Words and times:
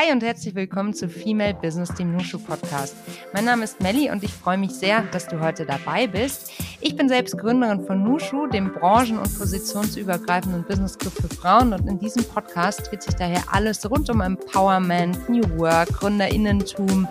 Hi 0.00 0.12
und 0.12 0.22
herzlich 0.22 0.54
willkommen 0.54 0.94
zu 0.94 1.08
Female 1.08 1.54
Business, 1.54 1.92
dem 1.92 2.12
Nushu 2.12 2.38
Podcast. 2.38 2.94
Mein 3.32 3.44
Name 3.44 3.64
ist 3.64 3.80
Melli 3.80 4.12
und 4.12 4.22
ich 4.22 4.32
freue 4.32 4.56
mich 4.56 4.70
sehr, 4.70 5.02
dass 5.10 5.26
du 5.26 5.40
heute 5.40 5.66
dabei 5.66 6.06
bist. 6.06 6.52
Ich 6.80 6.94
bin 6.94 7.08
selbst 7.08 7.36
Gründerin 7.36 7.84
von 7.84 8.04
Nushu, 8.04 8.46
dem 8.46 8.72
branchen- 8.72 9.18
und 9.18 9.36
positionsübergreifenden 9.36 10.62
Business 10.62 10.96
Club 10.96 11.12
für 11.12 11.28
Frauen 11.28 11.72
und 11.72 11.88
in 11.88 11.98
diesem 11.98 12.22
Podcast 12.22 12.88
dreht 12.88 13.02
sich 13.02 13.16
daher 13.16 13.42
alles 13.50 13.90
rund 13.90 14.08
um 14.10 14.20
Empowerment, 14.20 15.28
New 15.28 15.42
Work, 15.58 15.88
Gründerinnentum, 15.88 17.08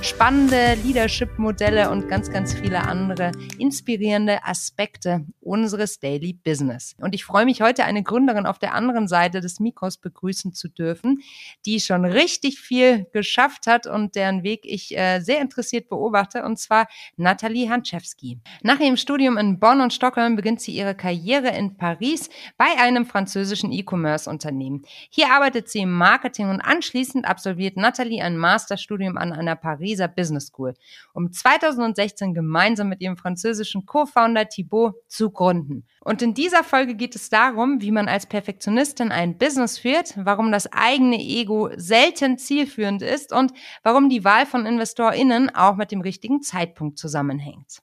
spannende 0.00 0.74
Leadership-Modelle 0.84 1.90
und 1.90 2.08
ganz, 2.08 2.30
ganz 2.30 2.54
viele 2.54 2.80
andere 2.80 3.32
inspirierende 3.58 4.42
Aspekte 4.42 5.26
unseres 5.40 6.00
Daily 6.00 6.32
Business. 6.32 6.94
Und 6.98 7.14
ich 7.14 7.26
freue 7.26 7.44
mich 7.44 7.60
heute 7.60 7.84
eine 7.84 8.02
Gründerin 8.02 8.46
auf 8.46 8.58
der 8.58 8.72
anderen 8.72 9.06
Seite 9.06 9.42
des 9.42 9.60
Mikros 9.60 9.98
begrüßen 9.98 10.54
zu 10.54 10.68
dürfen, 10.68 11.20
die 11.66 11.80
schon 11.80 12.06
richtig 12.06 12.58
viel 12.58 13.06
geschafft 13.12 13.66
hat 13.66 13.86
und 13.86 14.14
deren 14.14 14.42
Weg 14.44 14.60
ich 14.64 14.96
äh, 14.96 15.20
sehr 15.20 15.42
interessiert 15.42 15.90
beobachte, 15.90 16.42
und 16.42 16.58
zwar 16.58 16.88
Nathalie 17.16 17.68
Hanczewski. 17.68 18.38
Nach 18.62 18.80
ihrem 18.80 18.96
in 19.18 19.58
Bonn 19.58 19.80
und 19.80 19.92
Stockholm 19.92 20.36
beginnt 20.36 20.60
sie 20.60 20.70
ihre 20.70 20.94
Karriere 20.94 21.48
in 21.48 21.76
Paris 21.76 22.30
bei 22.56 22.66
einem 22.78 23.04
französischen 23.04 23.72
E-Commerce-Unternehmen. 23.72 24.84
Hier 25.10 25.32
arbeitet 25.32 25.68
sie 25.68 25.80
im 25.80 25.90
Marketing 25.90 26.48
und 26.48 26.60
anschließend 26.60 27.26
absolviert 27.26 27.76
Nathalie 27.76 28.22
ein 28.22 28.36
Masterstudium 28.36 29.18
an 29.18 29.32
einer 29.32 29.56
Pariser 29.56 30.06
Business 30.06 30.46
School, 30.46 30.74
um 31.12 31.32
2016 31.32 32.34
gemeinsam 32.34 32.88
mit 32.88 33.00
ihrem 33.00 33.16
französischen 33.16 33.84
Co-Founder 33.84 34.48
Thibaut 34.48 34.94
zu 35.08 35.30
gründen. 35.30 35.84
Und 36.02 36.22
in 36.22 36.32
dieser 36.32 36.62
Folge 36.62 36.94
geht 36.94 37.16
es 37.16 37.30
darum, 37.30 37.80
wie 37.80 37.90
man 37.90 38.08
als 38.08 38.26
Perfektionistin 38.26 39.10
ein 39.10 39.38
Business 39.38 39.78
führt, 39.78 40.14
warum 40.16 40.52
das 40.52 40.72
eigene 40.72 41.18
Ego 41.18 41.70
selten 41.74 42.38
zielführend 42.38 43.02
ist 43.02 43.32
und 43.32 43.52
warum 43.82 44.08
die 44.08 44.24
Wahl 44.24 44.46
von 44.46 44.66
InvestorInnen 44.66 45.52
auch 45.52 45.74
mit 45.74 45.90
dem 45.90 46.00
richtigen 46.00 46.42
Zeitpunkt 46.42 46.96
zusammenhängt. 46.96 47.82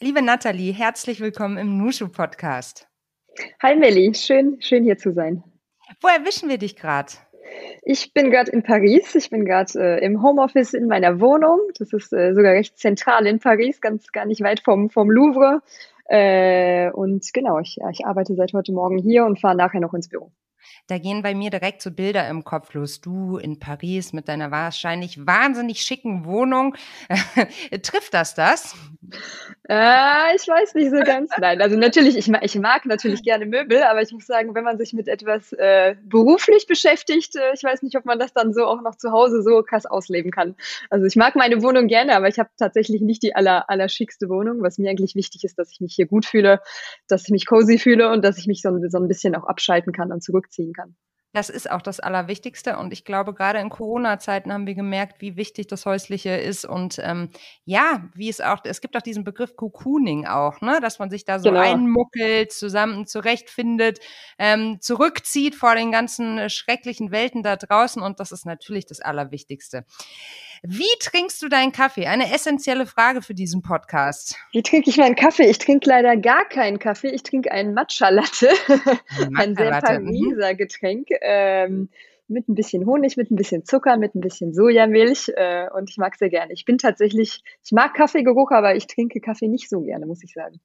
Liebe 0.00 0.20
Nathalie, 0.20 0.72
herzlich 0.72 1.20
willkommen 1.20 1.56
im 1.56 1.78
Nushu 1.78 2.08
Podcast. 2.08 2.86
Hi 3.62 3.74
Melli, 3.76 4.12
schön, 4.14 4.60
schön 4.60 4.84
hier 4.84 4.98
zu 4.98 5.12
sein. 5.12 5.42
Wo 6.02 6.08
erwischen 6.08 6.50
wir 6.50 6.58
dich 6.58 6.76
gerade? 6.76 7.12
Ich 7.82 8.12
bin 8.12 8.30
gerade 8.30 8.50
in 8.50 8.62
Paris. 8.62 9.14
Ich 9.14 9.30
bin 9.30 9.46
gerade 9.46 9.72
äh, 9.78 10.04
im 10.04 10.22
Homeoffice 10.22 10.74
in 10.74 10.86
meiner 10.86 11.18
Wohnung. 11.20 11.60
Das 11.78 11.94
ist 11.94 12.12
äh, 12.12 12.34
sogar 12.34 12.52
recht 12.52 12.78
zentral 12.78 13.26
in 13.26 13.38
Paris, 13.38 13.80
ganz 13.80 14.12
gar 14.12 14.26
nicht 14.26 14.42
weit 14.42 14.60
vom, 14.60 14.90
vom 14.90 15.10
Louvre. 15.10 15.62
Äh, 16.04 16.90
und 16.90 17.32
genau, 17.32 17.58
ich, 17.60 17.78
ich 17.90 18.04
arbeite 18.04 18.34
seit 18.34 18.52
heute 18.52 18.72
Morgen 18.72 18.98
hier 18.98 19.24
und 19.24 19.40
fahre 19.40 19.56
nachher 19.56 19.80
noch 19.80 19.94
ins 19.94 20.08
Büro. 20.08 20.30
Da 20.88 20.98
gehen 20.98 21.22
bei 21.22 21.34
mir 21.34 21.50
direkt 21.50 21.82
so 21.82 21.90
Bilder 21.90 22.28
im 22.28 22.44
Kopf 22.44 22.74
los. 22.74 23.00
Du 23.00 23.38
in 23.38 23.58
Paris 23.58 24.12
mit 24.12 24.28
deiner 24.28 24.50
wahrscheinlich 24.50 25.26
wahnsinnig 25.26 25.80
schicken 25.80 26.24
Wohnung. 26.24 26.76
Trifft 27.82 28.14
das 28.14 28.34
das? 28.34 28.74
Äh, 29.68 30.36
ich 30.36 30.46
weiß 30.46 30.74
nicht 30.74 30.90
so 30.90 31.00
ganz. 31.00 31.30
Nein, 31.38 31.60
also 31.60 31.76
natürlich, 31.76 32.16
ich, 32.16 32.28
ich, 32.28 32.54
mag 32.56 32.86
natürlich 32.86 33.22
gerne 33.22 33.46
Möbel, 33.46 33.82
aber 33.82 34.00
ich 34.00 34.12
muss 34.12 34.26
sagen, 34.26 34.54
wenn 34.54 34.64
man 34.64 34.78
sich 34.78 34.92
mit 34.92 35.08
etwas 35.08 35.52
äh, 35.52 35.96
beruflich 36.04 36.66
beschäftigt, 36.66 37.34
äh, 37.36 37.52
ich 37.54 37.64
weiß 37.64 37.82
nicht, 37.82 37.96
ob 37.96 38.04
man 38.04 38.18
das 38.18 38.32
dann 38.32 38.52
so 38.52 38.64
auch 38.64 38.80
noch 38.82 38.96
zu 38.96 39.10
Hause 39.10 39.42
so 39.42 39.62
krass 39.62 39.86
ausleben 39.86 40.30
kann. 40.30 40.54
Also 40.90 41.06
ich 41.06 41.16
mag 41.16 41.34
meine 41.34 41.62
Wohnung 41.62 41.88
gerne, 41.88 42.16
aber 42.16 42.28
ich 42.28 42.38
habe 42.38 42.50
tatsächlich 42.56 43.00
nicht 43.00 43.22
die 43.22 43.34
aller, 43.34 43.68
aller 43.68 43.88
schickste 43.88 44.28
Wohnung. 44.28 44.62
Was 44.62 44.78
mir 44.78 44.90
eigentlich 44.90 45.14
wichtig 45.14 45.44
ist, 45.44 45.58
dass 45.58 45.72
ich 45.72 45.80
mich 45.80 45.94
hier 45.94 46.06
gut 46.06 46.26
fühle, 46.26 46.60
dass 47.08 47.24
ich 47.24 47.30
mich 47.30 47.46
cozy 47.46 47.78
fühle 47.78 48.10
und 48.10 48.24
dass 48.24 48.38
ich 48.38 48.46
mich 48.46 48.62
so, 48.62 48.70
so 48.88 48.98
ein 48.98 49.08
bisschen 49.08 49.34
auch 49.34 49.44
abschalten 49.44 49.92
kann 49.92 50.12
und 50.12 50.22
zurückziehen 50.22 50.55
kann. 50.72 50.96
Das 51.36 51.50
ist 51.50 51.70
auch 51.70 51.82
das 51.82 52.00
Allerwichtigste. 52.00 52.78
Und 52.78 52.94
ich 52.94 53.04
glaube, 53.04 53.34
gerade 53.34 53.58
in 53.58 53.68
Corona-Zeiten 53.68 54.50
haben 54.50 54.66
wir 54.66 54.74
gemerkt, 54.74 55.20
wie 55.20 55.36
wichtig 55.36 55.66
das 55.66 55.84
Häusliche 55.84 56.30
ist. 56.30 56.64
Und 56.64 56.98
ähm, 57.02 57.28
ja, 57.66 58.08
wie 58.14 58.30
es 58.30 58.40
auch, 58.40 58.60
es 58.64 58.80
gibt 58.80 58.96
auch 58.96 59.02
diesen 59.02 59.22
Begriff 59.22 59.54
Cocooning 59.54 60.24
auch, 60.24 60.62
ne? 60.62 60.78
dass 60.80 60.98
man 60.98 61.10
sich 61.10 61.26
da 61.26 61.38
so 61.38 61.50
genau. 61.50 61.60
einmuckelt, 61.60 62.52
zusammen 62.52 63.06
zurechtfindet, 63.06 63.98
ähm, 64.38 64.78
zurückzieht 64.80 65.54
vor 65.54 65.74
den 65.74 65.92
ganzen 65.92 66.38
äh, 66.38 66.48
schrecklichen 66.48 67.10
Welten 67.10 67.42
da 67.42 67.56
draußen. 67.56 68.00
Und 68.00 68.18
das 68.18 68.32
ist 68.32 68.46
natürlich 68.46 68.86
das 68.86 69.00
Allerwichtigste. 69.00 69.84
Wie 70.68 70.84
trinkst 70.98 71.40
du 71.42 71.48
deinen 71.48 71.70
Kaffee? 71.70 72.06
Eine 72.06 72.32
essentielle 72.34 72.86
Frage 72.86 73.22
für 73.22 73.34
diesen 73.34 73.62
Podcast. 73.62 74.36
Wie 74.50 74.62
trinke 74.62 74.90
ich 74.90 74.96
meinen 74.96 75.14
Kaffee? 75.14 75.48
Ich 75.48 75.58
trinke 75.58 75.88
leider 75.88 76.16
gar 76.16 76.44
keinen 76.48 76.80
Kaffee. 76.80 77.10
Ich 77.10 77.22
trinke 77.22 77.52
einen 77.52 77.72
Matcha 77.72 78.08
Latte. 78.08 78.48
ein 79.36 79.54
sehr 79.54 79.76
mhm. 79.76 79.80
Pariser 79.80 80.54
Getränk. 80.56 81.08
Ähm, 81.20 81.88
mit 82.26 82.48
ein 82.48 82.56
bisschen 82.56 82.84
Honig, 82.84 83.16
mit 83.16 83.30
ein 83.30 83.36
bisschen 83.36 83.64
Zucker, 83.64 83.96
mit 83.96 84.16
ein 84.16 84.20
bisschen 84.20 84.52
Sojamilch 84.52 85.30
äh, 85.36 85.68
und 85.72 85.88
ich 85.88 85.98
mag 85.98 86.16
sehr 86.16 86.30
gerne. 86.30 86.52
Ich 86.52 86.64
bin 86.64 86.78
tatsächlich, 86.78 87.44
ich 87.64 87.70
mag 87.70 87.94
Kaffeegeruch, 87.94 88.50
aber 88.50 88.74
ich 88.74 88.88
trinke 88.88 89.20
Kaffee 89.20 89.46
nicht 89.46 89.68
so 89.68 89.82
gerne, 89.82 90.06
muss 90.06 90.24
ich 90.24 90.32
sagen. 90.32 90.60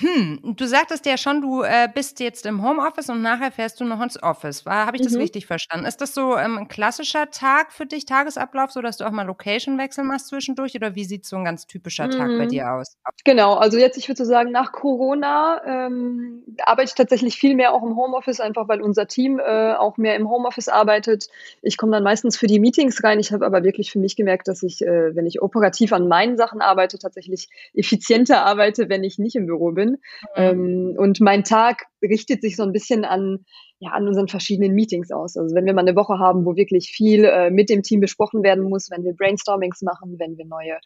Hm, 0.00 0.54
du 0.56 0.66
sagtest 0.66 1.06
ja 1.06 1.16
schon, 1.16 1.40
du 1.40 1.62
äh, 1.62 1.88
bist 1.92 2.20
jetzt 2.20 2.46
im 2.46 2.62
Homeoffice 2.62 3.08
und 3.08 3.20
nachher 3.20 3.50
fährst 3.50 3.80
du 3.80 3.84
noch 3.84 4.00
ins 4.00 4.22
Office. 4.22 4.64
Habe 4.64 4.96
ich 4.96 5.02
das 5.02 5.14
mhm. 5.14 5.20
richtig 5.20 5.46
verstanden? 5.46 5.86
Ist 5.86 6.00
das 6.00 6.14
so 6.14 6.36
ähm, 6.36 6.56
ein 6.56 6.68
klassischer 6.68 7.30
Tag 7.32 7.72
für 7.72 7.84
dich, 7.84 8.06
Tagesablauf, 8.06 8.70
so 8.70 8.80
dass 8.80 8.98
du 8.98 9.04
auch 9.04 9.10
mal 9.10 9.26
Location-Wechsel 9.26 10.04
machst 10.04 10.28
zwischendurch? 10.28 10.76
Oder 10.76 10.94
wie 10.94 11.04
sieht 11.04 11.26
so 11.26 11.36
ein 11.36 11.44
ganz 11.44 11.66
typischer 11.66 12.06
mhm. 12.06 12.10
Tag 12.12 12.28
bei 12.28 12.44
mhm. 12.44 12.48
dir 12.48 12.72
aus? 12.72 12.96
Genau, 13.24 13.54
also 13.54 13.76
jetzt, 13.76 13.98
ich 13.98 14.08
würde 14.08 14.18
so 14.18 14.24
sagen, 14.24 14.52
nach 14.52 14.70
Corona 14.70 15.62
ähm, 15.66 16.44
arbeite 16.60 16.90
ich 16.90 16.94
tatsächlich 16.94 17.36
viel 17.36 17.56
mehr 17.56 17.74
auch 17.74 17.82
im 17.82 17.96
Homeoffice, 17.96 18.38
einfach 18.38 18.68
weil 18.68 18.80
unser 18.80 19.08
Team 19.08 19.40
äh, 19.40 19.74
auch 19.74 19.96
mehr 19.96 20.14
im 20.14 20.30
Homeoffice 20.30 20.68
arbeitet. 20.68 21.26
Ich 21.60 21.76
komme 21.76 21.90
dann 21.90 22.04
meistens 22.04 22.36
für 22.36 22.46
die 22.46 22.60
Meetings 22.60 23.02
rein. 23.02 23.18
Ich 23.18 23.32
habe 23.32 23.44
aber 23.44 23.64
wirklich 23.64 23.90
für 23.90 23.98
mich 23.98 24.14
gemerkt, 24.14 24.46
dass 24.46 24.62
ich, 24.62 24.80
äh, 24.82 25.16
wenn 25.16 25.26
ich 25.26 25.42
operativ 25.42 25.92
an 25.92 26.06
meinen 26.06 26.36
Sachen 26.36 26.60
arbeite, 26.60 27.00
tatsächlich 27.00 27.48
effizienter 27.74 28.44
arbeite, 28.44 28.88
wenn 28.88 29.02
ich 29.02 29.18
nicht 29.18 29.34
im 29.34 29.46
Büro 29.46 29.72
bin 29.72 29.87
bin. 29.88 29.98
Mhm. 30.36 30.36
Ähm, 30.36 30.94
und 30.98 31.20
mein 31.20 31.44
Tag 31.44 31.86
richtet 32.02 32.42
sich 32.42 32.56
so 32.56 32.62
ein 32.62 32.72
bisschen 32.72 33.04
an, 33.04 33.44
ja, 33.80 33.90
an 33.90 34.06
unseren 34.08 34.28
verschiedenen 34.28 34.74
Meetings 34.74 35.10
aus. 35.10 35.36
Also 35.36 35.54
wenn 35.54 35.64
wir 35.64 35.72
mal 35.72 35.82
eine 35.82 35.96
Woche 35.96 36.18
haben, 36.18 36.44
wo 36.44 36.56
wirklich 36.56 36.90
viel 36.90 37.24
äh, 37.24 37.50
mit 37.50 37.70
dem 37.70 37.82
Team 37.82 38.00
besprochen 38.00 38.42
werden 38.42 38.64
muss, 38.64 38.90
wenn 38.90 39.04
wir 39.04 39.14
Brainstormings 39.14 39.82
machen, 39.82 40.16
wenn 40.18 40.36
wir 40.36 40.46
neue 40.46 40.78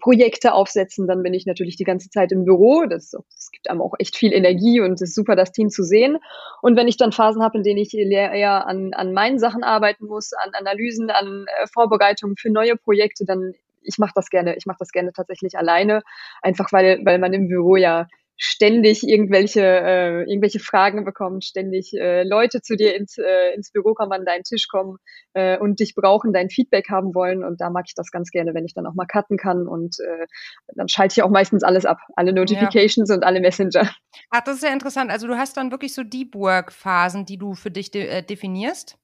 Projekte 0.00 0.52
aufsetzen, 0.52 1.06
dann 1.06 1.22
bin 1.22 1.34
ich 1.34 1.46
natürlich 1.46 1.76
die 1.76 1.84
ganze 1.84 2.10
Zeit 2.10 2.32
im 2.32 2.44
Büro. 2.44 2.84
Das, 2.88 3.10
das 3.10 3.50
gibt 3.52 3.70
einem 3.70 3.80
auch 3.80 3.94
echt 3.98 4.16
viel 4.16 4.32
Energie 4.32 4.80
und 4.80 4.94
es 4.94 5.02
ist 5.02 5.14
super, 5.14 5.36
das 5.36 5.52
Team 5.52 5.70
zu 5.70 5.84
sehen. 5.84 6.18
Und 6.62 6.76
wenn 6.76 6.88
ich 6.88 6.96
dann 6.96 7.12
Phasen 7.12 7.42
habe, 7.42 7.58
in 7.58 7.64
denen 7.64 7.78
ich 7.78 7.96
eher 7.96 8.66
an, 8.66 8.92
an 8.94 9.12
meinen 9.12 9.38
Sachen 9.38 9.62
arbeiten 9.62 10.06
muss, 10.06 10.32
an 10.32 10.50
Analysen, 10.54 11.10
an 11.10 11.46
äh, 11.46 11.66
Vorbereitungen 11.72 12.36
für 12.36 12.50
neue 12.50 12.76
Projekte, 12.76 13.24
dann 13.24 13.54
ich 13.82 13.98
mache 13.98 14.12
das 14.14 14.28
gerne, 14.28 14.56
ich 14.56 14.66
mache 14.66 14.78
das 14.78 14.90
gerne 14.90 15.12
tatsächlich 15.12 15.56
alleine, 15.56 16.02
einfach 16.42 16.72
weil, 16.72 17.00
weil 17.04 17.18
man 17.18 17.32
im 17.32 17.48
Büro 17.48 17.76
ja 17.76 18.08
ständig 18.42 19.06
irgendwelche, 19.06 19.60
äh, 19.60 20.20
irgendwelche 20.22 20.60
Fragen 20.60 21.04
bekommt, 21.04 21.44
ständig 21.44 21.92
äh, 21.92 22.22
Leute 22.22 22.62
zu 22.62 22.74
dir 22.74 22.96
ins, 22.96 23.18
äh, 23.18 23.54
ins 23.54 23.70
Büro 23.70 23.92
kommen, 23.92 24.12
an 24.12 24.24
deinen 24.24 24.44
Tisch 24.44 24.66
kommen 24.66 24.96
äh, 25.34 25.58
und 25.58 25.78
dich 25.78 25.94
brauchen, 25.94 26.32
dein 26.32 26.48
Feedback 26.48 26.88
haben 26.88 27.14
wollen. 27.14 27.44
Und 27.44 27.60
da 27.60 27.68
mag 27.68 27.84
ich 27.86 27.94
das 27.94 28.10
ganz 28.10 28.30
gerne, 28.30 28.54
wenn 28.54 28.64
ich 28.64 28.72
dann 28.72 28.86
auch 28.86 28.94
mal 28.94 29.04
cutten 29.04 29.36
kann. 29.36 29.68
Und 29.68 29.96
äh, 30.00 30.26
dann 30.74 30.88
schalte 30.88 31.12
ich 31.18 31.22
auch 31.22 31.28
meistens 31.28 31.62
alles 31.62 31.84
ab, 31.84 31.98
alle 32.16 32.32
Notifications 32.32 33.10
ja. 33.10 33.16
und 33.16 33.24
alle 33.24 33.40
Messenger. 33.40 33.90
Ach, 34.30 34.40
das 34.40 34.56
ist 34.56 34.64
ja 34.64 34.72
interessant. 34.72 35.10
Also 35.10 35.26
du 35.26 35.36
hast 35.36 35.58
dann 35.58 35.70
wirklich 35.70 35.94
so 35.94 36.02
Deep 36.02 36.34
Work-Phasen, 36.34 37.26
die 37.26 37.36
du 37.36 37.54
für 37.54 37.70
dich 37.70 37.90
de 37.90 38.06
äh, 38.06 38.22
definierst? 38.22 38.96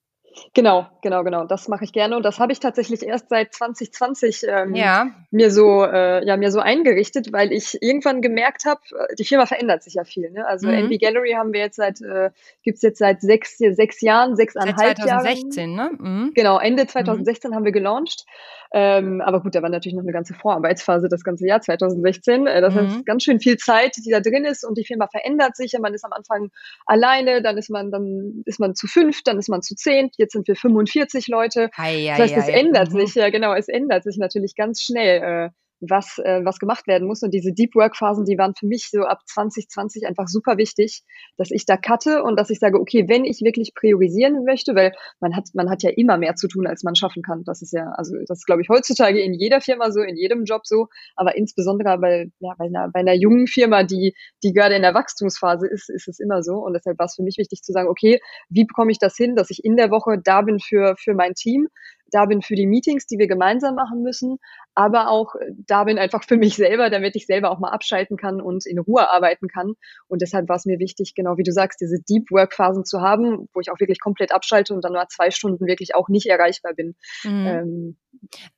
Genau, 0.54 0.86
genau, 1.02 1.24
genau. 1.24 1.44
Das 1.44 1.68
mache 1.68 1.84
ich 1.84 1.92
gerne 1.92 2.16
und 2.16 2.22
das 2.22 2.38
habe 2.38 2.52
ich 2.52 2.60
tatsächlich 2.60 3.02
erst 3.02 3.28
seit 3.28 3.54
2020 3.54 4.46
ähm, 4.48 4.74
ja. 4.74 5.10
mir 5.30 5.50
so 5.50 5.84
äh, 5.84 6.26
ja 6.26 6.36
mir 6.36 6.50
so 6.50 6.60
eingerichtet, 6.60 7.32
weil 7.32 7.52
ich 7.52 7.78
irgendwann 7.82 8.20
gemerkt 8.20 8.64
habe, 8.64 8.80
äh, 8.92 9.14
die 9.16 9.24
Firma 9.24 9.46
verändert 9.46 9.82
sich 9.82 9.94
ja 9.94 10.04
viel. 10.04 10.30
Ne? 10.30 10.46
Also 10.46 10.68
mhm. 10.68 10.90
NV 10.90 10.98
Gallery 11.00 11.32
haben 11.32 11.52
wir 11.52 11.60
jetzt 11.60 11.76
seit 11.76 12.00
äh, 12.00 12.30
gibt's 12.62 12.82
jetzt 12.82 12.98
seit 12.98 13.20
sechs 13.20 13.58
sechs 13.58 14.00
Jahren, 14.00 14.36
sechseinhalb 14.36 14.98
Jahren. 14.98 15.22
2016, 15.22 15.76
Jahren. 15.76 15.92
ne? 15.92 16.08
Mhm. 16.08 16.32
Genau, 16.34 16.58
Ende 16.58 16.86
2016 16.86 17.50
mhm. 17.50 17.54
haben 17.54 17.64
wir 17.64 17.72
gelauncht. 17.72 18.24
Ähm, 18.72 19.20
aber 19.20 19.40
gut, 19.40 19.54
da 19.54 19.62
war 19.62 19.68
natürlich 19.68 19.94
noch 19.94 20.02
eine 20.02 20.12
ganze 20.12 20.34
Vorarbeitsphase 20.34 21.08
das 21.08 21.24
ganze 21.24 21.46
Jahr 21.46 21.60
2016. 21.60 22.46
Äh, 22.46 22.60
das 22.60 22.74
mhm. 22.74 22.78
heißt, 22.78 23.06
ganz 23.06 23.22
schön 23.22 23.40
viel 23.40 23.56
Zeit, 23.56 23.96
die 23.96 24.10
da 24.10 24.20
drin 24.20 24.44
ist 24.44 24.64
und 24.64 24.76
die 24.76 24.84
Firma 24.84 25.06
verändert 25.06 25.56
sich. 25.56 25.74
Man 25.78 25.94
ist 25.94 26.04
am 26.04 26.12
Anfang 26.12 26.50
alleine, 26.84 27.42
dann 27.42 27.56
ist 27.56 27.70
man 27.70 27.90
dann 27.90 28.42
ist 28.44 28.60
man 28.60 28.74
zu 28.74 28.86
fünf, 28.86 29.22
dann 29.22 29.38
ist 29.38 29.48
man 29.48 29.62
zu 29.62 29.74
zehn. 29.74 30.10
Jetzt 30.16 30.25
sind 30.32 30.48
wir 30.48 30.56
45 30.56 31.28
Leute. 31.28 31.70
Hei, 31.76 32.06
das 32.08 32.32
heißt, 32.32 32.36
es 32.36 32.48
ändert 32.48 32.92
mhm. 32.92 33.06
sich 33.06 33.14
ja 33.14 33.30
genau, 33.30 33.54
es 33.54 33.68
ändert 33.68 34.04
sich 34.04 34.16
natürlich 34.18 34.54
ganz 34.54 34.82
schnell. 34.82 35.22
Äh, 35.22 35.50
was, 35.80 36.18
äh, 36.18 36.44
was 36.44 36.58
gemacht 36.58 36.86
werden 36.86 37.06
muss. 37.06 37.22
Und 37.22 37.32
diese 37.32 37.52
Deep 37.52 37.74
Work 37.74 37.96
Phasen, 37.96 38.24
die 38.24 38.38
waren 38.38 38.54
für 38.54 38.66
mich 38.66 38.88
so 38.90 39.02
ab 39.02 39.20
2020 39.26 40.06
einfach 40.06 40.26
super 40.28 40.56
wichtig, 40.56 41.02
dass 41.36 41.50
ich 41.50 41.66
da 41.66 41.76
cutte 41.76 42.22
und 42.22 42.38
dass 42.38 42.50
ich 42.50 42.58
sage, 42.58 42.78
okay, 42.78 43.08
wenn 43.08 43.24
ich 43.24 43.40
wirklich 43.42 43.74
priorisieren 43.74 44.44
möchte, 44.44 44.74
weil 44.74 44.92
man 45.20 45.36
hat, 45.36 45.48
man 45.54 45.70
hat 45.70 45.82
ja 45.82 45.90
immer 45.94 46.16
mehr 46.16 46.34
zu 46.34 46.48
tun, 46.48 46.66
als 46.66 46.82
man 46.82 46.94
schaffen 46.94 47.22
kann. 47.22 47.44
Das 47.44 47.62
ist 47.62 47.72
ja, 47.72 47.90
also 47.96 48.14
das 48.26 48.44
glaube 48.44 48.62
ich, 48.62 48.68
heutzutage 48.68 49.20
in 49.20 49.34
jeder 49.34 49.60
Firma 49.60 49.90
so, 49.90 50.00
in 50.00 50.16
jedem 50.16 50.44
Job 50.44 50.62
so, 50.66 50.88
aber 51.14 51.36
insbesondere 51.36 51.98
bei, 51.98 52.30
ja, 52.40 52.54
bei, 52.58 52.66
einer, 52.66 52.90
bei 52.92 53.00
einer 53.00 53.14
jungen 53.14 53.46
Firma, 53.46 53.82
die, 53.82 54.14
die 54.42 54.52
gerade 54.52 54.74
in 54.74 54.82
der 54.82 54.94
Wachstumsphase 54.94 55.66
ist, 55.68 55.90
ist 55.90 56.08
es 56.08 56.18
immer 56.18 56.42
so. 56.42 56.54
Und 56.54 56.74
deshalb 56.74 56.98
war 56.98 57.06
es 57.06 57.14
für 57.16 57.22
mich 57.22 57.36
wichtig 57.38 57.62
zu 57.62 57.72
sagen, 57.72 57.88
okay, 57.88 58.20
wie 58.48 58.64
bekomme 58.64 58.92
ich 58.92 58.98
das 58.98 59.16
hin, 59.16 59.36
dass 59.36 59.50
ich 59.50 59.64
in 59.64 59.76
der 59.76 59.90
Woche 59.90 60.18
da 60.22 60.42
bin 60.42 60.58
für, 60.58 60.94
für 60.98 61.14
mein 61.14 61.34
Team, 61.34 61.68
da 62.10 62.26
bin 62.26 62.42
für 62.42 62.54
die 62.54 62.66
Meetings, 62.66 63.06
die 63.06 63.18
wir 63.18 63.26
gemeinsam 63.26 63.74
machen 63.74 64.02
müssen, 64.02 64.38
aber 64.74 65.08
auch 65.08 65.34
äh, 65.34 65.52
da 65.66 65.84
bin 65.84 65.98
einfach 65.98 66.24
für 66.24 66.36
mich 66.36 66.56
selber, 66.56 66.90
damit 66.90 67.16
ich 67.16 67.26
selber 67.26 67.50
auch 67.50 67.58
mal 67.58 67.70
abschalten 67.70 68.16
kann 68.16 68.40
und 68.40 68.66
in 68.66 68.78
Ruhe 68.78 69.10
arbeiten 69.10 69.48
kann. 69.48 69.74
Und 70.08 70.22
deshalb 70.22 70.48
war 70.48 70.56
es 70.56 70.66
mir 70.66 70.78
wichtig, 70.78 71.14
genau 71.14 71.36
wie 71.36 71.42
du 71.42 71.52
sagst, 71.52 71.80
diese 71.80 71.98
Deep 72.00 72.30
Work 72.30 72.54
Phasen 72.54 72.84
zu 72.84 73.00
haben, 73.00 73.48
wo 73.52 73.60
ich 73.60 73.70
auch 73.70 73.80
wirklich 73.80 74.00
komplett 74.00 74.32
abschalte 74.32 74.74
und 74.74 74.84
dann 74.84 74.92
nur 74.92 75.06
zwei 75.08 75.30
Stunden 75.30 75.66
wirklich 75.66 75.94
auch 75.94 76.08
nicht 76.08 76.26
erreichbar 76.26 76.74
bin. 76.74 76.94
Mhm. 77.24 77.46
Ähm, 77.46 77.96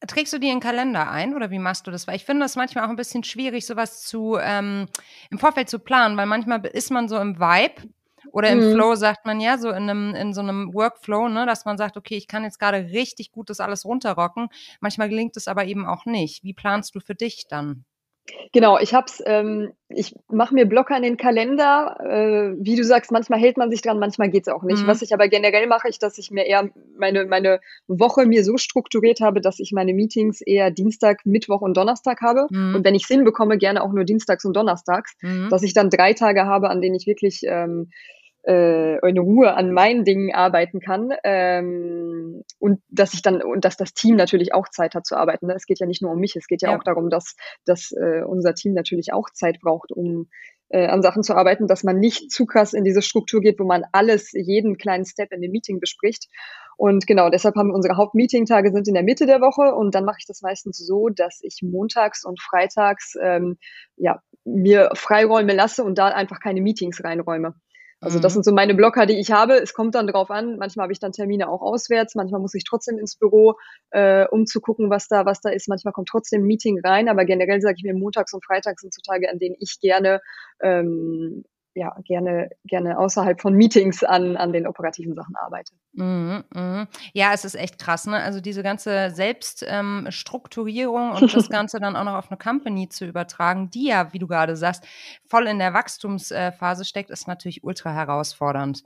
Trägst 0.07 0.33
du 0.33 0.39
dir 0.39 0.53
einen 0.53 0.61
Kalender 0.61 1.11
ein 1.11 1.35
oder 1.35 1.51
wie 1.51 1.59
machst 1.59 1.87
du 1.87 1.91
das? 1.91 2.07
Weil 2.07 2.17
ich 2.17 2.25
finde 2.25 2.45
das 2.45 2.57
manchmal 2.57 2.85
auch 2.85 2.91
ein 2.91 2.97
bisschen 2.97 3.25
schwierig, 3.25 3.67
sowas 3.67 4.03
zu 4.03 4.39
ähm, 4.41 4.87
im 5.31 5.39
Vorfeld 5.39 5.69
zu 5.69 5.79
planen, 5.79 6.17
weil 6.17 6.27
manchmal 6.27 6.65
ist 6.67 6.91
man 6.91 7.09
so 7.09 7.19
im 7.19 7.39
Vibe 7.39 7.89
oder 8.33 8.51
im 8.51 8.59
mhm. 8.59 8.73
Flow 8.75 8.95
sagt 8.95 9.27
man 9.27 9.41
ja, 9.41 9.59
so 9.59 9.71
in, 9.71 9.89
einem, 9.89 10.15
in 10.15 10.33
so 10.33 10.41
einem 10.41 10.73
Workflow, 10.75 11.29
ne, 11.29 11.47
dass 11.47 11.65
man 11.65 11.79
sagt, 11.79 11.97
okay, 11.97 12.17
ich 12.17 12.29
kann 12.29 12.45
jetzt 12.45 12.59
gerade 12.59 12.79
richtig 12.93 13.33
gut 13.33 13.51
das 13.51 13.61
alles 13.61 13.85
runterrocken. 13.85 14.49
Manchmal 14.81 15.09
gelingt 15.09 15.37
es 15.37 15.49
aber 15.49 15.65
eben 15.65 15.87
auch 15.87 16.05
nicht. 16.05 16.45
Wie 16.45 16.55
planst 16.55 16.95
du 16.95 17.01
für 17.01 17.15
dich 17.15 17.47
dann? 17.49 17.85
Genau, 18.53 18.79
ich 18.79 18.95
hab's, 18.95 19.23
ähm, 19.27 19.73
ich 19.89 20.15
mache 20.31 20.55
mir 20.55 20.67
Blocker 20.67 20.97
in 20.97 21.03
den 21.03 21.17
Kalender. 21.17 21.97
Äh, 22.01 22.57
wie 22.59 22.77
du 22.77 22.85
sagst, 22.85 23.11
manchmal 23.11 23.39
hält 23.39 23.57
man 23.57 23.71
sich 23.71 23.83
dran, 23.83 23.99
manchmal 23.99 24.31
geht's 24.31 24.49
auch 24.49 24.63
nicht. 24.63 24.83
Mhm. 24.83 24.87
Was 24.87 25.03
ich 25.03 25.13
aber 25.13 25.29
generell 25.29 25.67
mache, 25.67 25.89
ich, 25.89 25.99
dass 25.99 26.19
ich 26.19 26.31
mir 26.31 26.47
eher 26.47 26.71
meine, 26.99 27.27
meine 27.27 27.61
Woche 27.87 28.27
mir 28.27 28.45
so 28.45 28.57
strukturiert 28.57 29.21
habe, 29.21 29.41
dass 29.41 29.61
ich 29.61 29.73
meine 29.73 29.93
Meetings 29.93 30.41
eher 30.41 30.71
Dienstag, 30.71 31.25
Mittwoch 31.25 31.61
und 31.61 31.77
Donnerstag 31.77 32.21
habe. 32.21 32.47
Mhm. 32.51 32.77
Und 32.77 32.85
wenn 32.85 32.95
ich 32.95 33.07
hinbekomme, 33.07 33.59
gerne 33.59 33.83
auch 33.83 33.93
nur 33.93 34.05
Dienstags 34.05 34.45
und 34.45 34.57
Donnerstags, 34.57 35.15
mhm. 35.21 35.49
dass 35.51 35.63
ich 35.63 35.75
dann 35.75 35.91
drei 35.91 36.13
Tage 36.13 36.45
habe, 36.45 36.71
an 36.71 36.81
denen 36.81 36.95
ich 36.95 37.07
wirklich 37.07 37.43
ähm, 37.45 37.91
äh, 38.49 39.07
in 39.07 39.19
Ruhe 39.19 39.55
an 39.55 39.73
meinen 39.73 40.05
Dingen 40.05 40.35
arbeiten 40.35 40.81
kann 40.81 41.11
ähm, 41.23 42.43
und 42.59 42.81
dass 42.89 43.13
ich 43.13 43.21
dann 43.21 43.43
und 43.43 43.65
dass 43.65 43.77
das 43.77 43.93
Team 43.93 44.17
natürlich 44.17 44.55
auch 44.55 44.69
Zeit 44.69 44.95
hat 44.95 45.07
zu 45.07 45.17
arbeiten. 45.17 45.47
Ne? 45.47 45.55
Es 45.55 45.67
geht 45.67 45.81
ja 45.81 45.87
nicht 45.87 46.01
nur 46.01 46.13
um 46.13 46.19
mich, 46.19 46.35
es 46.35 46.47
geht 46.47 46.63
ja, 46.63 46.71
ja. 46.71 46.79
auch 46.79 46.83
darum, 46.83 47.11
dass, 47.11 47.37
dass 47.67 47.93
äh, 47.93 48.23
unser 48.23 48.55
Team 48.55 48.73
natürlich 48.73 49.13
auch 49.13 49.29
Zeit 49.31 49.61
braucht, 49.61 49.93
um 49.93 50.29
äh, 50.71 50.87
an 50.87 51.03
Sachen 51.03 51.23
zu 51.23 51.35
arbeiten, 51.35 51.67
dass 51.67 51.85
man 51.85 51.99
nicht 51.99 52.31
zu 52.31 52.47
krass 52.47 52.73
in 52.73 52.85
diese 52.85 53.03
Struktur 53.03 53.41
geht, 53.41 53.59
wo 53.59 53.65
man 53.65 53.85
alles, 53.93 54.33
jeden 54.33 54.79
kleinen 54.79 55.05
Step 55.05 55.33
in 55.33 55.43
dem 55.43 55.51
Meeting 55.51 55.79
bespricht. 55.79 56.29
Und 56.77 57.07
genau, 57.07 57.29
deshalb 57.29 57.57
haben 57.57 57.69
wir 57.69 57.75
unsere 57.75 57.97
Hauptmeeting-Tage 57.97 58.71
sind 58.73 58.89
in 58.89 58.95
der 58.95 59.03
Mitte 59.03 59.27
der 59.27 59.41
Woche 59.41 59.75
und 59.75 59.95
dann 59.95 60.05
mache 60.05 60.19
ich 60.21 60.27
das 60.27 60.43
meistens 60.43 60.79
so, 60.79 61.09
dass 61.09 61.41
ich 61.43 61.61
montags 61.63 62.25
und 62.25 62.41
freitags 62.41 63.15
ähm, 63.21 63.59
ja, 63.97 64.21
mir 64.45 64.91
Freiräume 64.95 65.55
lasse 65.55 65.85
und 65.85 65.99
da 65.99 66.09
einfach 66.09 66.41
keine 66.41 66.61
Meetings 66.61 67.03
reinräume. 67.03 67.55
Also 68.01 68.21
das 68.21 68.33
mhm. 68.33 68.35
sind 68.35 68.45
so 68.45 68.53
meine 68.53 68.75
Blocker, 68.75 69.07
die 69.07 69.19
ich 69.19 69.33
habe. 69.33 69.55
Es 69.55 69.75
kommt 69.75 69.95
dann 69.95 70.07
drauf 70.07 70.31
an. 70.31 70.57
Manchmal 70.59 70.85
habe 70.85 70.93
ich 70.93 71.01
dann 71.01 71.13
Termine 71.13 71.49
auch 71.49 71.63
auswärts. 71.63 72.15
Manchmal 72.15 72.41
muss 72.41 72.55
ich 72.55 72.65
trotzdem 72.65 72.99
ins 72.99 73.17
Büro, 73.17 73.57
äh, 73.91 74.27
um 74.29 74.47
zu 74.47 74.61
gucken, 74.61 74.91
was 74.91 75.09
da, 75.09 75.27
was 75.27 75.41
da 75.41 75.51
ist. 75.51 75.69
Manchmal 75.69 75.93
kommt 75.93 76.09
trotzdem 76.09 76.43
ein 76.43 76.47
Meeting 76.47 76.81
rein. 76.85 77.09
Aber 77.09 77.25
generell 77.25 77.61
sage 77.61 77.75
ich 77.79 77.83
mir, 77.83 77.95
montags 77.95 78.33
und 78.33 78.45
freitags 78.45 78.83
sind 78.83 78.95
so 78.95 79.01
Tage, 79.03 79.31
an 79.31 79.39
denen 79.39 79.57
ich 79.59 79.81
gerne 79.81 80.21
ähm, 80.63 81.45
ja, 81.75 81.97
gerne, 82.05 82.51
gerne 82.65 82.99
außerhalb 82.99 83.41
von 83.41 83.55
Meetings 83.55 84.03
an, 84.03 84.37
an 84.37 84.53
den 84.53 84.67
operativen 84.67 85.15
Sachen 85.15 85.37
arbeite. 85.37 85.75
Mhm, 85.95 86.45
mh. 86.55 86.87
Ja, 87.13 87.33
es 87.33 87.45
ist 87.45 87.57
echt 87.57 87.79
krass, 87.79 88.07
ne? 88.07 88.23
Also 88.23 88.41
diese 88.41 88.63
ganze 88.63 89.11
Selbststrukturierung 89.11 91.11
ähm, 91.11 91.23
und 91.23 91.35
das 91.35 91.49
Ganze 91.51 91.81
dann 91.81 91.97
auch 91.97 92.05
noch 92.05 92.15
auf 92.15 92.31
eine 92.31 92.39
Company 92.39 92.89
zu 92.89 93.07
übertragen, 93.07 93.71
die 93.71 93.87
ja, 93.87 94.13
wie 94.13 94.19
du 94.19 94.29
gerade 94.29 94.57
sagst, 94.57 94.85
voll 95.27 95.47
in 95.49 95.59
der 95.59 95.75
Wachstumsphase 95.75 96.85
steckt, 96.85 97.11
ist 97.11 97.27
natürlich 97.27 97.65
ultra 97.65 97.93
herausfordernd. 97.93 98.85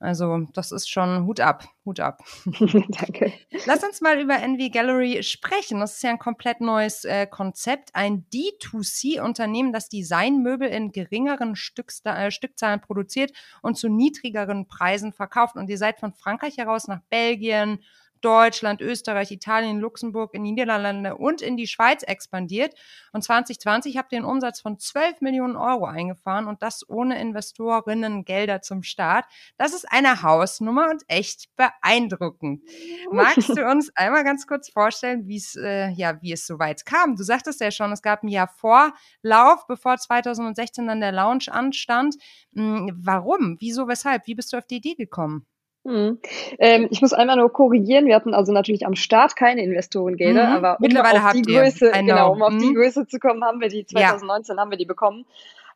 Also 0.00 0.40
das 0.52 0.72
ist 0.72 0.90
schon 0.90 1.24
Hut 1.24 1.40
ab, 1.40 1.64
Hut 1.86 2.00
ab. 2.00 2.20
Danke. 2.44 3.32
Lass 3.64 3.82
uns 3.82 4.02
mal 4.02 4.20
über 4.20 4.36
Envy 4.36 4.70
Gallery 4.70 5.22
sprechen. 5.22 5.80
Das 5.80 5.94
ist 5.94 6.02
ja 6.02 6.10
ein 6.10 6.18
komplett 6.18 6.60
neues 6.60 7.04
äh, 7.04 7.26
Konzept, 7.26 7.94
ein 7.94 8.26
D2C-Unternehmen, 8.34 9.72
das 9.72 9.88
Designmöbel 9.88 10.68
in 10.68 10.92
geringeren 10.92 11.56
Stücksta 11.56 12.26
äh, 12.26 12.30
Stückzahlen 12.30 12.80
produziert 12.80 13.32
und 13.62 13.78
zu 13.78 13.88
niedrigeren 13.88 14.66
Preisen 14.66 15.12
verkauft. 15.12 15.56
Und 15.56 15.70
ihr 15.70 15.78
seid 15.78 15.98
von 15.98 16.12
Frankreich 16.12 16.39
heraus 16.42 16.88
nach 16.88 17.00
Belgien, 17.10 17.80
Deutschland, 18.20 18.80
Österreich, 18.80 19.30
Italien, 19.30 19.80
Luxemburg, 19.80 20.34
in 20.34 20.44
die 20.44 20.52
Niederlande 20.52 21.16
und 21.16 21.40
in 21.42 21.56
die 21.56 21.66
Schweiz 21.66 22.02
expandiert. 22.02 22.74
Und 23.12 23.22
2020 23.22 23.96
habt 23.96 24.12
ihr 24.12 24.18
einen 24.18 24.26
Umsatz 24.26 24.60
von 24.60 24.78
12 24.78 25.20
Millionen 25.20 25.56
Euro 25.56 25.86
eingefahren 25.86 26.46
und 26.46 26.62
das 26.62 26.88
ohne 26.88 27.20
Investorinnen 27.20 28.24
Gelder 28.24 28.60
zum 28.60 28.82
Start. 28.82 29.24
Das 29.56 29.72
ist 29.72 29.90
eine 29.90 30.22
Hausnummer 30.22 30.90
und 30.90 31.02
echt 31.08 31.48
beeindruckend. 31.56 32.62
Magst 33.10 33.48
du 33.48 33.64
uns 33.70 33.90
einmal 33.96 34.24
ganz 34.24 34.46
kurz 34.46 34.68
vorstellen, 34.70 35.26
wie 35.26 35.36
es 35.36 35.56
äh, 35.56 35.88
ja, 35.90 36.20
wie 36.20 36.32
es 36.32 36.46
so 36.46 36.58
weit 36.58 36.84
kam? 36.84 37.16
Du 37.16 37.22
sagtest 37.22 37.60
ja 37.60 37.70
schon, 37.70 37.92
es 37.92 38.02
gab 38.02 38.22
ein 38.22 38.28
Jahr 38.28 38.48
Vorlauf, 38.48 39.66
bevor 39.66 39.96
2016 39.96 40.86
dann 40.86 41.00
der 41.00 41.12
Launch 41.12 41.50
anstand. 41.50 42.16
Hm, 42.54 42.92
warum? 42.96 43.56
Wieso? 43.60 43.88
Weshalb? 43.88 44.26
Wie 44.26 44.34
bist 44.34 44.52
du 44.52 44.58
auf 44.58 44.66
die 44.66 44.76
Idee 44.76 44.94
gekommen? 44.94 45.46
Mhm. 45.84 46.18
Ähm, 46.58 46.88
ich 46.90 47.00
muss 47.00 47.12
einmal 47.12 47.36
nur 47.36 47.52
korrigieren. 47.52 48.06
Wir 48.06 48.14
hatten 48.14 48.34
also 48.34 48.52
natürlich 48.52 48.86
am 48.86 48.94
Start 48.94 49.36
keine 49.36 49.62
Investorengelder, 49.62 50.46
mhm. 50.46 50.56
aber 50.56 50.72
um 50.72 50.82
Mittlerweile 50.82 51.24
auf 51.24 51.32
die 51.32 51.42
Größe, 51.42 51.90
genau, 51.92 52.32
um 52.32 52.42
auf 52.42 52.56
die 52.56 52.66
mhm. 52.66 52.74
Größe 52.74 53.06
zu 53.06 53.18
kommen, 53.18 53.42
haben 53.44 53.60
wir 53.60 53.68
die 53.68 53.86
2019 53.86 54.56
ja. 54.56 54.60
haben 54.60 54.70
wir 54.70 54.78
die 54.78 54.86
bekommen. 54.86 55.24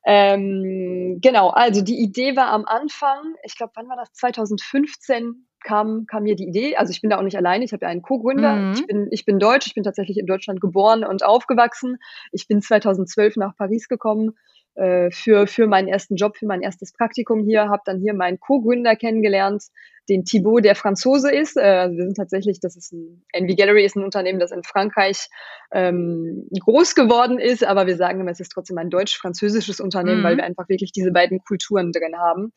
Ähm, 0.07 1.19
genau, 1.23 1.49
also 1.49 1.81
die 1.81 1.99
Idee 1.99 2.37
war 2.37 2.49
am 2.49 2.67
Anfang, 2.67 3.37
ich 3.43 3.57
glaube, 3.57 3.73
wann 3.77 3.89
war 3.89 3.97
das? 3.97 4.13
2015 4.13 5.47
kam, 5.65 6.05
kam 6.07 6.25
mir 6.25 6.37
die 6.37 6.47
Idee. 6.47 6.77
Also 6.77 6.91
ich 6.91 7.01
bin 7.01 7.09
da 7.09 7.19
auch 7.19 7.23
nicht 7.23 7.39
alleine, 7.39 7.65
ich 7.65 7.73
habe 7.73 7.87
ja 7.87 7.91
einen 7.91 8.03
Co-Gründer. 8.03 8.55
Mhm. 8.55 8.73
Ich, 8.75 8.87
bin, 8.87 9.09
ich 9.11 9.25
bin 9.25 9.39
deutsch, 9.39 9.67
ich 9.67 9.75
bin 9.75 9.83
tatsächlich 9.83 10.19
in 10.19 10.27
Deutschland 10.27 10.61
geboren 10.61 11.05
und 11.05 11.25
aufgewachsen. 11.25 11.97
Ich 12.33 12.47
bin 12.47 12.61
2012 12.61 13.37
nach 13.37 13.57
Paris 13.57 13.89
gekommen 13.89 14.37
äh, 14.75 15.11
für, 15.11 15.47
für 15.47 15.67
meinen 15.67 15.89
ersten 15.89 16.17
Job, 16.17 16.37
für 16.37 16.47
mein 16.47 16.61
erstes 16.61 16.93
Praktikum 16.93 17.45
hier, 17.45 17.69
habe 17.69 17.83
dann 17.85 18.01
hier 18.01 18.15
meinen 18.15 18.39
Co-Gründer 18.39 18.95
kennengelernt, 18.97 19.65
den 20.09 20.25
Thibaut, 20.25 20.65
der 20.65 20.75
Franzose 20.75 21.31
ist. 21.31 21.57
Äh, 21.57 21.63
also 21.63 21.97
wir 21.97 22.05
sind 22.05 22.17
tatsächlich, 22.17 22.61
das 22.61 22.77
ist 22.77 22.93
ein, 22.93 23.25
Envy 23.33 23.55
Gallery 23.55 23.85
ist 23.85 23.97
ein 23.97 24.05
Unternehmen, 24.05 24.39
das 24.39 24.53
in 24.53 24.63
Frankreich 24.63 25.29
ähm, 25.73 26.49
groß 26.59 26.95
geworden 26.95 27.39
ist, 27.39 27.65
aber 27.65 27.87
wir 27.87 27.97
sagen 27.97 28.21
immer, 28.21 28.31
es 28.31 28.41
ist 28.41 28.51
trotzdem 28.51 28.79
ein 28.79 28.91
deutsch-französisches 28.91 29.81
Unternehmen, 29.81 30.21
mhm. 30.21 30.25
weil 30.25 30.37
wir 30.37 30.45
einfach 30.45 30.69
wirklich 30.69 30.93
diese 30.93 31.13
beiden 31.13 31.41
Kulturen 31.45 31.93
drin 31.93 32.19
haben. 32.19 32.53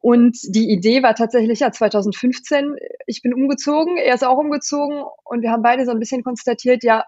Und 0.00 0.38
die 0.44 0.70
Idee 0.70 1.02
war 1.02 1.14
tatsächlich 1.14 1.60
ja 1.60 1.70
2015, 1.70 2.76
ich 3.06 3.20
bin 3.20 3.34
umgezogen, 3.34 3.98
er 3.98 4.14
ist 4.14 4.24
auch 4.24 4.38
umgezogen 4.38 5.04
und 5.24 5.42
wir 5.42 5.50
haben 5.50 5.62
beide 5.62 5.84
so 5.84 5.90
ein 5.90 5.98
bisschen 5.98 6.24
konstatiert, 6.24 6.82
ja, 6.82 7.04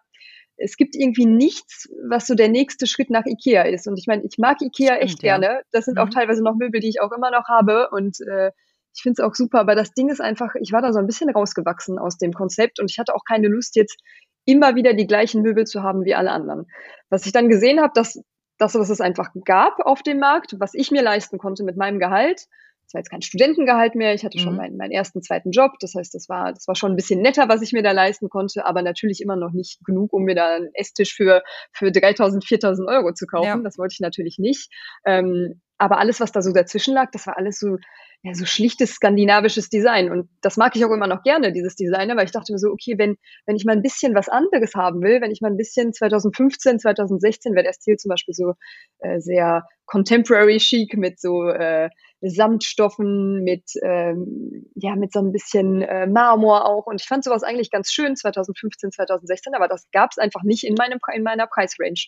es 0.59 0.77
gibt 0.77 0.95
irgendwie 0.95 1.27
nichts, 1.27 1.89
was 2.09 2.27
so 2.27 2.35
der 2.35 2.49
nächste 2.49 2.87
Schritt 2.87 3.11
nach 3.11 3.25
Ikea 3.25 3.63
ist. 3.63 3.89
Und 3.89 3.99
ich 3.99 4.07
meine, 4.07 4.23
ich 4.25 4.39
mag 4.39 4.61
Ikea 4.61 4.97
echt 4.97 5.19
Stimmt, 5.19 5.23
gerne. 5.23 5.63
Das 5.73 5.87
sind 5.87 5.97
mhm. 5.97 6.03
auch 6.03 6.11
teilweise 6.11 6.43
noch 6.43 6.55
Möbel, 6.55 6.81
die 6.81 6.89
ich 6.89 7.01
auch 7.01 7.13
immer 7.13 7.31
noch 7.31 7.49
habe. 7.49 7.89
Und 7.91 8.21
äh, 8.21 8.51
ich 8.95 9.03
finde 9.03 9.23
es 9.23 9.27
auch 9.27 9.35
super. 9.35 9.61
Aber 9.61 9.75
das 9.75 9.93
Ding 9.93 10.09
ist 10.11 10.21
einfach, 10.21 10.55
ich 10.61 10.73
war 10.73 10.83
da 10.83 10.93
so 10.93 10.99
ein 10.99 11.07
bisschen 11.07 11.31
rausgewachsen 11.31 11.99
aus 11.99 12.19
dem 12.19 12.33
Konzept 12.33 12.81
und 12.81 12.91
ich 12.91 12.99
hatte 12.99 13.15
auch 13.15 13.25
keine 13.27 13.49
Lust, 13.49 13.77
jetzt 13.77 13.99
immer 14.45 14.75
wieder 14.75 14.95
die 14.95 15.07
gleichen 15.07 15.43
Möbel 15.43 15.67
zu 15.67 15.83
haben 15.83 16.05
wie 16.05 16.15
alle 16.15 16.31
anderen. 16.31 16.67
Was 17.11 17.27
ich 17.27 17.33
dann 17.33 17.49
gesehen 17.49 17.81
habe, 17.81 17.93
dass 17.95 18.21
das, 18.59 18.75
was 18.75 18.91
es 18.91 19.01
einfach 19.01 19.31
gab 19.45 19.81
auf 19.81 20.03
dem 20.03 20.19
Markt, 20.19 20.57
was 20.59 20.75
ich 20.75 20.91
mir 20.91 21.03
leisten 21.03 21.39
konnte 21.39 21.65
mit 21.65 21.77
meinem 21.77 21.99
Gehalt, 21.99 22.47
das 22.85 22.95
war 22.95 23.01
jetzt 23.01 23.11
kein 23.11 23.23
Studentengehalt 23.23 23.95
mehr, 23.95 24.13
ich 24.13 24.25
hatte 24.25 24.39
schon 24.39 24.53
mhm. 24.53 24.59
meinen, 24.59 24.77
meinen 24.77 24.91
ersten, 24.91 25.23
zweiten 25.23 25.51
Job, 25.51 25.73
das 25.81 25.95
heißt, 25.95 26.15
das 26.15 26.29
war, 26.29 26.53
das 26.53 26.69
war 26.69 26.75
schon 26.75 26.93
ein 26.93 26.97
bisschen 26.97 27.23
netter, 27.23 27.49
was 27.49 27.63
ich 27.63 27.73
mir 27.73 27.83
da 27.83 27.93
leisten 27.93 28.29
konnte, 28.29 28.67
aber 28.67 28.83
natürlich 28.83 29.21
immer 29.21 29.37
noch 29.37 29.53
nicht 29.53 29.85
genug, 29.85 30.13
um 30.13 30.25
mir 30.25 30.35
da 30.35 30.57
einen 30.57 30.71
Esstisch 30.75 31.15
für, 31.15 31.43
für 31.73 31.91
3000, 31.91 32.45
4000 32.45 32.89
Euro 32.89 33.13
zu 33.15 33.27
kaufen, 33.27 33.47
ja. 33.47 33.59
das 33.59 33.79
wollte 33.79 33.95
ich 33.95 34.01
natürlich 34.01 34.39
nicht. 34.39 34.71
Ähm, 35.07 35.61
aber 35.83 35.99
alles, 35.99 36.21
was 36.21 36.31
da 36.31 36.43
so 36.43 36.53
dazwischen 36.53 36.95
lag, 36.95 37.11
das 37.11 37.27
war 37.27 37.37
alles 37.37 37.59
so, 37.59 37.77
ja, 38.23 38.35
so 38.35 38.47
schlichtes 38.47 38.93
skandinavisches 38.93 39.69
Design. 39.69 40.13
Und 40.13 40.29
das 40.41 40.57
mag 40.57 40.77
ich 40.77 40.85
auch 40.85 40.93
immer 40.93 41.09
noch 41.09 41.25
gerne, 41.25 41.53
dieses 41.53 41.75
Design, 41.75 42.09
weil 42.17 42.25
ich 42.25 42.31
dachte 42.31 42.53
mir 42.53 42.59
so, 42.61 42.69
okay, 42.69 42.95
wenn, 42.99 43.17
wenn 43.47 43.57
ich 43.57 43.65
mal 43.65 43.73
ein 43.73 43.83
bisschen 43.83 44.15
was 44.15 44.29
anderes 44.29 44.75
haben 44.77 45.03
will, 45.03 45.21
wenn 45.21 45.33
ich 45.33 45.41
mal 45.41 45.51
ein 45.51 45.57
bisschen 45.57 45.93
2015, 45.93 46.79
2016 46.79 47.57
wäre 47.57 47.65
der 47.65 47.73
Stil 47.73 47.97
zum 47.97 48.11
Beispiel 48.11 48.33
so 48.33 48.55
äh, 49.01 49.19
sehr 49.19 49.67
contemporary 49.87 50.59
chic 50.59 50.97
mit 50.97 51.19
so 51.19 51.49
äh, 51.49 51.91
Samtstoffen, 52.21 53.43
mit, 53.43 53.65
ähm, 53.83 54.71
ja, 54.77 54.95
mit 54.95 55.13
so 55.13 55.19
ein 55.19 55.33
bisschen 55.33 55.83
äh, 55.83 56.07
Marmor 56.07 56.65
auch. 56.65 56.87
Und 56.87 57.01
ich 57.01 57.09
fand 57.09 57.25
sowas 57.25 57.43
eigentlich 57.43 57.73
ganz 57.73 57.91
schön 57.91 58.15
2015, 58.15 58.93
2016, 58.93 59.53
aber 59.57 59.67
das 59.67 59.91
gab 59.91 60.13
es 60.13 60.19
einfach 60.19 60.45
nicht 60.45 60.63
in, 60.63 60.75
meinem, 60.75 61.01
in 61.13 61.25
meiner 61.25 61.49
Preisrange. 61.49 62.07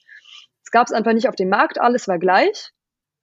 Es 0.62 0.70
gab 0.70 0.86
es 0.86 0.92
einfach 0.92 1.12
nicht 1.12 1.28
auf 1.28 1.34
dem 1.34 1.48
Markt, 1.48 1.80
alles 1.80 2.06
war 2.06 2.20
gleich. 2.20 2.70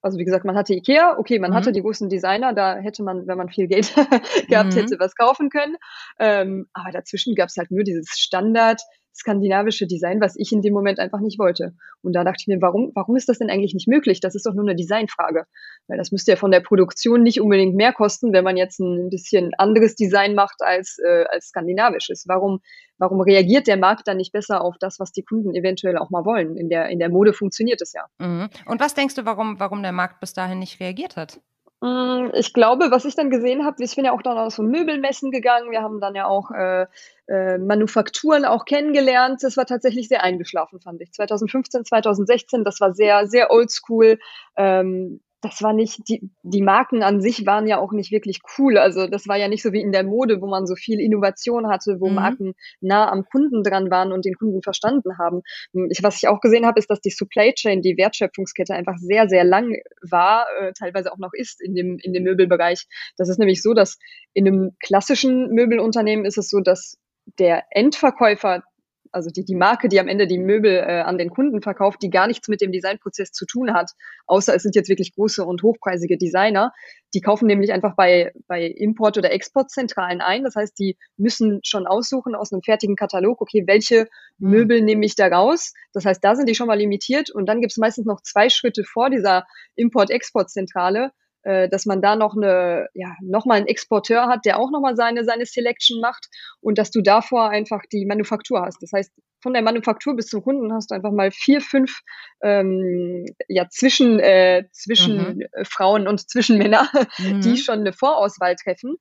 Also 0.01 0.17
wie 0.17 0.25
gesagt, 0.25 0.45
man 0.45 0.55
hatte 0.55 0.73
Ikea, 0.73 1.17
okay, 1.17 1.39
man 1.39 1.51
mhm. 1.51 1.55
hatte 1.55 1.71
die 1.71 1.81
großen 1.81 2.09
Designer, 2.09 2.53
da 2.53 2.77
hätte 2.77 3.03
man, 3.03 3.27
wenn 3.27 3.37
man 3.37 3.49
viel 3.49 3.67
Geld 3.67 3.93
gehabt 4.47 4.73
mhm. 4.73 4.79
hätte, 4.79 4.99
was 4.99 5.15
kaufen 5.15 5.49
können. 5.49 5.77
Ähm, 6.19 6.67
aber 6.73 6.91
dazwischen 6.91 7.35
gab 7.35 7.49
es 7.49 7.57
halt 7.57 7.71
nur 7.71 7.83
dieses 7.83 8.19
Standard, 8.19 8.81
skandinavische 9.13 9.87
Design, 9.87 10.21
was 10.21 10.35
ich 10.37 10.51
in 10.51 10.61
dem 10.61 10.73
Moment 10.73 10.99
einfach 10.99 11.19
nicht 11.19 11.39
wollte. 11.39 11.73
Und 12.01 12.13
da 12.13 12.23
dachte 12.23 12.37
ich 12.41 12.47
mir, 12.47 12.61
warum, 12.61 12.91
warum 12.95 13.15
ist 13.15 13.29
das 13.29 13.39
denn 13.39 13.49
eigentlich 13.49 13.73
nicht 13.73 13.87
möglich? 13.87 14.19
Das 14.19 14.35
ist 14.35 14.45
doch 14.45 14.53
nur 14.53 14.63
eine 14.63 14.75
Designfrage. 14.75 15.45
Weil 15.87 15.97
das 15.97 16.11
müsste 16.11 16.31
ja 16.31 16.37
von 16.37 16.51
der 16.51 16.61
Produktion 16.61 17.21
nicht 17.21 17.41
unbedingt 17.41 17.75
mehr 17.75 17.93
kosten, 17.93 18.33
wenn 18.33 18.43
man 18.43 18.57
jetzt 18.57 18.79
ein 18.79 19.09
bisschen 19.09 19.51
anderes 19.57 19.95
Design 19.95 20.35
macht 20.35 20.61
als, 20.61 20.97
äh, 21.05 21.25
als 21.29 21.47
skandinavisches. 21.47 22.25
Warum, 22.27 22.59
warum 22.97 23.21
reagiert 23.21 23.67
der 23.67 23.77
Markt 23.77 24.07
dann 24.07 24.17
nicht 24.17 24.31
besser 24.31 24.61
auf 24.61 24.75
das, 24.79 24.99
was 24.99 25.11
die 25.11 25.23
Kunden 25.23 25.53
eventuell 25.55 25.97
auch 25.97 26.09
mal 26.09 26.25
wollen? 26.25 26.55
In 26.55 26.69
der, 26.69 26.89
in 26.89 26.99
der 26.99 27.09
Mode 27.09 27.33
funktioniert 27.33 27.81
es 27.81 27.93
ja. 27.93 28.05
Mhm. 28.19 28.49
Und 28.65 28.79
was 28.79 28.93
denkst 28.93 29.15
du, 29.15 29.25
warum, 29.25 29.59
warum 29.59 29.83
der 29.83 29.91
Markt 29.91 30.19
bis 30.19 30.33
dahin 30.33 30.59
nicht 30.59 30.79
reagiert 30.79 31.17
hat? 31.17 31.41
Mm, 31.81 32.29
ich 32.35 32.53
glaube, 32.53 32.91
was 32.91 33.05
ich 33.05 33.15
dann 33.15 33.31
gesehen 33.31 33.65
habe, 33.65 33.83
ich 33.83 33.95
bin 33.95 34.05
ja 34.05 34.11
auch 34.11 34.21
dann 34.21 34.37
aus 34.37 34.55
so 34.55 34.63
Möbelmessen 34.63 35.31
gegangen. 35.31 35.71
Wir 35.71 35.81
haben 35.81 35.99
dann 35.99 36.13
ja 36.15 36.25
auch 36.27 36.51
äh, 36.51 36.85
äh, 37.27 37.57
Manufakturen 37.57 38.45
auch 38.45 38.65
kennengelernt. 38.65 39.41
Das 39.41 39.57
war 39.57 39.65
tatsächlich 39.65 40.07
sehr 40.07 40.23
eingeschlafen, 40.23 40.79
fand 40.79 41.01
ich. 41.01 41.11
2015, 41.11 41.85
2016, 41.85 42.63
das 42.63 42.79
war 42.81 42.93
sehr, 42.93 43.27
sehr 43.27 43.51
oldschool. 43.51 44.19
Ähm, 44.57 45.21
das 45.41 45.61
war 45.63 45.73
nicht, 45.73 46.07
die, 46.07 46.29
die 46.43 46.61
Marken 46.61 47.01
an 47.01 47.19
sich 47.19 47.45
waren 47.45 47.67
ja 47.67 47.79
auch 47.79 47.91
nicht 47.91 48.11
wirklich 48.11 48.41
cool. 48.57 48.77
Also 48.77 49.07
das 49.07 49.27
war 49.27 49.37
ja 49.37 49.47
nicht 49.47 49.63
so 49.63 49.73
wie 49.73 49.81
in 49.81 49.91
der 49.91 50.03
Mode, 50.03 50.39
wo 50.41 50.47
man 50.47 50.67
so 50.67 50.75
viel 50.75 50.99
Innovation 50.99 51.67
hatte, 51.67 51.99
wo 51.99 52.09
mhm. 52.09 52.15
Marken 52.15 52.53
nah 52.79 53.11
am 53.11 53.25
Kunden 53.25 53.63
dran 53.63 53.89
waren 53.89 54.11
und 54.11 54.23
den 54.23 54.35
Kunden 54.35 54.61
verstanden 54.61 55.17
haben. 55.17 55.41
Ich, 55.89 56.03
was 56.03 56.17
ich 56.17 56.27
auch 56.27 56.41
gesehen 56.41 56.65
habe, 56.65 56.79
ist, 56.79 56.89
dass 56.91 57.01
die 57.01 57.09
Supply 57.09 57.53
Chain, 57.53 57.81
die 57.81 57.97
Wertschöpfungskette 57.97 58.75
einfach 58.75 58.97
sehr, 58.97 59.27
sehr 59.27 59.43
lang 59.43 59.75
war, 60.01 60.45
äh, 60.59 60.73
teilweise 60.73 61.11
auch 61.11 61.17
noch 61.17 61.33
ist 61.33 61.59
in 61.59 61.73
dem, 61.73 61.97
in 61.97 62.13
dem 62.13 62.23
Möbelbereich. 62.23 62.87
Das 63.17 63.27
ist 63.27 63.39
nämlich 63.39 63.63
so, 63.63 63.73
dass 63.73 63.97
in 64.33 64.47
einem 64.47 64.75
klassischen 64.79 65.49
Möbelunternehmen 65.49 66.25
ist 66.25 66.37
es 66.37 66.49
so, 66.49 66.59
dass 66.59 66.97
der 67.39 67.63
Endverkäufer 67.71 68.63
also 69.11 69.29
die, 69.29 69.43
die 69.43 69.55
Marke, 69.55 69.89
die 69.89 69.99
am 69.99 70.07
Ende 70.07 70.27
die 70.27 70.37
Möbel 70.37 70.75
äh, 70.75 71.01
an 71.01 71.17
den 71.17 71.29
Kunden 71.29 71.61
verkauft, 71.61 72.01
die 72.01 72.09
gar 72.09 72.27
nichts 72.27 72.47
mit 72.47 72.61
dem 72.61 72.71
Designprozess 72.71 73.31
zu 73.31 73.45
tun 73.45 73.73
hat, 73.73 73.91
außer 74.25 74.55
es 74.55 74.63
sind 74.63 74.75
jetzt 74.75 74.89
wirklich 74.89 75.13
große 75.13 75.43
und 75.45 75.63
hochpreisige 75.63 76.17
Designer. 76.17 76.73
Die 77.13 77.21
kaufen 77.21 77.47
nämlich 77.47 77.73
einfach 77.73 77.95
bei, 77.95 78.31
bei 78.47 78.65
Import- 78.65 79.17
oder 79.17 79.31
Exportzentralen 79.31 80.21
ein. 80.21 80.43
Das 80.43 80.55
heißt, 80.55 80.77
die 80.79 80.97
müssen 81.17 81.59
schon 81.63 81.87
aussuchen 81.87 82.35
aus 82.35 82.53
einem 82.53 82.61
fertigen 82.61 82.95
Katalog, 82.95 83.41
okay, 83.41 83.63
welche 83.67 84.07
mhm. 84.37 84.49
Möbel 84.49 84.81
nehme 84.81 85.05
ich 85.05 85.15
da 85.15 85.27
raus? 85.27 85.73
Das 85.93 86.05
heißt, 86.05 86.23
da 86.23 86.35
sind 86.35 86.47
die 86.47 86.55
schon 86.55 86.67
mal 86.67 86.77
limitiert 86.77 87.29
und 87.29 87.47
dann 87.47 87.61
gibt 87.61 87.71
es 87.71 87.77
meistens 87.77 88.05
noch 88.05 88.21
zwei 88.21 88.49
Schritte 88.49 88.83
vor 88.83 89.09
dieser 89.09 89.45
Import-Export-Zentrale, 89.75 91.11
äh, 91.43 91.69
dass 91.69 91.85
man 91.85 92.01
da 92.01 92.15
noch 92.15 92.35
eine, 92.35 92.87
ja, 92.93 93.15
noch 93.21 93.45
mal 93.45 93.55
einen 93.55 93.67
Exporteur 93.67 94.27
hat, 94.27 94.45
der 94.45 94.59
auch 94.59 94.71
noch 94.71 94.81
mal 94.81 94.95
seine, 94.95 95.23
seine 95.23 95.45
Selection 95.45 95.99
macht 95.99 96.27
und 96.59 96.77
dass 96.77 96.91
du 96.91 97.01
davor 97.01 97.49
einfach 97.49 97.81
die 97.91 98.05
Manufaktur 98.05 98.61
hast. 98.61 98.81
Das 98.81 98.91
heißt, 98.93 99.11
von 99.41 99.53
der 99.53 99.63
Manufaktur 99.63 100.15
bis 100.15 100.27
zum 100.27 100.43
Kunden 100.43 100.71
hast 100.71 100.91
du 100.91 100.95
einfach 100.95 101.11
mal 101.11 101.31
vier, 101.31 101.61
fünf 101.61 102.01
ähm, 102.43 103.25
ja, 103.47 103.67
zwischen, 103.69 104.19
äh, 104.19 104.65
zwischen 104.71 105.17
mhm. 105.17 105.45
Frauen 105.63 106.07
und 106.07 106.29
zwischen 106.29 106.57
Männer, 106.57 106.87
mhm. 107.17 107.41
die 107.41 107.57
schon 107.57 107.79
eine 107.79 107.93
Vorauswahl 107.93 108.55
treffen. 108.55 108.97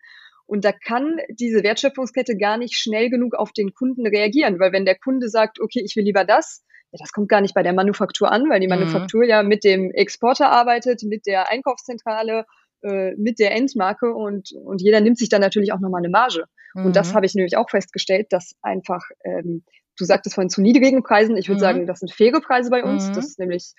Und 0.47 0.65
da 0.65 0.73
kann 0.73 1.19
diese 1.29 1.63
Wertschöpfungskette 1.63 2.37
gar 2.37 2.57
nicht 2.57 2.75
schnell 2.75 3.09
genug 3.09 3.35
auf 3.35 3.53
den 3.53 3.73
Kunden 3.73 4.07
reagieren, 4.07 4.59
weil 4.59 4.73
wenn 4.73 4.85
der 4.85 4.99
Kunde 4.99 5.29
sagt, 5.29 5.61
okay, 5.61 5.81
ich 5.85 5.95
will 5.95 6.05
lieber 6.05 6.25
das, 6.25 6.65
das 6.93 7.13
kommt 7.13 7.29
gar 7.29 7.41
nicht 7.41 7.55
bei 7.55 7.63
der 7.63 7.73
Manufaktur 7.73 8.31
an, 8.31 8.49
weil 8.49 8.61
die 8.61 8.67
mhm. 8.67 8.75
Manufaktur 8.75 9.25
ja 9.25 9.43
mit 9.43 9.65
dem 9.65 9.91
Exporter 9.93 10.51
arbeitet, 10.51 11.03
mit 11.03 11.27
der 11.27 11.51
Einkaufszentrale, 11.51 12.45
äh, 12.83 13.15
mit 13.17 13.39
der 13.39 13.55
Endmarke 13.55 14.13
und, 14.13 14.53
und 14.65 14.81
jeder 14.83 15.01
nimmt 15.01 15.19
sich 15.19 15.29
dann 15.29 15.41
natürlich 15.41 15.73
auch 15.73 15.81
nochmal 15.81 16.01
eine 16.01 16.09
Marge. 16.09 16.45
Mhm. 16.75 16.87
Und 16.87 16.97
das 16.97 17.11
mhm. 17.11 17.17
habe 17.17 17.27
ich 17.27 17.35
nämlich 17.35 17.57
auch 17.57 17.71
festgestellt, 17.71 18.29
dass 18.31 18.55
einfach, 18.63 19.03
ähm, 19.25 19.65
du 20.01 20.05
sagtest 20.05 20.35
vorhin 20.35 20.51
zu 20.51 20.63
niedrigen 20.63 21.03
Preisen, 21.03 21.37
ich 21.37 21.49
würde 21.49 21.59
mhm. 21.59 21.65
sagen, 21.65 21.87
das 21.87 22.01
sind 22.01 22.13
faire 22.13 22.41
Preise 22.41 22.71
bei 22.71 22.83
uns. 22.83 23.09
Mhm. 23.09 23.13
Das 23.15 23.27
ist 23.27 23.39
nämlich, 23.39 23.73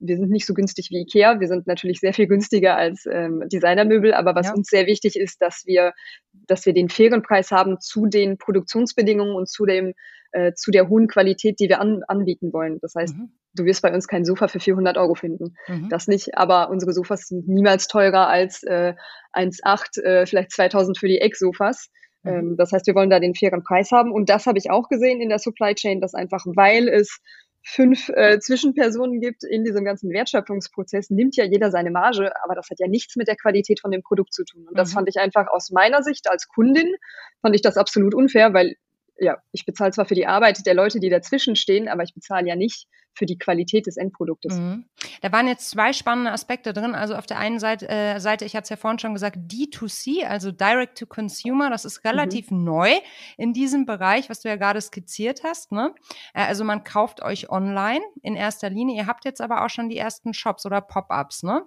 wir 0.00 0.16
sind 0.16 0.30
nicht 0.30 0.46
so 0.46 0.54
günstig 0.54 0.88
wie 0.90 1.02
Ikea, 1.02 1.40
wir 1.40 1.48
sind 1.48 1.66
natürlich 1.66 2.00
sehr 2.00 2.14
viel 2.14 2.26
günstiger 2.26 2.76
als 2.76 3.06
ähm, 3.10 3.42
Designermöbel, 3.52 4.14
aber 4.14 4.34
was 4.34 4.46
ja. 4.46 4.54
uns 4.54 4.68
sehr 4.68 4.86
wichtig 4.86 5.16
ist, 5.16 5.42
dass 5.42 5.62
wir, 5.66 5.92
dass 6.32 6.64
wir 6.66 6.72
den 6.72 6.88
fairen 6.88 7.22
Preis 7.22 7.50
haben 7.50 7.80
zu 7.80 8.06
den 8.06 8.38
Produktionsbedingungen 8.38 9.34
und 9.34 9.48
zu 9.48 9.66
dem 9.66 9.94
äh, 10.34 10.52
zu 10.54 10.72
der 10.72 10.88
hohen 10.88 11.06
Qualität, 11.06 11.60
die 11.60 11.68
wir 11.68 11.80
an, 11.80 12.02
anbieten 12.08 12.52
wollen. 12.52 12.78
Das 12.80 12.94
heißt, 12.96 13.16
mhm. 13.16 13.30
du 13.54 13.64
wirst 13.64 13.82
bei 13.82 13.94
uns 13.94 14.08
kein 14.08 14.24
Sofa 14.24 14.48
für 14.48 14.58
400 14.58 14.96
Euro 14.96 15.14
finden. 15.14 15.54
Mhm. 15.68 15.88
Das 15.88 16.08
nicht, 16.08 16.36
aber 16.36 16.70
unsere 16.70 16.92
Sofas 16.92 17.28
sind 17.28 17.46
niemals 17.46 17.86
teurer 17.86 18.26
als 18.26 18.64
äh, 18.64 18.94
1,8, 19.32 20.02
äh, 20.02 20.26
vielleicht 20.26 20.50
2000 20.50 20.98
für 20.98 21.06
die 21.06 21.20
Ecksofas. 21.20 21.88
Mhm. 22.24 22.30
Ähm, 22.30 22.56
das 22.56 22.72
heißt, 22.72 22.86
wir 22.86 22.94
wollen 22.94 23.10
da 23.10 23.20
den 23.20 23.34
fairen 23.34 23.62
Preis 23.62 23.92
haben. 23.92 24.12
Und 24.12 24.28
das 24.28 24.46
habe 24.46 24.58
ich 24.58 24.70
auch 24.70 24.88
gesehen 24.88 25.20
in 25.20 25.28
der 25.28 25.38
Supply 25.38 25.74
Chain, 25.74 26.00
dass 26.00 26.14
einfach, 26.14 26.44
weil 26.46 26.88
es 26.88 27.20
fünf 27.66 28.10
äh, 28.10 28.38
Zwischenpersonen 28.40 29.20
gibt 29.20 29.42
in 29.42 29.64
diesem 29.64 29.84
ganzen 29.84 30.10
Wertschöpfungsprozess, 30.10 31.08
nimmt 31.08 31.36
ja 31.36 31.44
jeder 31.44 31.70
seine 31.70 31.90
Marge, 31.90 32.30
aber 32.44 32.54
das 32.54 32.68
hat 32.68 32.78
ja 32.78 32.88
nichts 32.88 33.16
mit 33.16 33.26
der 33.26 33.36
Qualität 33.36 33.80
von 33.80 33.90
dem 33.90 34.02
Produkt 34.02 34.34
zu 34.34 34.44
tun. 34.44 34.68
Und 34.68 34.76
das 34.78 34.90
mhm. 34.90 34.94
fand 34.94 35.08
ich 35.08 35.16
einfach 35.16 35.46
aus 35.48 35.70
meiner 35.70 36.02
Sicht 36.02 36.30
als 36.30 36.46
Kundin, 36.48 36.94
fand 37.40 37.54
ich 37.54 37.62
das 37.62 37.78
absolut 37.78 38.14
unfair, 38.14 38.52
weil 38.52 38.74
ja, 39.18 39.38
ich 39.52 39.64
bezahle 39.64 39.92
zwar 39.92 40.06
für 40.06 40.14
die 40.14 40.26
Arbeit 40.26 40.66
der 40.66 40.74
Leute, 40.74 41.00
die 41.00 41.10
dazwischen 41.10 41.56
stehen, 41.56 41.88
aber 41.88 42.02
ich 42.02 42.14
bezahle 42.14 42.48
ja 42.48 42.56
nicht 42.56 42.88
für 43.14 43.26
die 43.26 43.38
Qualität 43.38 43.86
des 43.86 43.96
Endproduktes. 43.96 44.58
Mhm. 44.58 44.86
Da 45.22 45.30
waren 45.30 45.46
jetzt 45.46 45.70
zwei 45.70 45.92
spannende 45.92 46.32
Aspekte 46.32 46.72
drin. 46.72 46.94
Also 46.94 47.14
auf 47.14 47.26
der 47.26 47.38
einen 47.38 47.60
Seite, 47.60 47.88
äh, 47.88 48.18
Seite 48.18 48.44
ich 48.44 48.56
hatte 48.56 48.64
es 48.64 48.70
ja 48.70 48.76
vorhin 48.76 48.98
schon 48.98 49.14
gesagt, 49.14 49.36
D2C, 49.36 50.24
also 50.24 50.50
Direct 50.50 50.98
to 50.98 51.06
Consumer, 51.06 51.70
das 51.70 51.84
ist 51.84 52.04
relativ 52.04 52.50
mhm. 52.50 52.64
neu 52.64 52.92
in 53.36 53.52
diesem 53.52 53.86
Bereich, 53.86 54.28
was 54.30 54.40
du 54.40 54.48
ja 54.48 54.56
gerade 54.56 54.80
skizziert 54.80 55.44
hast. 55.44 55.70
Ne? 55.70 55.94
Äh, 56.34 56.42
also 56.42 56.64
man 56.64 56.82
kauft 56.82 57.22
euch 57.22 57.50
online 57.50 58.02
in 58.22 58.34
erster 58.34 58.68
Linie. 58.68 58.96
Ihr 58.96 59.06
habt 59.06 59.24
jetzt 59.24 59.40
aber 59.40 59.64
auch 59.64 59.70
schon 59.70 59.88
die 59.88 59.98
ersten 59.98 60.34
Shops 60.34 60.66
oder 60.66 60.80
Pop-ups, 60.80 61.44
ne? 61.44 61.62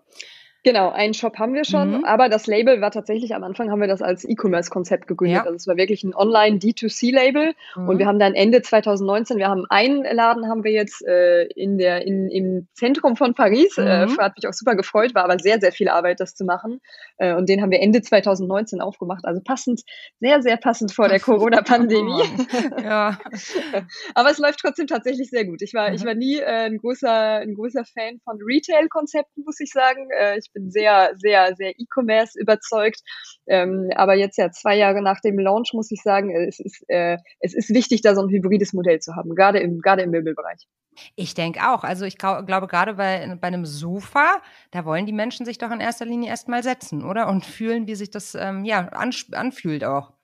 Genau, 0.64 0.90
einen 0.90 1.14
Shop 1.14 1.38
haben 1.38 1.54
wir 1.54 1.64
schon, 1.66 2.00
mhm. 2.00 2.06
aber 2.06 2.30
das 2.30 2.48
Label 2.48 2.82
war 2.82 2.92
tatsächlich 2.92 3.36
am 3.36 3.44
Anfang 3.44 3.72
haben 3.72 3.80
wir 3.80 3.88
das 3.88 4.02
als 4.02 4.26
E-Commerce-Konzept 4.26 5.08
gegründet. 5.08 5.38
Ja. 5.38 5.44
Also 5.44 5.56
es 5.56 5.68
war 5.68 5.78
wirklich 5.78 6.04
ein 6.04 6.16
Online 6.16 6.58
D2C-Label 6.58 7.54
mhm. 7.76 7.88
und 7.88 8.00
wir 8.00 8.08
haben 8.08 8.20
dann 8.20 8.34
Ende 8.34 8.62
2019, 8.62 9.38
wir 9.38 9.48
haben 9.48 9.66
einen 9.70 10.04
Laden 10.04 10.50
haben 10.50 10.64
wir 10.64 10.72
jetzt 10.72 11.06
äh, 11.06 11.44
in 11.56 11.78
der 11.78 12.06
in, 12.06 12.30
im 12.30 12.68
Zentrum 12.74 13.16
von 13.16 13.34
Paris. 13.34 13.78
Äh, 13.78 14.08
mhm. 14.08 14.16
Äh, 14.20 14.24
hat 14.24 14.36
mich 14.36 14.48
auch 14.48 14.54
super 14.54 14.76
gefreut, 14.76 15.14
war 15.14 15.24
aber 15.24 15.38
sehr 15.40 15.60
sehr 15.60 15.72
viel 15.72 15.90
Arbeit, 15.90 16.20
das 16.20 16.36
zu 16.36 16.44
machen. 16.44 16.82
Äh, 17.18 17.36
und 17.36 17.48
den 17.48 17.62
haben 17.62 17.72
wir 17.72 17.80
Ende 17.80 18.02
2019 18.02 18.82
aufgemacht. 18.82 19.26
Also 19.26 19.42
passend, 19.42 19.84
sehr 20.20 20.42
sehr 20.42 20.58
passend 20.58 20.92
vor 20.92 21.08
der 21.08 21.20
Corona-Pandemie. 21.22 22.24
Oh 22.76 22.82
ja. 22.82 23.18
aber 24.16 24.32
es 24.32 24.40
läuft 24.40 24.60
trotzdem 24.60 24.88
tatsächlich 24.88 25.30
sehr 25.30 25.46
gut. 25.46 25.62
Ich 25.62 25.74
war 25.74 25.94
ich 25.94 26.02
mhm. 26.02 26.08
war 26.08 26.16
nie 26.16 26.38
äh, 26.40 26.66
ein 26.66 26.78
großer 26.78 27.38
ein 27.38 27.54
großer 27.54 27.86
Fan 27.86 28.20
von 28.24 28.40
Retail-Konzepten, 28.42 29.44
muss 29.46 29.60
ich 29.60 29.72
sagen. 29.72 30.10
Äh, 30.18 30.38
ich 30.48 30.54
bin 30.54 30.72
sehr, 30.72 31.14
sehr, 31.18 31.56
sehr 31.56 31.74
E-Commerce 31.78 32.40
überzeugt. 32.40 33.02
Ähm, 33.48 33.90
aber 33.96 34.16
jetzt 34.16 34.38
ja 34.38 34.52
zwei 34.52 34.76
Jahre 34.76 35.02
nach 35.02 35.22
dem 35.22 35.40
Launch 35.40 35.72
muss 35.74 35.92
ich 35.92 36.02
sagen, 36.02 36.36
es 36.36 36.60
ist, 36.60 36.84
äh, 36.88 37.18
es 37.40 37.54
ist 37.54 37.70
wichtig, 37.70 38.02
da 38.02 38.16
so 38.16 38.22
ein 38.22 38.30
hybrides 38.30 38.74
Modell 38.74 39.00
zu 39.00 39.16
haben, 39.16 39.36
gerade 39.36 39.60
im, 39.60 39.80
gerade 39.80 40.04
im 40.04 40.12
Möbelbereich. 40.12 40.68
Ich 41.16 41.34
denke 41.34 41.60
auch. 41.72 41.84
Also 41.84 42.06
ich 42.06 42.18
glaube, 42.18 42.68
gerade 42.68 42.96
bei, 42.96 43.38
bei 43.40 43.48
einem 43.48 43.66
Sofa, 43.66 44.42
da 44.72 44.84
wollen 44.86 45.06
die 45.06 45.14
Menschen 45.14 45.46
sich 45.46 45.58
doch 45.58 45.72
in 45.72 45.80
erster 45.80 46.06
Linie 46.06 46.30
erstmal 46.30 46.64
setzen, 46.64 47.04
oder? 47.04 47.28
Und 47.28 47.46
fühlen, 47.46 47.88
wie 47.88 47.96
sich 47.96 48.10
das 48.10 48.36
ähm, 48.36 48.66
ja, 48.66 48.88
anfühlt 48.88 49.84
auch. 49.84 50.17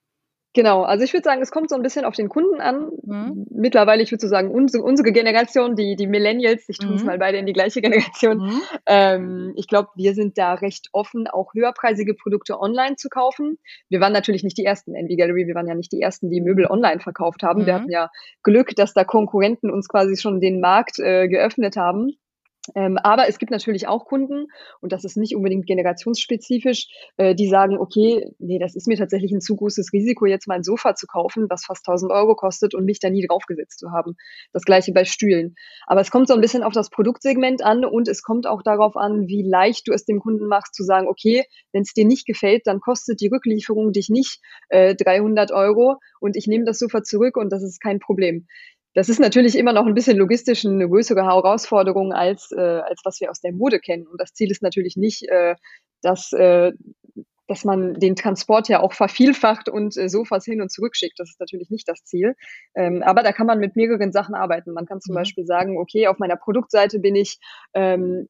Genau, 0.54 0.84
also 0.84 1.04
ich 1.04 1.14
würde 1.14 1.24
sagen, 1.24 1.42
es 1.42 1.50
kommt 1.50 1.70
so 1.70 1.76
ein 1.76 1.82
bisschen 1.82 2.06
auf 2.06 2.16
den 2.16 2.30
Kunden 2.30 2.62
an. 2.62 2.92
Mhm. 3.04 3.48
Mittlerweile, 3.50 4.04
ich 4.04 4.12
würde 4.12 4.22
so 4.22 4.28
sagen, 4.28 4.52
unsere, 4.52 4.84
unsere 4.84 5.12
Generation, 5.12 5.76
die, 5.76 5.96
die 5.96 6.06
Millennials, 6.06 6.70
ich 6.70 6.78
tue 6.78 6.94
es 6.94 7.02
mhm. 7.02 7.08
mal 7.08 7.18
beide 7.18 7.40
in 7.40 7.48
die 7.48 7.54
gleiche 7.54 7.82
Generation. 7.82 8.38
Mhm. 8.38 8.62
Ähm, 8.86 9.54
ich 9.56 9.68
glaube, 9.68 9.90
wir 9.96 10.14
sind 10.14 10.38
da 10.38 10.54
recht 10.54 10.90
offen, 10.92 11.28
auch 11.28 11.56
höherpreisige 11.56 12.14
Produkte 12.14 12.60
online 12.60 12.98
zu 12.98 13.10
kaufen. 13.10 13.58
Wir 13.90 14.00
waren 14.00 14.14
natürlich 14.14 14.44
nicht 14.44 14.58
die 14.58 14.66
ersten 14.66 14.94
Envy 14.94 15.16
Gallery, 15.16 15.48
wir 15.48 15.56
waren 15.56 15.68
ja 15.68 15.74
nicht 15.74 15.92
die 15.92 16.02
ersten, 16.02 16.30
die 16.30 16.42
Möbel 16.42 16.68
online 16.68 17.00
verkauft 17.00 17.42
haben. 17.42 17.66
Wir 17.66 17.74
mhm. 17.74 17.78
hatten 17.80 17.92
ja 17.92 18.12
Glück, 18.44 18.76
dass 18.76 18.94
da 18.94 19.04
Konkurrenten 19.04 19.72
uns 19.72 19.88
quasi 19.88 20.18
schon 20.18 20.40
den 20.40 20.60
Markt 20.60 21.00
äh, 21.00 21.28
geöffnet 21.28 21.78
haben. 21.78 22.12
Ähm, 22.76 22.98
aber 22.98 23.28
es 23.28 23.40
gibt 23.40 23.52
natürlich 23.52 23.88
auch 23.88 24.06
Kunden, 24.06 24.48
und 24.80 24.94
das 24.94 25.04
ist 25.04 25.18
nicht 25.18 25.36
unbedingt 25.36 25.66
generationsspezifisch, 25.66 26.88
äh, 27.18 27.36
die 27.36 27.48
sagen, 27.48 27.78
okay, 27.78 28.32
nee, 28.40 28.58
das 28.58 28.76
ist 28.76 28.88
mir 28.88 28.98
tatsächlich 28.98 29.32
ein 29.32 29.42
zu 29.42 29.56
großes 29.56 29.92
Risiko, 29.92 30.26
jetzt 30.26 30.48
mal 30.48 30.56
ein 30.56 30.64
Sofa 30.64 30.96
zu 30.96 31.06
kaufen, 31.06 31.48
was 31.50 31.66
fast 31.66 31.86
1000 31.88 32.12
Euro 32.12 32.36
kostet 32.36 32.74
und 32.74 32.86
mich 32.86 33.00
da 33.00 33.10
nie 33.10 33.26
draufgesetzt 33.26 33.80
zu 33.80 33.92
haben. 33.92 34.16
Das 34.54 34.64
gleiche 34.64 34.94
bei 34.94 35.04
Stühlen. 35.04 35.56
Aber 35.88 36.00
es 36.00 36.10
kommt 36.10 36.30
so 36.30 36.34
ein 36.34 36.42
bisschen 36.42 36.64
auf 36.64 36.74
das 36.74 36.90
Produktsegment 36.90 37.64
an 37.64 37.84
und 37.84 38.08
es 38.08 38.22
kommt 38.24 38.48
auch 38.48 38.64
darauf 38.64 38.96
an, 38.96 39.28
wie 39.28 39.44
leicht 39.44 39.88
du 39.88 39.92
es 39.92 40.06
dem 40.06 40.20
Kunden 40.20 40.48
machst, 40.48 40.74
zu 40.74 40.84
sagen, 40.84 41.08
okay, 41.08 41.44
wenn 41.74 41.82
es 41.82 41.94
dir 41.94 42.06
nicht 42.06 42.26
gefällt, 42.26 42.66
dann 42.66 42.80
kostet 42.80 43.20
die 43.20 43.28
Rücklieferung 43.28 43.92
dich 43.92 44.10
nicht 44.10 44.40
äh, 44.70 44.96
300 44.96 45.52
Euro 45.52 45.98
und 46.22 46.38
ich 46.38 46.48
nehme 46.48 46.64
das 46.64 46.80
Sofa 46.80 47.04
zurück 47.04 47.36
und 47.36 47.52
das 47.52 47.64
ist 47.64 47.82
kein 47.82 48.00
Problem. 48.00 48.48
Das 48.94 49.10
ist 49.10 49.20
natürlich 49.20 49.58
immer 49.58 49.74
noch 49.74 49.86
ein 49.86 49.94
bisschen 49.94 50.18
logistisch 50.18 50.66
eine 50.66 50.88
größere 50.88 51.24
Herausforderung 51.24 52.14
als, 52.14 52.52
äh, 52.52 52.60
als 52.60 53.02
was 53.04 53.20
wir 53.20 53.32
aus 53.32 53.42
der 53.42 53.52
Mode 53.52 53.80
kennen. 53.80 54.08
Und 54.08 54.22
das 54.22 54.34
Ziel 54.34 54.52
ist 54.52 54.62
natürlich 54.62 54.96
nicht, 54.96 55.28
äh, 55.30 55.56
dass, 56.02 56.32
äh, 56.34 56.72
dass 57.48 57.66
man 57.66 57.96
den 57.96 58.16
Transport 58.16 58.70
ja 58.70 58.82
auch 58.82 58.94
vervielfacht 58.94 59.68
und 59.68 59.98
äh, 59.98 60.10
Sofas 60.10 60.46
hin 60.46 60.62
und 60.62 60.72
zurück 60.72 60.96
schickt. 60.96 61.20
Das 61.20 61.30
ist 61.30 61.40
natürlich 61.40 61.70
nicht 61.70 61.88
das 61.88 62.04
Ziel. 62.04 62.36
Ähm, 62.76 63.02
aber 63.04 63.24
da 63.24 63.32
kann 63.32 63.48
man 63.48 63.60
mit 63.60 63.76
mehreren 63.76 64.12
Sachen 64.12 64.36
arbeiten. 64.36 64.74
Man 64.74 64.86
kann 64.86 65.02
zum 65.02 65.14
mhm. 65.14 65.20
Beispiel 65.20 65.46
sagen, 65.46 65.78
okay, 65.78 66.08
auf 66.08 66.20
meiner 66.20 66.38
Produktseite 66.38 67.00
bin 67.00 67.16
ich 67.16 67.40
ähm, 67.74 68.28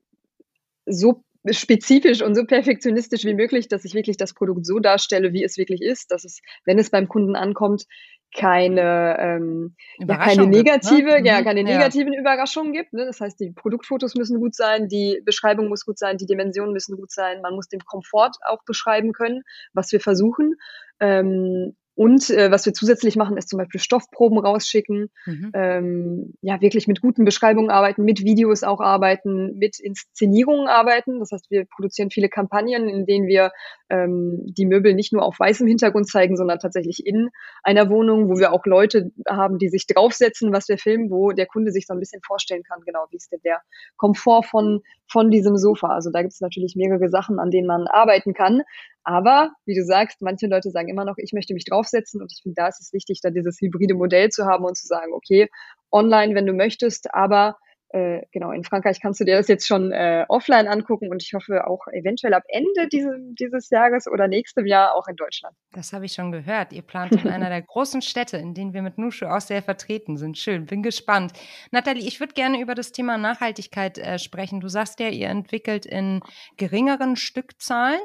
so 0.86 1.24
spezifisch 1.51 2.22
und 2.22 2.36
so 2.36 2.46
perfektionistisch 2.46 3.25
wie 3.25 3.34
möglich, 3.34 3.67
dass 3.67 3.84
ich 3.84 3.93
wirklich 3.93 4.15
das 4.15 4.34
Produkt 4.34 4.65
so 4.65 4.79
darstelle, 4.79 5.34
wie 5.34 5.43
es 5.43 5.58
wirklich 5.58 5.82
ist, 5.82 6.12
dass 6.12 6.24
es, 6.24 6.39
wenn 6.63 6.79
es 6.79 6.89
beim 6.89 7.10
Kunden 7.10 7.36
ankommt, 7.36 7.86
keine, 8.33 9.17
ähm, 9.19 9.75
ja, 9.99 10.17
keine 10.17 10.47
negative, 10.47 11.11
gibt, 11.11 11.21
ne? 11.21 11.27
ja, 11.27 11.39
mhm, 11.39 11.43
keine 11.45 11.63
negativen 11.63 12.13
ja. 12.13 12.19
Überraschungen 12.19 12.73
gibt. 12.73 12.93
Ne? 12.93 13.05
Das 13.05 13.21
heißt, 13.21 13.39
die 13.39 13.51
Produktfotos 13.51 14.15
müssen 14.15 14.39
gut 14.39 14.55
sein, 14.55 14.87
die 14.87 15.21
Beschreibung 15.23 15.69
muss 15.69 15.85
gut 15.85 15.99
sein, 15.99 16.17
die 16.17 16.25
Dimensionen 16.25 16.73
müssen 16.73 16.97
gut 16.97 17.11
sein, 17.11 17.41
man 17.41 17.55
muss 17.55 17.67
den 17.67 17.81
Komfort 17.81 18.31
auch 18.47 18.63
beschreiben 18.65 19.13
können, 19.13 19.43
was 19.73 19.91
wir 19.91 19.99
versuchen. 19.99 20.55
Ähm, 20.99 21.75
und 21.95 22.29
äh, 22.31 22.50
was 22.50 22.65
wir 22.65 22.73
zusätzlich 22.73 23.15
machen, 23.15 23.38
ist 23.38 23.50
zum 23.50 23.57
Beispiel 23.57 23.79
Stoffproben 23.79 24.39
rausschicken, 24.39 25.09
mhm. 25.25 25.51
ähm, 25.53 26.33
ja, 26.41 26.59
wirklich 26.59 26.88
mit 26.88 27.01
guten 27.01 27.23
Beschreibungen 27.23 27.69
arbeiten, 27.69 28.03
mit 28.03 28.23
Videos 28.23 28.63
auch 28.63 28.81
arbeiten, 28.81 29.57
mit 29.57 29.79
Inszenierungen 29.79 30.67
arbeiten. 30.67 31.19
Das 31.19 31.31
heißt, 31.31 31.51
wir 31.51 31.65
produzieren 31.65 32.09
viele 32.09 32.29
Kampagnen, 32.29 32.89
in 32.89 33.05
denen 33.05 33.27
wir 33.27 33.51
ähm, 33.89 34.41
die 34.45 34.65
Möbel 34.65 34.95
nicht 34.95 35.13
nur 35.13 35.23
auf 35.23 35.39
weißem 35.39 35.67
Hintergrund 35.67 36.07
zeigen, 36.07 36.35
sondern 36.35 36.57
tatsächlich 36.57 37.05
in 37.05 37.29
einer 37.62 37.89
Wohnung, 37.89 38.27
wo 38.27 38.39
wir 38.39 38.53
auch 38.53 38.65
Leute 38.65 39.12
haben, 39.29 39.59
die 39.59 39.69
sich 39.69 39.85
draufsetzen, 39.85 40.51
was 40.51 40.67
wir 40.69 40.79
filmen, 40.79 41.12
wo 41.12 41.31
der 41.31 41.45
Kunde 41.45 41.71
sich 41.71 41.85
so 41.85 41.93
ein 41.93 42.00
bisschen 42.00 42.21
vorstellen 42.25 42.63
kann, 42.63 42.81
genau, 42.85 43.05
wie 43.12 43.17
ist 43.17 43.31
denn 43.31 43.41
der 43.45 43.62
Komfort 43.97 44.43
von, 44.43 44.81
von 45.07 45.29
diesem 45.29 45.57
Sofa. 45.57 45.89
Also 45.89 46.09
da 46.09 46.21
gibt 46.21 46.33
es 46.33 46.41
natürlich 46.41 46.75
mehrere 46.75 47.09
Sachen, 47.09 47.38
an 47.38 47.51
denen 47.51 47.67
man 47.67 47.85
arbeiten 47.85 48.33
kann. 48.33 48.63
Aber 49.03 49.51
wie 49.65 49.75
du 49.75 49.83
sagst, 49.83 50.22
manche 50.22 50.48
Leute 50.48 50.69
sagen 50.69 50.89
immer 50.89 51.05
noch, 51.05 51.17
ich 51.17 51.33
möchte 51.33 51.53
mich 51.53 51.65
draufsetzen 51.65 52.22
und 52.22 52.31
ich 52.31 52.41
finde, 52.41 52.55
da 52.55 52.67
ist 52.67 52.81
es 52.81 52.93
wichtig, 52.93 53.19
da 53.22 53.29
dieses 53.29 53.60
hybride 53.60 53.95
Modell 53.95 54.29
zu 54.29 54.45
haben 54.45 54.63
und 54.65 54.77
zu 54.77 54.88
sagen, 54.88 55.13
okay, 55.13 55.50
online, 55.91 56.36
wenn 56.36 56.45
du 56.45 56.53
möchtest, 56.53 57.13
aber 57.13 57.57
äh, 57.93 58.24
genau, 58.31 58.51
in 58.51 58.63
Frankreich 58.63 59.00
kannst 59.00 59.19
du 59.19 59.24
dir 59.24 59.38
das 59.38 59.48
jetzt 59.48 59.67
schon 59.67 59.91
äh, 59.91 60.25
offline 60.27 60.67
angucken 60.67 61.12
und 61.12 61.22
ich 61.22 61.33
hoffe 61.36 61.67
auch 61.67 61.86
eventuell 61.91 62.33
ab 62.33 62.41
Ende 62.48 62.88
diese, 62.91 63.15
dieses 63.39 63.69
Jahres 63.69 64.07
oder 64.07 64.27
nächstem 64.27 64.65
Jahr 64.65 64.95
auch 64.95 65.07
in 65.07 65.15
Deutschland. 65.15 65.55
Das 65.74 65.93
habe 65.93 66.05
ich 66.05 66.13
schon 66.13 66.31
gehört. 66.31 66.74
Ihr 66.74 66.81
plant 66.81 67.12
in 67.12 67.29
einer 67.29 67.50
der 67.50 67.62
großen 67.62 68.01
Städte, 68.01 68.38
in 68.38 68.55
denen 68.55 68.74
wir 68.74 68.81
mit 68.81 68.98
Nushu 68.98 69.27
auch 69.27 69.41
sehr 69.41 69.62
vertreten 69.62 70.17
sind. 70.17 70.39
Schön, 70.39 70.65
bin 70.65 70.81
gespannt. 70.81 71.33
Nathalie, 71.69 72.07
ich 72.07 72.19
würde 72.19 72.33
gerne 72.33 72.60
über 72.60 72.74
das 72.74 72.93
Thema 72.93 73.19
Nachhaltigkeit 73.19 74.00
äh, 74.00 74.17
sprechen. 74.17 74.60
Du 74.60 74.69
sagst 74.69 75.00
ja, 75.00 75.10
ihr 75.10 75.29
entwickelt 75.29 75.86
in 75.86 76.22
geringeren 76.57 77.15
Stückzahlen 77.15 78.01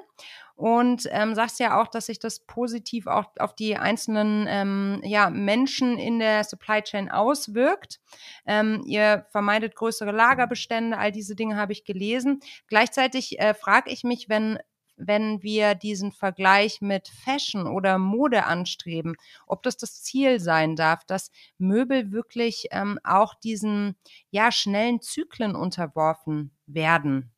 und 0.58 1.08
ähm, 1.12 1.36
sagst 1.36 1.60
ja 1.60 1.80
auch, 1.80 1.86
dass 1.86 2.06
sich 2.06 2.18
das 2.18 2.40
positiv 2.40 3.06
auch 3.06 3.26
auf 3.38 3.54
die 3.54 3.76
einzelnen 3.76 4.46
ähm, 4.48 5.00
ja, 5.04 5.30
Menschen 5.30 5.98
in 5.98 6.18
der 6.18 6.42
Supply 6.42 6.82
Chain 6.82 7.08
auswirkt. 7.08 8.00
Ähm, 8.44 8.82
ihr 8.84 9.24
vermeidet 9.30 9.76
größere 9.76 10.10
Lagerbestände, 10.10 10.98
all 10.98 11.12
diese 11.12 11.36
Dinge 11.36 11.54
habe 11.56 11.72
ich 11.72 11.84
gelesen. 11.84 12.40
Gleichzeitig 12.66 13.38
äh, 13.38 13.54
frage 13.54 13.92
ich 13.92 14.02
mich, 14.02 14.28
wenn 14.28 14.58
wenn 15.00 15.44
wir 15.44 15.76
diesen 15.76 16.10
Vergleich 16.10 16.80
mit 16.80 17.06
Fashion 17.06 17.68
oder 17.68 17.98
Mode 17.98 18.46
anstreben, 18.46 19.14
ob 19.46 19.62
das 19.62 19.76
das 19.76 20.02
Ziel 20.02 20.40
sein 20.40 20.74
darf, 20.74 21.04
dass 21.04 21.30
Möbel 21.56 22.10
wirklich 22.10 22.66
ähm, 22.72 22.98
auch 23.04 23.34
diesen 23.34 23.94
ja 24.30 24.50
schnellen 24.50 25.00
Zyklen 25.00 25.54
unterworfen 25.54 26.50
werden. 26.66 27.32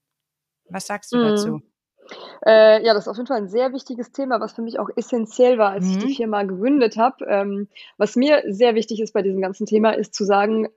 Was 0.70 0.86
sagst 0.86 1.12
du 1.12 1.18
mm. 1.18 1.20
dazu? 1.20 1.69
Äh, 2.46 2.84
ja, 2.84 2.94
das 2.94 3.04
ist 3.04 3.08
auf 3.08 3.16
jeden 3.16 3.26
Fall 3.26 3.38
ein 3.38 3.48
sehr 3.48 3.72
wichtiges 3.72 4.12
Thema, 4.12 4.40
was 4.40 4.52
für 4.52 4.62
mich 4.62 4.78
auch 4.78 4.88
essentiell 4.96 5.58
war, 5.58 5.70
als 5.70 5.84
mhm. 5.86 5.90
ich 5.90 5.98
die 5.98 6.06
mhm. 6.06 6.16
Firma 6.16 6.42
gegründet 6.42 6.96
habe. 6.96 7.24
Ähm, 7.26 7.68
was 7.98 8.16
mir 8.16 8.42
sehr 8.48 8.74
wichtig 8.74 9.00
ist 9.00 9.12
bei 9.12 9.22
diesem 9.22 9.40
ganzen 9.40 9.66
Thema, 9.66 9.90
ist 9.90 10.14
zu 10.14 10.24
sagen, 10.24 10.68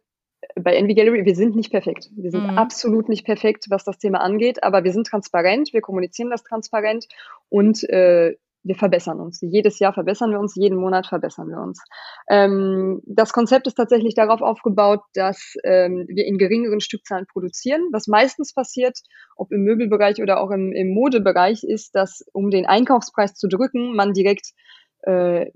bei 0.56 0.76
Envy 0.76 0.94
Gallery, 0.94 1.26
wir 1.26 1.36
sind 1.36 1.56
nicht 1.56 1.72
perfekt. 1.72 2.10
Wir 2.16 2.32
sind 2.32 2.44
mhm. 2.44 2.58
absolut 2.58 3.10
nicht 3.10 3.26
perfekt, 3.26 3.66
was 3.70 3.84
das 3.84 3.98
Thema 3.98 4.22
angeht, 4.22 4.64
aber 4.64 4.84
wir 4.84 4.92
sind 4.92 5.08
transparent, 5.08 5.74
wir 5.74 5.82
kommunizieren 5.82 6.30
das 6.30 6.44
transparent 6.44 7.08
und 7.50 7.84
äh, 7.90 8.36
wir 8.64 8.76
verbessern 8.76 9.20
uns. 9.20 9.40
Jedes 9.42 9.80
Jahr 9.80 9.94
verbessern 9.94 10.32
wir 10.32 10.40
uns, 10.40 10.56
jeden 10.56 10.78
Monat 10.78 11.08
verbessern 11.08 11.50
wir 11.50 11.60
uns. 11.60 11.84
Ähm, 12.30 13.02
das 13.06 13.34
Konzept 13.34 13.68
ist 13.68 13.76
tatsächlich 13.76 14.16
darauf 14.16 14.42
aufgebaut, 14.42 15.02
dass 15.14 15.56
ähm, 15.64 16.06
wir 16.08 16.26
in 16.26 16.38
geringeren 16.38 16.80
Stückzahlen 16.80 17.28
produzieren. 17.28 17.82
Was 17.92 18.08
meistens 18.08 18.54
passiert, 18.54 18.98
ob 19.36 19.52
im 19.52 19.64
Möbelbereich 19.64 20.22
oder 20.22 20.40
auch 20.40 20.52
im, 20.52 20.72
im 20.72 20.94
Modebereich, 20.94 21.64
ist, 21.64 21.96
dass 21.96 22.24
um 22.32 22.50
den 22.50 22.66
Einkaufspreis 22.66 23.34
zu 23.34 23.48
drücken, 23.48 23.96
man 23.96 24.14
direkt 24.14 24.52
äh, 25.02 25.52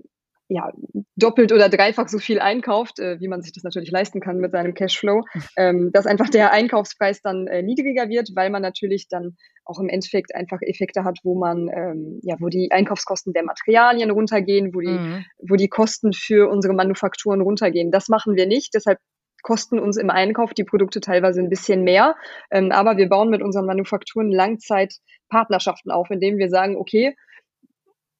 ja, 0.48 0.72
doppelt 1.16 1.52
oder 1.52 1.68
dreifach 1.68 2.08
so 2.08 2.18
viel 2.18 2.40
einkauft, 2.40 2.98
äh, 2.98 3.20
wie 3.20 3.28
man 3.28 3.42
sich 3.42 3.52
das 3.52 3.64
natürlich 3.64 3.90
leisten 3.90 4.20
kann 4.20 4.38
mit 4.38 4.52
seinem 4.52 4.72
Cashflow, 4.72 5.22
ähm, 5.56 5.90
dass 5.92 6.06
einfach 6.06 6.30
der 6.30 6.52
Einkaufspreis 6.52 7.20
dann 7.20 7.46
äh, 7.46 7.62
niedriger 7.62 8.08
wird, 8.08 8.30
weil 8.34 8.50
man 8.50 8.62
natürlich 8.62 9.08
dann 9.08 9.36
auch 9.64 9.78
im 9.78 9.90
Endeffekt 9.90 10.34
einfach 10.34 10.62
Effekte 10.62 11.04
hat, 11.04 11.18
wo 11.22 11.38
man, 11.38 11.68
ähm, 11.68 12.20
ja, 12.22 12.36
wo 12.40 12.48
die 12.48 12.70
Einkaufskosten 12.72 13.34
der 13.34 13.44
Materialien 13.44 14.10
runtergehen, 14.10 14.74
wo 14.74 14.80
die, 14.80 14.88
mhm. 14.88 15.24
wo 15.38 15.56
die 15.56 15.68
Kosten 15.68 16.14
für 16.14 16.48
unsere 16.48 16.72
Manufakturen 16.72 17.42
runtergehen. 17.42 17.90
Das 17.90 18.08
machen 18.08 18.34
wir 18.34 18.46
nicht, 18.46 18.72
deshalb 18.74 18.98
kosten 19.42 19.78
uns 19.78 19.96
im 19.96 20.10
Einkauf 20.10 20.52
die 20.54 20.64
Produkte 20.64 21.00
teilweise 21.00 21.40
ein 21.40 21.50
bisschen 21.50 21.84
mehr. 21.84 22.16
Ähm, 22.50 22.72
aber 22.72 22.96
wir 22.96 23.08
bauen 23.08 23.30
mit 23.30 23.42
unseren 23.42 23.66
Manufakturen 23.66 24.32
Langzeitpartnerschaften 24.32 25.92
auf, 25.92 26.10
indem 26.10 26.38
wir 26.38 26.48
sagen, 26.48 26.76
okay, 26.76 27.14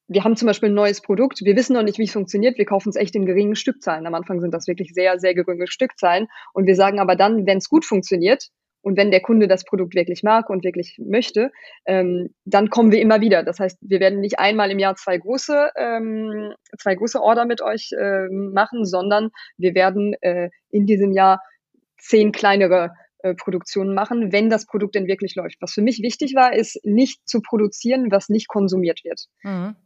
wir 0.08 0.24
haben 0.24 0.36
zum 0.36 0.46
Beispiel 0.46 0.70
ein 0.70 0.74
neues 0.74 1.02
Produkt, 1.02 1.44
wir 1.44 1.54
wissen 1.54 1.74
noch 1.74 1.82
nicht, 1.82 1.98
wie 1.98 2.04
es 2.04 2.12
funktioniert, 2.12 2.56
wir 2.56 2.64
kaufen 2.64 2.88
es 2.88 2.96
echt 2.96 3.14
in 3.14 3.26
geringen 3.26 3.54
Stückzahlen. 3.54 4.06
Am 4.06 4.14
Anfang 4.14 4.40
sind 4.40 4.54
das 4.54 4.66
wirklich 4.66 4.94
sehr, 4.94 5.18
sehr 5.18 5.34
geringe 5.34 5.66
Stückzahlen. 5.66 6.28
Und 6.54 6.66
wir 6.66 6.74
sagen 6.74 6.98
aber 6.98 7.14
dann, 7.14 7.46
wenn 7.46 7.58
es 7.58 7.68
gut 7.68 7.84
funktioniert 7.84 8.48
und 8.80 8.96
wenn 8.96 9.10
der 9.10 9.20
Kunde 9.20 9.48
das 9.48 9.64
Produkt 9.64 9.94
wirklich 9.94 10.22
mag 10.22 10.48
und 10.48 10.64
wirklich 10.64 10.96
möchte, 10.98 11.50
ähm, 11.84 12.34
dann 12.46 12.70
kommen 12.70 12.90
wir 12.90 13.02
immer 13.02 13.20
wieder. 13.20 13.42
Das 13.42 13.60
heißt, 13.60 13.78
wir 13.82 14.00
werden 14.00 14.20
nicht 14.20 14.38
einmal 14.38 14.70
im 14.70 14.78
Jahr 14.78 14.96
zwei 14.96 15.18
große, 15.18 15.72
ähm, 15.76 16.54
zwei 16.78 16.94
große 16.94 17.20
Order 17.20 17.44
mit 17.44 17.60
euch 17.60 17.90
äh, 17.92 18.28
machen, 18.30 18.86
sondern 18.86 19.28
wir 19.58 19.74
werden 19.74 20.14
äh, 20.22 20.48
in 20.70 20.86
diesem 20.86 21.12
Jahr 21.12 21.42
zehn 21.98 22.32
kleinere 22.32 22.92
äh, 23.18 23.34
Produktionen 23.34 23.94
machen, 23.94 24.32
wenn 24.32 24.48
das 24.48 24.64
Produkt 24.64 24.94
denn 24.94 25.06
wirklich 25.06 25.34
läuft. 25.34 25.56
Was 25.60 25.74
für 25.74 25.82
mich 25.82 26.00
wichtig 26.00 26.34
war, 26.34 26.54
ist 26.54 26.80
nicht 26.84 27.28
zu 27.28 27.42
produzieren, 27.42 28.10
was 28.10 28.30
nicht 28.30 28.48
konsumiert 28.48 29.04
wird. 29.04 29.26
Mhm 29.42 29.76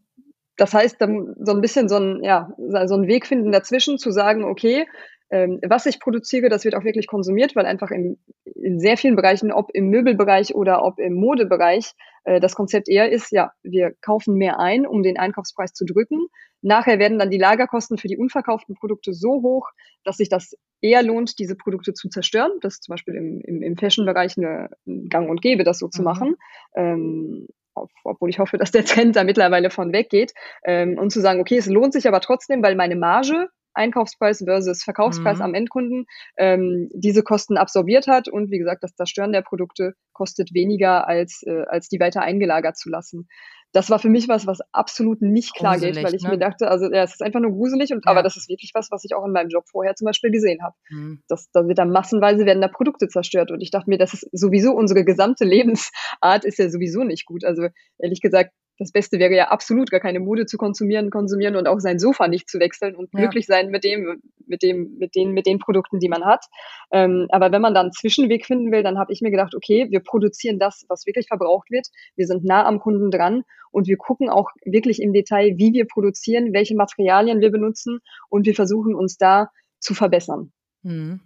das 0.57 0.75
heißt, 0.75 1.01
dann 1.01 1.35
so 1.39 1.53
ein 1.53 1.61
bisschen 1.61 1.89
so 1.89 1.97
ein, 1.97 2.23
ja, 2.23 2.53
so 2.57 2.95
ein 2.95 3.07
Weg 3.07 3.27
finden 3.27 3.53
dazwischen, 3.53 3.99
zu 3.99 4.11
sagen, 4.11 4.45
okay, 4.45 4.87
ähm, 5.33 5.61
was 5.67 5.87
ich 5.87 5.99
produziere, 5.99 6.51
das 6.51 6.65
wird 6.65 6.75
auch 6.75 6.85
wirklich 6.85 7.07
konsumiert, 7.07 7.57
weil 7.57 7.65
einfach 7.65 7.91
in, 7.91 8.19
in 8.45 8.79
sehr 8.79 8.99
vielen 8.99 9.17
Bereichen, 9.17 9.51
ob 9.51 9.71
im 9.73 9.89
Möbelbereich 9.89 10.55
oder 10.55 10.85
ob 10.85 10.99
im 10.99 11.15
Modebereich, 11.15 11.93
äh, 12.25 12.39
das 12.39 12.55
Konzept 12.55 12.89
eher 12.89 13.11
ist, 13.11 13.33
ja, 13.33 13.51
wir 13.63 13.93
kaufen 14.03 14.35
mehr 14.35 14.61
ein, 14.61 14.87
um 14.87 15.03
den 15.03 15.19
Einkaufspreis 15.19 15.73
zu 15.73 15.87
drücken. 15.87 16.27
Nachher 16.61 16.99
werden 16.99 17.19
dann 17.19 17.31
die 17.31 17.39
Lagerkosten 17.39 17.97
für 17.97 18.09
die 18.09 18.19
unverkauften 18.19 18.75
Produkte 18.75 19.15
so 19.15 19.41
hoch, 19.43 19.71
dass 20.05 20.19
sich 20.19 20.29
das 20.29 20.55
eher 20.83 21.03
lohnt, 21.03 21.39
diese 21.39 21.57
Produkte 21.57 21.95
zu 21.95 22.11
zerstören. 22.11 22.53
Das 22.61 22.75
ist 22.75 22.85
zum 22.85 22.93
Beispiel 22.93 23.15
im, 23.15 23.41
im, 23.41 23.63
im 23.63 23.77
Fashion-Bereich 23.79 24.37
eine 24.37 24.69
Gang 25.09 25.31
und 25.31 25.41
Gäbe, 25.41 25.65
das 25.65 25.79
so 25.79 25.89
zu 25.89 26.03
mhm. 26.03 26.05
machen. 26.05 26.37
Ähm, 26.77 27.49
obwohl 27.75 28.31
ich 28.31 28.39
hoffe, 28.39 28.57
dass 28.59 28.71
der 28.71 28.85
Trend 28.85 29.17
da 29.17 29.25
mittlerweile 29.25 29.71
von 29.71 29.93
weggeht, 29.93 30.33
ähm, 30.65 30.99
und 30.99 31.11
zu 31.11 31.21
sagen, 31.21 31.41
okay, 31.41 31.59
es 31.59 31.67
lohnt 31.67 31.93
sich 31.93 32.09
aber 32.09 32.21
trotzdem, 32.21 32.63
weil 32.63 32.75
meine 32.75 32.97
Marge 32.97 33.49
Einkaufspreis 33.75 34.43
versus 34.45 34.83
Verkaufspreis 34.83 35.39
mhm. 35.39 35.45
am 35.45 35.55
Endkunden 35.55 36.07
ähm, 36.37 36.89
diese 36.93 37.23
Kosten 37.23 37.57
absorbiert 37.57 38.07
hat 38.07 38.29
und 38.29 38.51
wie 38.51 38.59
gesagt, 38.59 38.83
das 38.83 38.95
Zerstören 38.95 39.33
der 39.33 39.43
Produkte 39.43 39.95
kostet 40.13 40.53
weniger 40.53 41.07
als, 41.09 41.43
äh, 41.47 41.65
als 41.69 41.89
die 41.89 42.01
weiter 42.01 42.23
eingelagert 42.23 42.77
zu 42.77 42.91
lassen. 42.91 43.29
Das 43.73 43.89
war 43.89 43.99
für 43.99 44.09
mich 44.09 44.29
was, 44.29 44.47
was 44.47 44.61
absolut 44.73 45.23
nicht 45.23 45.55
klar 45.55 45.75
gruselig, 45.75 45.97
geht, 45.97 46.05
weil 46.05 46.15
ich 46.15 46.23
ne? 46.23 46.31
mir 46.31 46.39
dachte, 46.39 46.69
also 46.69 46.87
ja, 46.93 47.03
es 47.03 47.13
ist 47.13 47.23
einfach 47.23 47.41
nur 47.41 47.53
gruselig 47.53 47.93
und 47.93 48.05
ja. 48.05 48.11
aber 48.11 48.23
das 48.23 48.37
ist 48.37 48.49
wirklich 48.49 48.73
was, 48.75 48.91
was 48.91 49.05
ich 49.05 49.15
auch 49.15 49.25
in 49.25 49.33
meinem 49.33 49.49
Job 49.49 49.65
vorher 49.69 49.95
zum 49.95 50.07
Beispiel 50.07 50.31
gesehen 50.31 50.63
habe. 50.63 50.75
Mhm. 50.91 51.23
Das, 51.29 51.51
da 51.53 51.67
wird 51.67 51.79
dann 51.79 51.91
massenweise 51.91 52.45
werden 52.45 52.61
da 52.61 52.69
Produkte 52.69 53.09
zerstört 53.09 53.51
und 53.51 53.61
ich 53.61 53.71
dachte 53.71 53.89
mir, 53.89 53.99
das 53.99 54.15
ist 54.15 54.29
sowieso 54.33 54.73
unsere 54.73 55.05
gesamte 55.05 55.45
Lebensart 55.45 56.45
ist 56.45 56.59
ja 56.59 56.69
sowieso 56.69 57.05
nicht 57.05 57.25
gut. 57.25 57.45
Also 57.45 57.69
ehrlich 57.99 58.21
gesagt, 58.21 58.53
das 58.83 58.93
Beste 58.93 59.19
wäre 59.19 59.35
ja 59.35 59.49
absolut 59.49 59.91
gar 59.91 60.01
keine 60.01 60.21
Mode 60.21 60.47
zu 60.47 60.57
konsumieren, 60.57 61.11
konsumieren 61.11 61.57
und 61.57 61.67
auch 61.67 61.81
sein 61.81 61.99
Sofa 61.99 62.29
nicht 62.29 62.49
zu 62.49 62.61
wechseln 62.61 62.95
und 62.95 63.11
ja. 63.13 63.21
glücklich 63.21 63.47
sein 63.47 63.71
mit 63.71 63.85
dem, 63.85 64.23
mit 64.47 64.63
dem, 64.63 64.97
mit 64.99 65.15
den, 65.15 65.33
mit 65.33 65.47
den 65.47 65.59
Produkten, 65.59 65.99
die 65.99 66.09
man 66.09 66.25
hat. 66.25 66.45
Ähm, 66.91 67.27
aber 67.31 67.53
wenn 67.53 67.63
man 67.63 67.75
dann 67.75 67.87
einen 67.87 67.93
Zwischenweg 67.93 68.47
finden 68.47 68.73
will, 68.73 68.83
dann 68.83 68.99
habe 68.99 69.13
ich 69.13 69.23
mir 69.23 69.31
gedacht, 69.31 69.55
okay, 69.55 69.89
wir 69.91 70.01
produzieren 70.01 70.59
das, 70.59 70.85
was 70.89 71.07
wirklich 71.07 71.29
verbraucht 71.29 71.71
wird. 71.71 71.89
Wir 72.17 72.27
sind 72.27 72.45
nah 72.45 72.67
am 72.67 72.79
Kunden 72.79 73.11
dran 73.11 73.43
und 73.71 73.87
wir 73.87 73.97
gucken 73.97 74.29
auch 74.29 74.51
wirklich 74.65 75.01
im 75.01 75.13
Detail, 75.13 75.55
wie 75.57 75.73
wir 75.73 75.87
produzieren, 75.87 76.53
welche 76.53 76.75
Materialien 76.75 77.41
wir 77.41 77.51
benutzen 77.51 78.01
und 78.29 78.47
wir 78.47 78.55
versuchen 78.55 78.95
uns 78.95 79.17
da 79.17 79.49
zu 79.81 79.95
verbessern. 79.95 80.53
Mhm. 80.83 81.21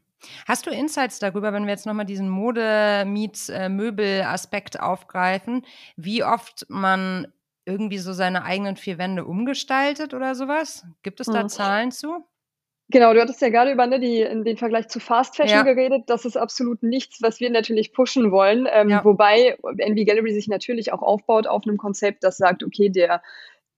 Hast 0.46 0.66
du 0.66 0.70
Insights 0.70 1.18
darüber, 1.18 1.52
wenn 1.52 1.64
wir 1.64 1.72
jetzt 1.72 1.84
nochmal 1.86 2.06
diesen 2.06 2.28
Mode-Meets-Möbel-Aspekt 2.28 4.78
aufgreifen, 4.80 5.64
wie 5.96 6.22
oft 6.24 6.66
man 6.68 7.28
irgendwie 7.66 7.98
so 7.98 8.12
seine 8.12 8.44
eigenen 8.44 8.76
vier 8.76 8.96
Wände 8.96 9.24
umgestaltet 9.24 10.14
oder 10.14 10.34
sowas? 10.34 10.86
Gibt 11.02 11.20
es 11.20 11.26
da 11.26 11.42
mhm. 11.42 11.48
Zahlen 11.48 11.92
zu? 11.92 12.24
Genau, 12.88 13.12
du 13.12 13.20
hattest 13.20 13.42
ja 13.42 13.48
gerade 13.48 13.72
über 13.72 13.86
ne, 13.88 13.98
die, 13.98 14.20
den 14.22 14.56
Vergleich 14.56 14.86
zu 14.86 15.00
Fast 15.00 15.36
Fashion 15.36 15.58
ja. 15.58 15.62
geredet. 15.64 16.04
Das 16.06 16.24
ist 16.24 16.36
absolut 16.36 16.84
nichts, 16.84 17.20
was 17.20 17.40
wir 17.40 17.50
natürlich 17.50 17.92
pushen 17.92 18.30
wollen. 18.30 18.68
Ähm, 18.70 18.90
ja. 18.90 19.04
Wobei 19.04 19.58
NV 19.62 20.06
Gallery 20.06 20.32
sich 20.32 20.46
natürlich 20.46 20.92
auch 20.92 21.02
aufbaut 21.02 21.48
auf 21.48 21.64
einem 21.66 21.78
Konzept, 21.78 22.22
das 22.22 22.36
sagt, 22.36 22.62
okay, 22.62 22.88
der 22.88 23.22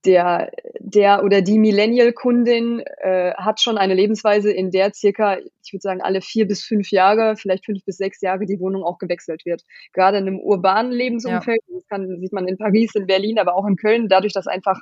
der, 0.04 0.50
der 0.78 1.24
oder 1.24 1.42
die 1.42 1.58
Millennial-Kundin 1.58 2.80
äh, 2.98 3.32
hat 3.34 3.60
schon 3.60 3.78
eine 3.78 3.94
Lebensweise, 3.94 4.52
in 4.52 4.70
der 4.70 4.92
circa, 4.94 5.38
ich 5.38 5.72
würde 5.72 5.82
sagen, 5.82 6.00
alle 6.00 6.20
vier 6.20 6.46
bis 6.46 6.62
fünf 6.62 6.90
Jahre, 6.90 7.36
vielleicht 7.36 7.64
fünf 7.64 7.84
bis 7.84 7.96
sechs 7.96 8.20
Jahre 8.20 8.46
die 8.46 8.60
Wohnung 8.60 8.84
auch 8.84 8.98
gewechselt 8.98 9.44
wird. 9.44 9.62
Gerade 9.92 10.18
in 10.18 10.28
einem 10.28 10.38
urbanen 10.38 10.92
Lebensumfeld, 10.92 11.60
ja. 11.66 11.74
das 11.74 11.86
kann, 11.88 12.20
sieht 12.20 12.32
man 12.32 12.46
in 12.46 12.56
Paris, 12.56 12.94
in 12.94 13.06
Berlin, 13.06 13.38
aber 13.38 13.56
auch 13.56 13.66
in 13.66 13.76
Köln, 13.76 14.08
dadurch, 14.08 14.32
dass 14.32 14.46
einfach 14.46 14.80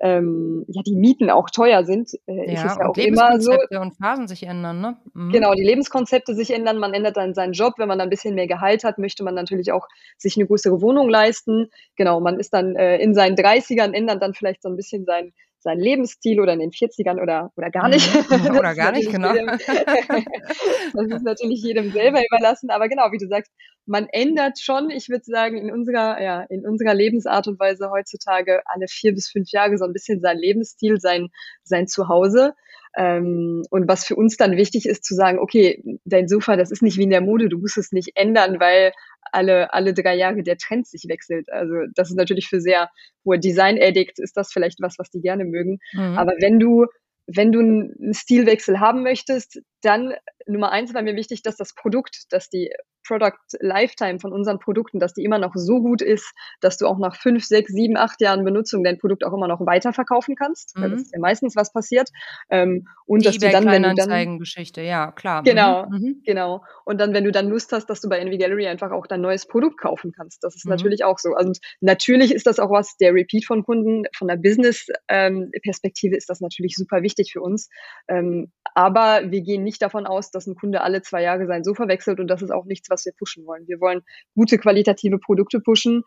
ähm, 0.00 0.64
ja, 0.68 0.82
die 0.82 0.96
Mieten 0.96 1.30
auch 1.30 1.50
teuer 1.50 1.84
sind, 1.84 2.10
äh, 2.26 2.52
ja, 2.52 2.64
ist 2.64 2.72
es 2.72 2.78
ja 2.78 2.88
auch 2.88 2.96
immer 2.96 3.40
so. 3.40 3.52
und 3.80 3.96
Phasen 3.96 4.26
sich 4.26 4.42
ändern, 4.42 4.80
ne? 4.80 4.96
Mhm. 5.14 5.30
Genau, 5.30 5.54
die 5.54 5.62
Lebenskonzepte 5.62 6.34
sich 6.34 6.52
ändern, 6.52 6.78
man 6.78 6.94
ändert 6.94 7.16
dann 7.16 7.34
seinen 7.34 7.52
Job, 7.52 7.74
wenn 7.78 7.88
man 7.88 7.98
dann 7.98 8.08
ein 8.08 8.10
bisschen 8.10 8.34
mehr 8.34 8.46
Gehalt 8.46 8.84
hat, 8.84 8.98
möchte 8.98 9.22
man 9.22 9.34
natürlich 9.34 9.72
auch 9.72 9.86
sich 10.18 10.36
eine 10.36 10.46
größere 10.46 10.80
Wohnung 10.80 11.08
leisten. 11.08 11.70
Genau, 11.96 12.20
man 12.20 12.38
ist 12.38 12.52
dann 12.52 12.76
äh, 12.76 12.98
in 12.98 13.14
seinen 13.14 13.36
30ern, 13.36 13.92
ändert 13.92 14.20
dann 14.20 14.34
vielleicht 14.34 14.62
so 14.62 14.68
ein 14.68 14.76
bisschen 14.76 15.04
sein, 15.04 15.32
seinen 15.64 15.80
Lebensstil 15.80 16.40
oder 16.40 16.52
in 16.52 16.60
den 16.60 16.70
40ern 16.70 17.20
oder, 17.20 17.50
oder 17.56 17.70
gar 17.70 17.88
nicht. 17.88 18.08
Mhm. 18.14 18.56
oder 18.58 18.74
gar 18.74 18.92
nicht, 18.92 19.10
genau. 19.10 19.32
Jedem, 19.32 19.46
das 19.48 21.06
ist 21.08 21.24
natürlich 21.24 21.62
jedem 21.62 21.90
selber 21.90 22.20
überlassen, 22.24 22.70
aber 22.70 22.88
genau, 22.88 23.10
wie 23.10 23.18
du 23.18 23.26
sagst, 23.26 23.50
man 23.86 24.06
ändert 24.12 24.60
schon, 24.60 24.90
ich 24.90 25.08
würde 25.08 25.24
sagen, 25.24 25.56
in 25.56 25.70
unserer, 25.72 26.22
ja, 26.22 26.42
in 26.42 26.66
unserer 26.66 26.94
Lebensart 26.94 27.48
und 27.48 27.58
Weise 27.58 27.90
heutzutage 27.90 28.62
alle 28.66 28.86
vier 28.88 29.12
bis 29.12 29.28
fünf 29.28 29.50
Jahre 29.50 29.76
so 29.76 29.84
ein 29.84 29.92
bisschen 29.92 30.20
sein 30.20 30.38
Lebensstil, 30.38 31.00
sein, 31.00 31.28
sein 31.64 31.88
Zuhause. 31.88 32.54
Ähm, 32.96 33.64
und 33.70 33.88
was 33.88 34.04
für 34.04 34.14
uns 34.14 34.36
dann 34.36 34.56
wichtig 34.56 34.86
ist, 34.86 35.04
zu 35.04 35.14
sagen, 35.14 35.38
okay, 35.38 35.82
dein 36.04 36.28
Sofa, 36.28 36.56
das 36.56 36.70
ist 36.70 36.82
nicht 36.82 36.96
wie 36.96 37.02
in 37.02 37.10
der 37.10 37.22
Mode, 37.22 37.48
du 37.48 37.58
musst 37.58 37.76
es 37.76 37.90
nicht 37.90 38.12
ändern, 38.14 38.60
weil 38.60 38.92
alle, 39.32 39.72
alle 39.72 39.94
drei 39.94 40.14
Jahre 40.16 40.42
der 40.42 40.56
Trend 40.56 40.86
sich 40.86 41.04
wechselt. 41.08 41.50
Also 41.50 41.74
das 41.94 42.10
ist 42.10 42.16
natürlich 42.16 42.48
für 42.48 42.60
sehr 42.60 42.90
hohe 43.24 43.38
Design-Addicts 43.38 44.18
ist 44.18 44.36
das 44.36 44.52
vielleicht 44.52 44.80
was, 44.80 44.98
was 44.98 45.10
die 45.10 45.20
gerne 45.20 45.44
mögen. 45.44 45.78
Mhm. 45.92 46.18
Aber 46.18 46.32
wenn 46.40 46.58
du 46.58 46.86
wenn 47.26 47.52
du 47.52 47.60
einen 47.60 48.12
Stilwechsel 48.12 48.80
haben 48.80 49.02
möchtest, 49.02 49.60
dann 49.82 50.12
Nummer 50.46 50.72
eins 50.72 50.92
war 50.92 51.02
mir 51.02 51.16
wichtig, 51.16 51.42
dass 51.42 51.56
das 51.56 51.74
Produkt, 51.74 52.24
dass 52.30 52.50
die 52.50 52.70
Product 53.06 53.38
Lifetime 53.60 54.18
von 54.18 54.32
unseren 54.32 54.58
Produkten, 54.58 54.98
dass 54.98 55.14
die 55.14 55.24
immer 55.24 55.38
noch 55.38 55.52
so 55.54 55.80
gut 55.80 56.02
ist, 56.02 56.32
dass 56.60 56.78
du 56.78 56.86
auch 56.86 56.98
nach 56.98 57.16
fünf, 57.16 57.44
sechs, 57.44 57.72
sieben, 57.72 57.96
acht 57.96 58.20
Jahren 58.20 58.44
Benutzung 58.44 58.84
dein 58.84 58.98
Produkt 58.98 59.24
auch 59.24 59.32
immer 59.32 59.48
noch 59.48 59.64
weiterverkaufen 59.64 60.36
kannst. 60.36 60.76
Mhm. 60.76 60.82
Das 60.82 60.92
ist 61.02 61.12
ja 61.12 61.20
meistens 61.20 61.56
was 61.56 61.72
passiert. 61.72 62.10
Ähm, 62.50 62.86
und 63.06 63.20
Die 63.20 63.26
dass 63.26 63.38
du 63.38 63.50
dann, 63.50 63.66
wenn 63.66 63.82
du 63.82 63.94
dann 63.94 64.38
Geschichte, 64.38 64.80
ja 64.80 65.12
klar. 65.12 65.42
Genau, 65.42 65.86
mhm. 65.86 65.98
mhm. 65.98 66.22
genau. 66.24 66.64
Und 66.84 67.00
dann, 67.00 67.12
wenn 67.14 67.24
du 67.24 67.32
dann 67.32 67.48
Lust 67.48 67.72
hast, 67.72 67.86
dass 67.86 68.00
du 68.00 68.08
bei 68.08 68.18
Envy 68.18 68.38
Gallery 68.38 68.66
einfach 68.66 68.90
auch 68.90 69.06
dein 69.06 69.20
neues 69.20 69.46
Produkt 69.46 69.80
kaufen 69.80 70.12
kannst. 70.12 70.42
Das 70.42 70.56
ist 70.56 70.64
mhm. 70.64 70.70
natürlich 70.70 71.04
auch 71.04 71.18
so. 71.18 71.34
Also 71.34 71.52
natürlich 71.80 72.32
ist 72.32 72.46
das 72.46 72.58
auch 72.58 72.70
was, 72.70 72.96
der 72.96 73.14
Repeat 73.14 73.44
von 73.44 73.64
Kunden, 73.64 74.04
von 74.16 74.28
der 74.28 74.36
Business-Perspektive 74.36 76.14
ähm, 76.14 76.18
ist 76.18 76.30
das 76.30 76.40
natürlich 76.40 76.76
super 76.76 77.02
wichtig 77.02 77.32
für 77.32 77.40
uns. 77.40 77.68
Ähm, 78.08 78.52
aber 78.74 79.30
wir 79.30 79.42
gehen 79.42 79.62
nicht 79.62 79.82
davon 79.82 80.06
aus, 80.06 80.30
dass 80.30 80.46
ein 80.46 80.56
Kunde 80.56 80.80
alle 80.80 81.02
zwei 81.02 81.22
Jahre 81.22 81.46
sein 81.46 81.64
Sofa 81.64 81.88
wechselt 81.88 82.20
und 82.20 82.28
das 82.28 82.42
ist 82.42 82.50
auch 82.50 82.64
nichts, 82.64 82.90
was 82.94 83.04
wir 83.04 83.12
pushen 83.12 83.44
wollen. 83.46 83.66
Wir 83.66 83.80
wollen 83.80 84.02
gute 84.34 84.58
qualitative 84.58 85.18
Produkte 85.18 85.60
pushen, 85.60 86.02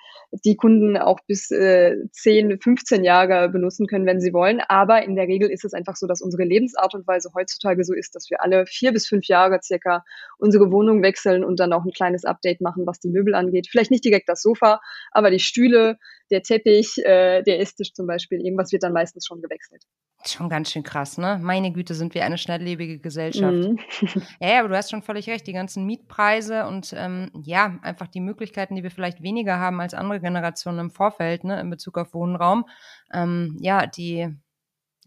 die 0.46 0.56
Kunden 0.56 0.98
auch 0.98 1.20
bis 1.28 1.52
äh, 1.52 1.96
10, 2.12 2.60
15 2.60 3.04
Jahre 3.04 3.50
benutzen 3.50 3.86
können, 3.88 4.06
wenn 4.06 4.20
sie 4.20 4.34
wollen. 4.34 4.62
Aber 4.68 5.04
in 5.04 5.16
der 5.16 5.28
Regel 5.28 5.50
ist 5.50 5.66
es 5.66 5.74
einfach 5.74 5.96
so, 5.96 6.08
dass 6.08 6.22
unsere 6.22 6.44
Lebensart 6.44 6.96
und 6.96 7.06
Weise 7.08 7.30
heutzutage 7.36 7.84
so 7.84 7.94
ist, 7.94 8.16
dass 8.16 8.30
wir 8.30 8.42
alle 8.42 8.66
vier 8.66 8.92
bis 8.92 9.08
fünf 9.08 9.28
Jahre 9.28 9.60
circa 9.62 10.04
unsere 10.38 10.72
Wohnung 10.72 11.04
wechseln 11.04 11.44
und 11.44 11.60
dann 11.60 11.74
auch 11.74 11.86
ein 11.86 11.92
kleines 11.92 12.26
Update 12.26 12.62
machen, 12.62 12.88
was 12.88 13.00
die 13.00 13.10
Möbel 13.10 13.36
angeht. 13.36 13.68
Vielleicht 13.70 13.92
nicht 13.92 14.06
direkt 14.06 14.30
das 14.30 14.42
Sofa, 14.42 14.80
aber 15.12 15.30
die 15.30 15.40
Stühle, 15.40 15.98
der 16.32 16.42
Teppich, 16.42 16.98
äh, 17.04 17.44
der 17.44 17.60
Esstisch 17.60 17.94
zum 17.94 18.08
Beispiel, 18.08 18.40
irgendwas 18.40 18.72
wird 18.72 18.84
dann 18.84 18.94
meistens 18.94 19.26
schon 19.26 19.42
gewechselt. 19.42 19.84
Schon 20.26 20.50
ganz 20.50 20.72
schön 20.72 20.84
krass, 20.84 21.18
ne? 21.18 21.40
Meine 21.42 21.72
Güte, 21.72 21.94
sind 21.94 22.14
wir 22.14 22.26
eine 22.26 22.38
schnelllebige 22.38 23.00
Gesellschaft. 23.00 23.54
Mhm. 23.54 23.80
ja, 24.40 24.60
aber 24.60 24.70
du 24.70 24.76
hast 24.76 24.90
schon 24.90 25.04
völlig 25.04 25.30
recht. 25.30 25.46
Die 25.48 25.54
ganzen 25.54 25.86
Mietpreise 25.86 26.66
und 26.68 26.94
ähm, 26.98 27.32
ja, 27.34 27.78
einfach 27.84 28.08
die 28.08 28.20
Möglichkeiten, 28.20 28.76
die 28.76 28.84
wir 28.84 28.92
vielleicht 28.92 29.22
weniger 29.22 29.60
haben 29.60 29.80
als 29.80 29.94
andere 29.94 30.20
Generationen 30.20 30.80
im 30.80 30.92
Vorfeld, 30.92 31.44
ne, 31.44 31.60
in 31.62 31.70
Bezug 31.70 31.98
auf 31.98 32.14
Wohnraum. 32.14 32.66
Ähm, 33.14 33.58
ja, 33.62 33.86
die, 33.86 34.28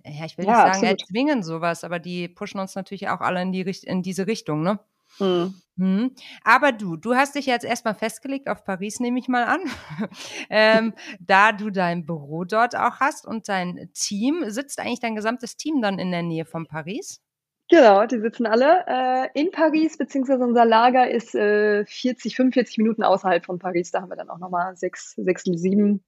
ja, 0.04 0.24
ich 0.24 0.38
will 0.38 0.46
ja, 0.46 0.64
nicht 0.64 0.74
sagen, 0.74 0.86
erzwingen 0.86 1.42
sowas, 1.42 1.84
aber 1.84 1.98
die 1.98 2.28
pushen 2.28 2.60
uns 2.60 2.74
natürlich 2.74 3.08
auch 3.08 3.20
alle 3.20 3.42
in, 3.42 3.52
die, 3.52 3.62
in 3.84 4.02
diese 4.02 4.26
Richtung, 4.26 4.62
ne? 4.62 4.78
Mhm. 5.18 5.54
Mhm. 5.76 6.14
Aber 6.44 6.72
du, 6.72 6.96
du 6.96 7.14
hast 7.14 7.34
dich 7.34 7.46
jetzt 7.46 7.64
erstmal 7.64 7.94
festgelegt 7.94 8.48
auf 8.48 8.64
Paris, 8.64 9.00
nehme 9.00 9.18
ich 9.18 9.28
mal 9.28 9.44
an, 9.44 9.60
ähm, 10.50 10.92
da 11.20 11.52
du 11.52 11.70
dein 11.70 12.04
Büro 12.04 12.44
dort 12.44 12.76
auch 12.76 13.00
hast 13.00 13.26
und 13.26 13.48
dein 13.48 13.90
Team. 13.94 14.44
Sitzt 14.48 14.78
eigentlich 14.78 15.00
dein 15.00 15.16
gesamtes 15.16 15.56
Team 15.56 15.80
dann 15.80 15.98
in 15.98 16.10
der 16.10 16.22
Nähe 16.22 16.44
von 16.44 16.66
Paris? 16.66 17.22
Genau, 17.70 18.04
die 18.04 18.18
sitzen 18.18 18.46
alle 18.46 18.84
äh, 18.88 19.40
in 19.40 19.52
Paris, 19.52 19.96
beziehungsweise 19.96 20.42
unser 20.42 20.64
Lager 20.64 21.08
ist 21.08 21.36
äh, 21.36 21.86
40, 21.86 22.34
45 22.36 22.78
Minuten 22.78 23.04
außerhalb 23.04 23.46
von 23.46 23.58
Paris. 23.58 23.90
Da 23.92 24.02
haben 24.02 24.10
wir 24.10 24.16
dann 24.16 24.28
auch 24.28 24.38
nochmal 24.38 24.76
sechs, 24.76 25.14
sechs, 25.16 25.44
sieben 25.44 26.02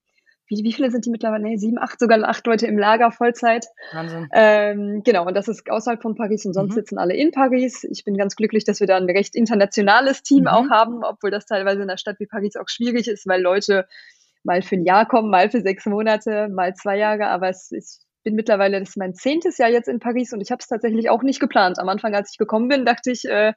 wie, 0.52 0.64
wie 0.64 0.72
viele 0.72 0.90
sind 0.90 1.06
die 1.06 1.10
mittlerweile? 1.10 1.44
Nee, 1.44 1.56
sieben, 1.56 1.78
acht, 1.78 1.98
sogar 1.98 2.22
acht 2.24 2.46
Leute 2.46 2.66
im 2.66 2.78
Lager, 2.78 3.10
Vollzeit. 3.10 3.66
Wahnsinn. 3.92 4.28
Ähm, 4.32 5.02
genau, 5.04 5.26
und 5.26 5.34
das 5.34 5.48
ist 5.48 5.70
außerhalb 5.70 6.02
von 6.02 6.14
Paris 6.14 6.44
und 6.44 6.52
sonst 6.52 6.72
mhm. 6.72 6.74
sitzen 6.74 6.98
alle 6.98 7.14
in 7.14 7.30
Paris. 7.30 7.84
Ich 7.84 8.04
bin 8.04 8.16
ganz 8.16 8.36
glücklich, 8.36 8.64
dass 8.64 8.80
wir 8.80 8.86
da 8.86 8.96
ein 8.96 9.08
recht 9.08 9.34
internationales 9.34 10.22
Team 10.22 10.42
mhm. 10.42 10.48
auch 10.48 10.70
haben, 10.70 11.02
obwohl 11.04 11.30
das 11.30 11.46
teilweise 11.46 11.82
in 11.82 11.88
einer 11.88 11.98
Stadt 11.98 12.20
wie 12.20 12.26
Paris 12.26 12.56
auch 12.56 12.68
schwierig 12.68 13.08
ist, 13.08 13.26
weil 13.26 13.40
Leute 13.40 13.86
mal 14.44 14.60
für 14.62 14.76
ein 14.76 14.84
Jahr 14.84 15.06
kommen, 15.06 15.30
mal 15.30 15.50
für 15.50 15.62
sechs 15.62 15.86
Monate, 15.86 16.48
mal 16.48 16.74
zwei 16.74 16.98
Jahre, 16.98 17.28
aber 17.28 17.48
es 17.48 17.70
ist 17.72 18.06
bin 18.24 18.34
mittlerweile, 18.34 18.78
das 18.78 18.90
ist 18.90 18.96
mein 18.96 19.14
zehntes 19.14 19.58
Jahr 19.58 19.68
jetzt 19.68 19.88
in 19.88 19.98
Paris 19.98 20.32
und 20.32 20.40
ich 20.40 20.52
habe 20.52 20.60
es 20.60 20.68
tatsächlich 20.68 21.10
auch 21.10 21.22
nicht 21.22 21.40
geplant. 21.40 21.78
Am 21.78 21.88
Anfang, 21.88 22.14
als 22.14 22.30
ich 22.30 22.38
gekommen 22.38 22.68
bin, 22.68 22.84
dachte 22.84 23.10
ich, 23.10 23.24
äh, 23.24 23.52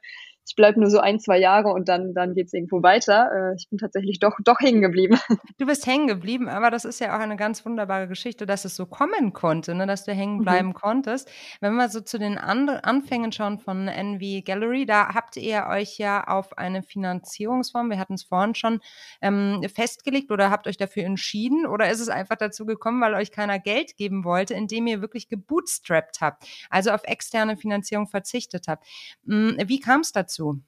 ich 0.46 0.54
bleibe 0.54 0.80
nur 0.80 0.90
so 0.90 1.00
ein, 1.00 1.18
zwei 1.18 1.38
Jahre 1.38 1.70
und 1.70 1.88
dann, 1.88 2.14
dann 2.14 2.34
geht 2.34 2.46
es 2.46 2.52
irgendwo 2.52 2.82
weiter. 2.82 3.30
Äh, 3.32 3.56
ich 3.56 3.68
bin 3.68 3.78
tatsächlich 3.78 4.20
doch, 4.20 4.36
doch 4.44 4.60
hängen 4.60 4.80
geblieben. 4.80 5.18
Du 5.58 5.64
bist 5.64 5.86
hängen 5.86 6.06
geblieben, 6.06 6.48
aber 6.48 6.70
das 6.70 6.84
ist 6.84 7.00
ja 7.00 7.16
auch 7.16 7.20
eine 7.20 7.36
ganz 7.36 7.64
wunderbare 7.64 8.08
Geschichte, 8.08 8.44
dass 8.44 8.66
es 8.66 8.76
so 8.76 8.84
kommen 8.84 9.32
konnte, 9.32 9.74
ne, 9.74 9.86
dass 9.86 10.04
du 10.04 10.12
hängen 10.12 10.38
mhm. 10.38 10.42
bleiben 10.42 10.68
mhm. 10.68 10.74
konntest. 10.74 11.30
Wenn 11.60 11.74
wir 11.76 11.88
so 11.88 12.00
zu 12.00 12.18
den 12.18 12.36
An 12.36 12.68
Anfängen 12.68 13.32
schauen 13.32 13.58
von 13.58 13.88
NV 13.88 14.44
Gallery, 14.44 14.84
da 14.84 15.14
habt 15.14 15.36
ihr 15.36 15.66
euch 15.70 15.98
ja 15.98 16.24
auf 16.24 16.58
eine 16.58 16.82
Finanzierungsform, 16.82 17.88
wir 17.90 17.98
hatten 17.98 18.14
es 18.14 18.24
vorhin 18.24 18.54
schon, 18.54 18.80
ähm, 19.22 19.64
festgelegt 19.74 20.30
oder 20.30 20.50
habt 20.50 20.66
euch 20.66 20.76
dafür 20.76 21.04
entschieden 21.04 21.66
oder 21.66 21.90
ist 21.90 22.00
es 22.00 22.08
einfach 22.08 22.36
dazu 22.36 22.66
gekommen, 22.66 23.00
weil 23.00 23.14
euch 23.14 23.32
keiner 23.32 23.58
Geld 23.58 23.96
geben 23.96 24.24
wollte, 24.24 24.54
indem 24.54 24.86
ihr 24.86 25.00
wirklich 25.00 25.28
gebootstrapped 25.28 26.20
habt, 26.20 26.46
also 26.68 26.90
auf 26.90 27.04
externe 27.04 27.56
Finanzierung 27.56 28.08
verzichtet 28.08 28.68
habt? 28.68 28.86
Hm, 29.26 29.56
wie 29.66 29.80
kam 29.80 30.00
es 30.00 30.12
dazu? 30.12 30.35
Dazu? 30.36 30.60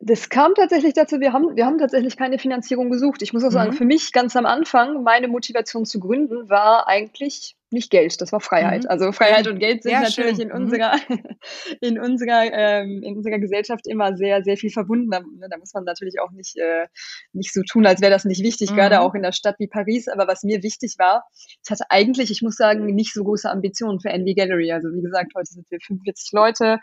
Das 0.00 0.28
kam 0.28 0.54
tatsächlich 0.54 0.92
dazu, 0.94 1.20
wir 1.20 1.32
haben, 1.32 1.56
wir 1.56 1.66
haben 1.66 1.78
tatsächlich 1.78 2.16
keine 2.16 2.38
Finanzierung 2.38 2.90
gesucht. 2.90 3.22
Ich 3.22 3.32
muss 3.32 3.44
auch 3.44 3.52
sagen, 3.52 3.70
mhm. 3.70 3.76
für 3.76 3.84
mich 3.84 4.12
ganz 4.12 4.34
am 4.36 4.44
Anfang, 4.44 5.02
meine 5.02 5.28
Motivation 5.28 5.86
zu 5.86 6.00
gründen 6.00 6.48
war 6.50 6.88
eigentlich 6.88 7.56
nicht 7.74 7.90
Geld, 7.90 8.18
das 8.20 8.32
war 8.32 8.40
Freiheit. 8.40 8.84
Mhm. 8.84 8.88
Also 8.88 9.12
Freiheit 9.12 9.46
und 9.46 9.58
Geld 9.58 9.82
sind 9.82 9.92
ja, 9.92 10.00
natürlich 10.00 10.36
schön. 10.36 10.48
in 10.48 10.48
mhm. 10.48 10.64
unserer, 10.64 10.92
in 11.80 12.00
unserer, 12.00 12.52
ähm, 12.52 13.02
in 13.02 13.16
unserer 13.16 13.38
Gesellschaft 13.38 13.86
immer 13.86 14.16
sehr, 14.16 14.42
sehr 14.42 14.56
viel 14.56 14.70
verbunden. 14.70 15.10
Da, 15.10 15.20
ne, 15.20 15.48
da 15.50 15.58
muss 15.58 15.74
man 15.74 15.84
natürlich 15.84 16.20
auch 16.20 16.30
nicht, 16.30 16.56
äh, 16.56 16.86
nicht 17.32 17.52
so 17.52 17.60
tun, 17.70 17.84
als 17.86 18.00
wäre 18.00 18.10
das 18.10 18.24
nicht 18.24 18.42
wichtig, 18.42 18.70
mhm. 18.70 18.76
gerade 18.76 19.00
auch 19.00 19.14
in 19.14 19.22
der 19.22 19.32
Stadt 19.32 19.56
wie 19.58 19.68
Paris. 19.68 20.08
Aber 20.08 20.26
was 20.26 20.42
mir 20.42 20.62
wichtig 20.62 20.94
war, 20.98 21.24
ich 21.36 21.70
hatte 21.70 21.84
eigentlich, 21.90 22.30
ich 22.30 22.40
muss 22.40 22.56
sagen, 22.56 22.86
nicht 22.86 23.12
so 23.12 23.22
große 23.22 23.50
Ambitionen 23.50 24.00
für 24.00 24.08
Envy 24.08 24.34
Gallery. 24.34 24.72
Also 24.72 24.88
wie 24.88 25.02
gesagt, 25.02 25.32
heute 25.36 25.50
sind 25.50 25.70
wir 25.70 25.78
45 25.80 26.32
Leute, 26.32 26.78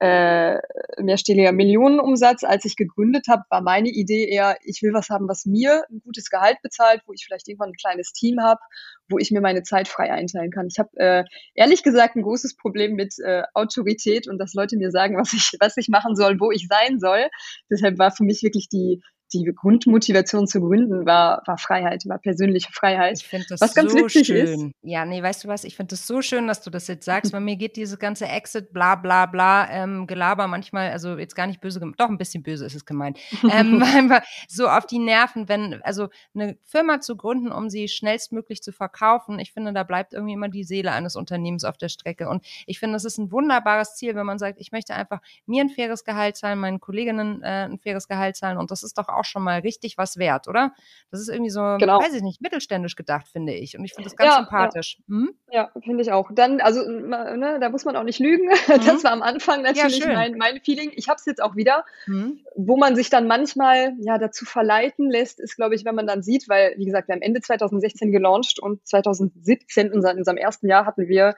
äh, 0.00 0.58
mehrstelliger 1.00 1.52
Millionenumsatz. 1.52 2.44
Als 2.44 2.64
ich 2.64 2.76
gegründet 2.76 3.26
habe, 3.28 3.42
war 3.50 3.62
meine 3.62 3.88
Idee 3.88 4.28
eher, 4.28 4.56
ich 4.62 4.82
will 4.82 4.92
was 4.92 5.08
haben, 5.08 5.28
was 5.28 5.46
mir 5.46 5.84
ein 5.90 6.00
gutes 6.04 6.28
Gehalt 6.30 6.58
bezahlt, 6.62 7.02
wo 7.06 7.12
ich 7.12 7.24
vielleicht 7.24 7.48
irgendwann 7.48 7.70
ein 7.70 7.80
kleines 7.80 8.12
Team 8.12 8.40
habe, 8.40 8.60
wo 9.08 9.18
ich 9.18 9.30
mir 9.30 9.40
meine 9.40 9.62
Zeit 9.62 9.88
frei 9.88 10.12
einteilen 10.12 10.50
kann. 10.50 10.66
Ich 10.68 10.78
habe 10.78 10.90
äh, 10.96 11.24
ehrlich 11.54 11.82
gesagt 11.82 12.16
ein 12.16 12.22
großes 12.22 12.56
Problem 12.56 12.94
mit 12.94 13.14
äh, 13.24 13.42
Autorität 13.54 14.28
und 14.28 14.38
dass 14.38 14.54
Leute 14.54 14.76
mir 14.76 14.90
sagen, 14.90 15.16
was 15.16 15.32
ich, 15.32 15.52
was 15.60 15.76
ich 15.76 15.88
machen 15.88 16.16
soll, 16.16 16.38
wo 16.40 16.50
ich 16.50 16.66
sein 16.68 16.98
soll. 16.98 17.28
Deshalb 17.70 17.98
war 17.98 18.10
für 18.10 18.24
mich 18.24 18.42
wirklich 18.42 18.68
die 18.68 19.00
die 19.32 19.44
Grundmotivation 19.44 20.46
zu 20.46 20.60
gründen 20.60 21.04
war, 21.04 21.42
war 21.46 21.58
Freiheit, 21.58 22.04
war 22.06 22.18
persönliche 22.18 22.72
Freiheit. 22.72 23.18
Ich 23.20 23.26
finde 23.26 23.46
das 23.48 23.60
was 23.60 23.74
ganz 23.74 23.92
so 23.92 23.98
witzig 23.98 24.26
schön. 24.26 24.68
Ist. 24.68 24.74
Ja, 24.82 25.04
nee, 25.04 25.22
weißt 25.22 25.44
du 25.44 25.48
was? 25.48 25.64
Ich 25.64 25.76
finde 25.76 25.90
das 25.90 26.06
so 26.06 26.22
schön, 26.22 26.46
dass 26.46 26.62
du 26.62 26.70
das 26.70 26.86
jetzt 26.86 27.04
sagst, 27.04 27.32
weil 27.32 27.40
mir 27.40 27.56
geht 27.56 27.76
diese 27.76 27.98
ganze 27.98 28.26
Exit, 28.26 28.72
bla 28.72 28.94
bla 28.94 29.26
bla, 29.26 29.68
ähm, 29.70 30.06
Gelaber 30.06 30.46
manchmal, 30.46 30.90
also 30.90 31.18
jetzt 31.18 31.34
gar 31.34 31.46
nicht 31.46 31.60
böse, 31.60 31.80
doch 31.96 32.08
ein 32.08 32.18
bisschen 32.18 32.42
böse 32.42 32.64
ist 32.64 32.76
es 32.76 32.84
gemeint, 32.84 33.18
ähm, 33.50 33.82
einfach 33.96 34.22
so 34.48 34.68
auf 34.68 34.86
die 34.86 34.98
Nerven, 34.98 35.48
wenn, 35.48 35.82
also 35.82 36.08
eine 36.34 36.56
Firma 36.64 37.00
zu 37.00 37.16
gründen, 37.16 37.50
um 37.50 37.68
sie 37.68 37.88
schnellstmöglich 37.88 38.62
zu 38.62 38.72
verkaufen, 38.72 39.38
ich 39.40 39.52
finde, 39.52 39.72
da 39.72 39.82
bleibt 39.82 40.14
irgendwie 40.14 40.34
immer 40.34 40.48
die 40.48 40.64
Seele 40.64 40.92
eines 40.92 41.16
Unternehmens 41.16 41.64
auf 41.64 41.76
der 41.76 41.88
Strecke. 41.88 42.28
Und 42.28 42.44
ich 42.66 42.78
finde, 42.78 42.94
das 42.94 43.04
ist 43.04 43.18
ein 43.18 43.32
wunderbares 43.32 43.96
Ziel, 43.96 44.14
wenn 44.14 44.26
man 44.26 44.38
sagt, 44.38 44.60
ich 44.60 44.72
möchte 44.72 44.94
einfach 44.94 45.20
mir 45.46 45.62
ein 45.62 45.70
faires 45.70 46.04
Gehalt 46.04 46.36
zahlen, 46.36 46.60
meinen 46.60 46.80
Kolleginnen 46.80 47.42
äh, 47.42 47.66
ein 47.66 47.78
faires 47.78 48.06
Gehalt 48.06 48.36
zahlen 48.36 48.58
und 48.58 48.70
das 48.70 48.82
ist 48.82 48.96
doch 48.98 49.08
auch 49.16 49.24
schon 49.24 49.42
mal 49.42 49.60
richtig 49.60 49.98
was 49.98 50.18
wert, 50.18 50.48
oder? 50.48 50.72
Das 51.10 51.20
ist 51.20 51.28
irgendwie 51.28 51.50
so, 51.50 51.60
genau. 51.78 52.00
weiß 52.00 52.14
ich 52.14 52.22
nicht, 52.22 52.40
mittelständisch 52.40 52.96
gedacht, 52.96 53.28
finde 53.28 53.54
ich. 53.54 53.78
Und 53.78 53.84
ich 53.84 53.94
finde 53.94 54.08
das 54.08 54.16
ganz 54.16 54.34
ja, 54.34 54.40
sympathisch. 54.40 54.98
Ja, 55.06 55.14
hm? 55.14 55.34
ja 55.50 55.70
finde 55.82 56.02
ich 56.02 56.12
auch. 56.12 56.30
Dann, 56.32 56.60
also, 56.60 56.82
ne, 56.88 57.58
da 57.60 57.68
muss 57.68 57.84
man 57.84 57.96
auch 57.96 58.04
nicht 58.04 58.18
lügen. 58.18 58.50
Mhm. 58.66 58.84
Das 58.84 59.04
war 59.04 59.12
am 59.12 59.22
Anfang 59.22 59.62
natürlich 59.62 60.00
ja, 60.00 60.12
mein, 60.12 60.36
mein 60.36 60.60
Feeling. 60.60 60.90
Ich 60.94 61.08
habe 61.08 61.16
es 61.16 61.24
jetzt 61.24 61.42
auch 61.42 61.56
wieder. 61.56 61.84
Mhm. 62.06 62.40
Wo 62.54 62.76
man 62.76 62.96
sich 62.96 63.10
dann 63.10 63.26
manchmal 63.26 63.94
ja 64.00 64.18
dazu 64.18 64.44
verleiten 64.44 65.10
lässt, 65.10 65.40
ist, 65.40 65.56
glaube 65.56 65.74
ich, 65.74 65.84
wenn 65.84 65.94
man 65.94 66.06
dann 66.06 66.22
sieht, 66.22 66.48
weil, 66.48 66.74
wie 66.76 66.84
gesagt, 66.84 67.08
wir 67.08 67.14
haben 67.14 67.22
Ende 67.22 67.40
2016 67.40 68.12
gelauncht 68.12 68.58
und 68.58 68.86
2017, 68.86 69.86
in 69.86 69.92
unserem 69.92 70.36
ersten 70.36 70.68
Jahr, 70.68 70.84
hatten 70.84 71.08
wir 71.08 71.36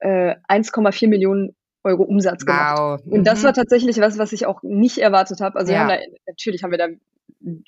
äh, 0.00 0.34
1,4 0.48 1.08
Millionen 1.08 1.56
Euro 1.84 2.02
Umsatz 2.02 2.44
gemacht. 2.44 2.78
Wow. 2.78 3.00
Und 3.06 3.24
das 3.24 3.40
mhm. 3.40 3.46
war 3.46 3.52
tatsächlich 3.52 4.00
was, 4.00 4.18
was 4.18 4.32
ich 4.32 4.46
auch 4.46 4.62
nicht 4.62 4.98
erwartet 4.98 5.40
habe. 5.40 5.58
Also 5.58 5.72
ja. 5.72 5.80
haben 5.80 5.88
da, 5.88 5.98
natürlich 6.26 6.62
haben 6.62 6.70
wir 6.70 6.78
da 6.78 6.88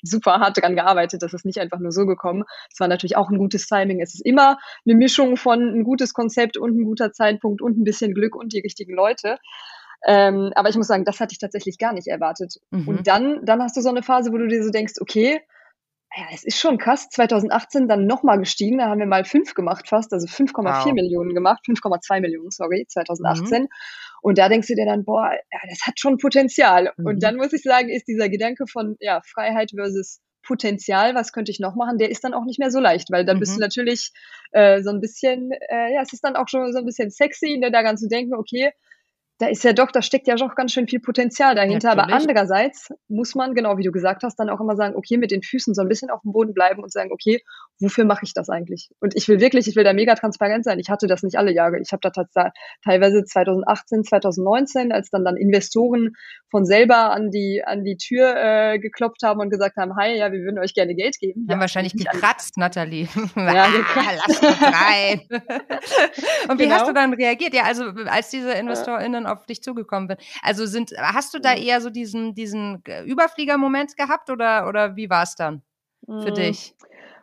super 0.01 0.39
hart 0.39 0.61
dran 0.61 0.75
gearbeitet. 0.75 1.21
Das 1.21 1.33
ist 1.33 1.45
nicht 1.45 1.59
einfach 1.59 1.79
nur 1.79 1.91
so 1.91 2.05
gekommen. 2.05 2.43
Es 2.71 2.79
war 2.79 2.87
natürlich 2.87 3.15
auch 3.15 3.29
ein 3.29 3.37
gutes 3.37 3.67
Timing. 3.67 4.01
Es 4.01 4.13
ist 4.13 4.25
immer 4.25 4.57
eine 4.85 4.95
Mischung 4.95 5.37
von 5.37 5.61
ein 5.61 5.83
gutes 5.83 6.13
Konzept 6.13 6.57
und 6.57 6.79
ein 6.79 6.83
guter 6.83 7.11
Zeitpunkt 7.11 7.61
und 7.61 7.77
ein 7.77 7.83
bisschen 7.83 8.13
Glück 8.13 8.35
und 8.35 8.53
die 8.53 8.59
richtigen 8.59 8.95
Leute. 8.95 9.37
Ähm, 10.05 10.51
aber 10.55 10.69
ich 10.69 10.75
muss 10.75 10.87
sagen, 10.87 11.05
das 11.05 11.19
hatte 11.19 11.33
ich 11.33 11.39
tatsächlich 11.39 11.77
gar 11.77 11.93
nicht 11.93 12.07
erwartet. 12.07 12.55
Mhm. 12.71 12.87
Und 12.87 13.07
dann, 13.07 13.45
dann 13.45 13.61
hast 13.61 13.77
du 13.77 13.81
so 13.81 13.89
eine 13.89 14.03
Phase, 14.03 14.31
wo 14.31 14.37
du 14.37 14.47
dir 14.47 14.63
so 14.63 14.69
denkst, 14.69 14.95
okay, 14.99 15.41
ja, 16.15 16.23
es 16.33 16.43
ist 16.43 16.59
schon 16.59 16.77
krass. 16.77 17.09
2018 17.09 17.87
dann 17.87 18.07
nochmal 18.07 18.39
gestiegen. 18.39 18.77
Da 18.77 18.87
haben 18.87 18.99
wir 18.99 19.05
mal 19.05 19.25
fünf 19.25 19.53
gemacht 19.53 19.89
fast, 19.89 20.13
also 20.13 20.25
5,4 20.27 20.85
wow. 20.85 20.93
Millionen 20.93 21.33
gemacht, 21.33 21.63
5,2 21.67 22.21
Millionen, 22.21 22.49
sorry, 22.49 22.85
2018. 22.87 23.63
Mhm. 23.63 23.67
Und 24.21 24.37
da 24.37 24.49
denkst 24.49 24.67
du 24.67 24.75
dir 24.75 24.85
dann, 24.85 25.05
boah, 25.05 25.31
ja, 25.31 25.59
das 25.69 25.85
hat 25.85 25.99
schon 25.99 26.17
Potenzial. 26.17 26.91
Mhm. 26.97 27.05
Und 27.05 27.23
dann 27.23 27.37
muss 27.37 27.53
ich 27.53 27.61
sagen, 27.61 27.89
ist 27.89 28.07
dieser 28.07 28.29
Gedanke 28.29 28.65
von 28.67 28.95
ja, 28.99 29.21
Freiheit 29.25 29.71
versus 29.75 30.21
Potenzial, 30.47 31.13
was 31.13 31.33
könnte 31.33 31.51
ich 31.51 31.59
noch 31.59 31.75
machen, 31.75 31.97
der 31.97 32.09
ist 32.09 32.23
dann 32.23 32.33
auch 32.33 32.45
nicht 32.45 32.57
mehr 32.57 32.71
so 32.71 32.79
leicht, 32.79 33.11
weil 33.11 33.25
dann 33.25 33.35
mhm. 33.35 33.41
bist 33.41 33.51
du 33.51 33.57
mhm. 33.57 33.63
natürlich 33.63 34.11
äh, 34.51 34.81
so 34.81 34.91
ein 34.91 35.01
bisschen, 35.01 35.51
äh, 35.69 35.93
ja, 35.93 36.01
es 36.01 36.13
ist 36.13 36.23
dann 36.23 36.37
auch 36.37 36.47
schon 36.47 36.71
so 36.71 36.79
ein 36.79 36.85
bisschen 36.85 37.11
sexy, 37.11 37.57
ne, 37.57 37.69
daran 37.69 37.97
zu 37.97 38.07
denken, 38.07 38.33
okay, 38.33 38.71
da 39.39 39.47
ist 39.47 39.63
ja 39.63 39.73
doch, 39.73 39.91
da 39.91 40.01
steckt 40.01 40.27
ja 40.27 40.35
doch 40.35 40.55
ganz 40.55 40.71
schön 40.71 40.87
viel 40.87 40.99
Potenzial 40.99 41.53
dahinter. 41.53 41.89
Natürlich. 41.89 42.13
Aber 42.13 42.21
andererseits 42.21 42.89
muss 43.07 43.35
man, 43.35 43.53
genau 43.53 43.77
wie 43.77 43.83
du 43.83 43.91
gesagt 43.91 44.23
hast, 44.23 44.37
dann 44.37 44.49
auch 44.49 44.59
immer 44.59 44.75
sagen, 44.75 44.95
okay, 44.95 45.17
mit 45.17 45.31
den 45.31 45.43
Füßen 45.43 45.75
so 45.75 45.81
ein 45.81 45.87
bisschen 45.87 46.09
auf 46.09 46.21
dem 46.21 46.31
Boden 46.31 46.53
bleiben 46.53 46.81
und 46.81 46.91
sagen, 46.91 47.11
okay, 47.11 47.43
wofür 47.79 48.05
mache 48.05 48.23
ich 48.23 48.33
das 48.33 48.49
eigentlich? 48.49 48.89
Und 48.99 49.15
ich 49.15 49.27
will 49.27 49.39
wirklich, 49.39 49.67
ich 49.67 49.75
will 49.75 49.83
da 49.83 49.93
mega 49.93 50.15
transparent 50.15 50.63
sein. 50.63 50.79
Ich 50.79 50.89
hatte 50.89 51.07
das 51.07 51.23
nicht 51.23 51.37
alle 51.37 51.53
Jahre. 51.53 51.79
Ich 51.79 51.91
habe 51.91 52.01
da 52.01 52.51
teilweise 52.83 53.23
2018, 53.23 54.03
2019, 54.03 54.91
als 54.91 55.09
dann 55.09 55.23
dann 55.23 55.37
Investoren 55.37 56.15
von 56.49 56.65
selber 56.65 57.11
an 57.11 57.29
die 57.29 57.63
an 57.65 57.83
die 57.83 57.97
Tür 57.97 58.35
äh, 58.35 58.79
geklopft 58.79 59.23
haben 59.23 59.39
und 59.39 59.49
gesagt 59.49 59.77
haben, 59.77 59.95
hi, 59.95 60.17
ja, 60.17 60.31
wir 60.31 60.39
würden 60.39 60.59
euch 60.59 60.73
gerne 60.73 60.95
Geld 60.95 61.19
geben. 61.19 61.45
Wir 61.47 61.53
haben 61.53 61.61
wahrscheinlich 61.61 61.93
gekratzt, 61.93 62.57
Nathalie. 62.57 63.07
Ja, 63.35 63.67
gekratzt. 63.67 64.27
Lass 64.27 64.41
uns 64.41 64.61
rein. 64.61 65.21
und 66.49 66.59
wie 66.59 66.63
genau. 66.63 66.75
hast 66.75 66.87
du 66.87 66.93
dann 66.93 67.13
reagiert? 67.13 67.53
Ja, 67.53 67.63
also 67.63 67.85
als 68.07 68.29
diese 68.29 68.51
InvestorInnen 68.51 69.25
auf 69.25 69.45
dich 69.45 69.61
zugekommen 69.61 70.07
bin. 70.07 70.17
Also 70.41 70.65
sind, 70.65 70.91
hast 70.97 71.33
du 71.33 71.39
da 71.39 71.53
eher 71.53 71.81
so 71.81 71.89
diesen, 71.89 72.33
diesen 72.35 72.83
Überfliegermoment 73.05 73.95
gehabt 73.95 74.29
oder, 74.29 74.67
oder 74.67 74.95
wie 74.95 75.09
war 75.09 75.23
es 75.23 75.35
dann 75.35 75.61
für 76.05 76.31
mhm. 76.31 76.35
dich? 76.35 76.75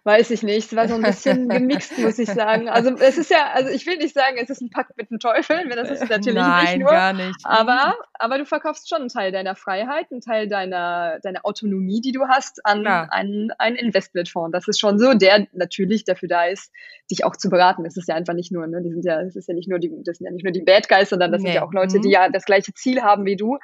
Weiß 0.05 0.31
ich 0.31 0.43
nicht. 0.43 0.67
Es 0.67 0.77
war 0.77 0.87
so 0.87 0.95
ein 0.95 1.03
bisschen 1.03 1.49
gemixt, 1.49 1.99
muss 1.99 2.19
ich 2.19 2.29
sagen. 2.29 2.69
Also 2.69 2.95
es 2.97 3.19
ist 3.19 3.31
ja, 3.31 3.51
also 3.53 3.71
ich 3.71 3.87
will 3.87 3.97
nicht 3.97 4.15
sagen, 4.15 4.37
es 4.39 4.51
ist 4.51 4.61
ein 4.61 4.71
Pakt 4.71 4.97
mit 4.97 5.11
dem 5.11 5.19
Teufel, 5.19 5.65
wenn 5.67 5.77
das 5.77 5.91
ist 5.91 6.09
natürlich 6.09 6.35
Nein, 6.35 6.65
nicht 6.65 6.79
nur. 6.81 6.91
Gar 6.91 7.13
nicht. 7.15 7.41
Aber, 7.43 7.97
aber 8.15 8.39
du 8.39 8.45
verkaufst 8.45 8.89
schon 8.89 9.01
einen 9.01 9.09
Teil 9.09 9.33
deiner 9.33 9.57
Freiheit, 9.57 10.07
einen 10.11 10.21
Teil 10.21 10.49
deiner, 10.49 11.19
deiner 11.21 11.45
Autonomie, 11.45 12.03
die 12.03 12.13
du 12.13 12.29
hast, 12.29 12.65
an 12.65 12.85
ja. 12.85 13.09
einen, 13.11 13.51
einen 13.59 13.77
Investmentfonds. 13.77 14.53
Das 14.53 14.69
ist 14.69 14.79
schon 14.79 14.99
so, 14.99 15.15
der 15.15 15.47
natürlich 15.53 16.05
dafür 16.05 16.29
da 16.29 16.45
ist, 16.45 16.71
dich 17.11 17.25
auch 17.25 17.37
zu 17.37 17.49
beraten. 17.49 17.85
Es 17.87 17.97
ist 17.97 18.09
ja 18.09 18.15
einfach 18.15 18.35
nicht 18.35 18.53
nur, 18.53 18.67
ne, 18.67 18.83
die 18.83 18.91
sind 18.91 19.05
ja, 19.05 19.21
es 19.23 19.37
ist 19.37 19.49
ja 19.49 19.55
nicht 19.55 19.69
nur 19.69 19.79
die, 19.79 19.91
das 20.05 20.19
sind 20.19 20.27
ja 20.27 20.33
nicht 20.33 20.45
nur 20.45 20.53
die 20.53 20.63
Bad 20.63 20.89
Guys, 20.89 21.11
sondern 21.11 21.33
das 21.33 21.41
nee. 21.41 21.49
sind 21.49 21.57
ja 21.57 21.65
auch 21.65 21.73
Leute, 21.73 22.01
die 22.01 22.09
mhm. 22.09 22.13
ja 22.13 22.29
das 22.29 22.45
gleiche 22.45 22.75
Ziel 22.75 23.03
haben 23.03 23.25
wie 23.25 23.37
du. 23.37 23.59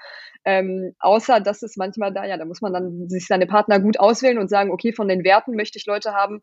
Ähm, 0.44 0.94
außer, 0.98 1.40
dass 1.40 1.62
es 1.62 1.76
manchmal 1.76 2.12
da, 2.12 2.24
ja, 2.24 2.38
da 2.38 2.44
muss 2.44 2.60
man 2.60 2.72
dann 2.72 3.08
sich 3.08 3.26
seine 3.26 3.46
Partner 3.46 3.78
gut 3.78 4.00
auswählen 4.00 4.38
und 4.38 4.48
sagen, 4.48 4.70
okay, 4.70 4.92
von 4.92 5.08
den 5.08 5.24
Werten 5.24 5.54
möchte 5.54 5.78
ich 5.78 5.86
Leute 5.86 6.12
haben, 6.12 6.40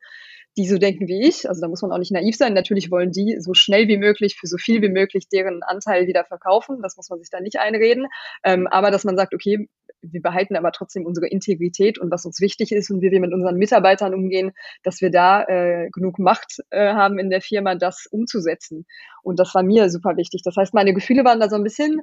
die 0.58 0.68
so 0.68 0.78
denken 0.78 1.08
wie 1.08 1.28
ich. 1.28 1.48
Also 1.48 1.62
da 1.62 1.68
muss 1.68 1.82
man 1.82 1.92
auch 1.92 2.00
nicht 2.00 2.12
naiv 2.12 2.36
sein. 2.36 2.54
Natürlich 2.54 2.90
wollen 2.90 3.12
die 3.12 3.38
so 3.40 3.54
schnell 3.54 3.88
wie 3.88 3.98
möglich, 3.98 4.38
für 4.40 4.48
so 4.48 4.58
viel 4.58 4.82
wie 4.82 4.90
möglich 4.90 5.30
deren 5.30 5.62
Anteil 5.64 6.08
wieder 6.08 6.26
verkaufen. 6.26 6.82
Das 6.82 6.98
muss 6.98 7.10
man 7.10 7.20
sich 7.20 7.30
da 7.30 7.40
nicht 7.40 7.60
einreden. 7.60 8.08
Ähm, 8.44 8.68
aber 8.68 8.90
dass 8.92 9.04
man 9.04 9.16
sagt, 9.16 9.34
okay, 9.34 9.68
wir 10.02 10.22
behalten 10.22 10.56
aber 10.56 10.72
trotzdem 10.72 11.06
unsere 11.06 11.28
Integrität 11.28 12.00
und 12.00 12.12
was 12.12 12.26
uns 12.26 12.40
wichtig 12.42 12.72
ist 12.72 12.90
und 12.90 13.02
wie 13.02 13.12
wir 13.12 13.20
mit 13.20 13.34
unseren 13.34 13.58
Mitarbeitern 13.58 14.14
umgehen, 14.14 14.52
dass 14.84 15.02
wir 15.02 15.12
da 15.12 15.44
äh, 15.44 15.90
genug 15.92 16.20
Macht 16.20 16.60
äh, 16.70 16.94
haben 16.94 17.20
in 17.20 17.30
der 17.30 17.42
Firma, 17.42 17.76
das 17.76 18.08
umzusetzen. 18.10 18.86
Und 19.22 19.40
das 19.40 19.54
war 19.56 19.64
mir 19.64 19.90
super 19.90 20.18
wichtig. 20.18 20.42
Das 20.44 20.56
heißt, 20.56 20.74
meine 20.74 20.94
Gefühle 20.94 21.24
waren 21.24 21.40
da 21.40 21.50
so 21.50 21.56
ein 21.56 21.64
bisschen 21.64 22.02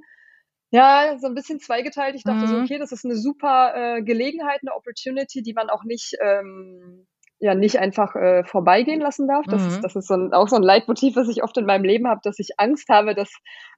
ja, 0.75 1.17
so 1.21 1.29
ein 1.29 1.37
bisschen 1.37 1.61
zweigeteilt. 1.61 2.17
Ich 2.17 2.25
dachte 2.25 2.41
mhm. 2.41 2.47
so, 2.49 2.57
okay, 2.59 2.79
das 2.79 2.91
ist 2.91 3.05
eine 3.05 3.15
super 3.15 3.75
äh, 3.77 4.03
Gelegenheit, 4.03 4.59
eine 4.63 4.75
Opportunity, 4.75 5.41
die 5.41 5.53
man 5.53 5.71
auch 5.71 5.85
nicht, 5.85 6.17
ähm, 6.21 7.07
ja, 7.39 7.55
nicht 7.55 7.79
einfach 7.79 8.17
äh, 8.17 8.43
vorbeigehen 8.43 9.01
lassen 9.01 9.29
darf. 9.29 9.45
Das 9.47 9.63
mhm. 9.63 9.69
ist, 9.69 9.81
das 9.83 9.95
ist 9.95 10.09
so 10.09 10.15
ein, 10.15 10.33
auch 10.33 10.49
so 10.49 10.57
ein 10.57 10.65
Leitmotiv, 10.65 11.15
was 11.15 11.29
ich 11.29 11.45
oft 11.45 11.57
in 11.59 11.65
meinem 11.65 11.85
Leben 11.85 12.09
habe, 12.09 12.23
dass 12.25 12.41
ich 12.41 12.59
Angst 12.59 12.89
habe, 12.89 13.15
dass, 13.15 13.31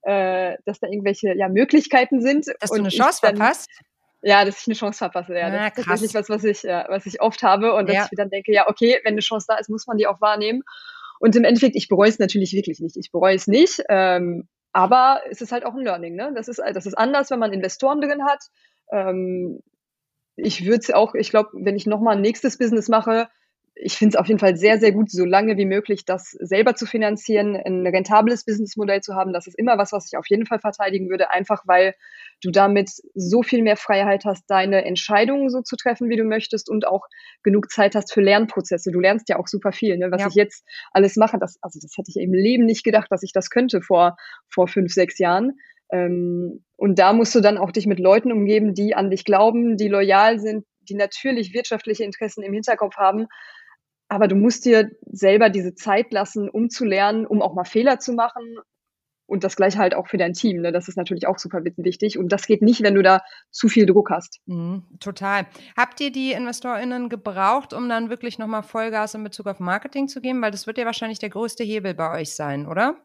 äh, 0.05 0.57
dass 0.65 0.81
da 0.81 0.89
irgendwelche 0.89 1.37
ja, 1.37 1.51
Möglichkeiten 1.51 2.23
sind. 2.23 2.47
Dass 2.61 2.71
du 2.71 2.77
eine 2.77 2.89
Chance 2.89 3.19
dann, 3.21 3.37
verpasst? 3.37 3.69
Ja, 4.23 4.47
dass 4.47 4.63
ich 4.63 4.67
eine 4.67 4.77
Chance 4.77 4.97
verpasse. 4.97 5.35
Ja, 5.37 5.51
das 5.51 5.77
ist 5.77 5.85
tatsächlich 5.85 6.15
was, 6.15 6.31
was 6.31 6.45
ich, 6.45 6.63
ja, 6.63 6.87
was 6.89 7.05
ich 7.05 7.21
oft 7.21 7.43
habe 7.43 7.75
und 7.75 7.91
dass 7.91 7.97
ja. 7.97 8.09
ich 8.11 8.17
dann 8.17 8.31
denke, 8.31 8.55
ja, 8.55 8.71
okay, 8.71 9.01
wenn 9.05 9.13
eine 9.13 9.21
Chance 9.21 9.45
da 9.51 9.57
ist, 9.59 9.69
muss 9.69 9.87
man 9.87 9.99
die 9.99 10.07
auch 10.07 10.23
wahrnehmen. 10.23 10.63
Und 11.21 11.37
im 11.37 11.45
Endeffekt, 11.45 11.77
ich 11.77 11.89
bereue 11.89 12.09
es 12.09 12.19
natürlich 12.19 12.55
wirklich 12.55 12.81
nicht. 12.81 12.97
Ich 12.97 13.13
bereue 13.13 13.35
es 13.35 13.47
nicht. 13.47 13.83
Ähm, 13.91 14.49
aber 14.73 15.21
es 15.31 15.41
ist 15.41 15.53
halt 15.53 15.65
auch 15.65 15.75
ein 15.75 15.85
Learning. 15.85 16.15
Ne? 16.15 16.33
Das, 16.35 16.49
ist, 16.49 16.59
das 16.59 16.87
ist 16.87 16.99
anders, 16.99 17.31
wenn 17.31 17.39
man 17.39 17.53
Investoren 17.53 18.01
drin 18.01 18.25
hat. 18.25 18.45
Ähm, 18.91 19.61
ich 20.37 20.67
würde 20.67 20.81
es 20.81 20.91
auch, 20.91 21.15
ich 21.15 21.31
glaube, 21.31 21.51
wenn 21.55 21.77
ich 21.77 21.87
nochmal 21.87 22.17
ein 22.17 22.23
nächstes 22.23 22.59
Business 22.59 22.89
mache, 22.89 23.29
ich 23.79 23.95
finde 23.95 24.17
es 24.17 24.21
auf 24.21 24.27
jeden 24.27 24.41
Fall 24.41 24.57
sehr, 24.57 24.79
sehr 24.79 24.91
gut, 24.91 25.11
so 25.11 25.27
lange 25.27 25.59
wie 25.59 25.67
möglich 25.67 26.07
das 26.07 26.31
selber 26.31 26.75
zu 26.75 26.87
finanzieren, 26.87 27.57
ein 27.57 27.87
rentables 27.87 28.45
Businessmodell 28.47 29.03
zu 29.03 29.15
haben. 29.15 29.35
Das 29.35 29.47
ist 29.47 29.59
immer 29.59 29.77
was, 29.77 29.93
was 29.93 30.07
ich 30.07 30.17
auf 30.17 30.27
jeden 30.29 30.47
Fall 30.47 30.61
verteidigen 30.61 31.11
würde, 31.11 31.31
einfach 31.31 31.63
weil 31.67 31.95
du 32.43 32.51
damit 32.51 32.91
so 33.15 33.43
viel 33.43 33.63
mehr 33.63 33.77
Freiheit 33.77 34.25
hast, 34.25 34.45
deine 34.49 34.87
Entscheidungen 34.87 35.51
so 35.51 35.61
zu 35.61 35.77
treffen, 35.77 36.09
wie 36.09 36.17
du 36.17 36.25
möchtest 36.25 36.71
und 36.71 36.89
auch 36.89 37.03
genug 37.43 37.71
Zeit 37.71 37.95
hast 37.95 38.15
für 38.15 38.23
Lernprozesse. 38.23 38.91
Du 38.91 38.99
lernst 38.99 39.29
ja 39.29 39.39
auch 39.39 39.47
super 39.47 39.73
viel, 39.73 39.99
ne? 39.99 40.11
was 40.11 40.23
ja. 40.23 40.29
ich 40.29 40.35
jetzt 40.35 40.65
alles 40.93 41.17
mache. 41.17 41.39
Das, 41.39 41.59
also 41.61 41.79
das 41.81 41.93
hätte 41.99 42.11
ich 42.11 42.17
im 42.17 42.33
Leben 42.33 42.65
nicht 42.65 42.83
gedacht, 42.83 43.09
dass 43.11 43.23
ich 43.23 43.33
das 43.33 43.51
könnte 43.51 43.83
vor, 43.83 44.17
vor 44.49 44.69
fünf, 44.69 44.91
sechs 44.91 45.19
Jahren. 45.19 45.59
Ähm, 45.93 46.65
und 46.77 46.99
da 46.99 47.13
musst 47.13 47.35
du 47.35 47.41
dann 47.41 47.59
auch 47.59 47.73
dich 47.73 47.87
mit 47.87 48.01
Leuten 48.01 48.33
umgeben, 48.33 48.73
die 48.73 48.95
an 48.95 49.11
dich 49.11 49.27
glauben, 49.27 49.77
die 49.77 49.89
loyal 49.89 50.39
sind, 50.39 50.65
die 50.89 50.95
natürlich 50.95 51.53
wirtschaftliche 51.53 52.05
Interessen 52.05 52.43
im 52.43 52.55
Hinterkopf 52.55 52.97
haben, 52.97 53.27
aber 54.09 54.29
du 54.29 54.37
musst 54.37 54.65
dir 54.65 54.91
selber 55.07 55.51
diese 55.51 55.75
Zeit 55.75 56.13
lassen, 56.13 56.49
um 56.49 56.71
zu 56.71 56.85
lernen, 56.85 57.27
um 57.27 57.43
auch 57.43 57.55
mal 57.55 57.65
Fehler 57.65 57.99
zu 57.99 58.13
machen. 58.13 58.59
Und 59.29 59.43
das 59.43 59.57
gleiche 59.57 59.79
halt 59.79 59.97
auch 59.97 60.07
für 60.07 60.19
dein 60.19 60.35
Team. 60.35 60.61
Ne? 60.61 60.71
Das 60.71 60.87
ist 60.87 60.97
natürlich 60.97 61.27
auch 61.27 61.39
super 61.39 61.61
wichtig. 61.65 62.17
Und 62.17 62.31
das 62.31 62.47
geht 62.47 62.63
nicht, 62.63 62.85
wenn 62.85 62.95
du 62.95 63.03
da 63.03 63.23
zu 63.51 63.69
viel 63.69 63.85
Druck 63.85 64.11
hast. 64.11 64.39
Mhm, 64.47 64.85
total. 65.01 65.47
Habt 65.77 66.01
ihr 66.01 66.13
die 66.13 66.31
InvestorInnen 66.31 67.09
gebraucht, 67.09 67.73
um 67.73 67.89
dann 67.89 68.09
wirklich 68.09 68.39
nochmal 68.39 68.63
Vollgas 68.63 69.15
in 69.15 69.25
Bezug 69.25 69.49
auf 69.49 69.59
Marketing 69.59 70.07
zu 70.07 70.21
geben? 70.21 70.41
Weil 70.43 70.53
das 70.53 70.69
wird 70.69 70.79
ja 70.79 70.85
wahrscheinlich 70.85 71.19
der 71.19 71.31
größte 71.31 71.65
Hebel 71.65 71.95
bei 71.95 72.21
euch 72.21 72.37
sein, 72.37 72.69
oder? 72.69 72.97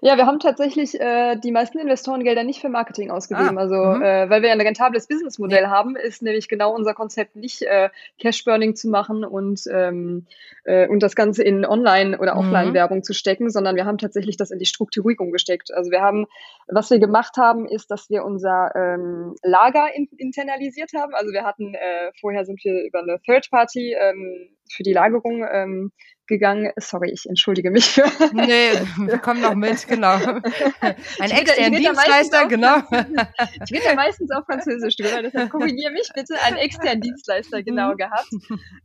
Ja, 0.00 0.16
wir 0.16 0.26
haben 0.26 0.38
tatsächlich 0.38 0.98
äh, 0.98 1.36
die 1.36 1.52
meisten 1.52 1.78
Investorengelder 1.78 2.44
nicht 2.44 2.60
für 2.60 2.70
Marketing 2.70 3.10
ausgegeben. 3.10 3.58
Ah, 3.58 3.62
also, 3.62 3.76
mhm. 3.76 4.02
äh, 4.02 4.30
weil 4.30 4.40
wir 4.42 4.50
ein 4.50 4.60
rentables 4.60 5.06
Businessmodell 5.06 5.64
ja. 5.64 5.70
haben, 5.70 5.96
ist 5.96 6.22
nämlich 6.22 6.48
genau 6.48 6.74
unser 6.74 6.94
Konzept 6.94 7.36
nicht 7.36 7.62
äh, 7.62 7.90
Cash-Burning 8.18 8.74
zu 8.74 8.88
machen 8.88 9.24
und, 9.24 9.64
ähm, 9.70 10.26
äh, 10.64 10.88
und 10.88 11.02
das 11.02 11.14
Ganze 11.14 11.42
in 11.42 11.66
Online- 11.66 12.18
oder 12.18 12.34
mhm. 12.34 12.40
Offline-Werbung 12.40 13.02
zu 13.02 13.12
stecken, 13.12 13.50
sondern 13.50 13.76
wir 13.76 13.84
haben 13.84 13.98
tatsächlich 13.98 14.38
das 14.38 14.50
in 14.50 14.58
die 14.58 14.66
Strukturierung 14.66 15.30
gesteckt. 15.30 15.72
Also 15.74 15.90
wir 15.90 16.00
haben, 16.00 16.26
was 16.68 16.90
wir 16.90 16.98
gemacht 16.98 17.36
haben, 17.36 17.68
ist, 17.68 17.90
dass 17.90 18.08
wir 18.08 18.24
unser 18.24 18.74
ähm, 18.74 19.34
Lager 19.42 19.94
in, 19.94 20.08
internalisiert 20.16 20.92
haben. 20.96 21.14
Also 21.14 21.32
wir 21.32 21.44
hatten, 21.44 21.74
äh, 21.74 22.12
vorher 22.18 22.46
sind 22.46 22.64
wir 22.64 22.82
über 22.82 23.00
eine 23.00 23.20
Third-Party 23.20 23.94
ähm, 24.00 24.48
für 24.70 24.82
die 24.82 24.94
Lagerung 24.94 25.46
ähm, 25.50 25.92
gegangen. 26.26 26.70
Sorry, 26.76 27.10
ich 27.10 27.26
entschuldige 27.28 27.70
mich 27.70 27.86
für. 27.86 28.04
Nee, 28.32 28.72
wir 29.08 29.18
kommen 29.18 29.40
noch 29.40 29.54
mit, 29.54 29.86
genau. 29.88 30.14
Ein 30.80 31.30
externer 31.30 31.78
Dienstleister, 31.78 32.46
genau. 32.46 32.78
ich 32.88 33.72
rede 33.72 33.84
ja 33.84 33.94
meistens 33.94 34.30
auf 34.30 34.44
Französisch 34.44 34.96
drüber, 34.96 35.22
deshalb 35.22 35.50
korrigiere 35.50 35.92
mich 35.92 36.08
bitte. 36.14 36.34
Einen 36.44 36.56
externen 36.56 37.00
Dienstleister, 37.00 37.62
genau, 37.62 37.92
mhm. 37.92 37.96
gehabt. 37.96 38.28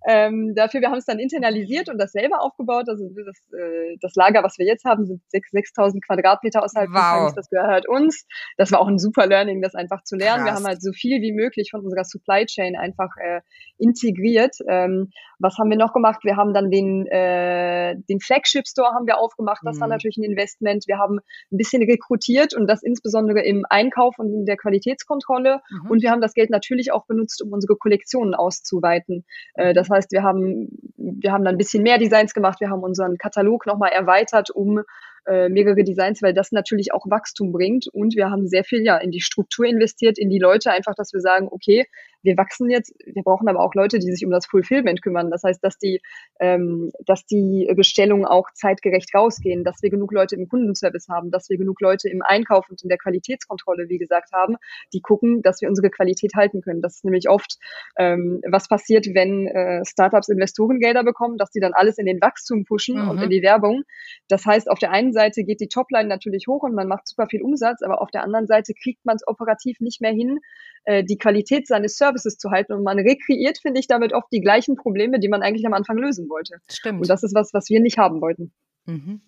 Ähm, 0.08 0.54
dafür, 0.56 0.82
wir 0.82 0.90
haben 0.90 0.98
es 0.98 1.06
dann 1.06 1.20
internalisiert 1.20 1.90
und 1.90 1.98
das 1.98 2.12
selber 2.12 2.42
aufgebaut. 2.42 2.86
Also 2.88 3.10
das, 3.26 3.38
äh, 3.54 3.98
das 4.02 4.16
Lager, 4.16 4.44
was 4.44 4.58
wir 4.58 4.66
jetzt 4.66 4.86
haben, 4.86 5.06
sind 5.06 5.22
6.000 5.34 6.00
Quadratmeter 6.06 6.64
außerhalb 6.64 6.90
wow. 6.90 6.96
des 6.96 7.04
Tages. 7.04 7.36
Das 7.36 7.50
gehört 7.50 7.88
uns. 7.88 8.26
Das 8.58 8.72
war 8.72 8.80
auch 8.80 8.88
ein 8.88 9.00
super 9.00 9.28
Learning, 9.28 9.62
das 9.62 9.76
einfach 9.76 10.04
zu 10.04 10.16
lernen. 10.16 10.46
Krass. 10.46 10.54
Wir 10.54 10.56
haben 10.56 10.68
halt 10.68 10.82
so 10.82 10.92
viel 10.92 11.22
wie 11.22 11.34
möglich 11.34 11.70
von 11.72 11.82
unserer 11.82 12.04
Supply 12.04 12.46
Chain 12.46 12.76
einfach 12.76 13.10
äh, 13.18 13.42
integriert. 13.78 14.58
Ähm, 14.68 15.12
was 15.40 15.58
haben 15.58 15.70
wir 15.70 15.78
noch 15.78 15.94
gemacht? 15.94 16.24
Wir 16.24 16.36
haben 16.38 16.54
dann 16.54 16.70
den 16.70 17.08
äh, 17.08 17.31
äh, 17.32 17.96
den 18.10 18.20
Flagship 18.20 18.68
Store 18.68 18.94
haben 18.94 19.08
wir 19.08 19.18
aufgemacht. 19.18 19.62
Das 19.64 19.78
mhm. 19.78 19.82
war 19.82 19.88
natürlich 19.88 20.18
ein 20.18 20.24
Investment. 20.24 20.86
Wir 20.88 20.98
haben 20.98 21.20
ein 21.52 21.58
bisschen 21.58 21.84
rekrutiert 21.84 22.54
und 22.54 22.68
das 22.68 22.84
insbesondere 22.84 23.42
im 23.42 23.66
Einkauf 23.70 24.20
und 24.20 24.34
in 24.34 24.46
der 24.46 24.58
Qualitätskontrolle. 24.58 25.62
Mhm. 25.70 25.92
Und 25.92 26.02
wir 26.02 26.12
haben 26.12 26.22
das 26.22 26.34
Geld 26.34 26.50
natürlich 26.50 26.92
auch 26.92 27.06
benutzt, 27.06 27.42
um 27.42 27.52
unsere 27.52 27.76
Kollektionen 27.76 28.36
auszuweiten. 28.36 29.26
Äh, 29.54 29.74
das 29.74 29.90
heißt, 29.90 30.12
wir 30.12 30.24
haben, 30.24 30.70
wir 30.98 31.32
haben 31.32 31.44
dann 31.44 31.56
ein 31.56 31.58
bisschen 31.58 31.84
mehr 31.84 31.98
Designs 31.98 32.34
gemacht. 32.34 32.60
Wir 32.60 32.70
haben 32.70 32.84
unseren 32.84 33.18
Katalog 33.18 33.66
nochmal 33.66 33.92
erweitert, 33.92 34.50
um 34.50 34.82
äh, 35.28 35.50
mehrere 35.50 35.84
Designs, 35.84 36.22
weil 36.22 36.34
das 36.34 36.52
natürlich 36.52 36.94
auch 36.94 37.06
Wachstum 37.10 37.52
bringt. 37.52 37.88
Und 37.88 38.16
wir 38.16 38.30
haben 38.30 38.48
sehr 38.48 38.64
viel 38.64 38.84
ja 38.84 38.98
in 38.98 39.12
die 39.12 39.22
Struktur 39.22 39.66
investiert, 39.66 40.18
in 40.18 40.30
die 40.30 40.40
Leute, 40.40 40.72
einfach, 40.72 40.96
dass 40.96 41.14
wir 41.14 41.22
sagen, 41.22 41.48
okay, 41.52 41.86
wir 42.24 42.38
wachsen 42.38 42.70
jetzt, 42.70 42.94
wir 43.06 43.24
brauchen 43.24 43.48
aber 43.48 43.60
auch 43.60 43.74
Leute, 43.74 44.00
die 44.00 44.12
sich 44.12 44.26
um 44.26 44.32
das 44.32 44.46
Fulfillment 44.46 45.02
kümmern. 45.02 45.32
Das 45.32 45.44
heißt, 45.44 45.64
dass 45.64 45.78
die, 45.78 46.02
ähm, 46.40 46.92
dass 47.06 47.26
die 47.26 47.72
Bestellungen 47.76 48.26
auch 48.26 48.50
zeitgerecht 48.54 49.14
rausgehen, 49.16 49.64
dass 49.64 49.82
wir 49.82 49.90
genug 49.90 50.12
Leute 50.12 50.36
im 50.36 50.48
Kundenservice 50.48 51.08
haben, 51.10 51.32
dass 51.32 51.50
wir 51.50 51.58
genug 51.58 51.82
Leute 51.82 52.10
im 52.10 52.22
Einkauf 52.22 52.70
und 52.70 52.82
in 52.84 52.90
der 52.90 52.98
Qualitätskontrolle, 52.98 53.90
wie 53.90 53.98
gesagt, 53.98 54.32
haben, 54.34 54.58
die 54.94 55.02
gucken, 55.02 55.42
dass 55.42 55.62
wir 55.62 55.70
unsere 55.70 55.90
Qualität 55.90 56.34
halten 56.36 56.62
können. 56.62 56.82
Das 56.82 56.96
ist 56.96 57.06
nämlich 57.06 57.30
oft, 57.30 57.58
ähm, 57.98 58.42
was 58.48 58.68
passiert, 58.68 59.08
wenn 59.14 59.48
äh, 59.48 59.84
Startups 59.86 60.30
Investorengelder 60.30 61.04
bekommen, 61.04 61.38
dass 61.38 61.52
die 61.52 61.60
dann 61.60 61.74
alles 61.74 61.98
in 61.98 62.06
den 62.06 62.22
Wachstum 62.22 62.66
pushen 62.66 63.02
mhm. 63.02 63.10
und 63.10 63.22
in 63.22 63.30
die 63.30 63.42
Werbung. 63.42 63.84
Das 64.28 64.46
heißt, 64.46 64.70
auf 64.70 64.80
der 64.80 64.92
einen 64.92 65.14
Seite 65.14 65.44
geht 65.44 65.60
die 65.60 65.68
Topline 65.68 66.08
natürlich 66.08 66.46
hoch 66.48 66.64
und 66.64 66.76
man 66.76 66.88
macht 66.88 67.08
super 67.08 67.28
viel 67.28 67.42
Umsatz, 67.42 67.82
aber 67.82 68.02
auf 68.02 68.12
der 68.12 68.24
anderen 68.24 68.48
Seite 68.48 68.74
kriegt 68.74 69.06
man 69.06 69.16
es 69.16 69.28
operativ 69.28 69.80
nicht 69.80 70.02
mehr 70.02 70.12
hin, 70.12 70.40
äh, 70.86 71.04
die 71.04 71.18
Qualität 71.18 71.68
seines 71.68 71.98
Services 71.98 72.11
zu 72.20 72.52
halten. 72.52 72.74
Und 72.74 72.84
man 72.84 73.00
rekreiert, 73.00 73.60
finde 73.60 73.80
ich, 73.80 73.88
damit 73.88 74.14
oft 74.14 74.28
die 74.32 74.42
gleichen 74.42 74.76
Probleme, 74.76 75.20
die 75.20 75.30
man 75.30 75.42
eigentlich 75.42 75.66
am 75.66 75.74
Anfang 75.74 75.98
lösen 75.98 76.30
wollte. 76.30 76.58
Stimmt. 76.70 77.02
Und 77.02 77.10
das 77.10 77.24
ist 77.24 77.36
was, 77.36 77.54
was 77.54 77.70
wir 77.70 77.80
nicht 77.80 77.98
haben 77.98 78.22
wollten. 78.22 78.54
Mhm. 78.86 79.22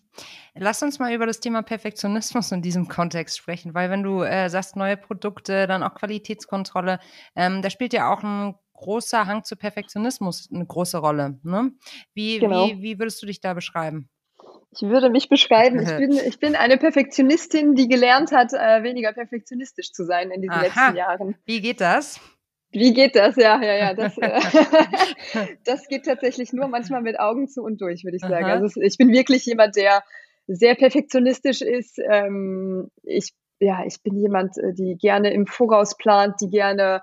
Lass 0.55 0.83
uns 0.83 0.99
mal 0.99 1.13
über 1.13 1.25
das 1.25 1.39
Thema 1.39 1.63
Perfektionismus 1.63 2.51
in 2.51 2.61
diesem 2.61 2.87
Kontext 2.87 3.37
sprechen, 3.37 3.73
weil 3.73 3.89
wenn 3.89 4.03
du 4.03 4.21
äh, 4.21 4.49
sagst, 4.49 4.75
neue 4.75 4.97
Produkte, 4.97 5.65
dann 5.65 5.81
auch 5.81 5.95
Qualitätskontrolle, 5.95 6.99
ähm, 7.35 7.61
da 7.61 7.69
spielt 7.71 7.93
ja 7.93 8.13
auch 8.13 8.21
ein 8.21 8.55
großer 8.73 9.25
Hang 9.25 9.43
zu 9.43 9.55
Perfektionismus 9.55 10.49
eine 10.53 10.65
große 10.65 10.97
Rolle. 10.97 11.39
Ne? 11.43 11.71
Wie, 12.13 12.39
genau. 12.39 12.67
wie, 12.67 12.81
wie 12.81 12.99
würdest 12.99 13.21
du 13.21 13.25
dich 13.25 13.41
da 13.41 13.53
beschreiben? 13.53 14.09
Ich 14.75 14.81
würde 14.81 15.09
mich 15.09 15.29
beschreiben, 15.29 15.79
ich 15.79 15.87
bin, 15.97 16.11
ich 16.11 16.39
bin 16.39 16.55
eine 16.55 16.77
Perfektionistin, 16.77 17.75
die 17.75 17.87
gelernt 17.87 18.31
hat, 18.31 18.53
äh, 18.53 18.83
weniger 18.83 19.13
perfektionistisch 19.13 19.91
zu 19.91 20.05
sein 20.05 20.31
in 20.31 20.41
diesen 20.41 20.53
Aha. 20.53 20.61
letzten 20.61 20.95
Jahren. 20.95 21.35
Wie 21.45 21.61
geht 21.61 21.81
das? 21.81 22.19
Wie 22.73 22.93
geht 22.93 23.15
das? 23.15 23.35
Ja, 23.35 23.61
ja, 23.61 23.75
ja. 23.75 23.93
Das, 23.93 24.17
äh, 24.17 24.39
das 25.65 25.87
geht 25.87 26.05
tatsächlich 26.05 26.53
nur 26.53 26.67
manchmal 26.67 27.01
mit 27.01 27.19
Augen 27.19 27.47
zu 27.47 27.63
und 27.63 27.81
durch, 27.81 28.03
würde 28.03 28.17
ich 28.17 28.21
sagen. 28.21 28.45
Aha. 28.45 28.53
Also 28.53 28.81
ich 28.81 28.97
bin 28.97 29.11
wirklich 29.11 29.45
jemand, 29.45 29.75
der 29.75 30.03
sehr 30.47 30.75
perfektionistisch 30.75 31.61
ist. 31.61 31.99
Ähm, 31.99 32.89
ich, 33.03 33.33
ja, 33.59 33.83
ich 33.85 34.01
bin 34.03 34.17
jemand, 34.17 34.57
äh, 34.57 34.73
die 34.73 34.97
gerne 34.97 35.31
im 35.33 35.47
Voraus 35.47 35.97
plant, 35.97 36.35
die 36.41 36.49
gerne 36.49 37.01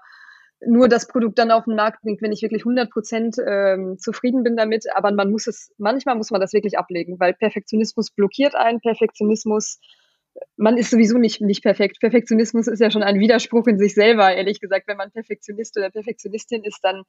nur 0.66 0.88
das 0.88 1.08
Produkt 1.08 1.38
dann 1.38 1.50
auf 1.50 1.64
den 1.64 1.74
Markt 1.74 2.02
bringt, 2.02 2.20
wenn 2.20 2.32
ich 2.32 2.42
wirklich 2.42 2.62
100 2.62 2.90
Prozent 2.90 3.36
ähm, 3.46 3.96
zufrieden 3.98 4.42
bin 4.42 4.56
damit. 4.56 4.84
Aber 4.94 5.10
man 5.12 5.30
muss 5.30 5.46
es, 5.46 5.72
manchmal 5.78 6.16
muss 6.16 6.30
man 6.30 6.40
das 6.40 6.52
wirklich 6.52 6.78
ablegen, 6.78 7.18
weil 7.18 7.32
Perfektionismus 7.32 8.10
blockiert 8.10 8.54
einen. 8.54 8.80
Perfektionismus, 8.80 9.80
man 10.56 10.76
ist 10.76 10.90
sowieso 10.90 11.18
nicht, 11.18 11.40
nicht 11.40 11.62
perfekt. 11.62 11.98
Perfektionismus 12.00 12.66
ist 12.66 12.80
ja 12.80 12.90
schon 12.90 13.02
ein 13.02 13.18
Widerspruch 13.18 13.66
in 13.66 13.78
sich 13.78 13.94
selber, 13.94 14.34
ehrlich 14.34 14.60
gesagt. 14.60 14.88
Wenn 14.88 14.96
man 14.96 15.10
Perfektionist 15.10 15.76
oder 15.78 15.90
Perfektionistin 15.90 16.64
ist, 16.64 16.80
dann, 16.82 17.02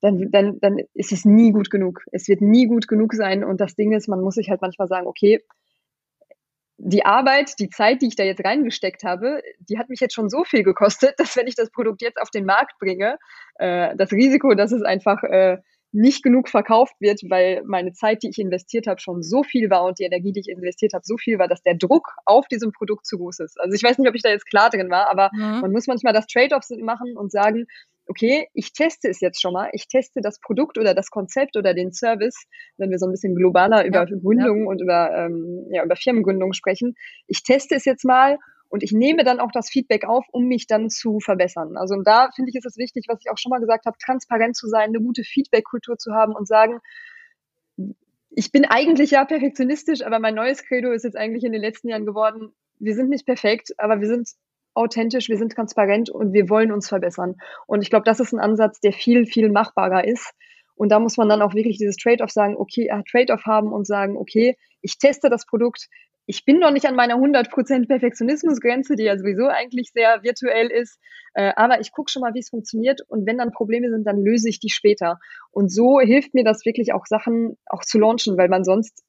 dann, 0.00 0.30
dann, 0.30 0.58
dann 0.60 0.78
ist 0.94 1.12
es 1.12 1.24
nie 1.24 1.52
gut 1.52 1.70
genug. 1.70 2.02
Es 2.12 2.28
wird 2.28 2.40
nie 2.40 2.66
gut 2.66 2.88
genug 2.88 3.14
sein. 3.14 3.44
Und 3.44 3.60
das 3.60 3.74
Ding 3.74 3.92
ist, 3.92 4.08
man 4.08 4.20
muss 4.20 4.34
sich 4.34 4.50
halt 4.50 4.60
manchmal 4.60 4.88
sagen, 4.88 5.06
okay, 5.06 5.40
die 6.84 7.04
Arbeit, 7.04 7.54
die 7.60 7.70
Zeit, 7.70 8.02
die 8.02 8.08
ich 8.08 8.16
da 8.16 8.24
jetzt 8.24 8.44
reingesteckt 8.44 9.04
habe, 9.04 9.40
die 9.60 9.78
hat 9.78 9.88
mich 9.88 10.00
jetzt 10.00 10.14
schon 10.14 10.28
so 10.28 10.42
viel 10.44 10.64
gekostet, 10.64 11.14
dass 11.18 11.36
wenn 11.36 11.46
ich 11.46 11.54
das 11.54 11.70
Produkt 11.70 12.02
jetzt 12.02 12.20
auf 12.20 12.30
den 12.30 12.44
Markt 12.44 12.78
bringe, 12.78 13.18
äh, 13.56 13.96
das 13.96 14.12
Risiko, 14.12 14.54
dass 14.54 14.72
es 14.72 14.82
einfach 14.82 15.22
äh, 15.22 15.58
nicht 15.92 16.22
genug 16.22 16.48
verkauft 16.48 16.94
wird, 17.00 17.20
weil 17.28 17.62
meine 17.66 17.92
Zeit, 17.92 18.22
die 18.22 18.30
ich 18.30 18.38
investiert 18.38 18.86
habe, 18.86 19.00
schon 19.00 19.22
so 19.22 19.42
viel 19.42 19.70
war 19.70 19.84
und 19.84 19.98
die 19.98 20.04
Energie, 20.04 20.32
die 20.32 20.40
ich 20.40 20.48
investiert 20.48 20.94
habe, 20.94 21.04
so 21.04 21.18
viel 21.18 21.38
war, 21.38 21.48
dass 21.48 21.62
der 21.62 21.74
Druck 21.74 22.08
auf 22.24 22.46
diesem 22.48 22.72
Produkt 22.72 23.06
zu 23.06 23.18
groß 23.18 23.40
ist. 23.40 23.60
Also 23.60 23.74
ich 23.74 23.82
weiß 23.82 23.98
nicht, 23.98 24.08
ob 24.08 24.14
ich 24.14 24.22
da 24.22 24.30
jetzt 24.30 24.46
klar 24.46 24.70
drin 24.70 24.90
war, 24.90 25.10
aber 25.10 25.30
mhm. 25.32 25.60
man 25.60 25.72
muss 25.72 25.86
manchmal 25.86 26.14
das 26.14 26.26
Trade-off 26.26 26.64
machen 26.82 27.16
und 27.16 27.30
sagen, 27.30 27.66
okay, 28.06 28.48
ich 28.54 28.72
teste 28.72 29.08
es 29.08 29.20
jetzt 29.20 29.40
schon 29.40 29.52
mal, 29.52 29.70
ich 29.72 29.86
teste 29.86 30.20
das 30.22 30.40
Produkt 30.40 30.78
oder 30.78 30.94
das 30.94 31.10
Konzept 31.10 31.56
oder 31.56 31.74
den 31.74 31.92
Service, 31.92 32.46
wenn 32.76 32.90
wir 32.90 32.98
so 32.98 33.06
ein 33.06 33.12
bisschen 33.12 33.34
globaler 33.34 33.84
über 33.84 33.98
ja, 33.98 34.04
Gründung 34.04 34.64
ja. 34.64 34.68
und 34.68 34.82
über, 34.82 35.10
ähm, 35.16 35.66
ja, 35.70 35.84
über 35.84 35.96
Firmengründung 35.96 36.52
sprechen. 36.52 36.94
Ich 37.26 37.42
teste 37.42 37.74
es 37.74 37.84
jetzt 37.84 38.04
mal 38.04 38.38
und 38.72 38.82
ich 38.82 38.92
nehme 38.92 39.22
dann 39.22 39.38
auch 39.38 39.52
das 39.52 39.68
Feedback 39.68 40.06
auf, 40.06 40.24
um 40.32 40.48
mich 40.48 40.66
dann 40.66 40.88
zu 40.88 41.20
verbessern. 41.20 41.76
Also 41.76 42.00
da 42.02 42.30
finde 42.34 42.48
ich, 42.48 42.56
ist 42.56 42.64
es 42.64 42.78
wichtig, 42.78 43.04
was 43.06 43.18
ich 43.20 43.30
auch 43.30 43.36
schon 43.36 43.50
mal 43.50 43.60
gesagt 43.60 43.84
habe, 43.84 43.98
transparent 44.02 44.56
zu 44.56 44.66
sein, 44.66 44.88
eine 44.88 45.00
gute 45.00 45.24
Feedback-Kultur 45.24 45.98
zu 45.98 46.14
haben 46.14 46.34
und 46.34 46.48
sagen, 46.48 46.80
ich 48.30 48.50
bin 48.50 48.64
eigentlich 48.64 49.10
ja 49.10 49.26
perfektionistisch, 49.26 50.00
aber 50.00 50.20
mein 50.20 50.34
neues 50.34 50.64
Credo 50.64 50.90
ist 50.90 51.04
jetzt 51.04 51.18
eigentlich 51.18 51.44
in 51.44 51.52
den 51.52 51.60
letzten 51.60 51.90
Jahren 51.90 52.06
geworden, 52.06 52.54
wir 52.78 52.94
sind 52.94 53.10
nicht 53.10 53.26
perfekt, 53.26 53.74
aber 53.76 54.00
wir 54.00 54.08
sind 54.08 54.30
authentisch, 54.72 55.28
wir 55.28 55.36
sind 55.36 55.52
transparent 55.52 56.08
und 56.08 56.32
wir 56.32 56.48
wollen 56.48 56.72
uns 56.72 56.88
verbessern. 56.88 57.36
Und 57.66 57.82
ich 57.82 57.90
glaube, 57.90 58.04
das 58.04 58.20
ist 58.20 58.32
ein 58.32 58.40
Ansatz, 58.40 58.80
der 58.80 58.94
viel, 58.94 59.26
viel 59.26 59.50
machbarer 59.50 60.06
ist. 60.06 60.32
Und 60.76 60.88
da 60.88 60.98
muss 60.98 61.18
man 61.18 61.28
dann 61.28 61.42
auch 61.42 61.52
wirklich 61.52 61.76
dieses 61.76 61.96
Trade-off 61.96 62.30
sagen, 62.30 62.56
okay, 62.56 62.88
äh, 62.88 63.02
Trade-off 63.10 63.44
haben 63.44 63.70
und 63.70 63.86
sagen, 63.86 64.16
okay, 64.16 64.56
ich 64.80 64.96
teste 64.96 65.28
das 65.28 65.44
Produkt. 65.44 65.88
Ich 66.26 66.44
bin 66.44 66.58
noch 66.58 66.70
nicht 66.70 66.86
an 66.86 66.94
meiner 66.94 67.16
100% 67.16 67.88
Perfektionismusgrenze, 67.88 68.94
die 68.96 69.04
ja 69.04 69.18
sowieso 69.18 69.46
eigentlich 69.48 69.90
sehr 69.92 70.22
virtuell 70.22 70.70
ist, 70.70 70.98
äh, 71.34 71.52
aber 71.56 71.80
ich 71.80 71.92
gucke 71.92 72.10
schon 72.10 72.22
mal, 72.22 72.34
wie 72.34 72.40
es 72.40 72.50
funktioniert 72.50 73.00
und 73.08 73.26
wenn 73.26 73.38
dann 73.38 73.52
Probleme 73.52 73.90
sind, 73.90 74.06
dann 74.06 74.22
löse 74.22 74.48
ich 74.48 74.60
die 74.60 74.70
später. 74.70 75.18
Und 75.50 75.72
so 75.72 76.00
hilft 76.00 76.34
mir 76.34 76.44
das 76.44 76.64
wirklich 76.64 76.92
auch 76.92 77.06
Sachen 77.06 77.56
auch 77.66 77.82
zu 77.82 77.98
launchen, 77.98 78.36
weil 78.36 78.48
man 78.48 78.64
sonst 78.64 79.02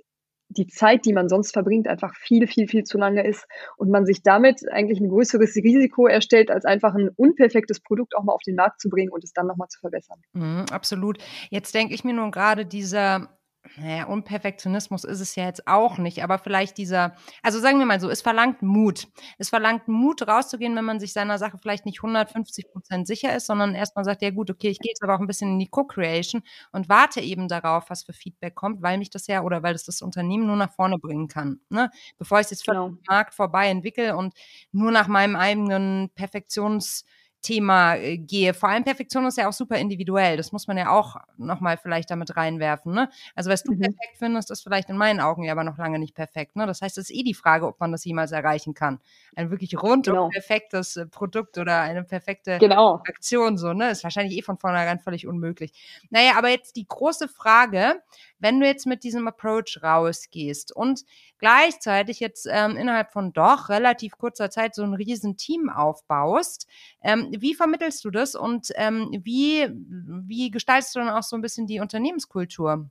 die 0.49 0.67
Zeit, 0.67 1.05
die 1.05 1.13
man 1.13 1.29
sonst 1.29 1.51
verbringt, 1.51 1.87
einfach 1.87 2.15
viel, 2.15 2.47
viel, 2.47 2.67
viel 2.67 2.83
zu 2.83 2.97
lange 2.97 3.25
ist 3.25 3.45
und 3.77 3.89
man 3.89 4.05
sich 4.05 4.21
damit 4.23 4.61
eigentlich 4.71 4.99
ein 4.99 5.09
größeres 5.09 5.55
Risiko 5.55 6.07
erstellt, 6.07 6.51
als 6.51 6.65
einfach 6.65 6.93
ein 6.93 7.09
unperfektes 7.15 7.81
Produkt 7.81 8.15
auch 8.15 8.23
mal 8.23 8.33
auf 8.33 8.43
den 8.45 8.55
Markt 8.55 8.79
zu 8.79 8.89
bringen 8.89 9.11
und 9.11 9.23
es 9.23 9.33
dann 9.33 9.47
nochmal 9.47 9.67
zu 9.69 9.79
verbessern. 9.79 10.21
Mhm, 10.33 10.65
absolut. 10.71 11.17
Jetzt 11.49 11.73
denke 11.73 11.93
ich 11.93 12.03
mir 12.03 12.13
nun 12.13 12.31
gerade 12.31 12.65
dieser 12.65 13.29
naja, 13.77 14.05
und 14.05 14.25
Perfektionismus 14.25 15.03
ist 15.03 15.21
es 15.21 15.35
ja 15.35 15.45
jetzt 15.45 15.67
auch 15.67 15.97
nicht, 15.97 16.23
aber 16.23 16.37
vielleicht 16.37 16.77
dieser, 16.77 17.15
also 17.41 17.59
sagen 17.59 17.79
wir 17.79 17.85
mal 17.85 17.99
so, 17.99 18.09
es 18.09 18.21
verlangt 18.21 18.61
Mut. 18.61 19.07
Es 19.37 19.49
verlangt 19.49 19.87
Mut, 19.87 20.27
rauszugehen, 20.27 20.75
wenn 20.75 20.85
man 20.85 20.99
sich 20.99 21.13
seiner 21.13 21.37
Sache 21.37 21.57
vielleicht 21.57 21.85
nicht 21.85 21.99
150 21.99 22.71
Prozent 22.71 23.07
sicher 23.07 23.35
ist, 23.35 23.47
sondern 23.47 23.73
erstmal 23.73 24.05
sagt, 24.05 24.21
ja 24.21 24.31
gut, 24.31 24.51
okay, 24.51 24.69
ich 24.69 24.79
gehe 24.79 24.91
jetzt 24.91 25.01
aber 25.01 25.15
auch 25.15 25.19
ein 25.19 25.27
bisschen 25.27 25.53
in 25.53 25.59
die 25.59 25.69
Co-Creation 25.69 26.43
und 26.71 26.89
warte 26.89 27.21
eben 27.21 27.47
darauf, 27.47 27.89
was 27.89 28.03
für 28.03 28.13
Feedback 28.13 28.53
kommt, 28.53 28.81
weil 28.81 28.97
mich 28.97 29.09
das 29.09 29.27
ja 29.27 29.43
oder 29.43 29.63
weil 29.63 29.73
das 29.73 29.85
das 29.85 30.01
Unternehmen 30.01 30.45
nur 30.45 30.57
nach 30.57 30.71
vorne 30.73 30.99
bringen 30.99 31.27
kann. 31.27 31.61
Ne? 31.69 31.89
Bevor 32.17 32.39
ich 32.39 32.45
es 32.45 32.51
jetzt 32.51 32.65
genau. 32.65 32.87
vom 32.87 32.99
Markt 33.07 33.33
vorbei 33.33 33.69
entwickle 33.69 34.17
und 34.17 34.33
nur 34.71 34.91
nach 34.91 35.07
meinem 35.07 35.35
eigenen 35.35 36.11
Perfektions- 36.15 37.05
Thema 37.43 37.95
äh, 37.95 38.17
gehe. 38.17 38.55
Vor 38.55 38.69
allem 38.69 38.83
Perfektion 38.83 39.25
ist 39.27 39.37
ja 39.37 39.47
auch 39.47 39.53
super 39.53 39.77
individuell. 39.77 40.37
Das 40.37 40.51
muss 40.51 40.65
man 40.67 40.77
ja 40.77 40.89
auch 40.89 41.17
nochmal 41.37 41.77
vielleicht 41.77 42.09
damit 42.09 42.35
reinwerfen. 42.35 42.93
Ne? 42.93 43.09
Also 43.35 43.51
was 43.51 43.61
du 43.61 43.73
mhm. 43.73 43.81
perfekt 43.81 44.17
findest, 44.17 44.49
ist 44.49 44.63
vielleicht 44.63 44.89
in 44.89 44.97
meinen 44.97 45.19
Augen 45.19 45.43
ja 45.43 45.51
aber 45.51 45.63
noch 45.63 45.77
lange 45.77 45.99
nicht 45.99 46.15
perfekt. 46.15 46.55
Ne? 46.55 46.65
Das 46.65 46.81
heißt, 46.81 46.97
es 46.97 47.09
ist 47.09 47.15
eh 47.15 47.21
die 47.21 47.35
Frage, 47.35 47.67
ob 47.67 47.79
man 47.79 47.91
das 47.91 48.03
jemals 48.05 48.31
erreichen 48.31 48.73
kann. 48.73 48.99
Ein 49.35 49.51
wirklich 49.51 49.79
rundum 49.79 50.15
genau. 50.15 50.29
perfektes 50.29 50.95
äh, 50.95 51.05
Produkt 51.05 51.57
oder 51.57 51.81
eine 51.81 52.03
perfekte 52.03 52.57
genau. 52.57 52.95
Aktion 53.07 53.57
so, 53.57 53.73
ne? 53.73 53.91
Ist 53.91 54.03
wahrscheinlich 54.03 54.37
eh 54.37 54.41
von 54.41 54.57
vornherein 54.57 54.99
völlig 54.99 55.27
unmöglich. 55.27 55.73
Naja, 56.09 56.33
aber 56.37 56.49
jetzt 56.49 56.75
die 56.77 56.87
große 56.87 57.27
Frage, 57.27 58.01
wenn 58.39 58.59
du 58.59 58.65
jetzt 58.65 58.85
mit 58.85 59.03
diesem 59.03 59.27
Approach 59.27 59.79
rausgehst 59.83 60.75
und 60.75 61.03
gleichzeitig 61.39 62.19
jetzt 62.19 62.47
ähm, 62.49 62.77
innerhalb 62.77 63.11
von 63.11 63.33
doch 63.33 63.69
relativ 63.69 64.17
kurzer 64.17 64.49
Zeit 64.49 64.75
so 64.75 64.83
ein 64.83 64.93
riesen 64.93 65.35
Team 65.35 65.69
aufbaust, 65.69 66.67
ähm, 67.01 67.32
wie 67.39 67.55
vermittelst 67.55 68.03
du 68.05 68.11
das 68.11 68.35
und 68.35 68.69
ähm, 68.75 69.09
wie, 69.23 69.67
wie 69.71 70.51
gestaltest 70.51 70.95
du 70.95 70.99
dann 70.99 71.09
auch 71.09 71.23
so 71.23 71.35
ein 71.35 71.41
bisschen 71.41 71.67
die 71.67 71.79
Unternehmenskultur? 71.79 72.89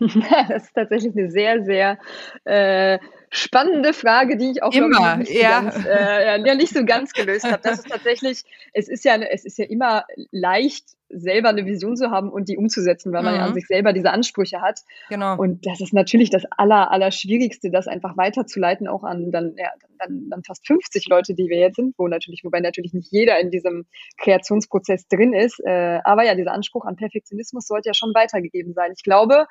Das 0.48 0.64
ist 0.64 0.74
tatsächlich 0.74 1.16
eine 1.16 1.30
sehr, 1.30 1.64
sehr 1.64 1.98
äh, 2.44 2.98
spannende 3.30 3.92
Frage, 3.92 4.36
die 4.36 4.52
ich 4.52 4.62
auch 4.62 4.72
immer, 4.72 5.16
nicht, 5.16 5.32
ja. 5.32 5.70
So 5.70 5.70
ganz, 5.70 5.86
äh, 5.86 6.46
ja, 6.46 6.54
nicht 6.54 6.72
so 6.72 6.84
ganz 6.84 7.12
gelöst 7.12 7.44
habe. 7.44 7.60
Das 7.62 7.80
ist 7.80 7.88
tatsächlich, 7.88 8.44
es 8.72 8.88
ist 8.88 9.04
ja, 9.04 9.16
es 9.16 9.44
ist 9.44 9.58
ja 9.58 9.64
immer 9.64 10.04
leicht, 10.30 10.90
selber 11.08 11.48
eine 11.48 11.64
Vision 11.64 11.96
zu 11.96 12.10
haben 12.10 12.30
und 12.30 12.48
die 12.48 12.56
umzusetzen, 12.56 13.12
weil 13.12 13.22
man 13.22 13.34
mhm. 13.34 13.38
ja 13.38 13.44
an 13.44 13.50
mhm. 13.50 13.54
sich 13.54 13.66
selber 13.66 13.92
diese 13.92 14.10
Ansprüche 14.10 14.60
hat. 14.60 14.80
Genau. 15.08 15.36
Und 15.36 15.66
das 15.66 15.80
ist 15.80 15.92
natürlich 15.92 16.30
das 16.30 16.44
aller, 16.50 16.90
aller 16.90 17.10
Schwierigste, 17.10 17.70
das 17.70 17.88
einfach 17.88 18.16
weiterzuleiten, 18.16 18.88
auch 18.88 19.04
an 19.04 19.30
dann, 19.30 19.54
ja, 19.56 19.70
dann, 19.98 20.28
dann 20.30 20.42
fast 20.42 20.66
50 20.66 21.08
Leute, 21.08 21.34
die 21.34 21.48
wir 21.48 21.58
jetzt 21.58 21.76
sind, 21.76 21.94
wo 21.98 22.08
natürlich, 22.08 22.42
wobei 22.44 22.60
natürlich 22.60 22.92
nicht 22.92 23.10
jeder 23.10 23.38
in 23.40 23.50
diesem 23.50 23.86
Kreationsprozess 24.18 25.08
drin 25.08 25.32
ist. 25.32 25.60
Äh, 25.64 26.00
aber 26.04 26.24
ja, 26.24 26.34
dieser 26.34 26.52
Anspruch 26.52 26.84
an 26.84 26.96
Perfektionismus 26.96 27.66
sollte 27.66 27.88
ja 27.88 27.94
schon 27.94 28.14
weitergegeben 28.14 28.74
sein. 28.74 28.92
Ich 28.94 29.02
glaube, 29.02 29.46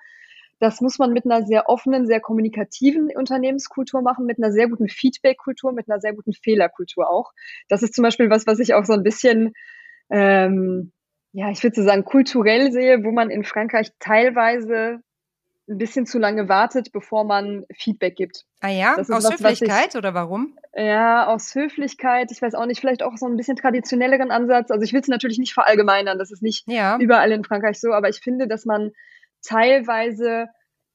das 0.59 0.81
muss 0.81 0.97
man 0.97 1.13
mit 1.13 1.25
einer 1.25 1.45
sehr 1.45 1.69
offenen, 1.69 2.07
sehr 2.07 2.19
kommunikativen 2.19 3.09
Unternehmenskultur 3.15 4.01
machen, 4.01 4.25
mit 4.25 4.37
einer 4.37 4.51
sehr 4.51 4.67
guten 4.67 4.87
Feedback-Kultur, 4.87 5.71
mit 5.71 5.89
einer 5.89 5.99
sehr 5.99 6.13
guten 6.13 6.33
Fehlerkultur 6.33 7.09
auch. 7.09 7.31
Das 7.67 7.83
ist 7.83 7.93
zum 7.93 8.03
Beispiel 8.03 8.29
was, 8.29 8.47
was 8.47 8.59
ich 8.59 8.73
auch 8.73 8.85
so 8.85 8.93
ein 8.93 9.03
bisschen, 9.03 9.53
ähm, 10.09 10.91
ja, 11.37 11.51
ich 11.51 11.61
würde 11.61 11.75
so 11.75 11.83
sagen, 11.83 12.03
kulturell 12.03 12.71
sehe, 12.71 13.03
wo 13.03 13.11
man 13.11 13.29
in 13.29 13.43
Frankreich 13.43 13.91
teilweise 13.99 15.01
ein 15.69 15.77
bisschen 15.77 16.07
zu 16.07 16.17
lange 16.17 16.49
wartet, 16.49 16.91
bevor 16.91 17.25
man 17.25 17.63
Feedback 17.75 18.15
gibt. 18.15 18.45
Ah 18.59 18.69
ja, 18.69 18.95
aus 18.95 19.07
was, 19.07 19.31
Höflichkeit 19.31 19.89
ich, 19.89 19.95
oder 19.95 20.15
warum? 20.15 20.57
Ja, 20.73 21.27
aus 21.27 21.53
Höflichkeit. 21.53 22.31
Ich 22.31 22.41
weiß 22.41 22.55
auch 22.55 22.65
nicht, 22.65 22.79
vielleicht 22.79 23.03
auch 23.03 23.17
so 23.17 23.27
ein 23.27 23.37
bisschen 23.37 23.55
traditionelleren 23.55 24.31
Ansatz. 24.31 24.71
Also 24.71 24.83
ich 24.83 24.93
will 24.93 25.01
es 25.01 25.09
natürlich 25.09 25.37
nicht 25.37 25.53
verallgemeinern, 25.53 26.17
das 26.17 26.31
ist 26.31 26.41
nicht 26.41 26.67
ja. 26.67 26.97
überall 26.97 27.31
in 27.31 27.43
Frankreich 27.43 27.79
so, 27.79 27.93
aber 27.93 28.09
ich 28.09 28.19
finde, 28.19 28.47
dass 28.47 28.65
man 28.65 28.93
teilweise, 29.43 30.47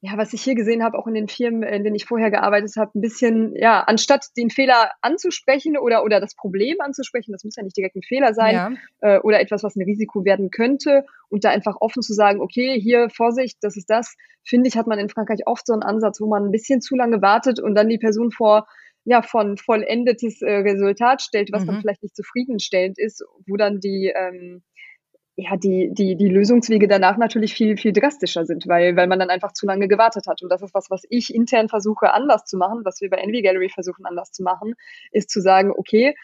ja, 0.04 0.18
was 0.18 0.32
ich 0.32 0.42
hier 0.42 0.56
gesehen 0.56 0.82
habe, 0.82 0.98
auch 0.98 1.06
in 1.06 1.14
den 1.14 1.28
Firmen, 1.28 1.62
in 1.62 1.84
denen 1.84 1.94
ich 1.94 2.06
vorher 2.06 2.32
gearbeitet 2.32 2.74
habe, 2.76 2.90
ein 2.98 3.00
bisschen, 3.00 3.54
ja, 3.54 3.82
anstatt 3.82 4.26
den 4.36 4.50
Fehler 4.50 4.90
anzusprechen 5.00 5.78
oder, 5.78 6.02
oder 6.02 6.18
das 6.18 6.34
Problem 6.34 6.80
anzusprechen, 6.80 7.30
das 7.30 7.44
muss 7.44 7.54
ja 7.54 7.62
nicht 7.62 7.76
direkt 7.76 7.94
ein 7.94 8.02
Fehler 8.02 8.34
sein, 8.34 8.54
ja. 8.54 8.70
äh, 9.00 9.20
oder 9.20 9.40
etwas, 9.40 9.62
was 9.62 9.76
ein 9.76 9.84
Risiko 9.84 10.24
werden 10.24 10.50
könnte, 10.50 11.04
und 11.28 11.44
da 11.44 11.50
einfach 11.50 11.76
offen 11.80 12.02
zu 12.02 12.14
sagen, 12.14 12.40
okay, 12.40 12.80
hier, 12.80 13.10
Vorsicht, 13.10 13.58
das 13.60 13.76
ist 13.76 13.90
das, 13.90 14.16
finde 14.44 14.66
ich, 14.66 14.76
hat 14.76 14.88
man 14.88 14.98
in 14.98 15.08
Frankreich 15.08 15.46
oft 15.46 15.64
so 15.64 15.72
einen 15.72 15.84
Ansatz, 15.84 16.20
wo 16.20 16.26
man 16.26 16.46
ein 16.46 16.50
bisschen 16.50 16.80
zu 16.80 16.96
lange 16.96 17.22
wartet 17.22 17.60
und 17.60 17.76
dann 17.76 17.88
die 17.88 17.98
Person 17.98 18.32
vor 18.32 18.66
ja, 19.04 19.22
von 19.22 19.56
vollendetes 19.56 20.42
äh, 20.42 20.50
Resultat 20.50 21.22
stellt, 21.22 21.50
was 21.52 21.62
mhm. 21.62 21.66
dann 21.66 21.80
vielleicht 21.80 22.02
nicht 22.02 22.16
zufriedenstellend 22.16 22.98
ist, 22.98 23.24
wo 23.46 23.56
dann 23.56 23.80
die, 23.80 24.12
ähm, 24.14 24.62
ja, 25.36 25.56
die, 25.56 25.90
die, 25.92 26.16
die 26.16 26.28
Lösungswege 26.28 26.88
danach 26.88 27.16
natürlich 27.16 27.54
viel, 27.54 27.76
viel 27.76 27.92
drastischer 27.92 28.44
sind, 28.44 28.68
weil, 28.68 28.96
weil 28.96 29.06
man 29.06 29.18
dann 29.18 29.30
einfach 29.30 29.52
zu 29.52 29.66
lange 29.66 29.88
gewartet 29.88 30.26
hat. 30.26 30.42
Und 30.42 30.50
das 30.50 30.60
ist 30.60 30.74
was, 30.74 30.90
was 30.90 31.04
ich 31.08 31.34
intern 31.34 31.68
versuche 31.68 32.12
anders 32.12 32.44
zu 32.44 32.58
machen, 32.58 32.82
was 32.84 33.00
wir 33.00 33.08
bei 33.08 33.16
Envy 33.16 33.40
Gallery 33.40 33.70
versuchen 33.70 34.04
anders 34.04 34.30
zu 34.32 34.42
machen, 34.42 34.74
ist 35.10 35.30
zu 35.30 35.40
sagen, 35.40 35.72
okay, 35.74 36.14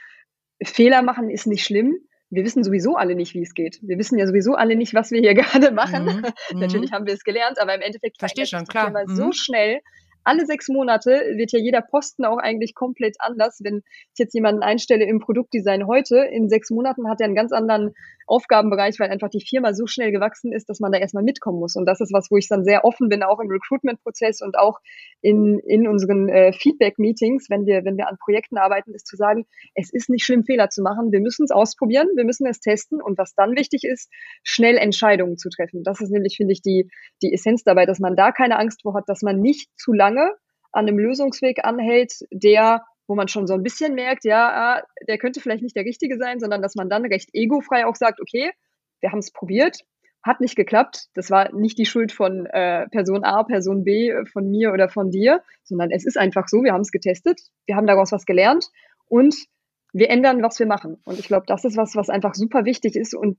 Fehler 0.62 1.02
machen 1.02 1.30
ist 1.30 1.46
nicht 1.46 1.64
schlimm. 1.64 1.96
Wir 2.30 2.44
wissen 2.44 2.62
sowieso 2.62 2.96
alle 2.96 3.14
nicht, 3.14 3.32
wie 3.32 3.40
es 3.40 3.54
geht. 3.54 3.78
Wir 3.80 3.96
wissen 3.96 4.18
ja 4.18 4.26
sowieso 4.26 4.54
alle 4.54 4.76
nicht, 4.76 4.92
was 4.92 5.10
wir 5.10 5.20
hier 5.20 5.34
gerade 5.34 5.70
machen. 5.70 6.22
Mhm, 6.52 6.60
Natürlich 6.60 6.92
haben 6.92 7.06
wir 7.06 7.14
es 7.14 7.24
gelernt, 7.24 7.58
aber 7.60 7.74
im 7.74 7.80
Endeffekt 7.80 8.18
verstehe 8.18 8.46
schon, 8.46 8.66
klar. 8.66 8.90
Mhm. 8.90 9.16
so 9.16 9.32
schnell, 9.32 9.80
alle 10.24 10.44
sechs 10.44 10.68
Monate 10.68 11.22
wird 11.36 11.52
ja 11.52 11.58
jeder 11.58 11.80
Posten 11.80 12.26
auch 12.26 12.36
eigentlich 12.36 12.74
komplett 12.74 13.16
anders. 13.18 13.60
Wenn 13.62 13.78
ich 14.12 14.18
jetzt 14.18 14.34
jemanden 14.34 14.62
einstelle 14.62 15.06
im 15.06 15.20
Produktdesign 15.20 15.86
heute, 15.86 16.18
in 16.18 16.50
sechs 16.50 16.68
Monaten 16.68 17.08
hat 17.08 17.22
er 17.22 17.26
einen 17.26 17.34
ganz 17.34 17.52
anderen 17.52 17.94
Aufgabenbereich, 18.28 18.98
weil 18.98 19.10
einfach 19.10 19.30
die 19.30 19.44
Firma 19.44 19.72
so 19.72 19.86
schnell 19.86 20.12
gewachsen 20.12 20.52
ist, 20.52 20.68
dass 20.68 20.80
man 20.80 20.92
da 20.92 20.98
erstmal 20.98 21.22
mitkommen 21.22 21.58
muss. 21.58 21.76
Und 21.76 21.86
das 21.86 22.00
ist 22.00 22.12
was, 22.12 22.30
wo 22.30 22.36
ich 22.36 22.48
dann 22.48 22.64
sehr 22.64 22.84
offen 22.84 23.08
bin, 23.08 23.22
auch 23.22 23.40
im 23.40 23.50
Recruitment-Prozess 23.50 24.42
und 24.42 24.58
auch 24.58 24.78
in, 25.20 25.58
in 25.60 25.88
unseren 25.88 26.28
äh, 26.28 26.52
Feedback-Meetings, 26.52 27.50
wenn 27.50 27.66
wir, 27.66 27.84
wenn 27.84 27.96
wir 27.96 28.08
an 28.08 28.18
Projekten 28.18 28.58
arbeiten, 28.58 28.94
ist 28.94 29.06
zu 29.06 29.16
sagen, 29.16 29.46
es 29.74 29.92
ist 29.92 30.10
nicht 30.10 30.24
schlimm, 30.24 30.44
Fehler 30.44 30.68
zu 30.68 30.82
machen. 30.82 31.12
Wir 31.12 31.20
müssen 31.20 31.44
es 31.44 31.50
ausprobieren, 31.50 32.08
wir 32.14 32.24
müssen 32.24 32.46
es 32.46 32.60
testen. 32.60 33.00
Und 33.00 33.18
was 33.18 33.34
dann 33.34 33.56
wichtig 33.56 33.84
ist, 33.84 34.10
schnell 34.42 34.76
Entscheidungen 34.76 35.38
zu 35.38 35.48
treffen. 35.48 35.82
Das 35.82 36.00
ist 36.00 36.10
nämlich, 36.10 36.36
finde 36.36 36.52
ich, 36.52 36.62
die, 36.62 36.90
die 37.22 37.32
Essenz 37.32 37.64
dabei, 37.64 37.86
dass 37.86 37.98
man 37.98 38.16
da 38.16 38.32
keine 38.32 38.58
Angst 38.58 38.82
vor 38.82 38.94
hat, 38.94 39.08
dass 39.08 39.22
man 39.22 39.40
nicht 39.40 39.70
zu 39.76 39.92
lange 39.92 40.32
an 40.72 40.86
einem 40.86 40.98
Lösungsweg 40.98 41.64
anhält, 41.64 42.12
der 42.30 42.82
wo 43.08 43.14
man 43.14 43.26
schon 43.26 43.46
so 43.46 43.54
ein 43.54 43.62
bisschen 43.62 43.94
merkt, 43.94 44.24
ja, 44.24 44.48
ah, 44.48 44.82
der 45.08 45.18
könnte 45.18 45.40
vielleicht 45.40 45.62
nicht 45.62 45.74
der 45.74 45.84
richtige 45.84 46.18
sein, 46.18 46.38
sondern 46.38 46.62
dass 46.62 46.76
man 46.76 46.88
dann 46.88 47.04
recht 47.06 47.30
egofrei 47.32 47.86
auch 47.86 47.96
sagt, 47.96 48.20
okay, 48.20 48.52
wir 49.00 49.10
haben 49.10 49.18
es 49.18 49.32
probiert, 49.32 49.78
hat 50.22 50.40
nicht 50.40 50.56
geklappt. 50.56 51.06
Das 51.14 51.30
war 51.30 51.52
nicht 51.54 51.78
die 51.78 51.86
Schuld 51.86 52.12
von 52.12 52.46
äh, 52.46 52.86
Person 52.88 53.24
A, 53.24 53.42
Person 53.44 53.82
B, 53.82 54.12
von 54.30 54.50
mir 54.50 54.72
oder 54.72 54.88
von 54.90 55.10
dir, 55.10 55.42
sondern 55.64 55.90
es 55.90 56.04
ist 56.04 56.18
einfach 56.18 56.48
so, 56.48 56.62
wir 56.62 56.72
haben 56.72 56.82
es 56.82 56.92
getestet, 56.92 57.40
wir 57.66 57.76
haben 57.76 57.86
daraus 57.86 58.12
was 58.12 58.26
gelernt 58.26 58.68
und 59.06 59.34
wir 59.94 60.10
ändern, 60.10 60.42
was 60.42 60.58
wir 60.58 60.66
machen. 60.66 60.98
Und 61.04 61.18
ich 61.18 61.28
glaube, 61.28 61.46
das 61.46 61.64
ist 61.64 61.78
was, 61.78 61.96
was 61.96 62.10
einfach 62.10 62.34
super 62.34 62.66
wichtig 62.66 62.94
ist 62.94 63.14
und 63.14 63.38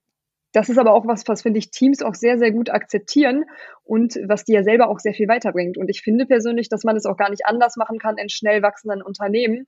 das 0.52 0.70
ist 0.70 0.80
aber 0.80 0.93
auch 0.93 1.06
was, 1.06 1.28
was 1.28 1.43
finde 1.43 1.60
ich 1.60 1.70
Teams 1.72 2.02
auch 2.02 2.16
sehr, 2.16 2.38
sehr 2.39 2.52
gut 2.52 2.70
akzeptieren 2.70 3.45
und 3.84 4.16
was 4.28 4.45
die 4.45 4.54
ja 4.54 4.64
selber 4.64 4.89
auch 4.89 5.00
sehr 5.00 5.14
viel 5.14 5.28
weiterbringt. 5.28 5.78
Und 5.78 5.89
ich 5.89 6.02
finde 6.02 6.26
persönlich, 6.26 6.70
dass 6.70 6.84
man 6.84 6.95
es 6.95 7.06
auch 7.06 7.18
gar 7.18 7.30
nicht 7.30 7.45
anders 7.45 7.76
machen 7.78 8.00
kann 8.00 8.18
in 8.18 8.30
schnell 8.30 8.62
wachsenden 8.62 9.02
Unternehmen, 9.04 9.68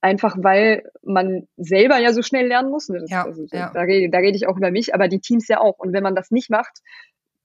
einfach 0.00 0.36
weil 0.38 0.90
man 1.02 1.48
selber 1.56 1.98
ja 1.98 2.12
so 2.12 2.22
schnell 2.22 2.46
lernen 2.46 2.70
muss. 2.70 2.86
Das, 2.86 3.10
ja, 3.10 3.24
also, 3.24 3.44
ja. 3.50 3.70
Da, 3.72 3.80
rede, 3.80 4.10
da 4.10 4.18
rede 4.18 4.36
ich 4.36 4.46
auch 4.46 4.56
über 4.56 4.70
mich, 4.70 4.94
aber 4.94 5.08
die 5.08 5.20
Teams 5.20 5.48
ja 5.48 5.60
auch. 5.60 5.78
Und 5.78 5.92
wenn 5.92 6.02
man 6.02 6.14
das 6.14 6.30
nicht 6.30 6.50
macht, 6.50 6.80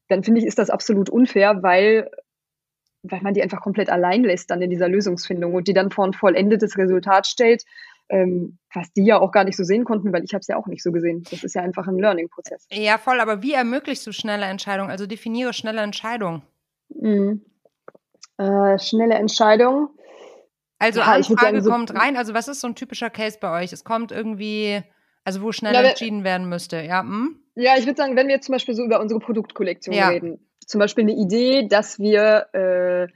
dann 0.10 0.24
finde 0.24 0.42
ich, 0.42 0.46
ist 0.46 0.60
das 0.60 0.70
absolut 0.70 1.10
unfair, 1.10 1.64
weil 1.64 2.10
weil 3.06 3.22
man 3.22 3.34
die 3.34 3.44
einfach 3.44 3.60
komplett 3.60 3.90
allein 3.90 4.24
lässt 4.24 4.50
dann 4.50 4.62
in 4.62 4.70
dieser 4.70 4.88
Lösungsfindung 4.88 5.54
und 5.54 5.68
die 5.68 5.74
dann 5.74 5.92
vor 5.92 6.06
ein 6.06 6.14
vollendetes 6.14 6.78
Resultat 6.78 7.28
stellt, 7.28 7.64
ähm, 8.10 8.58
was 8.74 8.92
die 8.94 9.06
ja 9.06 9.20
auch 9.20 9.32
gar 9.32 9.44
nicht 9.44 9.58
so 9.58 9.64
sehen 9.64 9.86
konnten, 9.86 10.14
weil 10.14 10.24
ich 10.24 10.34
habe 10.34 10.42
es 10.42 10.48
ja 10.48 10.58
auch 10.58 10.68
nicht 10.68 10.84
so 10.84 10.92
gesehen. 10.92 11.24
Das 11.30 11.44
ist 11.44 11.56
ja 11.56 11.62
einfach 11.62 11.88
ein 11.88 11.98
Learning-Prozess. 11.98 12.68
Ja, 12.72 12.98
voll, 12.98 13.20
aber 13.20 13.42
wie 13.42 13.54
ermöglichst 13.54 14.06
du 14.06 14.12
schnelle 14.12 14.46
Entscheidungen? 14.46 14.90
Also 14.90 15.06
definiere 15.06 15.54
schnelle 15.54 15.82
Entscheidungen. 15.82 16.42
Mhm. 16.90 17.46
Äh, 18.38 18.80
schnelle 18.80 19.16
Entscheidungen. 19.16 19.90
Also 20.80 21.00
ja, 21.00 21.14
Anfrage 21.14 21.62
so 21.62 21.70
kommt 21.70 21.96
rein. 21.96 22.18
Also 22.18 22.34
was 22.34 22.48
ist 22.48 22.60
so 22.60 22.68
ein 22.68 22.76
typischer 22.76 23.10
Case 23.10 23.38
bei 23.40 23.64
euch? 23.64 23.72
Es 23.72 23.84
kommt 23.84 24.12
irgendwie, 24.12 24.82
also 25.24 25.42
wo 25.42 25.52
schnell 25.52 25.74
ja, 25.74 25.82
entschieden 25.82 26.24
werden 26.24 26.50
müsste. 26.50 26.82
Ja, 26.82 27.02
hm? 27.02 27.40
ja 27.56 27.78
ich 27.78 27.86
würde 27.86 27.98
sagen, 27.98 28.16
wenn 28.16 28.28
wir 28.28 28.42
zum 28.42 28.54
Beispiel 28.54 28.76
so 28.76 28.84
über 28.84 29.00
unsere 29.00 29.20
Produktkollektion 29.20 29.96
ja. 29.96 30.10
reden, 30.10 30.46
zum 30.66 30.80
Beispiel 30.80 31.04
eine 31.04 31.14
Idee, 31.14 31.68
dass 31.68 32.00
wir 32.00 32.48
äh, 32.54 33.08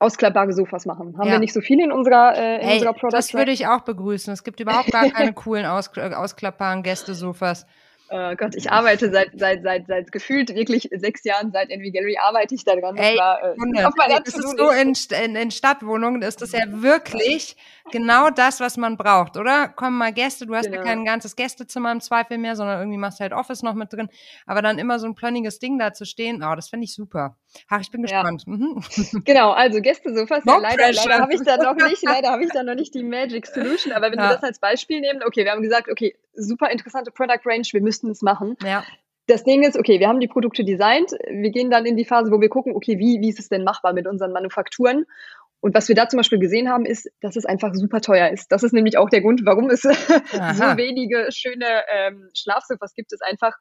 ausklappbare 0.00 0.52
Sofas 0.52 0.86
machen. 0.86 1.16
Haben 1.16 1.26
ja. 1.26 1.32
wir 1.34 1.38
nicht 1.38 1.52
so 1.52 1.60
viele 1.60 1.84
in 1.84 1.92
unserer, 1.92 2.34
äh, 2.36 2.56
in 2.56 2.66
hey, 2.66 2.74
unserer 2.74 2.92
Product 2.94 3.16
Das 3.16 3.34
würde 3.34 3.52
ich 3.52 3.66
auch 3.66 3.82
begrüßen. 3.82 4.32
Es 4.32 4.42
gibt 4.42 4.58
überhaupt 4.58 4.90
gar 4.90 5.08
keine 5.10 5.32
coolen 5.32 5.66
aus, 5.66 5.90
ausklappbaren 5.96 6.82
Gästesofas. 6.82 7.66
Oh 8.12 8.34
Gott, 8.36 8.56
ich 8.56 8.72
arbeite 8.72 9.12
seit, 9.12 9.30
seit, 9.38 9.62
seit, 9.62 9.86
seit 9.86 10.10
gefühlt 10.10 10.52
wirklich 10.56 10.88
sechs 10.92 11.22
Jahren, 11.22 11.52
seit 11.52 11.70
Envy 11.70 11.92
Gallery 11.92 12.16
arbeite 12.20 12.56
ich 12.56 12.64
daran. 12.64 12.96
Ey, 12.96 13.16
war 13.16 13.40
äh, 13.40 14.20
das 14.24 14.34
ist 14.34 14.58
so 14.58 14.70
in, 14.70 14.94
in, 15.24 15.36
in 15.36 15.50
Stadtwohnungen, 15.52 16.20
ist 16.22 16.42
das 16.42 16.50
ja 16.50 16.64
wirklich 16.66 17.56
genau 17.92 18.30
das, 18.30 18.58
was 18.58 18.76
man 18.76 18.96
braucht, 18.96 19.36
oder? 19.36 19.68
Kommen 19.68 19.96
mal 19.96 20.12
Gäste, 20.12 20.46
du 20.46 20.56
hast 20.56 20.66
genau. 20.66 20.78
ja 20.78 20.82
kein 20.82 21.04
ganzes 21.04 21.36
Gästezimmer 21.36 21.92
im 21.92 22.00
Zweifel 22.00 22.38
mehr, 22.38 22.56
sondern 22.56 22.80
irgendwie 22.80 22.98
machst 22.98 23.20
du 23.20 23.22
halt 23.22 23.32
Office 23.32 23.62
noch 23.62 23.74
mit 23.74 23.92
drin. 23.92 24.08
Aber 24.44 24.60
dann 24.60 24.78
immer 24.80 24.98
so 24.98 25.06
ein 25.06 25.14
plönniges 25.14 25.60
Ding 25.60 25.78
da 25.78 25.92
zu 25.92 26.04
stehen, 26.04 26.42
oh, 26.42 26.56
das 26.56 26.68
finde 26.68 26.86
ich 26.86 26.94
super. 26.94 27.36
Ach, 27.68 27.80
ich 27.80 27.92
bin 27.92 28.02
gespannt. 28.02 28.44
Ja. 28.46 28.52
Mhm. 28.52 28.82
Genau, 29.24 29.50
also 29.52 29.80
Gästesofas, 29.80 30.44
no 30.44 30.54
ja, 30.54 30.58
leider, 30.58 30.92
leider 30.92 31.18
habe 31.18 31.34
ich 31.34 31.42
da 31.42 31.56
noch 31.56 31.74
nicht, 31.74 32.02
leider 32.02 32.30
habe 32.30 32.44
ich 32.44 32.50
da 32.50 32.62
noch 32.62 32.74
nicht 32.80 32.94
die 32.94 33.02
Magic 33.02 33.46
Solution, 33.46 33.92
aber 33.92 34.10
wenn 34.10 34.18
ja. 34.18 34.28
wir 34.28 34.34
das 34.34 34.42
als 34.42 34.58
Beispiel 34.58 35.00
nehmen, 35.00 35.22
okay, 35.24 35.44
wir 35.44 35.52
haben 35.52 35.62
gesagt, 35.62 35.88
okay, 35.88 36.16
super 36.40 36.70
interessante 36.70 37.10
Product 37.10 37.44
Range, 37.44 37.66
wir 37.70 37.82
müssten 37.82 38.10
es 38.10 38.22
machen. 38.22 38.56
Ja. 38.62 38.84
Das 39.26 39.44
Ding 39.44 39.62
ist, 39.62 39.78
okay, 39.78 40.00
wir 40.00 40.08
haben 40.08 40.20
die 40.20 40.28
Produkte 40.28 40.64
designt, 40.64 41.12
wir 41.28 41.50
gehen 41.50 41.70
dann 41.70 41.86
in 41.86 41.96
die 41.96 42.04
Phase, 42.04 42.32
wo 42.32 42.40
wir 42.40 42.48
gucken, 42.48 42.74
okay, 42.74 42.98
wie, 42.98 43.20
wie 43.20 43.28
ist 43.28 43.38
es 43.38 43.48
denn 43.48 43.62
machbar 43.62 43.92
mit 43.92 44.08
unseren 44.08 44.32
Manufakturen? 44.32 45.04
Und 45.60 45.74
was 45.74 45.88
wir 45.88 45.94
da 45.94 46.08
zum 46.08 46.16
Beispiel 46.16 46.38
gesehen 46.38 46.70
haben, 46.70 46.86
ist, 46.86 47.10
dass 47.20 47.36
es 47.36 47.44
einfach 47.44 47.74
super 47.74 48.00
teuer 48.00 48.30
ist. 48.30 48.50
Das 48.50 48.62
ist 48.62 48.72
nämlich 48.72 48.96
auch 48.96 49.10
der 49.10 49.20
Grund, 49.20 49.42
warum 49.44 49.68
es 49.68 49.82
so 49.82 49.90
wenige 49.90 51.28
schöne 51.30 51.82
ähm, 51.92 52.30
Schlafsofas 52.34 52.94
gibt. 52.94 53.12
Es 53.12 53.20
einfach, 53.20 53.52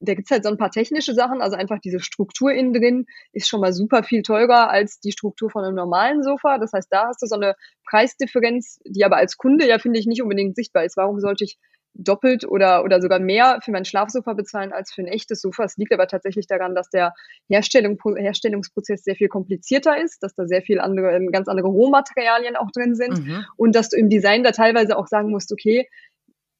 da 0.00 0.14
gibt 0.14 0.26
es 0.26 0.30
halt 0.30 0.44
so 0.44 0.50
ein 0.50 0.56
paar 0.56 0.70
technische 0.70 1.12
Sachen, 1.12 1.42
also 1.42 1.56
einfach 1.56 1.80
diese 1.80 2.00
Struktur 2.00 2.50
innen 2.50 2.72
drin 2.72 3.06
ist 3.32 3.48
schon 3.48 3.60
mal 3.60 3.74
super 3.74 4.02
viel 4.02 4.22
teurer 4.22 4.70
als 4.70 5.00
die 5.00 5.12
Struktur 5.12 5.50
von 5.50 5.64
einem 5.64 5.74
normalen 5.74 6.22
Sofa. 6.22 6.56
Das 6.56 6.72
heißt, 6.72 6.88
da 6.90 7.08
hast 7.08 7.20
du 7.20 7.26
so 7.26 7.36
eine 7.36 7.54
Preisdifferenz, 7.88 8.80
die 8.86 9.04
aber 9.04 9.18
als 9.18 9.36
Kunde 9.36 9.68
ja, 9.68 9.78
finde 9.78 10.00
ich, 10.00 10.06
nicht 10.06 10.22
unbedingt 10.22 10.56
sichtbar 10.56 10.84
ist. 10.84 10.96
Warum 10.96 11.20
sollte 11.20 11.44
ich 11.44 11.58
doppelt 11.94 12.44
oder, 12.46 12.84
oder 12.84 13.00
sogar 13.00 13.20
mehr 13.20 13.60
für 13.62 13.70
mein 13.70 13.84
Schlafsofa 13.84 14.32
bezahlen 14.32 14.72
als 14.72 14.92
für 14.92 15.02
ein 15.02 15.06
echtes 15.06 15.40
Sofa. 15.40 15.64
Es 15.64 15.76
liegt 15.76 15.92
aber 15.92 16.08
tatsächlich 16.08 16.46
daran, 16.46 16.74
dass 16.74 16.90
der 16.90 17.14
Herstellung, 17.48 17.98
Herstellungsprozess 18.16 19.04
sehr 19.04 19.14
viel 19.14 19.28
komplizierter 19.28 20.02
ist, 20.02 20.22
dass 20.22 20.34
da 20.34 20.46
sehr 20.46 20.62
viel 20.62 20.80
andere, 20.80 21.24
ganz 21.30 21.48
andere 21.48 21.68
Rohmaterialien 21.68 22.56
auch 22.56 22.70
drin 22.72 22.94
sind 22.96 23.24
mhm. 23.24 23.44
und 23.56 23.74
dass 23.74 23.90
du 23.90 23.96
im 23.96 24.08
Design 24.08 24.42
da 24.42 24.50
teilweise 24.50 24.98
auch 24.98 25.06
sagen 25.06 25.30
musst, 25.30 25.52
okay, 25.52 25.88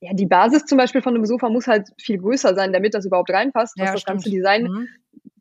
ja, 0.00 0.12
die 0.12 0.26
Basis 0.26 0.66
zum 0.66 0.78
Beispiel 0.78 1.02
von 1.02 1.14
einem 1.14 1.24
Sofa 1.24 1.48
muss 1.48 1.66
halt 1.66 1.88
viel 2.00 2.18
größer 2.18 2.54
sein, 2.54 2.72
damit 2.72 2.94
das 2.94 3.06
überhaupt 3.06 3.30
reinpasst, 3.30 3.74
was 3.78 3.86
ja, 3.86 3.92
das 3.92 4.02
stimmt. 4.02 4.18
ganze 4.18 4.30
Design 4.30 4.64
mhm. 4.64 4.88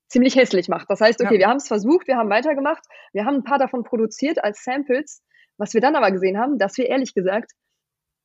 ziemlich 0.08 0.36
hässlich 0.36 0.70
macht. 0.70 0.90
Das 0.90 1.02
heißt, 1.02 1.22
okay, 1.22 1.36
ja. 1.36 1.40
wir 1.42 1.48
haben 1.48 1.58
es 1.58 1.68
versucht, 1.68 2.08
wir 2.08 2.18
haben 2.18 2.30
weitergemacht, 2.30 2.84
wir 3.12 3.26
haben 3.26 3.36
ein 3.36 3.44
paar 3.44 3.60
davon 3.60 3.84
produziert 3.84 4.44
als 4.44 4.64
Samples. 4.64 5.22
Was 5.58 5.76
wir 5.76 5.82
dann 5.82 5.96
aber 5.96 6.12
gesehen 6.12 6.40
haben, 6.40 6.58
dass 6.58 6.78
wir 6.78 6.88
ehrlich 6.88 7.14
gesagt 7.14 7.52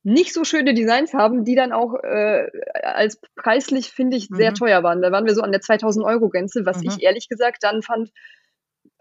nicht 0.03 0.33
so 0.33 0.43
schöne 0.43 0.73
Designs 0.73 1.13
haben, 1.13 1.43
die 1.43 1.55
dann 1.55 1.71
auch 1.71 1.95
äh, 1.95 2.47
als 2.83 3.19
preislich, 3.35 3.89
finde 3.89 4.17
ich, 4.17 4.27
sehr 4.31 4.51
mhm. 4.51 4.55
teuer 4.55 4.83
waren. 4.83 5.01
Da 5.01 5.11
waren 5.11 5.25
wir 5.25 5.35
so 5.35 5.41
an 5.41 5.51
der 5.51 5.61
2000 5.61 6.05
Euro 6.05 6.29
Grenze, 6.29 6.65
was 6.65 6.81
mhm. 6.81 6.89
ich 6.89 7.03
ehrlich 7.03 7.27
gesagt 7.27 7.63
dann 7.63 7.81
fand, 7.81 8.11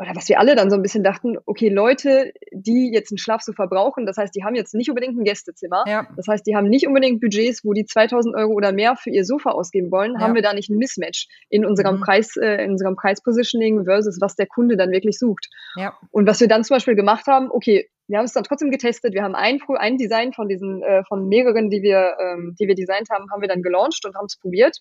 oder 0.00 0.14
was 0.14 0.28
wir 0.28 0.38
alle 0.38 0.54
dann 0.54 0.70
so 0.70 0.76
ein 0.76 0.82
bisschen 0.82 1.02
dachten, 1.02 1.36
okay, 1.44 1.68
Leute, 1.68 2.32
die 2.52 2.90
jetzt 2.92 3.10
ein 3.10 3.18
Schlafsofa 3.18 3.66
brauchen, 3.66 4.06
das 4.06 4.16
heißt, 4.16 4.34
die 4.34 4.44
haben 4.44 4.54
jetzt 4.54 4.74
nicht 4.74 4.88
unbedingt 4.88 5.18
ein 5.18 5.24
Gästezimmer, 5.24 5.84
ja. 5.88 6.06
das 6.16 6.28
heißt, 6.28 6.46
die 6.46 6.54
haben 6.54 6.68
nicht 6.68 6.86
unbedingt 6.86 7.20
Budgets, 7.20 7.64
wo 7.64 7.72
die 7.72 7.84
2000 7.84 8.36
Euro 8.36 8.52
oder 8.52 8.72
mehr 8.72 8.94
für 8.94 9.10
ihr 9.10 9.24
Sofa 9.24 9.50
ausgeben 9.50 9.90
wollen, 9.90 10.14
ja. 10.14 10.20
haben 10.20 10.34
wir 10.34 10.42
da 10.42 10.52
nicht 10.52 10.70
ein 10.70 10.78
Mismatch 10.78 11.26
in 11.48 11.66
unserem 11.66 11.96
mhm. 11.96 12.00
Preis, 12.00 12.36
äh, 12.36 12.64
in 12.64 12.72
unserem 12.72 12.94
Preispositioning 12.94 13.84
versus 13.84 14.20
was 14.20 14.36
der 14.36 14.46
Kunde 14.46 14.76
dann 14.76 14.92
wirklich 14.92 15.18
sucht. 15.18 15.48
Ja. 15.74 15.94
Und 16.10 16.28
was 16.28 16.40
wir 16.40 16.48
dann 16.48 16.62
zum 16.62 16.76
Beispiel 16.76 16.94
gemacht 16.94 17.26
haben, 17.26 17.50
okay, 17.50 17.88
wir 18.08 18.18
haben 18.18 18.24
es 18.24 18.32
dann 18.32 18.44
trotzdem 18.44 18.70
getestet. 18.70 19.14
Wir 19.14 19.22
haben 19.22 19.34
ein, 19.34 19.60
ein 19.76 19.98
Design 19.98 20.32
von 20.32 20.48
diesen, 20.48 20.82
äh, 20.82 21.04
von 21.04 21.28
mehreren, 21.28 21.68
die 21.68 21.82
wir, 21.82 22.16
ähm, 22.20 22.56
die 22.58 22.66
wir 22.66 22.74
designt 22.74 23.10
haben, 23.10 23.30
haben 23.30 23.42
wir 23.42 23.48
dann 23.48 23.62
gelauncht 23.62 24.04
und 24.06 24.16
haben 24.16 24.26
es 24.26 24.38
probiert. 24.38 24.78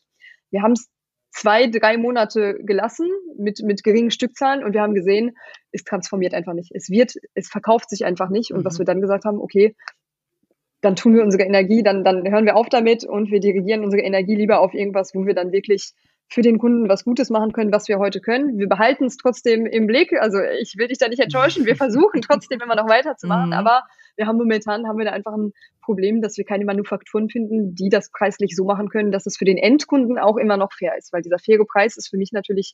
Wir 0.50 0.62
haben 0.62 0.72
es 0.72 0.90
zwei, 1.32 1.68
drei 1.68 1.98
Monate 1.98 2.56
gelassen 2.64 3.10
mit, 3.38 3.62
mit 3.64 3.84
geringen 3.84 4.12
Stückzahlen 4.12 4.64
und 4.64 4.74
wir 4.74 4.82
haben 4.82 4.94
gesehen, 4.94 5.36
es 5.72 5.84
transformiert 5.84 6.34
einfach 6.34 6.54
nicht. 6.54 6.72
Es 6.74 6.90
wird, 6.90 7.14
es 7.34 7.50
verkauft 7.50 7.90
sich 7.90 8.06
einfach 8.06 8.30
nicht. 8.30 8.52
Und 8.52 8.62
mhm. 8.62 8.66
was 8.66 8.80
wir 8.80 8.86
dann 8.86 9.02
gesagt 9.02 9.26
haben, 9.26 9.40
okay, 9.40 9.76
dann 10.82 10.96
tun 10.96 11.14
wir 11.14 11.24
unsere 11.24 11.44
Energie, 11.44 11.84
dann, 11.84 12.04
dann 12.06 12.30
hören 12.32 12.46
wir 12.46 12.56
auf 12.56 12.70
damit 12.70 13.04
und 13.04 13.30
wir 13.30 13.42
dirigieren 13.42 13.84
unsere 13.84 14.04
Energie 14.04 14.36
lieber 14.36 14.62
auf 14.62 14.74
irgendwas, 14.74 15.14
wo 15.14 15.26
wir 15.26 15.34
dann 15.34 15.52
wirklich 15.52 15.94
für 16.30 16.42
den 16.42 16.60
Kunden 16.60 16.90
was 16.90 17.06
Gutes 17.06 17.30
machen 17.30 17.54
können, 17.54 17.72
was 17.72 17.88
wir 17.88 18.00
heute 18.00 18.20
können. 18.20 18.58
Wir 18.58 18.68
behalten 18.68 19.06
es 19.06 19.16
trotzdem 19.18 19.66
im 19.66 19.88
Blick. 19.88 20.14
Also 20.14 20.40
ich 20.62 20.76
will 20.78 20.90
dich 20.90 20.98
da 20.98 21.08
nicht 21.08 21.22
enttäuschen. 21.22 21.66
Wir 21.66 21.76
versuchen 21.78 22.22
trotzdem 22.22 22.60
immer 22.62 22.76
noch 22.76 22.90
weiterzumachen, 22.90 23.48
mhm. 23.48 23.54
aber 23.54 23.84
wir 24.18 24.28
haben 24.28 24.38
momentan 24.38 24.88
haben 24.88 24.98
wir 24.98 25.06
da 25.06 25.12
einfach 25.12 25.34
ein 25.34 25.54
Problem, 25.82 26.22
dass 26.22 26.38
wir 26.38 26.44
keine 26.44 26.66
Manufakturen 26.66 27.30
finden, 27.30 27.76
die 27.76 27.90
das 27.90 28.12
preislich 28.12 28.56
so 28.56 28.66
machen 28.66 28.90
können, 28.90 29.12
dass 29.12 29.26
es 29.26 29.38
für 29.38 29.46
den 29.46 29.58
Endkunden 29.58 30.18
auch 30.18 30.38
immer 30.38 30.58
noch 30.58 30.74
fair 30.74 30.98
ist, 30.98 31.14
weil 31.14 31.22
dieser 31.22 31.40
faire 31.40 31.66
Preis 31.66 31.96
ist 31.98 32.10
für 32.10 32.18
mich 32.18 32.32
natürlich 32.34 32.74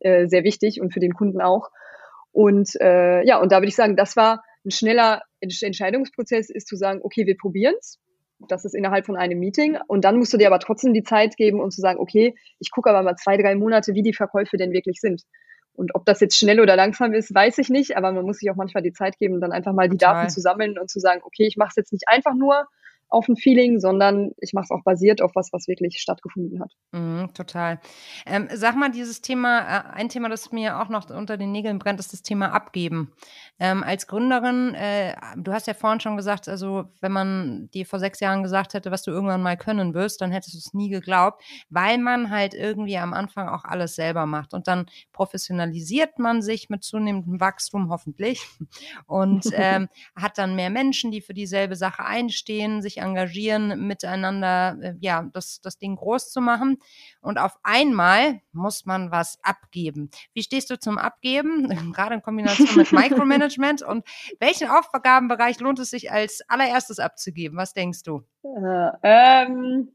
äh, 0.00 0.28
sehr 0.28 0.44
wichtig 0.44 0.80
und 0.80 0.92
für 0.92 1.00
den 1.00 1.14
Kunden 1.14 1.40
auch. 1.40 1.70
Und 2.30 2.80
äh, 2.80 3.24
ja, 3.24 3.40
und 3.40 3.50
da 3.52 3.56
würde 3.56 3.68
ich 3.68 3.76
sagen, 3.76 3.96
das 3.96 4.16
war 4.16 4.44
ein 4.64 4.70
schneller 4.70 5.22
Entscheidungsprozess, 5.40 6.50
ist 6.50 6.68
zu 6.68 6.76
sagen, 6.76 7.00
okay, 7.02 7.26
wir 7.26 7.36
probieren 7.36 7.74
es 7.80 7.98
das 8.48 8.64
ist 8.64 8.74
innerhalb 8.74 9.06
von 9.06 9.16
einem 9.16 9.38
Meeting. 9.38 9.78
Und 9.86 10.04
dann 10.04 10.18
musst 10.18 10.32
du 10.32 10.36
dir 10.36 10.46
aber 10.46 10.58
trotzdem 10.58 10.94
die 10.94 11.02
Zeit 11.02 11.36
geben 11.36 11.58
und 11.58 11.64
um 11.64 11.70
zu 11.70 11.80
sagen, 11.80 12.00
okay, 12.00 12.34
ich 12.58 12.70
gucke 12.70 12.90
aber 12.90 13.02
mal 13.02 13.16
zwei, 13.16 13.36
drei 13.36 13.54
Monate, 13.54 13.94
wie 13.94 14.02
die 14.02 14.14
Verkäufe 14.14 14.56
denn 14.56 14.72
wirklich 14.72 15.00
sind. 15.00 15.22
Und 15.74 15.94
ob 15.94 16.04
das 16.04 16.20
jetzt 16.20 16.36
schnell 16.36 16.60
oder 16.60 16.76
langsam 16.76 17.14
ist, 17.14 17.34
weiß 17.34 17.58
ich 17.58 17.70
nicht, 17.70 17.96
aber 17.96 18.12
man 18.12 18.24
muss 18.24 18.38
sich 18.38 18.50
auch 18.50 18.56
manchmal 18.56 18.82
die 18.82 18.92
Zeit 18.92 19.18
geben, 19.18 19.40
dann 19.40 19.52
einfach 19.52 19.72
mal 19.72 19.88
die 19.88 19.96
Total. 19.96 20.14
Daten 20.14 20.30
zu 20.30 20.40
sammeln 20.40 20.78
und 20.78 20.90
zu 20.90 21.00
sagen, 21.00 21.22
okay, 21.24 21.46
ich 21.46 21.56
mache 21.56 21.70
es 21.70 21.76
jetzt 21.76 21.92
nicht 21.92 22.08
einfach 22.08 22.34
nur, 22.34 22.66
auf 23.12 23.28
ein 23.28 23.36
Feeling, 23.36 23.78
sondern 23.78 24.32
ich 24.38 24.52
mache 24.54 24.64
es 24.64 24.70
auch 24.70 24.82
basiert 24.84 25.20
auf 25.20 25.32
was, 25.34 25.52
was 25.52 25.68
wirklich 25.68 25.98
stattgefunden 25.98 26.60
hat. 26.60 26.72
Mhm, 26.92 27.32
total. 27.34 27.78
Ähm, 28.24 28.48
sag 28.54 28.74
mal, 28.76 28.90
dieses 28.90 29.20
Thema, 29.20 29.60
äh, 29.60 29.92
ein 29.92 30.08
Thema, 30.08 30.28
das 30.28 30.50
mir 30.50 30.80
auch 30.80 30.88
noch 30.88 31.10
unter 31.10 31.36
den 31.36 31.52
Nägeln 31.52 31.78
brennt, 31.78 32.00
ist 32.00 32.12
das 32.12 32.22
Thema 32.22 32.52
Abgeben. 32.52 33.12
Ähm, 33.58 33.82
als 33.82 34.06
Gründerin, 34.06 34.74
äh, 34.74 35.14
du 35.36 35.52
hast 35.52 35.66
ja 35.66 35.74
vorhin 35.74 36.00
schon 36.00 36.16
gesagt, 36.16 36.48
also 36.48 36.86
wenn 37.00 37.12
man 37.12 37.68
dir 37.74 37.84
vor 37.84 37.98
sechs 37.98 38.18
Jahren 38.20 38.42
gesagt 38.42 38.72
hätte, 38.72 38.90
was 38.90 39.02
du 39.02 39.10
irgendwann 39.10 39.42
mal 39.42 39.58
können 39.58 39.92
wirst, 39.92 40.20
dann 40.22 40.32
hättest 40.32 40.54
du 40.54 40.58
es 40.58 40.72
nie 40.72 40.88
geglaubt, 40.88 41.42
weil 41.68 41.98
man 41.98 42.30
halt 42.30 42.54
irgendwie 42.54 42.96
am 42.96 43.12
Anfang 43.12 43.48
auch 43.48 43.64
alles 43.64 43.94
selber 43.94 44.24
macht. 44.24 44.54
Und 44.54 44.68
dann 44.68 44.86
professionalisiert 45.12 46.18
man 46.18 46.40
sich 46.40 46.70
mit 46.70 46.82
zunehmendem 46.82 47.40
Wachstum 47.40 47.90
hoffentlich 47.90 48.40
und 49.06 49.46
ähm, 49.52 49.88
hat 50.16 50.38
dann 50.38 50.56
mehr 50.56 50.70
Menschen, 50.70 51.10
die 51.10 51.20
für 51.20 51.34
dieselbe 51.34 51.76
Sache 51.76 52.04
einstehen, 52.04 52.80
sich 52.80 53.01
engagieren, 53.02 53.86
miteinander 53.86 54.76
äh, 54.80 54.94
ja, 55.00 55.28
das, 55.32 55.60
das 55.60 55.78
Ding 55.78 55.96
groß 55.96 56.30
zu 56.30 56.40
machen. 56.40 56.78
Und 57.20 57.38
auf 57.38 57.58
einmal 57.62 58.40
muss 58.52 58.86
man 58.86 59.10
was 59.10 59.38
abgeben. 59.42 60.10
Wie 60.32 60.42
stehst 60.42 60.70
du 60.70 60.78
zum 60.78 60.98
Abgeben, 60.98 61.68
gerade 61.92 62.14
in 62.14 62.22
Kombination 62.22 62.68
mit 62.76 62.92
Micromanagement? 62.92 63.82
Und 63.82 64.06
welchen 64.40 64.68
Aufgabenbereich 64.68 65.60
lohnt 65.60 65.78
es 65.78 65.90
sich 65.90 66.10
als 66.10 66.40
allererstes 66.48 66.98
abzugeben? 66.98 67.58
Was 67.58 67.74
denkst 67.74 68.02
du? 68.04 68.22
Äh, 68.44 68.90
ähm, 69.02 69.88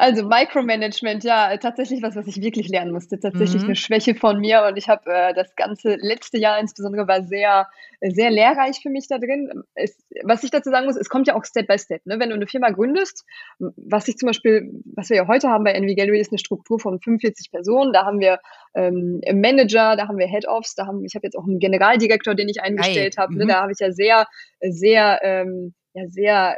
also 0.00 0.26
Micromanagement, 0.26 1.24
ja, 1.24 1.54
tatsächlich 1.58 2.02
was, 2.02 2.16
was 2.16 2.26
ich 2.26 2.40
wirklich 2.40 2.68
lernen 2.68 2.90
musste. 2.90 3.20
Tatsächlich 3.20 3.60
mhm. 3.60 3.68
eine 3.68 3.76
Schwäche 3.76 4.14
von 4.14 4.40
mir 4.40 4.64
und 4.66 4.78
ich 4.78 4.88
habe 4.88 5.10
äh, 5.12 5.34
das 5.34 5.54
ganze 5.56 5.96
letzte 5.96 6.38
Jahr 6.38 6.58
insbesondere 6.58 7.06
war 7.06 7.22
sehr, 7.22 7.68
sehr 8.00 8.30
lehrreich 8.30 8.80
für 8.80 8.88
mich 8.88 9.08
da 9.08 9.18
drin. 9.18 9.62
Es, 9.74 9.98
was 10.24 10.42
ich 10.42 10.50
dazu 10.50 10.70
sagen 10.70 10.86
muss, 10.86 10.96
es 10.96 11.10
kommt 11.10 11.26
ja 11.26 11.34
auch 11.34 11.44
Step 11.44 11.66
by 11.66 11.78
Step. 11.78 12.06
Ne? 12.06 12.18
Wenn 12.18 12.30
du 12.30 12.34
eine 12.34 12.46
Firma 12.46 12.70
gründest, 12.70 13.26
was 13.58 14.08
ich 14.08 14.16
zum 14.16 14.28
Beispiel, 14.28 14.70
was 14.84 15.10
wir 15.10 15.18
ja 15.18 15.28
heute 15.28 15.50
haben 15.50 15.64
bei 15.64 15.72
NV 15.72 15.94
Gallery, 15.94 16.18
ist 16.18 16.32
eine 16.32 16.38
Struktur 16.38 16.80
von 16.80 16.98
45 16.98 17.50
Personen. 17.50 17.92
Da 17.92 18.06
haben 18.06 18.20
wir 18.20 18.38
ähm, 18.74 19.20
Manager, 19.34 19.96
da 19.96 20.08
haben 20.08 20.16
wir 20.16 20.28
Head-Offs, 20.28 20.76
da 20.76 20.86
haben, 20.86 21.04
ich 21.04 21.14
habe 21.14 21.26
jetzt 21.26 21.36
auch 21.36 21.44
einen 21.44 21.58
Generaldirektor, 21.58 22.34
den 22.34 22.48
ich 22.48 22.62
eingestellt 22.62 23.18
habe. 23.18 23.36
Ne? 23.36 23.44
Mhm. 23.44 23.48
Da 23.48 23.62
habe 23.62 23.72
ich 23.72 23.78
ja 23.80 23.92
sehr, 23.92 24.26
sehr, 24.60 25.20
ähm, 25.22 25.74
ja, 25.92 26.06
sehr 26.08 26.56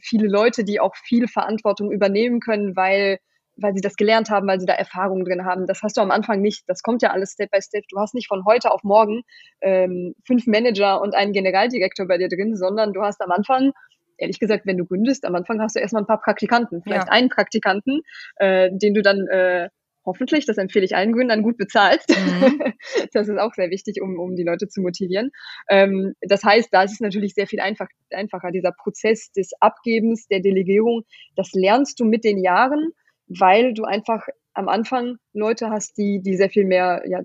viele 0.00 0.28
Leute, 0.28 0.64
die 0.64 0.80
auch 0.80 0.96
viel 0.96 1.28
Verantwortung 1.28 1.90
übernehmen 1.90 2.40
können, 2.40 2.76
weil 2.76 3.18
weil 3.56 3.74
sie 3.74 3.80
das 3.80 3.96
gelernt 3.96 4.30
haben, 4.30 4.46
weil 4.48 4.60
sie 4.60 4.66
da 4.66 4.72
Erfahrungen 4.74 5.24
drin 5.24 5.44
haben. 5.44 5.66
Das 5.66 5.82
hast 5.82 5.96
du 5.96 6.00
am 6.00 6.10
Anfang 6.10 6.40
nicht. 6.40 6.64
Das 6.66 6.82
kommt 6.82 7.02
ja 7.02 7.10
alles 7.10 7.32
Step 7.32 7.50
by 7.50 7.60
Step. 7.62 7.84
Du 7.88 7.98
hast 7.98 8.14
nicht 8.14 8.28
von 8.28 8.44
heute 8.44 8.72
auf 8.72 8.82
morgen 8.82 9.22
ähm, 9.60 10.14
fünf 10.26 10.46
Manager 10.46 11.00
und 11.00 11.14
einen 11.14 11.32
Generaldirektor 11.32 12.06
bei 12.06 12.18
dir 12.18 12.28
drin, 12.28 12.56
sondern 12.56 12.92
du 12.92 13.02
hast 13.02 13.20
am 13.20 13.30
Anfang, 13.30 13.72
ehrlich 14.16 14.40
gesagt, 14.40 14.66
wenn 14.66 14.78
du 14.78 14.84
gründest, 14.84 15.24
am 15.24 15.34
Anfang 15.34 15.60
hast 15.60 15.76
du 15.76 15.80
erstmal 15.80 16.02
ein 16.02 16.06
paar 16.06 16.20
Praktikanten, 16.20 16.82
vielleicht 16.82 17.06
ja. 17.06 17.12
einen 17.12 17.28
Praktikanten, 17.28 18.02
äh, 18.36 18.70
den 18.72 18.94
du 18.94 19.02
dann 19.02 19.26
äh, 19.28 19.68
hoffentlich, 20.04 20.46
das 20.46 20.58
empfehle 20.58 20.84
ich 20.84 20.96
allen 20.96 21.12
Gründern, 21.12 21.42
gut 21.42 21.56
bezahlt. 21.56 22.02
Mhm. 22.08 22.60
Das 23.12 23.28
ist 23.28 23.38
auch 23.38 23.54
sehr 23.54 23.70
wichtig, 23.70 24.00
um, 24.02 24.18
um 24.18 24.36
die 24.36 24.42
Leute 24.42 24.68
zu 24.68 24.80
motivieren. 24.80 25.30
Ähm, 25.68 26.14
das 26.20 26.44
heißt, 26.44 26.68
da 26.72 26.82
ist 26.82 26.92
es 26.92 27.00
natürlich 27.00 27.34
sehr 27.34 27.46
viel 27.46 27.60
einfach, 27.60 27.88
einfacher. 28.10 28.50
Dieser 28.50 28.72
Prozess 28.72 29.30
des 29.32 29.52
Abgebens, 29.60 30.26
der 30.26 30.40
Delegierung, 30.40 31.04
das 31.36 31.52
lernst 31.52 32.00
du 32.00 32.04
mit 32.04 32.24
den 32.24 32.38
Jahren, 32.38 32.90
weil 33.26 33.72
du 33.72 33.84
einfach 33.84 34.26
am 34.52 34.68
Anfang 34.68 35.16
Leute 35.32 35.70
hast, 35.70 35.96
die, 35.98 36.20
die 36.22 36.36
sehr 36.36 36.50
viel 36.50 36.64
mehr, 36.64 37.02
ja, 37.06 37.20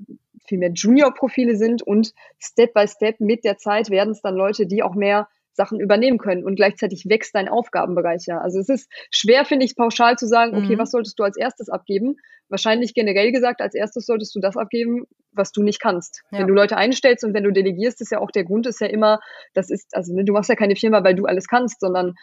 viel 0.48 0.58
mehr 0.58 0.72
Junior-Profile 0.72 1.56
sind 1.56 1.82
und 1.84 2.14
Step 2.40 2.74
by 2.74 2.88
Step 2.88 3.20
mit 3.20 3.44
der 3.44 3.58
Zeit 3.58 3.90
werden 3.90 4.12
es 4.12 4.22
dann 4.22 4.36
Leute, 4.36 4.66
die 4.66 4.84
auch 4.84 4.96
mehr 4.96 5.28
Sachen 5.60 5.82
übernehmen 5.82 6.18
können 6.18 6.46
und 6.46 6.56
gleichzeitig 6.56 7.10
wächst 7.10 7.36
dein 7.36 7.50
Aufgabenbereich 7.50 8.28
ja. 8.28 8.40
Also 8.40 8.60
es 8.60 8.70
ist 8.70 8.90
schwer, 9.12 9.44
finde 9.44 9.66
ich, 9.66 9.76
pauschal 9.76 10.16
zu 10.16 10.26
sagen, 10.26 10.56
okay, 10.56 10.76
mhm. 10.76 10.80
was 10.80 10.92
solltest 10.92 11.20
du 11.20 11.24
als 11.24 11.36
erstes 11.36 11.68
abgeben? 11.68 12.16
Wahrscheinlich 12.48 12.94
generell 12.94 13.34
gesagt, 13.34 13.60
als 13.60 13.76
erstes 13.76 14.06
solltest 14.06 14.34
du 14.34 14.40
das 14.40 14.56
abgeben, 14.56 15.04
was 15.34 15.52
du 15.52 15.62
nicht 15.62 15.82
kannst. 15.82 16.22
Ja. 16.32 16.40
Wenn 16.40 16.48
du 16.48 16.54
Leute 16.54 16.78
einstellst 16.78 17.26
und 17.26 17.34
wenn 17.34 17.44
du 17.44 17.52
delegierst, 17.52 18.00
ist 18.00 18.10
ja 18.10 18.20
auch 18.20 18.32
der 18.32 18.46
Grund 18.46 18.68
ist 18.68 18.80
ja 18.80 18.88
immer, 18.88 19.20
das 19.54 19.70
ist, 19.70 19.94
also 19.94 20.16
ne, 20.16 20.24
du 20.24 20.32
machst 20.32 20.50
ja 20.50 20.56
keine 20.56 20.78
Firma, 20.78 21.04
weil 21.04 21.16
du 21.16 21.26
alles 21.26 21.48
kannst, 21.48 21.82
sondern 21.82 22.16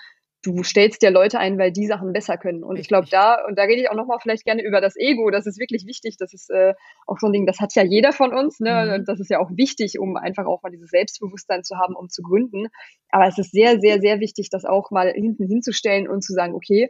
du 0.43 0.63
stellst 0.63 1.03
dir 1.03 1.11
Leute 1.11 1.39
ein, 1.39 1.59
weil 1.59 1.73
die 1.73 1.87
Sachen 1.87 2.13
besser 2.13 2.37
können. 2.37 2.63
Und 2.63 2.77
ich 2.77 2.89
glaube, 2.89 3.09
da, 3.11 3.45
und 3.47 3.59
da 3.59 3.63
rede 3.63 3.83
ich 3.83 3.91
auch 3.91 3.97
nochmal 3.97 4.19
vielleicht 4.21 4.45
gerne 4.45 4.63
über 4.63 4.81
das 4.81 4.97
Ego, 4.97 5.31
das 5.31 5.47
ist 5.47 5.59
wirklich 5.59 5.87
wichtig. 5.87 6.17
Das 6.19 6.33
ist 6.33 6.51
äh, 6.51 6.75
auch 7.07 7.19
so 7.19 7.27
ein 7.27 7.33
Ding, 7.33 7.47
das 7.47 7.61
hat 7.61 7.75
ja 7.75 7.83
jeder 7.83 8.13
von 8.13 8.33
uns. 8.33 8.61
Ne? 8.61 8.87
Mhm. 8.87 8.93
Und 8.95 9.09
das 9.09 9.21
ist 9.21 9.31
ja 9.31 9.41
auch 9.41 9.51
wichtig, 9.51 9.99
um 9.99 10.17
einfach 10.17 10.47
auch 10.47 10.63
mal 10.63 10.71
dieses 10.71 10.91
Selbstbewusstsein 10.91 11.65
zu 11.65 11.77
haben, 11.77 11.95
um 11.97 12.09
zu 12.09 12.23
gründen. 12.23 12.69
Aber 13.11 13.27
es 13.27 13.39
ist 13.39 13.51
sehr, 13.51 13.81
sehr, 13.81 14.01
sehr 14.01 14.21
wichtig, 14.21 14.49
das 14.51 14.65
auch 14.65 14.91
mal 14.91 15.13
hinten 15.13 15.47
hinzustellen 15.47 16.09
und 16.09 16.23
zu 16.23 16.33
sagen, 16.33 16.55
okay, 16.55 16.89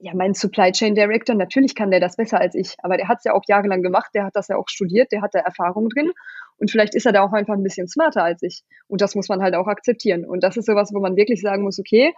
ja, 0.00 0.12
mein 0.14 0.32
Supply 0.32 0.70
Chain 0.70 0.94
Director, 0.94 1.34
natürlich 1.34 1.74
kann 1.74 1.90
der 1.90 1.98
das 1.98 2.14
besser 2.14 2.40
als 2.40 2.54
ich, 2.54 2.76
aber 2.84 2.96
der 2.96 3.08
hat 3.08 3.18
es 3.18 3.24
ja 3.24 3.32
auch 3.32 3.42
jahrelang 3.48 3.82
gemacht, 3.82 4.10
der 4.14 4.24
hat 4.24 4.36
das 4.36 4.46
ja 4.46 4.56
auch 4.56 4.68
studiert, 4.68 5.10
der 5.10 5.22
hat 5.22 5.34
da 5.34 5.40
Erfahrung 5.40 5.88
drin 5.88 6.12
und 6.58 6.70
vielleicht 6.70 6.94
ist 6.94 7.06
er 7.06 7.12
da 7.12 7.22
auch 7.22 7.32
einfach 7.32 7.54
ein 7.54 7.64
bisschen 7.64 7.88
smarter 7.88 8.22
als 8.22 8.42
ich. 8.42 8.62
Und 8.86 9.00
das 9.00 9.14
muss 9.14 9.28
man 9.28 9.42
halt 9.42 9.54
auch 9.54 9.66
akzeptieren. 9.66 10.24
Und 10.24 10.42
das 10.42 10.56
ist 10.56 10.66
sowas, 10.66 10.90
wo 10.92 11.00
man 11.00 11.16
wirklich 11.16 11.40
sagen 11.40 11.62
muss, 11.62 11.78
okay, 11.78 12.12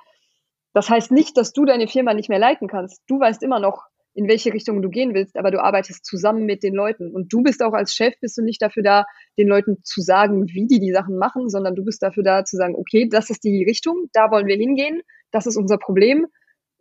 das 0.73 0.89
heißt 0.89 1.11
nicht, 1.11 1.37
dass 1.37 1.53
du 1.53 1.65
deine 1.65 1.89
Firma 1.89 2.15
nicht 2.15 2.29
mehr 2.29 2.39
leiten 2.39 2.69
kannst. 2.69 3.03
Du 3.07 3.19
weißt 3.19 3.43
immer 3.43 3.61
noch, 3.61 3.85
in 4.15 4.29
welche 4.29 4.53
Richtung 4.53 4.83
du 4.83 4.91
gehen 4.91 5.15
willst, 5.15 5.37
aber 5.37 5.51
du 5.51 5.63
arbeitest 5.63 6.05
zusammen 6.05 6.45
mit 6.45 6.63
den 6.63 6.75
Leuten. 6.75 7.13
Und 7.15 7.33
du 7.33 7.43
bist 7.43 7.63
auch 7.63 7.73
als 7.73 7.95
Chef, 7.95 8.15
bist 8.21 8.37
du 8.37 8.43
nicht 8.43 8.61
dafür 8.61 8.83
da, 8.83 9.05
den 9.39 9.49
Leuten 9.49 9.79
zu 9.85 10.01
sagen, 10.01 10.47
wie 10.49 10.67
die 10.67 10.81
die 10.81 10.93
Sachen 10.93 11.17
machen, 11.17 11.49
sondern 11.49 11.75
du 11.75 11.85
bist 11.85 12.03
dafür 12.03 12.23
da 12.23 12.45
zu 12.45 12.57
sagen, 12.57 12.75
okay, 12.77 13.09
das 13.09 13.31
ist 13.31 13.45
die 13.45 13.65
Richtung, 13.65 14.09
da 14.13 14.31
wollen 14.31 14.47
wir 14.47 14.57
hingehen, 14.57 15.03
das 15.31 15.47
ist 15.47 15.57
unser 15.57 15.79
Problem. 15.79 16.27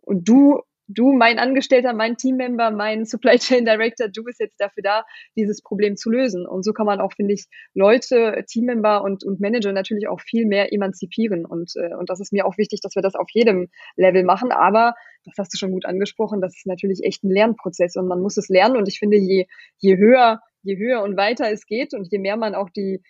Und 0.02 0.28
du 0.28 0.60
du, 0.94 1.12
mein 1.12 1.38
Angestellter, 1.38 1.92
mein 1.92 2.16
Teammember, 2.16 2.70
mein 2.70 3.04
Supply 3.04 3.38
Chain 3.38 3.64
Director, 3.64 4.08
du 4.08 4.24
bist 4.24 4.40
jetzt 4.40 4.60
dafür 4.60 4.82
da, 4.82 5.04
dieses 5.36 5.62
Problem 5.62 5.96
zu 5.96 6.10
lösen. 6.10 6.46
Und 6.46 6.64
so 6.64 6.72
kann 6.72 6.86
man 6.86 7.00
auch, 7.00 7.12
finde 7.12 7.34
ich, 7.34 7.46
Leute, 7.74 8.44
Teammember 8.48 9.02
und, 9.02 9.24
und 9.24 9.40
Manager 9.40 9.72
natürlich 9.72 10.08
auch 10.08 10.20
viel 10.20 10.46
mehr 10.46 10.72
emanzipieren. 10.72 11.46
Und, 11.46 11.72
äh, 11.76 11.94
und 11.94 12.10
das 12.10 12.20
ist 12.20 12.32
mir 12.32 12.46
auch 12.46 12.58
wichtig, 12.58 12.80
dass 12.82 12.94
wir 12.94 13.02
das 13.02 13.14
auf 13.14 13.28
jedem 13.32 13.68
Level 13.96 14.24
machen. 14.24 14.52
Aber, 14.52 14.94
das 15.24 15.34
hast 15.38 15.52
du 15.54 15.58
schon 15.58 15.72
gut 15.72 15.84
angesprochen, 15.84 16.40
das 16.40 16.56
ist 16.56 16.66
natürlich 16.66 17.00
echt 17.04 17.24
ein 17.24 17.30
Lernprozess 17.30 17.96
und 17.96 18.08
man 18.08 18.20
muss 18.20 18.36
es 18.36 18.48
lernen. 18.48 18.76
Und 18.76 18.88
ich 18.88 18.98
finde, 18.98 19.18
je, 19.18 19.46
je 19.78 19.96
höher, 19.96 20.40
je 20.62 20.76
höher 20.76 21.02
und 21.02 21.16
weiter 21.16 21.50
es 21.50 21.66
geht 21.66 21.94
und 21.94 22.10
je 22.10 22.18
mehr 22.18 22.36
man 22.36 22.54
auch 22.54 22.70
die, 22.70 23.02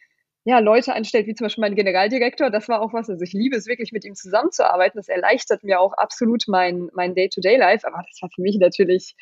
ja, 0.45 0.59
Leute 0.59 0.95
anstellt, 0.95 1.26
wie 1.26 1.34
zum 1.34 1.47
Beispiel 1.47 1.62
mein 1.62 1.74
Generaldirektor. 1.74 2.51
Das 2.51 2.68
war 2.68 2.80
auch 2.80 2.95
was, 2.95 3.11
also 3.11 3.22
ich 3.22 3.32
liebe 3.32 3.57
es 3.57 3.66
wirklich, 3.66 3.93
mit 3.93 4.05
ihm 4.05 4.14
zusammenzuarbeiten. 4.14 4.99
Das 4.99 5.09
erleichtert 5.09 5.64
mir 5.64 5.80
auch 5.80 5.93
absolut 5.93 6.45
mein, 6.49 6.88
mein 6.95 7.14
Day-to-Day-Life. 7.14 7.86
Aber 7.86 8.03
das 8.09 8.22
war 8.22 8.30
für 8.34 8.41
mich 8.41 8.57
natürlich, 8.59 9.16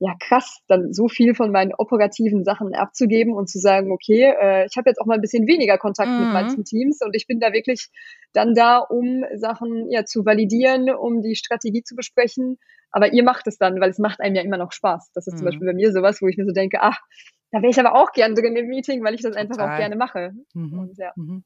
ja, 0.00 0.14
krass, 0.18 0.58
dann 0.66 0.92
so 0.92 1.06
viel 1.06 1.34
von 1.36 1.52
meinen 1.52 1.72
operativen 1.78 2.42
Sachen 2.42 2.74
abzugeben 2.74 3.34
und 3.34 3.48
zu 3.48 3.60
sagen, 3.60 3.92
okay, 3.92 4.34
äh, 4.40 4.66
ich 4.66 4.76
habe 4.76 4.90
jetzt 4.90 5.00
auch 5.00 5.06
mal 5.06 5.14
ein 5.14 5.20
bisschen 5.20 5.46
weniger 5.46 5.78
Kontakt 5.78 6.10
mhm. 6.10 6.24
mit 6.24 6.32
manchen 6.32 6.64
Teams 6.64 7.00
und 7.02 7.14
ich 7.14 7.28
bin 7.28 7.38
da 7.38 7.52
wirklich 7.52 7.88
dann 8.32 8.54
da, 8.54 8.78
um 8.78 9.24
Sachen 9.36 9.88
ja 9.90 10.04
zu 10.04 10.24
validieren, 10.24 10.90
um 10.90 11.22
die 11.22 11.36
Strategie 11.36 11.84
zu 11.84 11.94
besprechen. 11.94 12.58
Aber 12.90 13.12
ihr 13.12 13.22
macht 13.22 13.46
es 13.46 13.58
dann, 13.58 13.80
weil 13.80 13.90
es 13.90 13.98
macht 13.98 14.20
einem 14.20 14.34
ja 14.34 14.42
immer 14.42 14.56
noch 14.58 14.72
Spaß. 14.72 15.12
Das 15.14 15.28
ist 15.28 15.34
mhm. 15.34 15.38
zum 15.38 15.44
Beispiel 15.46 15.66
bei 15.68 15.74
mir 15.74 15.92
sowas, 15.92 16.20
wo 16.20 16.26
ich 16.26 16.36
mir 16.36 16.46
so 16.46 16.52
denke, 16.52 16.78
ach, 16.80 16.98
da 17.54 17.62
wäre 17.62 17.70
ich 17.70 17.78
aber 17.78 17.94
auch 17.94 18.10
gern 18.10 18.34
drin 18.34 18.56
im 18.56 18.66
Meeting, 18.66 19.04
weil 19.04 19.14
ich 19.14 19.22
das 19.22 19.36
einfach 19.36 19.58
auch 19.58 19.76
gerne 19.76 19.94
mache. 19.94 20.32
Mhm. 20.54 20.76
Und, 20.76 20.98
ja. 20.98 21.12
mhm. 21.14 21.44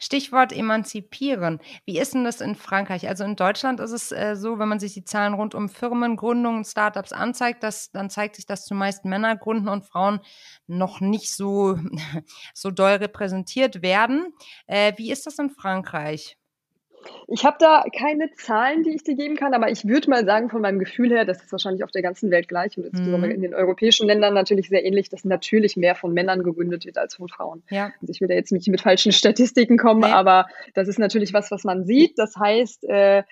Stichwort 0.00 0.52
emanzipieren. 0.52 1.60
Wie 1.84 2.00
ist 2.00 2.14
denn 2.14 2.24
das 2.24 2.40
in 2.40 2.56
Frankreich? 2.56 3.06
Also 3.06 3.22
in 3.22 3.36
Deutschland 3.36 3.78
ist 3.78 3.92
es 3.92 4.10
äh, 4.10 4.34
so, 4.34 4.58
wenn 4.58 4.68
man 4.68 4.80
sich 4.80 4.94
die 4.94 5.04
Zahlen 5.04 5.34
rund 5.34 5.54
um 5.54 5.68
Firmengründungen, 5.68 6.64
Startups 6.64 7.12
anzeigt, 7.12 7.62
dass, 7.62 7.92
dann 7.92 8.10
zeigt 8.10 8.34
sich, 8.34 8.46
dass 8.46 8.64
zumeist 8.64 9.04
Männer 9.04 9.36
gründen 9.36 9.68
und 9.68 9.86
Frauen 9.86 10.18
noch 10.66 11.00
nicht 11.00 11.32
so, 11.32 11.78
so 12.52 12.72
doll 12.72 12.94
repräsentiert 12.94 13.82
werden. 13.82 14.34
Äh, 14.66 14.94
wie 14.96 15.12
ist 15.12 15.26
das 15.26 15.38
in 15.38 15.50
Frankreich? 15.50 16.36
Ich 17.28 17.44
habe 17.44 17.56
da 17.58 17.84
keine 17.96 18.30
Zahlen, 18.32 18.82
die 18.82 18.90
ich 18.90 19.02
dir 19.02 19.14
geben 19.14 19.36
kann, 19.36 19.54
aber 19.54 19.70
ich 19.70 19.86
würde 19.86 20.10
mal 20.10 20.24
sagen, 20.24 20.50
von 20.50 20.60
meinem 20.60 20.78
Gefühl 20.78 21.10
her, 21.10 21.24
das 21.24 21.42
ist 21.42 21.52
wahrscheinlich 21.52 21.84
auf 21.84 21.90
der 21.90 22.02
ganzen 22.02 22.30
Welt 22.30 22.48
gleich 22.48 22.76
und 22.76 22.84
insbesondere 22.84 23.30
mhm. 23.30 23.36
in 23.36 23.42
den 23.42 23.54
europäischen 23.54 24.06
Ländern 24.06 24.34
natürlich 24.34 24.68
sehr 24.68 24.84
ähnlich, 24.84 25.08
dass 25.08 25.24
natürlich 25.24 25.76
mehr 25.76 25.94
von 25.94 26.12
Männern 26.12 26.42
gegründet 26.42 26.84
wird 26.84 26.98
als 26.98 27.16
von 27.16 27.28
Frauen. 27.28 27.62
Ja. 27.70 27.92
Also 28.00 28.10
ich 28.10 28.20
will 28.20 28.28
da 28.28 28.34
jetzt 28.34 28.52
nicht 28.52 28.68
mit 28.68 28.80
falschen 28.80 29.12
Statistiken 29.12 29.78
kommen, 29.78 30.00
nee. 30.00 30.06
aber 30.06 30.46
das 30.74 30.88
ist 30.88 30.98
natürlich 30.98 31.32
was, 31.32 31.50
was 31.50 31.64
man 31.64 31.84
sieht. 31.84 32.18
Das 32.18 32.36
heißt, 32.36 32.84
äh, 32.84 33.22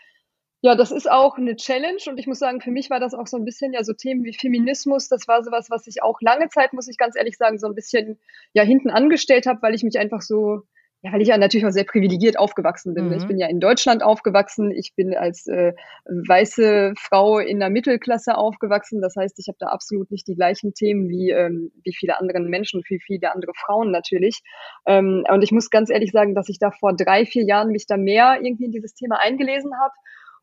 ja, 0.64 0.74
das 0.74 0.92
ist 0.92 1.10
auch 1.10 1.36
eine 1.36 1.56
Challenge 1.56 1.98
und 2.06 2.18
ich 2.18 2.26
muss 2.26 2.38
sagen, 2.38 2.62
für 2.62 2.70
mich 2.70 2.88
war 2.88 2.98
das 2.98 3.12
auch 3.12 3.26
so 3.26 3.36
ein 3.36 3.44
bisschen 3.44 3.74
ja 3.74 3.84
so 3.84 3.92
Themen 3.92 4.24
wie 4.24 4.32
Feminismus, 4.32 5.08
das 5.08 5.28
war 5.28 5.44
sowas, 5.44 5.68
was 5.68 5.86
ich 5.86 6.02
auch 6.02 6.22
lange 6.22 6.48
Zeit, 6.48 6.72
muss 6.72 6.88
ich 6.88 6.96
ganz 6.96 7.16
ehrlich 7.16 7.36
sagen, 7.36 7.58
so 7.58 7.66
ein 7.66 7.74
bisschen 7.74 8.18
ja 8.54 8.62
hinten 8.62 8.88
angestellt 8.88 9.44
habe, 9.44 9.60
weil 9.60 9.74
ich 9.74 9.82
mich 9.82 9.98
einfach 9.98 10.22
so 10.22 10.62
ja, 11.04 11.12
weil 11.12 11.20
ich 11.20 11.28
ja 11.28 11.36
natürlich 11.36 11.66
auch 11.66 11.70
sehr 11.70 11.84
privilegiert 11.84 12.38
aufgewachsen 12.38 12.94
bin. 12.94 13.08
Mhm. 13.08 13.12
Ich 13.12 13.26
bin 13.26 13.38
ja 13.38 13.46
in 13.46 13.60
Deutschland 13.60 14.02
aufgewachsen. 14.02 14.70
Ich 14.70 14.94
bin 14.96 15.14
als 15.14 15.46
äh, 15.46 15.74
weiße 16.06 16.94
Frau 16.98 17.38
in 17.38 17.60
der 17.60 17.68
Mittelklasse 17.68 18.38
aufgewachsen. 18.38 19.02
Das 19.02 19.14
heißt, 19.14 19.38
ich 19.38 19.48
habe 19.48 19.58
da 19.60 19.66
absolut 19.66 20.10
nicht 20.10 20.26
die 20.26 20.34
gleichen 20.34 20.72
Themen 20.72 21.10
wie, 21.10 21.28
ähm, 21.28 21.72
wie 21.84 21.92
viele 21.92 22.18
andere 22.18 22.40
Menschen, 22.40 22.82
wie 22.88 23.00
viele 23.00 23.34
andere 23.34 23.52
Frauen 23.54 23.90
natürlich. 23.90 24.40
Ähm, 24.86 25.24
und 25.28 25.42
ich 25.42 25.52
muss 25.52 25.68
ganz 25.68 25.90
ehrlich 25.90 26.10
sagen, 26.10 26.34
dass 26.34 26.48
ich 26.48 26.58
da 26.58 26.70
vor 26.70 26.96
drei, 26.96 27.26
vier 27.26 27.44
Jahren 27.44 27.68
mich 27.68 27.86
da 27.86 27.98
mehr 27.98 28.38
irgendwie 28.40 28.64
in 28.64 28.72
dieses 28.72 28.94
Thema 28.94 29.20
eingelesen 29.20 29.72
habe 29.78 29.92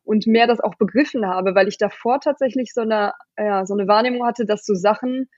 und 0.04 0.28
mehr 0.28 0.46
das 0.46 0.60
auch 0.60 0.76
begriffen 0.76 1.26
habe, 1.26 1.56
weil 1.56 1.66
ich 1.66 1.76
davor 1.76 2.20
tatsächlich 2.20 2.72
so 2.72 2.82
eine, 2.82 3.14
ja, 3.36 3.66
so 3.66 3.74
eine 3.74 3.88
Wahrnehmung 3.88 4.24
hatte, 4.24 4.46
dass 4.46 4.64
so 4.64 4.74
Sachen, 4.74 5.28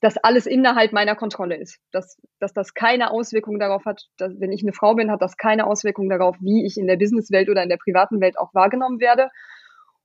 dass 0.00 0.16
alles 0.18 0.46
innerhalb 0.46 0.92
meiner 0.92 1.16
Kontrolle 1.16 1.56
ist. 1.56 1.78
Dass, 1.90 2.20
dass 2.38 2.52
das 2.52 2.74
keine 2.74 3.10
Auswirkung 3.10 3.58
darauf 3.58 3.84
hat, 3.84 4.02
dass, 4.18 4.38
wenn 4.38 4.52
ich 4.52 4.62
eine 4.62 4.72
Frau 4.72 4.94
bin, 4.94 5.10
hat 5.10 5.22
das 5.22 5.36
keine 5.36 5.66
Auswirkung 5.66 6.08
darauf, 6.08 6.36
wie 6.40 6.66
ich 6.66 6.76
in 6.76 6.86
der 6.86 6.96
Businesswelt 6.96 7.48
oder 7.48 7.62
in 7.62 7.68
der 7.68 7.78
privaten 7.78 8.20
Welt 8.20 8.38
auch 8.38 8.52
wahrgenommen 8.54 9.00
werde. 9.00 9.30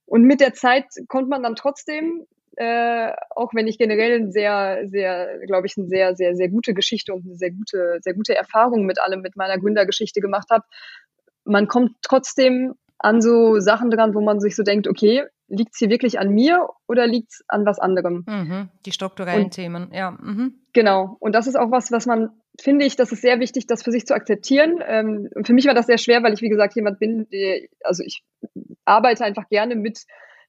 Und 0.06 0.24
mit 0.24 0.42
der 0.42 0.54
Zeit 0.54 0.86
kommt 1.08 1.30
man 1.30 1.44
dann 1.44 1.56
trotzdem, 1.56 2.26
äh, 2.58 3.12
auch 3.30 3.54
wenn 3.54 3.68
ich 3.68 3.78
generell 3.78 4.20
ein 4.20 4.32
sehr, 4.32 4.82
sehr, 4.88 5.40
glaube 5.46 5.68
ich, 5.68 5.78
eine 5.78 5.88
sehr, 5.88 6.16
sehr, 6.16 6.36
sehr 6.36 6.50
gute 6.50 6.74
Geschichte 6.74 7.14
und 7.14 7.26
eine 7.26 7.36
sehr 7.36 7.52
gute, 7.52 8.00
sehr 8.02 8.14
gute 8.14 8.36
Erfahrung 8.36 8.86
mit 8.86 9.02
allem, 9.02 9.22
mit 9.22 9.36
meiner 9.36 9.58
Gründergeschichte 9.58 10.22
gemacht 10.22 10.50
habe, 10.50 10.66
man 11.44 11.68
kommt 11.68 11.96
trotzdem 12.02 12.76
an 13.00 13.22
so 13.22 13.60
Sachen 13.60 13.90
dran, 13.90 14.14
wo 14.14 14.22
man 14.22 14.40
sich 14.40 14.56
so 14.56 14.64
denkt, 14.64 14.88
okay, 14.88 15.24
liegt 15.52 15.74
es 15.74 15.80
hier 15.80 15.90
wirklich 15.90 16.20
an 16.20 16.30
mir 16.30 16.68
oder 16.88 17.06
liegt 17.08 17.32
es 17.32 17.44
an 17.48 17.66
was 17.66 17.80
anderem? 17.80 18.24
Mhm, 18.28 18.70
die 18.86 18.92
strukturellen 18.92 19.46
und, 19.46 19.54
Themen, 19.54 19.92
ja. 19.94 20.12
Mhm. 20.12 20.56
Genau. 20.74 21.18
Und 21.20 21.34
das 21.36 21.48
ist 21.48 21.56
auch 21.56 21.72
was, 21.72 21.92
was 21.92 22.06
man, 22.06 22.30
finde 22.60 22.86
ich, 22.86 22.96
das 22.96 23.12
ist 23.12 23.22
sehr 23.22 23.40
wichtig, 23.40 23.68
das 23.68 23.84
für 23.84 23.92
sich 23.92 24.06
zu 24.06 24.16
akzeptieren. 24.16 24.82
Ähm, 24.86 25.30
und 25.36 25.46
für 25.46 25.54
mich 25.54 25.66
war 25.68 25.74
das 25.74 25.88
sehr 25.88 25.98
schwer, 25.98 26.24
weil 26.24 26.34
ich, 26.34 26.42
wie 26.42 26.50
gesagt, 26.50 26.76
jemand 26.76 27.00
bin, 27.00 27.28
der, 27.32 27.62
also 27.84 28.04
ich 28.04 28.24
arbeite 28.86 29.24
einfach 29.26 29.50
gerne 29.50 29.76
mit 29.76 30.06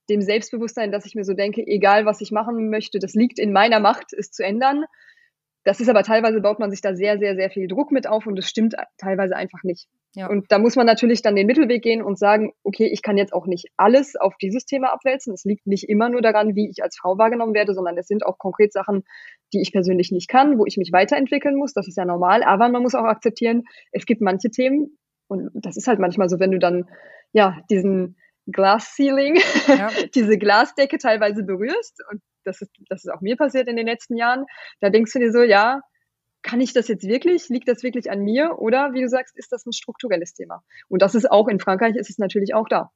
dem 0.09 0.21
Selbstbewusstsein, 0.21 0.93
dass 0.93 1.07
ich 1.07 1.15
mir 1.15 1.25
so 1.25 1.35
denke, 1.35 1.63
egal 1.67 2.07
was 2.07 2.21
ich 2.21 2.31
machen 2.31 2.71
möchte, 2.71 2.99
das 2.99 3.15
liegt 3.15 3.39
in 3.39 3.53
meiner 3.53 3.81
Macht, 3.81 4.13
es 4.13 4.31
zu 4.31 4.45
ändern. 4.45 4.85
Das 5.65 5.81
ist 5.81 5.89
aber 5.89 6.03
teilweise 6.03 6.41
baut 6.41 6.59
man 6.59 6.71
sich 6.71 6.81
da 6.81 6.95
sehr, 6.95 7.19
sehr, 7.19 7.37
sehr 7.37 7.51
viel 7.51 7.69
Druck 7.69 7.93
mit 7.93 8.09
auf 8.09 8.27
und 8.27 8.39
es 8.39 8.49
stimmt 8.49 8.75
teilweise 8.99 9.37
einfach 9.37 9.63
nicht. 9.63 9.87
Ja. 10.15 10.29
Und 10.29 10.51
da 10.51 10.59
muss 10.59 10.77
man 10.77 10.87
natürlich 10.87 11.23
dann 11.23 11.37
den 11.37 11.47
Mittelweg 11.47 11.83
gehen 11.83 12.03
und 12.03 12.19
sagen, 12.19 12.53
okay, 12.65 12.87
ich 12.87 13.01
kann 13.03 13.17
jetzt 13.17 13.33
auch 13.33 13.47
nicht 13.47 13.69
alles 13.77 14.17
auf 14.17 14.35
dieses 14.43 14.67
Thema 14.67 14.93
abwälzen. 14.93 15.33
Es 15.33 15.45
liegt 15.45 15.67
nicht 15.67 15.89
immer 15.89 16.09
nur 16.09 16.21
daran, 16.21 16.57
wie 16.57 16.69
ich 16.69 16.83
als 16.83 16.97
Frau 16.99 17.17
wahrgenommen 17.17 17.55
werde, 17.55 17.75
sondern 17.75 17.97
es 17.97 18.09
sind 18.09 18.27
auch 18.27 18.39
konkret 18.39 18.73
Sachen, 18.73 19.05
die 19.53 19.63
ich 19.63 19.73
persönlich 19.73 20.11
nicht 20.11 20.29
kann, 20.29 20.59
wo 20.59 20.67
ich 20.67 20.77
mich 20.77 20.91
weiterentwickeln 20.93 21.57
muss. 21.57 21.73
Das 21.73 21.87
ist 21.87 21.97
ja 21.97 22.05
normal. 22.05 22.43
Aber 22.43 22.69
man 22.69 22.83
muss 22.83 22.95
auch 22.95 23.05
akzeptieren, 23.05 23.63
es 23.93 24.05
gibt 24.05 24.21
manche 24.21 24.51
Themen 24.51 24.99
und 25.29 25.51
das 25.55 25.77
ist 25.77 25.87
halt 25.87 26.01
manchmal 26.01 26.29
so, 26.29 26.41
wenn 26.41 26.51
du 26.51 26.59
dann 26.59 26.89
ja 27.33 27.61
diesen 27.71 28.17
Glass 28.51 28.97
Ceiling, 28.97 29.39
ja. 29.69 29.91
diese 30.15 30.37
Glasdecke 30.37 30.99
teilweise 30.99 31.45
berührst 31.45 32.03
und 32.11 32.21
das 32.45 32.61
ist, 32.61 32.71
das 32.89 33.05
ist 33.05 33.11
auch 33.11 33.21
mir 33.21 33.37
passiert 33.37 33.69
in 33.69 33.77
den 33.77 33.87
letzten 33.87 34.17
Jahren. 34.17 34.47
Da 34.81 34.91
denkst 34.91 35.13
du 35.13 35.19
dir 35.19 35.33
so, 35.33 35.43
ja, 35.43 35.81
kann 36.43 36.61
ich 36.61 36.73
das 36.73 36.89
jetzt 36.89 37.07
wirklich? 37.07 37.49
Liegt 37.49 37.69
das 37.69 37.83
wirklich 37.83 38.11
an 38.11 38.21
mir? 38.21 38.59
Oder 38.59 38.93
wie 38.93 39.01
du 39.01 39.09
sagst, 39.09 39.37
ist 39.37 39.53
das 39.53 39.65
ein 39.67 39.73
strukturelles 39.73 40.35
Thema? 40.35 40.63
Und 40.89 41.03
das 41.03 41.15
ist 41.15 41.31
auch 41.31 41.49
in 41.49 41.61
Frankreich 41.61 41.97
ist 41.97 42.11
es 42.11 42.19
natürlich 42.19 42.55
auch 42.55 42.69
da. 42.69 42.91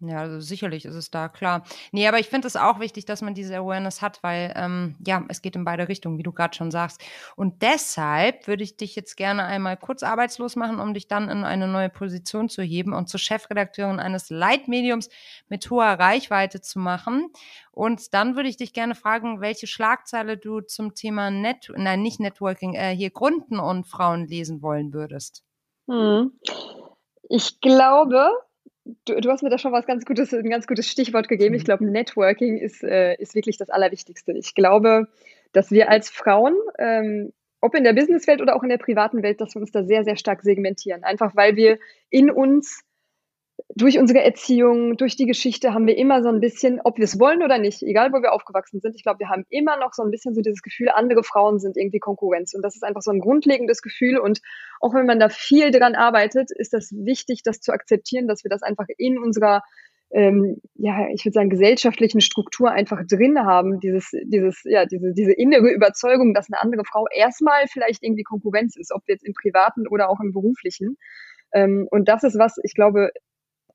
Ja, 0.00 0.18
also 0.18 0.40
sicherlich 0.40 0.84
ist 0.84 0.94
es 0.94 1.10
da, 1.10 1.28
klar. 1.28 1.62
Nee, 1.90 2.06
aber 2.06 2.18
ich 2.18 2.28
finde 2.28 2.46
es 2.46 2.56
auch 2.56 2.80
wichtig, 2.80 3.06
dass 3.06 3.22
man 3.22 3.32
diese 3.32 3.56
Awareness 3.56 4.02
hat, 4.02 4.22
weil 4.22 4.52
ähm, 4.54 4.94
ja, 5.06 5.24
es 5.28 5.40
geht 5.40 5.56
in 5.56 5.64
beide 5.64 5.88
Richtungen, 5.88 6.18
wie 6.18 6.22
du 6.22 6.32
gerade 6.32 6.54
schon 6.54 6.70
sagst. 6.70 7.02
Und 7.34 7.62
deshalb 7.62 8.46
würde 8.46 8.62
ich 8.62 8.76
dich 8.76 8.94
jetzt 8.94 9.16
gerne 9.16 9.44
einmal 9.44 9.78
kurz 9.78 10.02
arbeitslos 10.02 10.54
machen, 10.54 10.80
um 10.80 10.92
dich 10.92 11.08
dann 11.08 11.30
in 11.30 11.44
eine 11.44 11.66
neue 11.66 11.88
Position 11.88 12.50
zu 12.50 12.60
heben 12.60 12.92
und 12.92 13.08
zur 13.08 13.20
Chefredakteurin 13.20 13.98
eines 13.98 14.28
Leitmediums 14.28 15.08
mit 15.48 15.70
hoher 15.70 15.98
Reichweite 15.98 16.60
zu 16.60 16.78
machen. 16.78 17.32
Und 17.72 18.12
dann 18.12 18.36
würde 18.36 18.50
ich 18.50 18.58
dich 18.58 18.74
gerne 18.74 18.94
fragen, 18.94 19.40
welche 19.40 19.66
Schlagzeile 19.66 20.36
du 20.36 20.60
zum 20.60 20.94
Thema 20.94 21.30
Net, 21.30 21.72
nein, 21.74 22.02
nicht 22.02 22.20
Networking, 22.20 22.74
äh, 22.74 22.94
hier 22.94 23.10
Gründen 23.10 23.58
und 23.58 23.86
Frauen 23.86 24.26
lesen 24.26 24.60
wollen 24.60 24.92
würdest. 24.92 25.42
Hm. 25.88 26.38
Ich 27.30 27.60
glaube, 27.60 28.30
du, 29.04 29.20
du 29.20 29.30
hast 29.30 29.42
mir 29.42 29.50
da 29.50 29.58
schon 29.58 29.72
was 29.72 29.86
ganz 29.86 30.04
Gutes, 30.04 30.32
ein 30.32 30.50
ganz 30.50 30.66
gutes 30.66 30.88
Stichwort 30.88 31.28
gegeben. 31.28 31.54
Ich 31.54 31.62
mhm. 31.62 31.66
glaube, 31.66 31.86
Networking 31.86 32.58
ist, 32.58 32.82
äh, 32.82 33.14
ist 33.16 33.34
wirklich 33.34 33.56
das 33.56 33.70
Allerwichtigste. 33.70 34.32
Ich 34.32 34.54
glaube, 34.54 35.08
dass 35.52 35.70
wir 35.70 35.90
als 35.90 36.10
Frauen, 36.10 36.54
ähm, 36.78 37.32
ob 37.60 37.74
in 37.74 37.84
der 37.84 37.94
Businesswelt 37.94 38.40
oder 38.40 38.54
auch 38.54 38.62
in 38.62 38.68
der 38.68 38.78
privaten 38.78 39.22
Welt, 39.22 39.40
dass 39.40 39.54
wir 39.54 39.60
uns 39.60 39.72
da 39.72 39.84
sehr, 39.84 40.04
sehr 40.04 40.16
stark 40.16 40.42
segmentieren. 40.42 41.04
Einfach 41.04 41.34
weil 41.34 41.56
wir 41.56 41.78
in 42.10 42.30
uns 42.30 42.84
durch 43.74 43.98
unsere 43.98 44.22
Erziehung, 44.22 44.96
durch 44.96 45.16
die 45.16 45.26
Geschichte 45.26 45.74
haben 45.74 45.86
wir 45.86 45.96
immer 45.96 46.22
so 46.22 46.28
ein 46.28 46.40
bisschen, 46.40 46.80
ob 46.82 46.98
wir 46.98 47.04
es 47.04 47.18
wollen 47.18 47.42
oder 47.42 47.58
nicht, 47.58 47.82
egal 47.82 48.12
wo 48.12 48.22
wir 48.22 48.32
aufgewachsen 48.32 48.80
sind, 48.80 48.94
ich 48.94 49.02
glaube, 49.02 49.20
wir 49.20 49.28
haben 49.28 49.44
immer 49.50 49.76
noch 49.76 49.92
so 49.92 50.02
ein 50.02 50.10
bisschen 50.10 50.34
so 50.34 50.40
dieses 50.40 50.62
Gefühl, 50.62 50.88
andere 50.88 51.22
Frauen 51.22 51.58
sind 51.58 51.76
irgendwie 51.76 51.98
Konkurrenz. 51.98 52.54
Und 52.54 52.62
das 52.62 52.74
ist 52.74 52.82
einfach 52.82 53.02
so 53.02 53.10
ein 53.10 53.20
grundlegendes 53.20 53.82
Gefühl. 53.82 54.18
Und 54.18 54.40
auch 54.80 54.94
wenn 54.94 55.06
man 55.06 55.20
da 55.20 55.28
viel 55.28 55.70
dran 55.70 55.94
arbeitet, 55.94 56.50
ist 56.50 56.72
das 56.72 56.90
wichtig, 56.92 57.42
das 57.44 57.60
zu 57.60 57.72
akzeptieren, 57.72 58.28
dass 58.28 58.44
wir 58.44 58.50
das 58.50 58.62
einfach 58.62 58.86
in 58.96 59.18
unserer 59.18 59.62
ähm, 60.12 60.60
ja, 60.76 61.08
ich 61.12 61.24
würde 61.24 61.34
sagen, 61.34 61.50
gesellschaftlichen 61.50 62.20
Struktur 62.20 62.70
einfach 62.70 63.02
drin 63.08 63.40
haben, 63.40 63.80
dieses, 63.80 64.12
dieses, 64.24 64.62
ja, 64.64 64.86
diese, 64.86 65.12
diese 65.12 65.32
innere 65.32 65.68
Überzeugung, 65.68 66.32
dass 66.32 66.46
eine 66.48 66.62
andere 66.62 66.84
Frau 66.84 67.06
erstmal 67.12 67.66
vielleicht 67.66 68.04
irgendwie 68.04 68.22
Konkurrenz 68.22 68.76
ist, 68.76 68.92
ob 68.94 69.02
jetzt 69.08 69.26
im 69.26 69.34
privaten 69.34 69.88
oder 69.88 70.08
auch 70.08 70.20
im 70.20 70.32
beruflichen. 70.32 70.96
Ähm, 71.52 71.88
und 71.90 72.08
das 72.08 72.22
ist 72.22 72.38
was, 72.38 72.56
ich 72.62 72.74
glaube, 72.74 73.10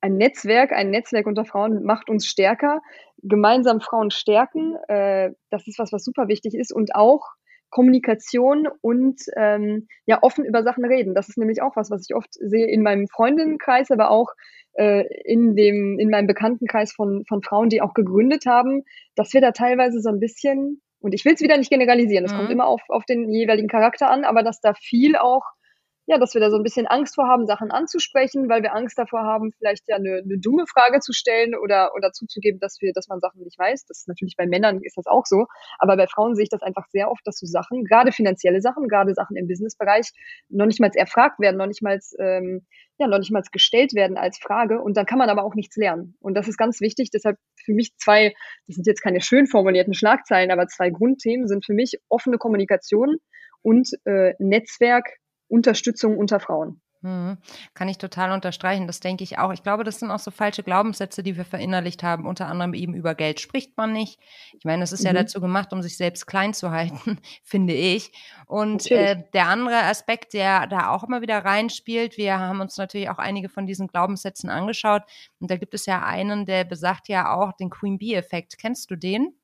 ein 0.02 0.16
Netzwerk, 0.16 0.72
ein 0.72 0.90
Netzwerk 0.90 1.26
unter 1.26 1.44
Frauen 1.44 1.84
macht 1.84 2.10
uns 2.10 2.26
stärker. 2.26 2.82
Gemeinsam 3.22 3.80
Frauen 3.80 4.10
stärken, 4.10 4.76
äh, 4.88 5.30
das 5.48 5.66
ist 5.68 5.78
was, 5.78 5.92
was 5.92 6.04
super 6.04 6.28
wichtig 6.28 6.54
ist 6.54 6.72
und 6.72 6.94
auch 6.94 7.30
Kommunikation 7.70 8.68
und 8.82 9.22
ähm, 9.36 9.86
ja 10.04 10.18
offen 10.22 10.44
über 10.44 10.62
Sachen 10.64 10.84
reden. 10.84 11.14
Das 11.14 11.28
ist 11.28 11.38
nämlich 11.38 11.62
auch 11.62 11.76
was, 11.76 11.90
was 11.90 12.04
ich 12.08 12.14
oft 12.14 12.34
sehe 12.34 12.66
in 12.66 12.82
meinem 12.82 13.06
Freundinnenkreis, 13.08 13.90
aber 13.90 14.10
auch 14.10 14.28
äh, 14.74 15.04
in 15.24 15.54
dem 15.54 15.98
in 15.98 16.10
meinem 16.10 16.26
Bekanntenkreis 16.26 16.92
von 16.92 17.24
von 17.28 17.42
Frauen, 17.42 17.68
die 17.68 17.80
auch 17.80 17.94
gegründet 17.94 18.44
haben, 18.44 18.82
dass 19.14 19.32
wir 19.32 19.40
da 19.40 19.52
teilweise 19.52 20.00
so 20.00 20.10
ein 20.10 20.20
bisschen 20.20 20.82
und 21.00 21.14
ich 21.14 21.24
will 21.24 21.34
es 21.34 21.40
wieder 21.40 21.56
nicht 21.56 21.70
generalisieren, 21.70 22.24
es 22.24 22.32
mhm. 22.32 22.38
kommt 22.38 22.50
immer 22.50 22.66
auf 22.66 22.82
auf 22.88 23.04
den 23.04 23.30
jeweiligen 23.30 23.68
Charakter 23.68 24.10
an, 24.10 24.24
aber 24.24 24.42
dass 24.42 24.60
da 24.60 24.74
viel 24.74 25.16
auch 25.16 25.44
ja, 26.06 26.18
dass 26.18 26.34
wir 26.34 26.40
da 26.40 26.50
so 26.50 26.56
ein 26.56 26.64
bisschen 26.64 26.86
Angst 26.86 27.14
vor 27.14 27.28
haben, 27.28 27.46
Sachen 27.46 27.70
anzusprechen, 27.70 28.48
weil 28.48 28.62
wir 28.62 28.74
Angst 28.74 28.98
davor 28.98 29.22
haben, 29.22 29.52
vielleicht 29.52 29.84
ja 29.88 29.96
eine, 29.96 30.22
eine 30.24 30.38
dumme 30.38 30.66
Frage 30.66 30.98
zu 30.98 31.12
stellen 31.12 31.54
oder, 31.54 31.92
oder 31.94 32.10
zuzugeben, 32.12 32.58
dass 32.58 32.80
wir, 32.80 32.92
dass 32.92 33.06
man 33.08 33.20
Sachen 33.20 33.42
nicht 33.42 33.58
weiß. 33.58 33.86
Das 33.86 33.98
ist 33.98 34.08
natürlich 34.08 34.34
bei 34.36 34.46
Männern 34.46 34.80
ist 34.82 34.96
das 34.96 35.06
auch 35.06 35.26
so. 35.26 35.46
Aber 35.78 35.96
bei 35.96 36.08
Frauen 36.08 36.34
sehe 36.34 36.42
ich 36.44 36.48
das 36.48 36.62
einfach 36.62 36.86
sehr 36.88 37.10
oft, 37.10 37.24
dass 37.24 37.38
so 37.38 37.46
Sachen, 37.46 37.84
gerade 37.84 38.10
finanzielle 38.10 38.60
Sachen, 38.60 38.88
gerade 38.88 39.14
Sachen 39.14 39.36
im 39.36 39.46
Businessbereich, 39.46 40.10
noch 40.48 40.66
nicht 40.66 40.80
mal 40.80 40.90
erfragt 40.92 41.38
werden, 41.38 41.56
noch 41.56 41.68
nicht 41.68 41.82
mal, 41.82 42.00
ähm, 42.18 42.66
ja, 42.98 43.06
noch 43.06 43.18
nicht 43.18 43.30
mal 43.30 43.42
gestellt 43.52 43.94
werden 43.94 44.16
als 44.16 44.38
Frage. 44.38 44.80
Und 44.80 44.96
dann 44.96 45.06
kann 45.06 45.18
man 45.18 45.30
aber 45.30 45.44
auch 45.44 45.54
nichts 45.54 45.76
lernen. 45.76 46.16
Und 46.20 46.34
das 46.34 46.48
ist 46.48 46.56
ganz 46.56 46.80
wichtig. 46.80 47.10
Deshalb 47.12 47.38
für 47.64 47.74
mich 47.74 47.96
zwei, 47.96 48.34
das 48.66 48.74
sind 48.74 48.88
jetzt 48.88 49.02
keine 49.02 49.20
schön 49.20 49.46
formulierten 49.46 49.94
Schlagzeilen, 49.94 50.50
aber 50.50 50.66
zwei 50.66 50.90
Grundthemen 50.90 51.46
sind 51.46 51.64
für 51.64 51.74
mich 51.74 52.00
offene 52.08 52.38
Kommunikation 52.38 53.18
und 53.62 53.88
äh, 54.04 54.34
Netzwerk 54.40 55.06
Unterstützung 55.52 56.16
unter 56.16 56.40
Frauen. 56.40 56.80
Mhm. 57.02 57.38
Kann 57.74 57.88
ich 57.88 57.98
total 57.98 58.30
unterstreichen. 58.30 58.86
Das 58.86 59.00
denke 59.00 59.24
ich 59.24 59.36
auch. 59.38 59.52
Ich 59.52 59.64
glaube, 59.64 59.82
das 59.82 59.98
sind 59.98 60.10
auch 60.12 60.20
so 60.20 60.30
falsche 60.30 60.62
Glaubenssätze, 60.62 61.24
die 61.24 61.36
wir 61.36 61.44
verinnerlicht 61.44 62.04
haben. 62.04 62.26
Unter 62.26 62.46
anderem 62.46 62.74
eben 62.74 62.94
über 62.94 63.16
Geld 63.16 63.40
spricht 63.40 63.76
man 63.76 63.92
nicht. 63.92 64.20
Ich 64.56 64.64
meine, 64.64 64.82
das 64.82 64.92
ist 64.92 65.00
mhm. 65.00 65.08
ja 65.08 65.12
dazu 65.14 65.40
gemacht, 65.40 65.72
um 65.72 65.82
sich 65.82 65.96
selbst 65.96 66.26
klein 66.26 66.54
zu 66.54 66.70
halten, 66.70 67.18
finde 67.42 67.74
ich. 67.74 68.12
Und 68.46 68.90
äh, 68.92 69.24
der 69.34 69.48
andere 69.48 69.82
Aspekt, 69.82 70.32
der 70.32 70.68
da 70.68 70.90
auch 70.90 71.02
immer 71.02 71.22
wieder 71.22 71.44
reinspielt, 71.44 72.16
wir 72.16 72.38
haben 72.38 72.60
uns 72.60 72.76
natürlich 72.76 73.10
auch 73.10 73.18
einige 73.18 73.48
von 73.48 73.66
diesen 73.66 73.88
Glaubenssätzen 73.88 74.48
angeschaut. 74.48 75.02
Und 75.40 75.50
da 75.50 75.56
gibt 75.56 75.74
es 75.74 75.86
ja 75.86 76.04
einen, 76.04 76.46
der 76.46 76.64
besagt 76.64 77.08
ja 77.08 77.34
auch 77.34 77.52
den 77.52 77.68
Queen 77.68 77.98
Bee-Effekt. 77.98 78.58
Kennst 78.58 78.90
du 78.92 78.96
den? 78.96 79.34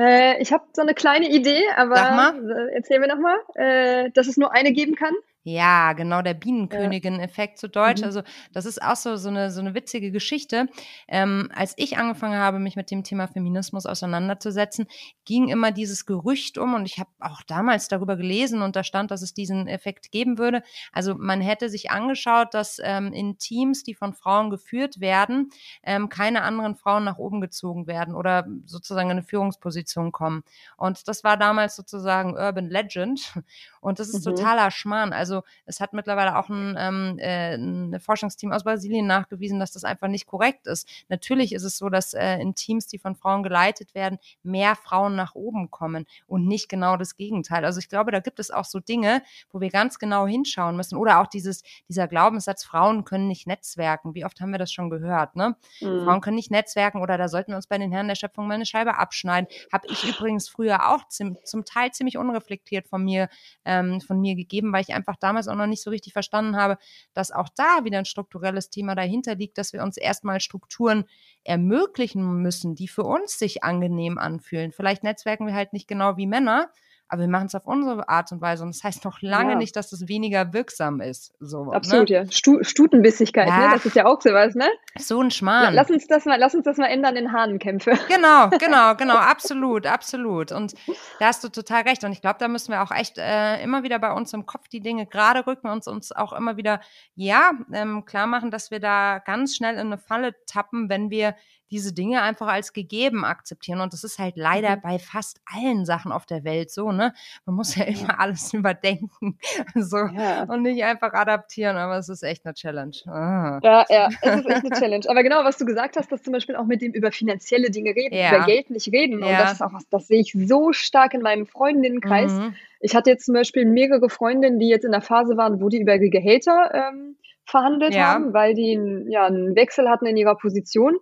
Äh, 0.00 0.40
ich 0.40 0.52
habe 0.52 0.64
so 0.72 0.80
eine 0.80 0.94
kleine 0.94 1.28
Idee, 1.28 1.62
aber 1.76 1.96
äh, 2.32 2.74
erzähl 2.74 3.00
mir 3.00 3.08
nochmal, 3.08 3.36
äh, 3.54 4.10
dass 4.12 4.28
es 4.28 4.38
nur 4.38 4.52
eine 4.52 4.72
geben 4.72 4.94
kann. 4.94 5.12
Ja, 5.42 5.94
genau, 5.94 6.20
der 6.20 6.34
Bienenkönigin-Effekt 6.34 7.58
zu 7.58 7.68
Deutsch. 7.68 8.00
Mhm. 8.00 8.06
Also 8.06 8.22
das 8.52 8.66
ist 8.66 8.82
auch 8.82 8.96
so, 8.96 9.16
so, 9.16 9.30
eine, 9.30 9.50
so 9.50 9.60
eine 9.60 9.72
witzige 9.72 10.10
Geschichte. 10.10 10.68
Ähm, 11.08 11.50
als 11.54 11.72
ich 11.78 11.96
angefangen 11.96 12.38
habe, 12.38 12.58
mich 12.58 12.76
mit 12.76 12.90
dem 12.90 13.04
Thema 13.04 13.26
Feminismus 13.26 13.86
auseinanderzusetzen, 13.86 14.86
ging 15.24 15.48
immer 15.48 15.72
dieses 15.72 16.04
Gerücht 16.04 16.58
um 16.58 16.74
und 16.74 16.84
ich 16.84 16.98
habe 16.98 17.08
auch 17.20 17.42
damals 17.46 17.88
darüber 17.88 18.16
gelesen 18.16 18.60
und 18.60 18.76
da 18.76 18.84
stand, 18.84 19.10
dass 19.10 19.22
es 19.22 19.32
diesen 19.32 19.66
Effekt 19.66 20.12
geben 20.12 20.36
würde. 20.36 20.62
Also 20.92 21.14
man 21.14 21.40
hätte 21.40 21.70
sich 21.70 21.90
angeschaut, 21.90 22.52
dass 22.52 22.78
ähm, 22.82 23.14
in 23.14 23.38
Teams, 23.38 23.82
die 23.82 23.94
von 23.94 24.12
Frauen 24.12 24.50
geführt 24.50 25.00
werden, 25.00 25.48
ähm, 25.82 26.10
keine 26.10 26.42
anderen 26.42 26.76
Frauen 26.76 27.04
nach 27.04 27.16
oben 27.16 27.40
gezogen 27.40 27.86
werden 27.86 28.14
oder 28.14 28.46
sozusagen 28.66 29.08
in 29.08 29.16
eine 29.16 29.22
Führungsposition 29.22 30.12
kommen. 30.12 30.42
Und 30.76 31.08
das 31.08 31.24
war 31.24 31.38
damals 31.38 31.76
sozusagen 31.76 32.34
Urban 32.36 32.68
Legend 32.68 33.40
und 33.80 33.98
das 34.00 34.10
ist 34.10 34.26
mhm. 34.26 34.34
totaler 34.34 34.70
Schmarrn. 34.70 35.14
Also 35.14 35.29
also 35.30 35.44
es 35.64 35.80
hat 35.80 35.92
mittlerweile 35.92 36.36
auch 36.36 36.48
ein, 36.48 36.76
ähm, 36.78 37.18
äh, 37.18 37.54
ein 37.54 38.00
Forschungsteam 38.00 38.52
aus 38.52 38.64
Brasilien 38.64 39.06
nachgewiesen, 39.06 39.60
dass 39.60 39.72
das 39.72 39.84
einfach 39.84 40.08
nicht 40.08 40.26
korrekt 40.26 40.66
ist. 40.66 40.88
Natürlich 41.08 41.52
ist 41.52 41.62
es 41.62 41.78
so, 41.78 41.88
dass 41.88 42.14
äh, 42.14 42.38
in 42.38 42.54
Teams, 42.54 42.88
die 42.88 42.98
von 42.98 43.14
Frauen 43.14 43.42
geleitet 43.42 43.94
werden, 43.94 44.18
mehr 44.42 44.74
Frauen 44.74 45.14
nach 45.14 45.34
oben 45.34 45.70
kommen 45.70 46.06
und 46.26 46.46
nicht 46.46 46.68
genau 46.68 46.96
das 46.96 47.16
Gegenteil. 47.16 47.64
Also 47.64 47.78
ich 47.78 47.88
glaube, 47.88 48.10
da 48.10 48.18
gibt 48.18 48.40
es 48.40 48.50
auch 48.50 48.64
so 48.64 48.80
Dinge, 48.80 49.22
wo 49.52 49.60
wir 49.60 49.70
ganz 49.70 49.98
genau 49.98 50.26
hinschauen 50.26 50.76
müssen. 50.76 50.96
Oder 50.96 51.20
auch 51.20 51.28
dieses, 51.28 51.62
dieser 51.88 52.08
Glaubenssatz, 52.08 52.64
Frauen 52.64 53.04
können 53.04 53.28
nicht 53.28 53.46
netzwerken. 53.46 54.14
Wie 54.14 54.24
oft 54.24 54.40
haben 54.40 54.50
wir 54.50 54.58
das 54.58 54.72
schon 54.72 54.90
gehört? 54.90 55.36
Ne? 55.36 55.56
Mhm. 55.80 56.04
Frauen 56.04 56.20
können 56.20 56.36
nicht 56.36 56.50
netzwerken 56.50 57.00
oder 57.00 57.18
da 57.18 57.28
sollten 57.28 57.52
wir 57.52 57.56
uns 57.56 57.68
bei 57.68 57.78
den 57.78 57.92
Herren 57.92 58.08
der 58.08 58.16
Schöpfung 58.16 58.48
mal 58.48 58.54
eine 58.54 58.66
Scheibe 58.66 58.98
abschneiden. 58.98 59.48
Habe 59.72 59.86
ich 59.88 60.08
übrigens 60.08 60.48
früher 60.48 60.88
auch 60.88 61.06
zum, 61.08 61.36
zum 61.44 61.64
Teil 61.64 61.92
ziemlich 61.92 62.18
unreflektiert 62.18 62.88
von 62.88 63.04
mir, 63.04 63.28
ähm, 63.64 64.00
von 64.00 64.20
mir 64.20 64.34
gegeben, 64.34 64.72
weil 64.72 64.82
ich 64.82 64.92
einfach 64.94 65.16
damals 65.22 65.48
auch 65.48 65.54
noch 65.54 65.66
nicht 65.66 65.82
so 65.82 65.90
richtig 65.90 66.12
verstanden 66.12 66.56
habe, 66.56 66.78
dass 67.14 67.30
auch 67.30 67.48
da 67.54 67.84
wieder 67.84 67.98
ein 67.98 68.04
strukturelles 68.04 68.70
Thema 68.70 68.94
dahinter 68.94 69.34
liegt, 69.34 69.58
dass 69.58 69.72
wir 69.72 69.82
uns 69.82 69.96
erstmal 69.96 70.40
Strukturen 70.40 71.04
ermöglichen 71.44 72.42
müssen, 72.42 72.74
die 72.74 72.88
für 72.88 73.04
uns 73.04 73.38
sich 73.38 73.64
angenehm 73.64 74.18
anfühlen. 74.18 74.72
Vielleicht 74.72 75.04
netzwerken 75.04 75.46
wir 75.46 75.54
halt 75.54 75.72
nicht 75.72 75.88
genau 75.88 76.16
wie 76.16 76.26
Männer, 76.26 76.70
aber 77.10 77.22
wir 77.22 77.28
machen 77.28 77.46
es 77.46 77.56
auf 77.56 77.66
unsere 77.66 78.08
Art 78.08 78.30
und 78.30 78.40
Weise. 78.40 78.62
Und 78.62 78.72
das 78.72 78.84
heißt 78.84 79.04
noch 79.04 79.20
lange 79.20 79.52
ja. 79.52 79.58
nicht, 79.58 79.74
dass 79.74 79.90
es 79.90 80.06
weniger 80.06 80.52
wirksam 80.52 81.00
ist. 81.00 81.34
So, 81.40 81.64
ne? 81.64 81.72
Absolut, 81.72 82.08
ne? 82.08 82.14
ja. 82.14 82.30
Stu 82.30 82.62
Stutenbissigkeit, 82.62 83.48
ja. 83.48 83.66
ne? 83.66 83.74
Das 83.74 83.84
ist 83.84 83.96
ja 83.96 84.06
auch 84.06 84.20
sowas, 84.20 84.54
ne? 84.54 84.68
So 84.96 85.20
ein 85.20 85.32
Schmarrn. 85.32 85.74
lass 85.74 85.90
uns 85.90 86.06
das 86.06 86.24
mal, 86.24 86.38
lass 86.38 86.54
uns 86.54 86.64
das 86.64 86.76
mal 86.76 86.86
ändern 86.86 87.16
in 87.16 87.32
Hahnenkämpfe. 87.32 87.92
Genau, 88.10 88.48
genau, 88.50 88.94
genau, 88.96 89.16
absolut, 89.16 89.86
absolut. 89.86 90.52
Und 90.52 90.74
da 91.20 91.26
hast 91.26 91.42
du 91.44 91.48
total 91.48 91.82
recht. 91.82 92.04
Und 92.04 92.12
ich 92.12 92.20
glaube, 92.20 92.36
da 92.38 92.48
müssen 92.48 92.72
wir 92.72 92.82
auch 92.82 92.90
echt 92.90 93.18
äh, 93.18 93.62
immer 93.62 93.82
wieder 93.82 93.98
bei 93.98 94.12
uns 94.12 94.32
im 94.32 94.46
Kopf 94.46 94.68
die 94.68 94.80
Dinge 94.80 95.06
gerade 95.06 95.46
rücken 95.46 95.68
und 95.68 95.86
uns 95.86 96.12
auch 96.12 96.32
immer 96.32 96.56
wieder, 96.56 96.80
ja, 97.14 97.52
ähm, 97.72 98.04
klar 98.04 98.26
machen, 98.26 98.50
dass 98.50 98.70
wir 98.70 98.80
da 98.80 99.18
ganz 99.18 99.56
schnell 99.56 99.74
in 99.74 99.86
eine 99.86 99.98
Falle 99.98 100.34
tappen, 100.46 100.88
wenn 100.88 101.10
wir 101.10 101.34
diese 101.70 101.92
Dinge 101.92 102.22
einfach 102.22 102.48
als 102.48 102.72
gegeben 102.72 103.24
akzeptieren. 103.24 103.80
Und 103.80 103.92
das 103.92 104.04
ist 104.04 104.18
halt 104.18 104.36
leider 104.36 104.76
mhm. 104.76 104.80
bei 104.82 104.98
fast 104.98 105.40
allen 105.44 105.84
Sachen 105.84 106.12
auf 106.12 106.26
der 106.26 106.44
Welt 106.44 106.70
so, 106.70 106.92
ne? 106.92 107.14
Man 107.46 107.56
muss 107.56 107.74
ja 107.76 107.84
immer 107.84 108.18
alles 108.20 108.52
überdenken 108.54 109.38
so, 109.74 109.98
ja. 109.98 110.44
und 110.44 110.62
nicht 110.62 110.82
einfach 110.84 111.12
adaptieren, 111.12 111.76
aber 111.76 111.98
es 111.98 112.08
ist 112.08 112.22
echt 112.22 112.44
eine 112.44 112.54
Challenge. 112.54 112.96
Ah. 113.06 113.60
Ja, 113.62 113.84
ja, 113.88 114.08
es 114.20 114.40
ist 114.40 114.46
echt 114.46 114.64
eine 114.64 114.70
Challenge. 114.70 115.04
Aber 115.08 115.22
genau, 115.22 115.44
was 115.44 115.58
du 115.58 115.64
gesagt 115.64 115.96
hast, 115.96 116.10
dass 116.10 116.22
zum 116.22 116.32
Beispiel 116.32 116.56
auch 116.56 116.66
mit 116.66 116.82
dem 116.82 116.92
über 116.92 117.12
finanzielle 117.12 117.70
Dinge 117.70 117.90
reden, 117.90 118.14
ja. 118.14 118.36
über 118.36 118.46
Geld 118.46 118.70
nicht 118.70 118.92
reden. 118.92 119.20
Ja. 119.20 119.26
Und 119.26 119.32
das 119.32 119.52
ist 119.54 119.62
auch 119.62 119.72
was, 119.72 119.88
das 119.88 120.08
sehe 120.08 120.20
ich 120.20 120.32
so 120.34 120.72
stark 120.72 121.14
in 121.14 121.22
meinem 121.22 121.46
Freundinnenkreis. 121.46 122.32
Mhm. 122.32 122.54
Ich 122.80 122.94
hatte 122.94 123.10
jetzt 123.10 123.26
zum 123.26 123.34
Beispiel 123.34 123.66
mehrere 123.66 124.08
Freundinnen, 124.08 124.58
die 124.58 124.68
jetzt 124.68 124.84
in 124.84 124.92
der 124.92 125.02
Phase 125.02 125.36
waren, 125.36 125.60
wo 125.60 125.68
die 125.68 125.80
über 125.80 125.98
Gehälter 125.98 126.70
ähm, 126.72 127.16
verhandelt 127.44 127.98
haben, 127.98 128.32
weil 128.32 128.54
die 128.54 128.78
ja, 129.08 129.26
einen 129.26 129.54
Wechsel 129.54 129.88
hatten 129.88 130.06
in 130.06 130.16
ihrer 130.16 130.36
Position. 130.36 130.98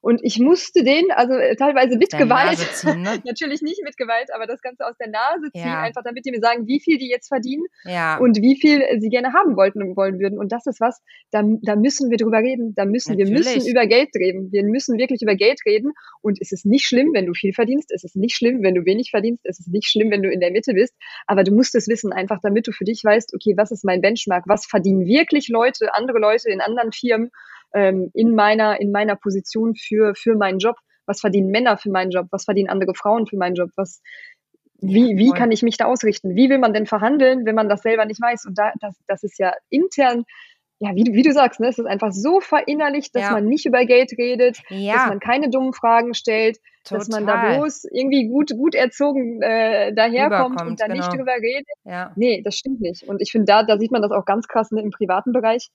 Und 0.00 0.20
ich 0.22 0.38
musste 0.38 0.82
den, 0.82 1.10
also 1.12 1.34
äh, 1.34 1.56
teilweise 1.56 1.98
mit 1.98 2.12
der 2.12 2.20
Gewalt, 2.20 2.58
ziehen, 2.58 3.02
ne? 3.02 3.20
natürlich 3.24 3.60
nicht 3.60 3.82
mit 3.84 3.96
Gewalt, 3.96 4.28
aber 4.34 4.46
das 4.46 4.62
Ganze 4.62 4.86
aus 4.86 4.96
der 4.98 5.08
Nase 5.08 5.50
ziehen, 5.52 5.66
ja. 5.66 5.82
einfach 5.82 6.02
damit 6.02 6.24
die 6.24 6.30
mir 6.30 6.40
sagen, 6.40 6.66
wie 6.66 6.80
viel 6.80 6.98
die 6.98 7.08
jetzt 7.08 7.28
verdienen 7.28 7.64
ja. 7.84 8.16
und 8.16 8.40
wie 8.40 8.58
viel 8.58 8.82
sie 8.98 9.08
gerne 9.08 9.32
haben 9.32 9.56
wollten 9.56 9.82
und 9.82 9.96
wollen 9.96 10.18
würden. 10.18 10.38
Und 10.38 10.52
das 10.52 10.66
ist 10.66 10.80
was, 10.80 11.02
da, 11.30 11.42
da 11.62 11.76
müssen 11.76 12.10
wir 12.10 12.16
drüber 12.16 12.38
reden. 12.38 12.74
Da 12.74 12.84
müssen 12.84 13.12
natürlich. 13.12 13.30
wir 13.30 13.54
müssen 13.54 13.70
über 13.70 13.86
Geld 13.86 14.10
reden. 14.14 14.50
Wir 14.52 14.64
müssen 14.64 14.98
wirklich 14.98 15.20
über 15.22 15.34
Geld 15.34 15.60
reden. 15.66 15.92
Und 16.22 16.38
es 16.40 16.52
ist 16.52 16.64
nicht 16.64 16.86
schlimm, 16.86 17.10
wenn 17.12 17.26
du 17.26 17.34
viel 17.34 17.52
verdienst. 17.52 17.92
Es 17.92 18.04
ist 18.04 18.16
nicht 18.16 18.36
schlimm, 18.36 18.62
wenn 18.62 18.74
du 18.74 18.84
wenig 18.84 19.10
verdienst. 19.10 19.44
Es 19.44 19.60
ist 19.60 19.68
nicht 19.68 19.88
schlimm, 19.90 20.10
wenn 20.10 20.22
du 20.22 20.30
in 20.30 20.40
der 20.40 20.50
Mitte 20.50 20.72
bist. 20.72 20.94
Aber 21.26 21.44
du 21.44 21.52
musst 21.52 21.74
es 21.74 21.88
wissen, 21.88 22.12
einfach 22.12 22.38
damit 22.42 22.66
du 22.66 22.72
für 22.72 22.84
dich 22.84 23.02
weißt, 23.04 23.34
okay, 23.34 23.54
was 23.56 23.70
ist 23.70 23.84
mein 23.84 24.00
Benchmark? 24.00 24.44
Was 24.46 24.66
verdienen 24.66 25.04
wirklich 25.04 25.48
Leute, 25.48 25.92
andere 25.94 26.18
Leute 26.18 26.50
in 26.50 26.60
anderen 26.60 26.92
Firmen? 26.92 27.30
Ähm, 27.74 28.10
in 28.14 28.34
meiner 28.34 28.80
in 28.80 28.90
meiner 28.90 29.16
Position 29.16 29.74
für 29.74 30.14
für 30.14 30.36
meinen 30.36 30.58
Job. 30.58 30.76
Was 31.06 31.20
verdienen 31.20 31.50
Männer 31.50 31.76
für 31.76 31.90
meinen 31.90 32.10
Job? 32.10 32.26
Was 32.30 32.44
verdienen 32.44 32.68
andere 32.68 32.94
Frauen 32.94 33.26
für 33.26 33.36
meinen 33.36 33.54
Job? 33.54 33.70
Was 33.76 34.00
wie, 34.82 35.18
wie 35.18 35.32
kann 35.32 35.52
ich 35.52 35.62
mich 35.62 35.76
da 35.76 35.84
ausrichten? 35.84 36.36
Wie 36.36 36.48
will 36.48 36.58
man 36.58 36.72
denn 36.72 36.86
verhandeln, 36.86 37.44
wenn 37.44 37.54
man 37.54 37.68
das 37.68 37.82
selber 37.82 38.06
nicht 38.06 38.20
weiß? 38.20 38.46
Und 38.46 38.56
da, 38.56 38.72
das, 38.80 38.96
das 39.06 39.22
ist 39.22 39.38
ja 39.38 39.52
intern 39.68 40.24
ja, 40.82 40.94
wie, 40.94 41.04
wie 41.12 41.22
du 41.22 41.32
sagst, 41.32 41.60
ne, 41.60 41.68
es 41.68 41.78
ist 41.78 41.84
einfach 41.84 42.10
so 42.10 42.40
verinnerlicht, 42.40 43.14
dass 43.14 43.24
ja. 43.24 43.32
man 43.32 43.44
nicht 43.44 43.66
über 43.66 43.84
Geld 43.84 44.12
redet, 44.16 44.58
ja. 44.70 44.94
dass 44.94 45.08
man 45.08 45.20
keine 45.20 45.50
dummen 45.50 45.74
Fragen 45.74 46.14
stellt, 46.14 46.56
Total. 46.84 46.98
dass 46.98 47.08
man 47.10 47.26
da 47.26 47.58
bloß 47.58 47.84
irgendwie 47.92 48.28
gut, 48.28 48.50
gut 48.56 48.74
erzogen 48.74 49.42
äh, 49.42 49.92
daherkommt 49.92 50.62
und 50.62 50.80
da 50.80 50.86
genau. 50.86 50.96
nicht 50.96 51.12
drüber 51.12 51.34
redet. 51.34 51.68
Ja. 51.84 52.12
Nee, 52.16 52.40
das 52.42 52.56
stimmt 52.56 52.80
nicht. 52.80 53.02
Und 53.02 53.20
ich 53.20 53.30
finde, 53.30 53.44
da, 53.44 53.62
da 53.62 53.78
sieht 53.78 53.92
man 53.92 54.00
das 54.00 54.10
auch 54.10 54.24
ganz 54.24 54.48
krass 54.48 54.70
ne, 54.70 54.80
im 54.80 54.90
privaten 54.90 55.32
Bereich 55.32 55.68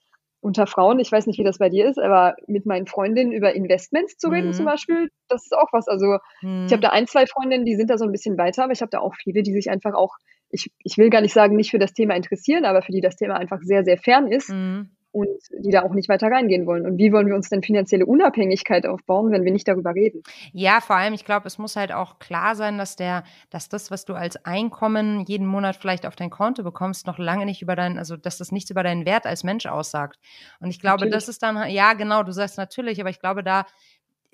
unter 0.45 0.67
Frauen. 0.67 0.99
Ich 0.99 1.11
weiß 1.11 1.27
nicht, 1.27 1.39
wie 1.39 1.43
das 1.43 1.57
bei 1.57 1.69
dir 1.69 1.89
ist, 1.89 1.99
aber 1.99 2.35
mit 2.47 2.65
meinen 2.65 2.87
Freundinnen 2.87 3.31
über 3.31 3.53
Investments 3.53 4.17
zu 4.17 4.29
reden 4.29 4.47
mhm. 4.47 4.53
zum 4.53 4.65
Beispiel, 4.65 5.09
das 5.27 5.43
ist 5.43 5.57
auch 5.57 5.73
was. 5.73 5.87
Also 5.87 6.19
mhm. 6.41 6.65
ich 6.67 6.71
habe 6.71 6.81
da 6.81 6.89
ein, 6.89 7.07
zwei 7.07 7.25
Freundinnen, 7.25 7.65
die 7.65 7.75
sind 7.75 7.89
da 7.89 7.97
so 7.97 8.05
ein 8.05 8.11
bisschen 8.11 8.37
weiter, 8.37 8.63
aber 8.63 8.73
ich 8.73 8.81
habe 8.81 8.91
da 8.91 8.99
auch 8.99 9.15
viele, 9.15 9.43
die 9.43 9.53
sich 9.53 9.69
einfach 9.69 9.93
auch 9.93 10.15
ich, 10.51 10.71
ich 10.83 10.97
will 10.97 11.09
gar 11.09 11.21
nicht 11.21 11.33
sagen, 11.33 11.55
nicht 11.55 11.71
für 11.71 11.79
das 11.79 11.93
Thema 11.93 12.15
interessieren, 12.15 12.65
aber 12.65 12.83
für 12.83 12.91
die 12.91 13.01
das 13.01 13.15
Thema 13.15 13.35
einfach 13.35 13.59
sehr, 13.61 13.83
sehr 13.83 13.97
fern 13.97 14.31
ist. 14.31 14.51
Mhm 14.51 14.91
und 15.15 15.29
die 15.57 15.71
da 15.71 15.83
auch 15.83 15.93
nicht 15.93 16.09
weiter 16.09 16.27
reingehen 16.27 16.65
wollen. 16.65 16.85
Und 16.85 16.97
wie 16.97 17.13
wollen 17.13 17.27
wir 17.27 17.35
uns 17.35 17.47
denn 17.47 17.63
finanzielle 17.63 18.05
Unabhängigkeit 18.05 18.85
aufbauen, 18.85 19.31
wenn 19.31 19.45
wir 19.45 19.53
nicht 19.53 19.65
darüber 19.65 19.95
reden? 19.95 20.23
Ja, 20.51 20.81
vor 20.81 20.97
allem, 20.97 21.13
ich 21.13 21.23
glaube, 21.23 21.47
es 21.47 21.57
muss 21.57 21.77
halt 21.77 21.93
auch 21.93 22.19
klar 22.19 22.55
sein, 22.55 22.77
dass 22.77 22.97
der, 22.97 23.23
dass 23.49 23.69
das, 23.69 23.91
was 23.91 24.03
du 24.03 24.13
als 24.13 24.35
Einkommen 24.45 25.23
jeden 25.25 25.47
Monat 25.47 25.77
vielleicht 25.77 26.05
auf 26.05 26.17
dein 26.17 26.29
Konto 26.29 26.63
bekommst, 26.63 27.07
noch 27.07 27.17
lange 27.17 27.45
nicht 27.45 27.61
über 27.61 27.77
deinen, 27.77 27.97
also 27.97 28.17
dass 28.17 28.37
das 28.37 28.51
nichts 28.51 28.69
über 28.69 28.83
deinen 28.83 29.05
Wert 29.05 29.25
als 29.25 29.45
Mensch 29.45 29.65
aussagt. 29.67 30.19
Und 30.59 30.69
ich 30.69 30.81
glaube, 30.81 31.05
natürlich. 31.05 31.13
das 31.13 31.29
ist 31.29 31.43
dann, 31.43 31.69
ja, 31.69 31.93
genau, 31.93 32.23
du 32.23 32.33
sagst 32.33 32.57
natürlich, 32.57 32.99
aber 32.99 33.09
ich 33.09 33.21
glaube, 33.21 33.41
da 33.41 33.65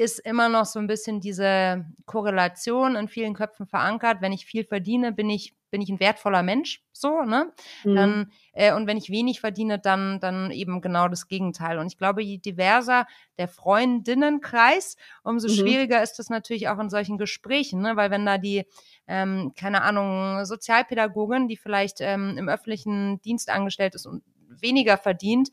ist 0.01 0.19
immer 0.19 0.49
noch 0.49 0.65
so 0.65 0.79
ein 0.79 0.87
bisschen 0.87 1.19
diese 1.19 1.85
Korrelation 2.05 2.95
in 2.95 3.07
vielen 3.07 3.35
Köpfen 3.35 3.67
verankert. 3.67 4.17
Wenn 4.19 4.31
ich 4.31 4.47
viel 4.47 4.63
verdiene, 4.63 5.11
bin 5.11 5.29
ich 5.29 5.53
bin 5.69 5.79
ich 5.79 5.89
ein 5.89 6.01
wertvoller 6.01 6.43
Mensch, 6.43 6.83
so, 6.91 7.21
ne? 7.21 7.53
Mhm. 7.85 7.95
Dann, 7.95 8.31
äh, 8.51 8.73
und 8.73 8.87
wenn 8.87 8.97
ich 8.97 9.09
wenig 9.09 9.39
verdiene, 9.39 9.79
dann, 9.79 10.19
dann 10.19 10.51
eben 10.51 10.81
genau 10.81 11.07
das 11.07 11.29
Gegenteil. 11.29 11.79
Und 11.79 11.87
ich 11.87 11.97
glaube, 11.97 12.21
je 12.21 12.39
diverser 12.39 13.07
der 13.37 13.47
Freundinnenkreis, 13.47 14.97
umso 15.23 15.47
mhm. 15.47 15.53
schwieriger 15.53 16.03
ist 16.03 16.19
es 16.19 16.29
natürlich 16.29 16.67
auch 16.67 16.77
in 16.79 16.89
solchen 16.89 17.17
Gesprächen, 17.17 17.81
ne? 17.81 17.95
Weil 17.95 18.11
wenn 18.11 18.25
da 18.25 18.37
die, 18.37 18.65
ähm, 19.07 19.53
keine 19.55 19.83
Ahnung, 19.83 20.43
Sozialpädagogin, 20.43 21.47
die 21.47 21.57
vielleicht 21.57 22.01
ähm, 22.01 22.37
im 22.37 22.49
öffentlichen 22.49 23.21
Dienst 23.21 23.49
angestellt 23.49 23.95
ist 23.95 24.05
und 24.05 24.23
weniger 24.59 24.97
verdient, 24.97 25.49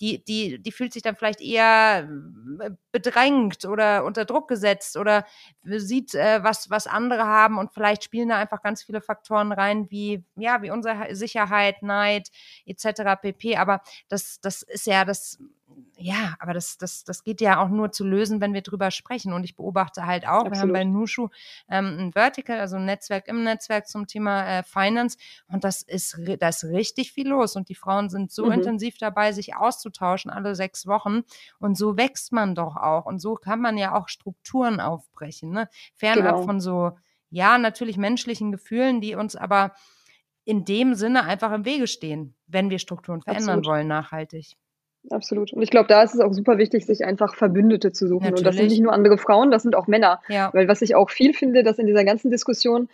die, 0.00 0.24
die, 0.24 0.62
die 0.62 0.72
fühlt 0.72 0.92
sich 0.92 1.02
dann 1.02 1.16
vielleicht 1.16 1.40
eher 1.40 2.08
äh, 2.60 2.70
bedrängt 2.90 3.64
oder 3.64 4.04
unter 4.04 4.24
Druck 4.24 4.48
gesetzt 4.48 4.96
oder 4.96 5.24
sieht, 5.62 6.14
äh, 6.14 6.42
was, 6.42 6.70
was 6.70 6.86
andere 6.86 7.24
haben 7.24 7.58
und 7.58 7.72
vielleicht 7.72 8.04
spielen 8.04 8.30
da 8.30 8.36
einfach 8.38 8.62
ganz 8.62 8.82
viele 8.82 9.00
Faktoren 9.00 9.52
rein, 9.52 9.90
wie, 9.90 10.24
ja, 10.36 10.62
wie 10.62 10.70
unsere 10.70 11.14
Sicherheit, 11.14 11.82
Neid, 11.82 12.28
etc. 12.66 13.20
pp. 13.20 13.56
Aber 13.56 13.80
das, 14.08 14.40
das 14.40 14.62
ist 14.62 14.86
ja 14.86 15.04
das, 15.04 15.38
ja, 15.96 16.34
aber 16.40 16.52
das, 16.52 16.78
das, 16.78 17.04
das 17.04 17.22
geht 17.22 17.40
ja 17.40 17.62
auch 17.62 17.68
nur 17.68 17.92
zu 17.92 18.04
lösen, 18.04 18.40
wenn 18.40 18.54
wir 18.54 18.62
drüber 18.62 18.90
sprechen. 18.90 19.32
Und 19.32 19.44
ich 19.44 19.56
beobachte 19.56 20.06
halt 20.06 20.26
auch, 20.26 20.44
Absolut. 20.44 20.52
wir 20.52 20.60
haben 20.60 20.72
bei 20.72 20.84
Nushu 20.84 21.28
ähm, 21.68 21.96
ein 21.98 22.12
Vertical, 22.12 22.58
also 22.58 22.76
ein 22.76 22.84
Netzwerk 22.84 23.28
im 23.28 23.44
Netzwerk 23.44 23.86
zum 23.88 24.06
Thema 24.06 24.46
äh, 24.46 24.62
Finance. 24.62 25.16
Und 25.48 25.64
das 25.64 25.82
ist, 25.82 26.18
da 26.40 26.48
ist 26.48 26.64
richtig 26.64 27.12
viel 27.12 27.28
los. 27.28 27.56
Und 27.56 27.68
die 27.68 27.74
Frauen 27.74 28.10
sind 28.10 28.32
so 28.32 28.46
mhm. 28.46 28.52
intensiv 28.52 28.98
dabei, 28.98 29.32
sich 29.32 29.54
auszutauschen, 29.54 30.30
alle 30.30 30.54
sechs 30.54 30.86
Wochen. 30.86 31.22
Und 31.58 31.76
so 31.76 31.96
wächst 31.96 32.32
man 32.32 32.54
doch 32.54 32.76
auch. 32.76 33.06
Und 33.06 33.20
so 33.20 33.34
kann 33.34 33.60
man 33.60 33.78
ja 33.78 33.94
auch 33.94 34.08
Strukturen 34.08 34.80
aufbrechen, 34.80 35.50
ne? 35.50 35.68
Fernab 35.94 36.34
genau. 36.34 36.42
von 36.46 36.60
so, 36.60 36.92
ja, 37.30 37.58
natürlich 37.58 37.96
menschlichen 37.96 38.52
Gefühlen, 38.52 39.00
die 39.00 39.14
uns 39.14 39.36
aber 39.36 39.72
in 40.44 40.64
dem 40.64 40.94
Sinne 40.94 41.24
einfach 41.24 41.52
im 41.52 41.64
Wege 41.64 41.86
stehen, 41.86 42.34
wenn 42.46 42.70
wir 42.70 42.78
Strukturen 42.78 43.22
verändern 43.22 43.58
Absolut. 43.58 43.66
wollen, 43.66 43.86
nachhaltig. 43.86 44.56
Absolut. 45.10 45.52
Und 45.52 45.62
ich 45.62 45.70
glaube, 45.70 45.88
da 45.88 46.02
ist 46.02 46.14
es 46.14 46.20
auch 46.20 46.32
super 46.32 46.58
wichtig, 46.58 46.86
sich 46.86 47.04
einfach 47.04 47.34
Verbündete 47.34 47.92
zu 47.92 48.06
suchen. 48.06 48.24
Natürlich. 48.24 48.40
Und 48.40 48.46
das 48.46 48.56
sind 48.56 48.68
nicht 48.68 48.82
nur 48.82 48.92
andere 48.92 49.18
Frauen, 49.18 49.50
das 49.50 49.62
sind 49.62 49.74
auch 49.74 49.86
Männer. 49.88 50.20
Ja. 50.28 50.50
Weil 50.52 50.68
was 50.68 50.82
ich 50.82 50.94
auch 50.94 51.10
viel 51.10 51.34
finde, 51.34 51.62
dass 51.62 51.78
in 51.78 51.86
dieser 51.86 52.04
ganzen 52.04 52.30
Diskussion 52.30 52.88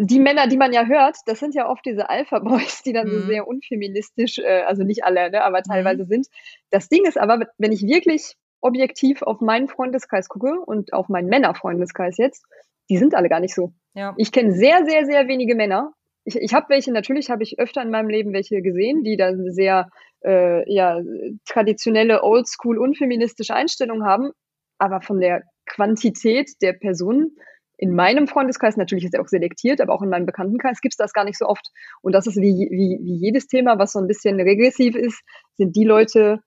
die 0.00 0.20
Männer, 0.20 0.46
die 0.46 0.56
man 0.56 0.72
ja 0.72 0.86
hört, 0.86 1.16
das 1.26 1.40
sind 1.40 1.54
ja 1.56 1.68
oft 1.68 1.84
diese 1.84 2.08
Alpha-Boys, 2.08 2.82
die 2.84 2.92
dann 2.92 3.08
mhm. 3.08 3.12
so 3.12 3.26
sehr 3.26 3.48
unfeministisch, 3.48 4.38
äh, 4.38 4.62
also 4.66 4.84
nicht 4.84 5.04
alle, 5.04 5.30
ne, 5.30 5.42
aber 5.42 5.62
teilweise 5.62 6.04
mhm. 6.04 6.08
sind. 6.08 6.26
Das 6.70 6.88
Ding 6.88 7.04
ist 7.04 7.18
aber, 7.18 7.46
wenn 7.58 7.72
ich 7.72 7.82
wirklich 7.82 8.36
objektiv 8.60 9.22
auf 9.22 9.40
meinen 9.40 9.68
Freundeskreis 9.68 10.28
gucke 10.28 10.60
und 10.60 10.92
auf 10.92 11.08
meinen 11.08 11.28
Männerfreundeskreis 11.28 12.16
jetzt, 12.16 12.44
die 12.90 12.96
sind 12.96 13.14
alle 13.14 13.28
gar 13.28 13.40
nicht 13.40 13.54
so. 13.54 13.72
Ja. 13.94 14.14
Ich 14.16 14.32
kenne 14.32 14.52
sehr, 14.52 14.84
sehr, 14.84 15.04
sehr 15.04 15.26
wenige 15.28 15.54
Männer. 15.54 15.92
Ich, 16.24 16.36
ich 16.36 16.54
habe 16.54 16.66
welche, 16.68 16.92
natürlich 16.92 17.30
habe 17.30 17.42
ich 17.42 17.58
öfter 17.58 17.82
in 17.82 17.90
meinem 17.90 18.08
Leben 18.08 18.32
welche 18.32 18.62
gesehen, 18.62 19.02
die 19.02 19.16
da 19.16 19.32
sehr 19.34 19.88
äh, 20.24 20.70
ja, 20.72 21.00
traditionelle, 21.46 22.22
oldschool, 22.22 22.78
unfeministische 22.78 23.54
Einstellung 23.54 24.04
haben. 24.04 24.30
Aber 24.78 25.00
von 25.00 25.20
der 25.20 25.42
Quantität 25.66 26.50
der 26.62 26.72
Personen 26.72 27.36
in 27.76 27.94
meinem 27.94 28.26
Freundeskreis, 28.26 28.76
natürlich 28.76 29.04
ist 29.04 29.14
er 29.14 29.22
auch 29.22 29.28
selektiert, 29.28 29.80
aber 29.80 29.94
auch 29.94 30.02
in 30.02 30.08
meinem 30.08 30.26
Bekanntenkreis 30.26 30.80
gibt 30.80 30.94
es 30.94 30.96
das 30.96 31.12
gar 31.12 31.24
nicht 31.24 31.38
so 31.38 31.46
oft. 31.46 31.70
Und 32.02 32.12
das 32.12 32.26
ist 32.26 32.36
wie, 32.36 32.68
wie, 32.70 32.98
wie 33.00 33.16
jedes 33.16 33.46
Thema, 33.46 33.78
was 33.78 33.92
so 33.92 34.00
ein 34.00 34.08
bisschen 34.08 34.40
regressiv 34.40 34.96
ist, 34.96 35.22
sind 35.56 35.76
die 35.76 35.84
Leute, 35.84 36.40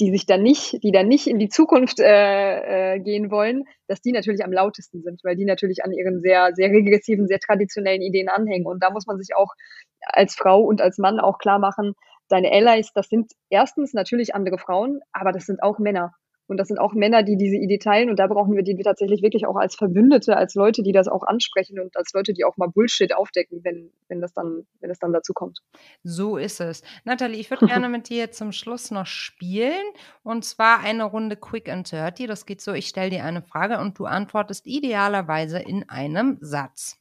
die 0.00 0.10
sich 0.10 0.24
dann 0.24 0.42
nicht, 0.42 0.82
die 0.82 0.92
dann 0.92 1.08
nicht 1.08 1.26
in 1.26 1.38
die 1.38 1.50
Zukunft 1.50 2.00
äh, 2.00 2.94
äh, 2.94 3.00
gehen 3.00 3.30
wollen, 3.30 3.64
dass 3.86 4.00
die 4.00 4.12
natürlich 4.12 4.44
am 4.44 4.52
lautesten 4.52 5.02
sind, 5.02 5.20
weil 5.24 5.36
die 5.36 5.44
natürlich 5.44 5.84
an 5.84 5.92
ihren 5.92 6.20
sehr, 6.20 6.54
sehr 6.54 6.70
regressiven, 6.70 7.26
sehr 7.26 7.40
traditionellen 7.40 8.00
Ideen 8.00 8.28
anhängen. 8.28 8.66
Und 8.66 8.82
da 8.82 8.90
muss 8.90 9.06
man 9.06 9.18
sich 9.18 9.34
auch 9.36 9.52
als 10.00 10.36
Frau 10.36 10.62
und 10.62 10.80
als 10.80 10.96
Mann 10.96 11.20
auch 11.20 11.38
klar 11.38 11.58
machen, 11.58 11.94
deine 12.28 12.50
Allies, 12.52 12.92
das 12.92 13.08
sind 13.08 13.32
erstens 13.50 13.94
natürlich 13.94 14.34
andere 14.34 14.58
Frauen, 14.58 15.00
aber 15.12 15.32
das 15.32 15.46
sind 15.46 15.62
auch 15.62 15.78
Männer. 15.78 16.12
Und 16.48 16.56
das 16.56 16.68
sind 16.68 16.78
auch 16.78 16.94
Männer, 16.94 17.22
die 17.22 17.36
diese 17.36 17.56
Idee 17.56 17.76
teilen. 17.78 18.08
Und 18.08 18.18
da 18.18 18.26
brauchen 18.26 18.56
wir 18.56 18.62
die 18.62 18.74
tatsächlich 18.82 19.22
wirklich 19.22 19.46
auch 19.46 19.56
als 19.56 19.76
Verbündete, 19.76 20.34
als 20.34 20.54
Leute, 20.54 20.82
die 20.82 20.92
das 20.92 21.06
auch 21.06 21.22
ansprechen 21.22 21.78
und 21.78 21.94
als 21.96 22.12
Leute, 22.14 22.32
die 22.32 22.44
auch 22.44 22.56
mal 22.56 22.68
Bullshit 22.68 23.14
aufdecken, 23.14 23.60
wenn, 23.64 23.92
wenn 24.08 24.22
das 24.22 24.32
dann, 24.32 24.66
wenn 24.80 24.90
es 24.90 24.98
dann 24.98 25.12
dazu 25.12 25.34
kommt. 25.34 25.58
So 26.02 26.38
ist 26.38 26.60
es. 26.60 26.82
Nathalie, 27.04 27.38
ich 27.38 27.50
würde 27.50 27.66
gerne 27.66 27.90
mit 27.90 28.08
dir 28.08 28.32
zum 28.32 28.52
Schluss 28.52 28.90
noch 28.90 29.06
spielen. 29.06 29.84
Und 30.22 30.44
zwar 30.46 30.80
eine 30.80 31.04
Runde 31.04 31.36
Quick 31.36 31.68
and 31.68 31.90
Dirty. 31.92 32.26
Das 32.26 32.46
geht 32.46 32.62
so, 32.62 32.72
ich 32.72 32.88
stelle 32.88 33.10
dir 33.10 33.24
eine 33.24 33.42
Frage 33.42 33.78
und 33.78 33.98
du 33.98 34.06
antwortest 34.06 34.66
idealerweise 34.66 35.58
in 35.58 35.86
einem 35.90 36.38
Satz. 36.40 36.98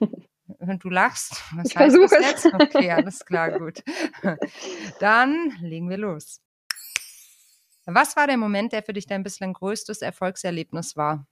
Du 0.80 0.88
lachst. 0.88 1.42
Was 1.56 1.68
ich 1.68 1.72
versuche 1.74 2.16
es. 2.16 2.44
Jetzt? 2.44 2.54
Okay, 2.54 2.90
alles 2.90 3.24
klar, 3.24 3.58
gut. 3.58 3.82
Dann 5.00 5.52
legen 5.60 5.88
wir 5.88 5.98
los. 5.98 6.40
Was 7.86 8.16
war 8.16 8.26
der 8.26 8.36
Moment, 8.36 8.72
der 8.72 8.82
für 8.82 8.92
dich 8.92 9.06
dein 9.06 9.22
bislang 9.22 9.52
größtes 9.52 10.02
Erfolgserlebnis 10.02 10.96
war? 10.96 11.26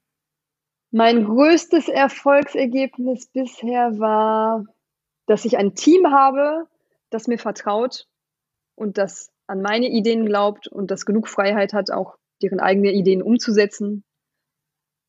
Mein 0.90 1.24
größtes 1.24 1.88
Erfolgsergebnis 1.88 3.26
bisher 3.26 3.98
war, 3.98 4.64
dass 5.26 5.44
ich 5.44 5.58
ein 5.58 5.74
Team 5.74 6.10
habe, 6.10 6.66
das 7.10 7.28
mir 7.28 7.38
vertraut 7.38 8.08
und 8.74 8.96
das 8.96 9.30
an 9.46 9.60
meine 9.60 9.88
Ideen 9.88 10.24
glaubt 10.24 10.66
und 10.66 10.90
das 10.90 11.04
genug 11.04 11.28
Freiheit 11.28 11.74
hat, 11.74 11.90
auch 11.90 12.16
deren 12.42 12.60
eigene 12.60 12.92
Ideen 12.92 13.22
umzusetzen, 13.22 14.04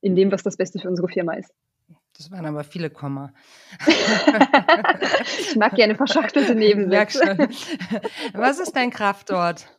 in 0.01 0.16
dem, 0.16 0.32
was 0.32 0.43
das 0.43 0.57
Beste 0.57 0.80
für 0.80 0.89
unsere 0.89 1.07
Firma 1.07 1.34
ist. 1.34 1.53
Das 2.20 2.32
waren 2.32 2.46
aber 2.46 2.66
viele 2.66 2.90
Komma. 2.90 3.32
ich 3.88 5.56
mag 5.56 5.74
gerne 5.76 5.96
verschachtelte 5.96 6.54
Nebensätze. 6.56 7.48
Was 8.34 8.60
ist 8.60 8.76
dein 8.76 8.90
Kraftort? 8.90 9.74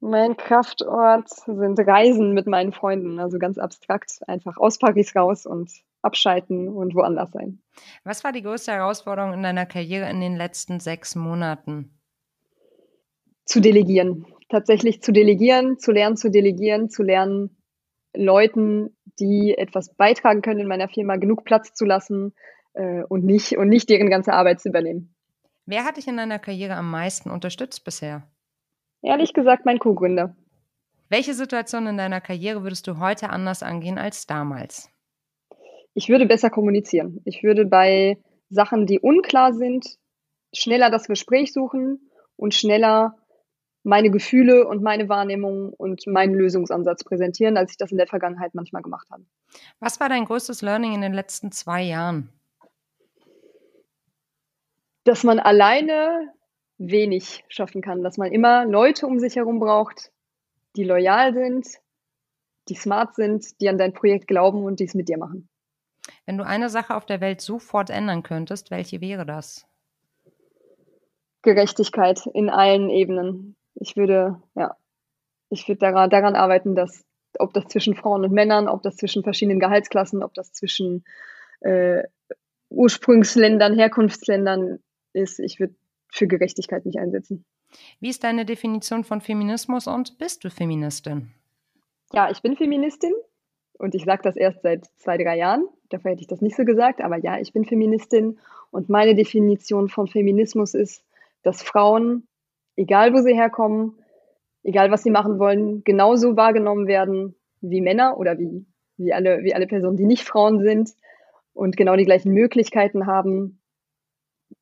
Mein 0.00 0.38
Kraftort 0.38 1.28
sind 1.28 1.78
Reisen 1.78 2.32
mit 2.32 2.46
meinen 2.46 2.72
Freunden, 2.72 3.20
also 3.20 3.38
ganz 3.38 3.58
abstrakt, 3.58 4.26
einfach 4.26 4.56
aus 4.56 4.78
Paris 4.78 5.14
raus 5.14 5.44
und 5.44 5.70
abschalten 6.00 6.66
und 6.66 6.94
woanders 6.94 7.32
sein. 7.32 7.60
Was 8.04 8.24
war 8.24 8.32
die 8.32 8.40
größte 8.40 8.72
Herausforderung 8.72 9.34
in 9.34 9.42
deiner 9.42 9.66
Karriere 9.66 10.08
in 10.08 10.22
den 10.22 10.36
letzten 10.36 10.80
sechs 10.80 11.14
Monaten? 11.14 12.00
Zu 13.44 13.60
delegieren. 13.60 14.24
Tatsächlich 14.48 15.02
zu 15.02 15.12
delegieren, 15.12 15.78
zu 15.78 15.92
lernen 15.92 16.16
zu 16.16 16.30
delegieren, 16.30 16.88
zu 16.88 17.02
lernen, 17.02 17.54
Leuten, 18.16 18.96
die 19.18 19.54
etwas 19.56 19.94
beitragen 19.94 20.42
können 20.42 20.60
in 20.60 20.68
meiner 20.68 20.88
Firma, 20.88 21.16
genug 21.16 21.44
Platz 21.44 21.72
zu 21.74 21.84
lassen 21.84 22.34
äh, 22.74 23.02
und, 23.04 23.24
nicht, 23.24 23.56
und 23.56 23.68
nicht 23.68 23.88
deren 23.88 24.10
ganze 24.10 24.32
Arbeit 24.32 24.60
zu 24.60 24.68
übernehmen. 24.68 25.14
Wer 25.66 25.84
hat 25.84 25.96
dich 25.96 26.08
in 26.08 26.16
deiner 26.16 26.38
Karriere 26.38 26.74
am 26.74 26.90
meisten 26.90 27.30
unterstützt 27.30 27.84
bisher? 27.84 28.26
Ehrlich 29.02 29.34
gesagt, 29.34 29.64
mein 29.64 29.78
Co-Gründer. 29.78 30.36
Welche 31.08 31.34
Situation 31.34 31.86
in 31.86 31.96
deiner 31.96 32.20
Karriere 32.20 32.62
würdest 32.62 32.86
du 32.86 32.98
heute 32.98 33.30
anders 33.30 33.62
angehen 33.62 33.98
als 33.98 34.26
damals? 34.26 34.90
Ich 35.94 36.08
würde 36.08 36.26
besser 36.26 36.50
kommunizieren. 36.50 37.20
Ich 37.24 37.42
würde 37.42 37.66
bei 37.66 38.18
Sachen, 38.48 38.86
die 38.86 39.00
unklar 39.00 39.52
sind, 39.52 39.86
schneller 40.54 40.90
das 40.90 41.06
Gespräch 41.06 41.52
suchen 41.52 42.10
und 42.36 42.54
schneller 42.54 43.16
meine 43.82 44.10
Gefühle 44.10 44.66
und 44.66 44.82
meine 44.82 45.08
Wahrnehmung 45.08 45.72
und 45.72 46.06
meinen 46.06 46.34
Lösungsansatz 46.34 47.04
präsentieren, 47.04 47.56
als 47.56 47.72
ich 47.72 47.76
das 47.76 47.90
in 47.90 47.98
der 47.98 48.06
Vergangenheit 48.06 48.54
manchmal 48.54 48.82
gemacht 48.82 49.08
habe. 49.10 49.24
Was 49.78 50.00
war 50.00 50.08
dein 50.08 50.24
größtes 50.24 50.62
Learning 50.62 50.94
in 50.94 51.00
den 51.00 51.14
letzten 51.14 51.50
zwei 51.52 51.82
Jahren? 51.82 52.30
Dass 55.04 55.24
man 55.24 55.38
alleine 55.38 56.32
wenig 56.78 57.44
schaffen 57.48 57.82
kann, 57.82 58.02
dass 58.02 58.18
man 58.18 58.32
immer 58.32 58.64
Leute 58.64 59.06
um 59.06 59.18
sich 59.18 59.36
herum 59.36 59.60
braucht, 59.60 60.12
die 60.76 60.84
loyal 60.84 61.32
sind, 61.34 61.66
die 62.68 62.74
smart 62.74 63.14
sind, 63.14 63.60
die 63.60 63.68
an 63.68 63.78
dein 63.78 63.92
Projekt 63.92 64.26
glauben 64.26 64.64
und 64.64 64.80
die 64.80 64.84
es 64.84 64.94
mit 64.94 65.08
dir 65.08 65.18
machen. 65.18 65.48
Wenn 66.26 66.38
du 66.38 66.46
eine 66.46 66.68
Sache 66.68 66.94
auf 66.94 67.06
der 67.06 67.20
Welt 67.20 67.40
sofort 67.40 67.90
ändern 67.90 68.22
könntest, 68.22 68.70
welche 68.70 69.00
wäre 69.00 69.26
das? 69.26 69.66
Gerechtigkeit 71.42 72.26
in 72.32 72.50
allen 72.50 72.90
Ebenen. 72.90 73.56
Ich 73.80 73.96
würde, 73.96 74.40
ja, 74.54 74.76
ich 75.48 75.66
würde 75.66 75.80
daran, 75.80 76.10
daran 76.10 76.36
arbeiten, 76.36 76.76
dass, 76.76 77.04
ob 77.38 77.52
das 77.52 77.66
zwischen 77.66 77.96
Frauen 77.96 78.24
und 78.24 78.32
Männern, 78.32 78.68
ob 78.68 78.82
das 78.82 78.96
zwischen 78.96 79.24
verschiedenen 79.24 79.58
Gehaltsklassen, 79.58 80.22
ob 80.22 80.34
das 80.34 80.52
zwischen 80.52 81.04
äh, 81.60 82.04
Ursprungsländern, 82.68 83.74
Herkunftsländern 83.74 84.78
ist, 85.12 85.40
ich 85.40 85.58
würde 85.58 85.74
für 86.08 86.28
Gerechtigkeit 86.28 86.86
mich 86.86 86.98
einsetzen. 86.98 87.44
Wie 88.00 88.10
ist 88.10 88.24
deine 88.24 88.44
Definition 88.44 89.04
von 89.04 89.20
Feminismus 89.20 89.86
und 89.86 90.18
bist 90.18 90.44
du 90.44 90.50
Feministin? 90.50 91.32
Ja, 92.12 92.30
ich 92.30 92.42
bin 92.42 92.56
Feministin 92.56 93.12
und 93.78 93.94
ich 93.94 94.04
sage 94.04 94.22
das 94.22 94.36
erst 94.36 94.62
seit 94.62 94.86
zwei, 94.98 95.16
drei 95.16 95.36
Jahren. 95.36 95.64
Dafür 95.88 96.12
hätte 96.12 96.20
ich 96.20 96.26
das 96.26 96.40
nicht 96.40 96.56
so 96.56 96.64
gesagt, 96.64 97.00
aber 97.00 97.16
ja, 97.16 97.38
ich 97.38 97.52
bin 97.52 97.64
Feministin 97.64 98.38
und 98.70 98.88
meine 98.88 99.14
Definition 99.14 99.88
von 99.88 100.06
Feminismus 100.06 100.74
ist, 100.74 101.04
dass 101.42 101.62
Frauen, 101.62 102.26
egal 102.80 103.12
wo 103.12 103.18
sie 103.18 103.34
herkommen, 103.34 103.98
egal 104.62 104.90
was 104.90 105.02
sie 105.02 105.10
machen 105.10 105.38
wollen, 105.38 105.84
genauso 105.84 106.36
wahrgenommen 106.36 106.86
werden 106.86 107.36
wie 107.60 107.82
Männer 107.82 108.16
oder 108.16 108.38
wie, 108.38 108.66
wie, 108.96 109.12
alle, 109.12 109.44
wie 109.44 109.54
alle 109.54 109.66
Personen, 109.66 109.98
die 109.98 110.06
nicht 110.06 110.24
Frauen 110.24 110.60
sind 110.62 110.90
und 111.52 111.76
genau 111.76 111.96
die 111.96 112.06
gleichen 112.06 112.32
Möglichkeiten 112.32 113.06
haben, 113.06 113.60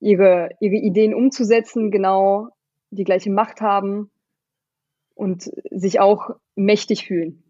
ihre, 0.00 0.50
ihre 0.60 0.74
Ideen 0.74 1.14
umzusetzen, 1.14 1.92
genau 1.92 2.48
die 2.90 3.04
gleiche 3.04 3.30
Macht 3.30 3.60
haben 3.60 4.10
und 5.14 5.50
sich 5.70 6.00
auch 6.00 6.30
mächtig 6.56 7.06
fühlen. 7.06 7.44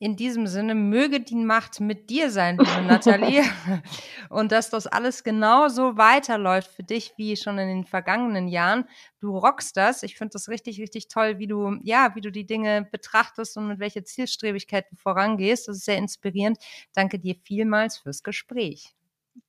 In 0.00 0.14
diesem 0.14 0.46
Sinne 0.46 0.76
möge 0.76 1.18
die 1.18 1.34
Macht 1.34 1.80
mit 1.80 2.08
dir 2.08 2.30
sein, 2.30 2.56
liebe 2.56 2.86
Nathalie. 2.86 3.42
und 4.30 4.52
dass 4.52 4.70
das 4.70 4.86
alles 4.86 5.24
genauso 5.24 5.96
weiterläuft 5.96 6.70
für 6.70 6.84
dich 6.84 7.14
wie 7.16 7.36
schon 7.36 7.58
in 7.58 7.66
den 7.66 7.84
vergangenen 7.84 8.46
Jahren. 8.46 8.84
Du 9.18 9.36
rockst 9.36 9.76
das. 9.76 10.04
Ich 10.04 10.16
finde 10.16 10.34
das 10.34 10.48
richtig, 10.48 10.80
richtig 10.80 11.08
toll, 11.08 11.40
wie 11.40 11.48
du, 11.48 11.78
ja, 11.82 12.14
wie 12.14 12.20
du 12.20 12.30
die 12.30 12.46
Dinge 12.46 12.86
betrachtest 12.92 13.56
und 13.56 13.66
mit 13.66 13.80
welcher 13.80 14.04
Zielstrebigkeit 14.04 14.86
du 14.92 14.96
vorangehst. 14.96 15.66
Das 15.66 15.78
ist 15.78 15.84
sehr 15.84 15.98
inspirierend. 15.98 16.58
Danke 16.94 17.18
dir 17.18 17.34
vielmals 17.42 17.98
fürs 17.98 18.22
Gespräch. 18.22 18.94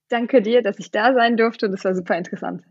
Danke 0.07 0.41
dir, 0.41 0.63
dass 0.63 0.79
ich 0.79 0.89
da 0.89 1.13
sein 1.13 1.37
durfte. 1.37 1.69
Das 1.69 1.85
war 1.85 1.93
super 1.93 2.17
interessant. 2.17 2.63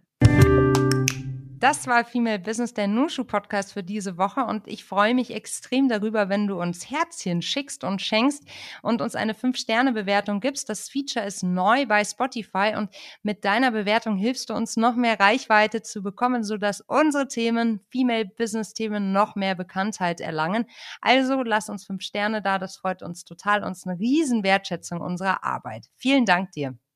Das 1.61 1.89
war 1.89 2.05
Female 2.05 2.39
Business, 2.39 2.73
der 2.73 2.87
Nushu 2.87 3.25
Podcast 3.25 3.73
für 3.73 3.83
diese 3.83 4.17
Woche 4.17 4.45
und 4.45 4.69
ich 4.69 4.85
freue 4.85 5.13
mich 5.13 5.35
extrem 5.35 5.89
darüber, 5.89 6.29
wenn 6.29 6.47
du 6.47 6.61
uns 6.61 6.89
Herzchen 6.89 7.43
schickst 7.43 7.83
und 7.83 8.01
schenkst 8.01 8.45
und 8.81 9.03
uns 9.03 9.17
eine 9.17 9.33
5-Sterne-Bewertung 9.33 10.39
gibst. 10.39 10.69
Das 10.69 10.89
Feature 10.89 11.27
ist 11.27 11.43
neu 11.43 11.85
bei 11.87 12.05
Spotify 12.05 12.75
und 12.77 12.95
mit 13.25 13.45
deiner 13.45 13.73
Bewertung 13.73 14.17
hilfst 14.17 14.51
du 14.51 14.55
uns 14.55 14.77
noch 14.77 14.95
mehr 14.95 15.19
Reichweite 15.19 15.83
zu 15.83 16.01
bekommen, 16.01 16.45
sodass 16.45 16.81
unsere 16.81 17.27
Themen, 17.27 17.81
Female 17.91 18.27
Business 18.27 18.73
Themen 18.73 19.11
noch 19.11 19.35
mehr 19.35 19.57
Bekanntheit 19.57 20.21
erlangen. 20.21 20.65
Also 21.01 21.43
lass 21.43 21.69
uns 21.69 21.85
5 21.87 22.01
Sterne 22.03 22.41
da, 22.41 22.61
das 22.61 22.77
freut 22.77 23.03
uns 23.03 23.25
total, 23.25 23.65
uns 23.65 23.85
eine 23.85 23.99
riesen 23.99 24.45
Wertschätzung 24.45 25.01
unserer 25.01 25.43
Arbeit. 25.43 25.87
Vielen 25.97 26.25
Dank 26.25 26.53
dir. 26.53 26.79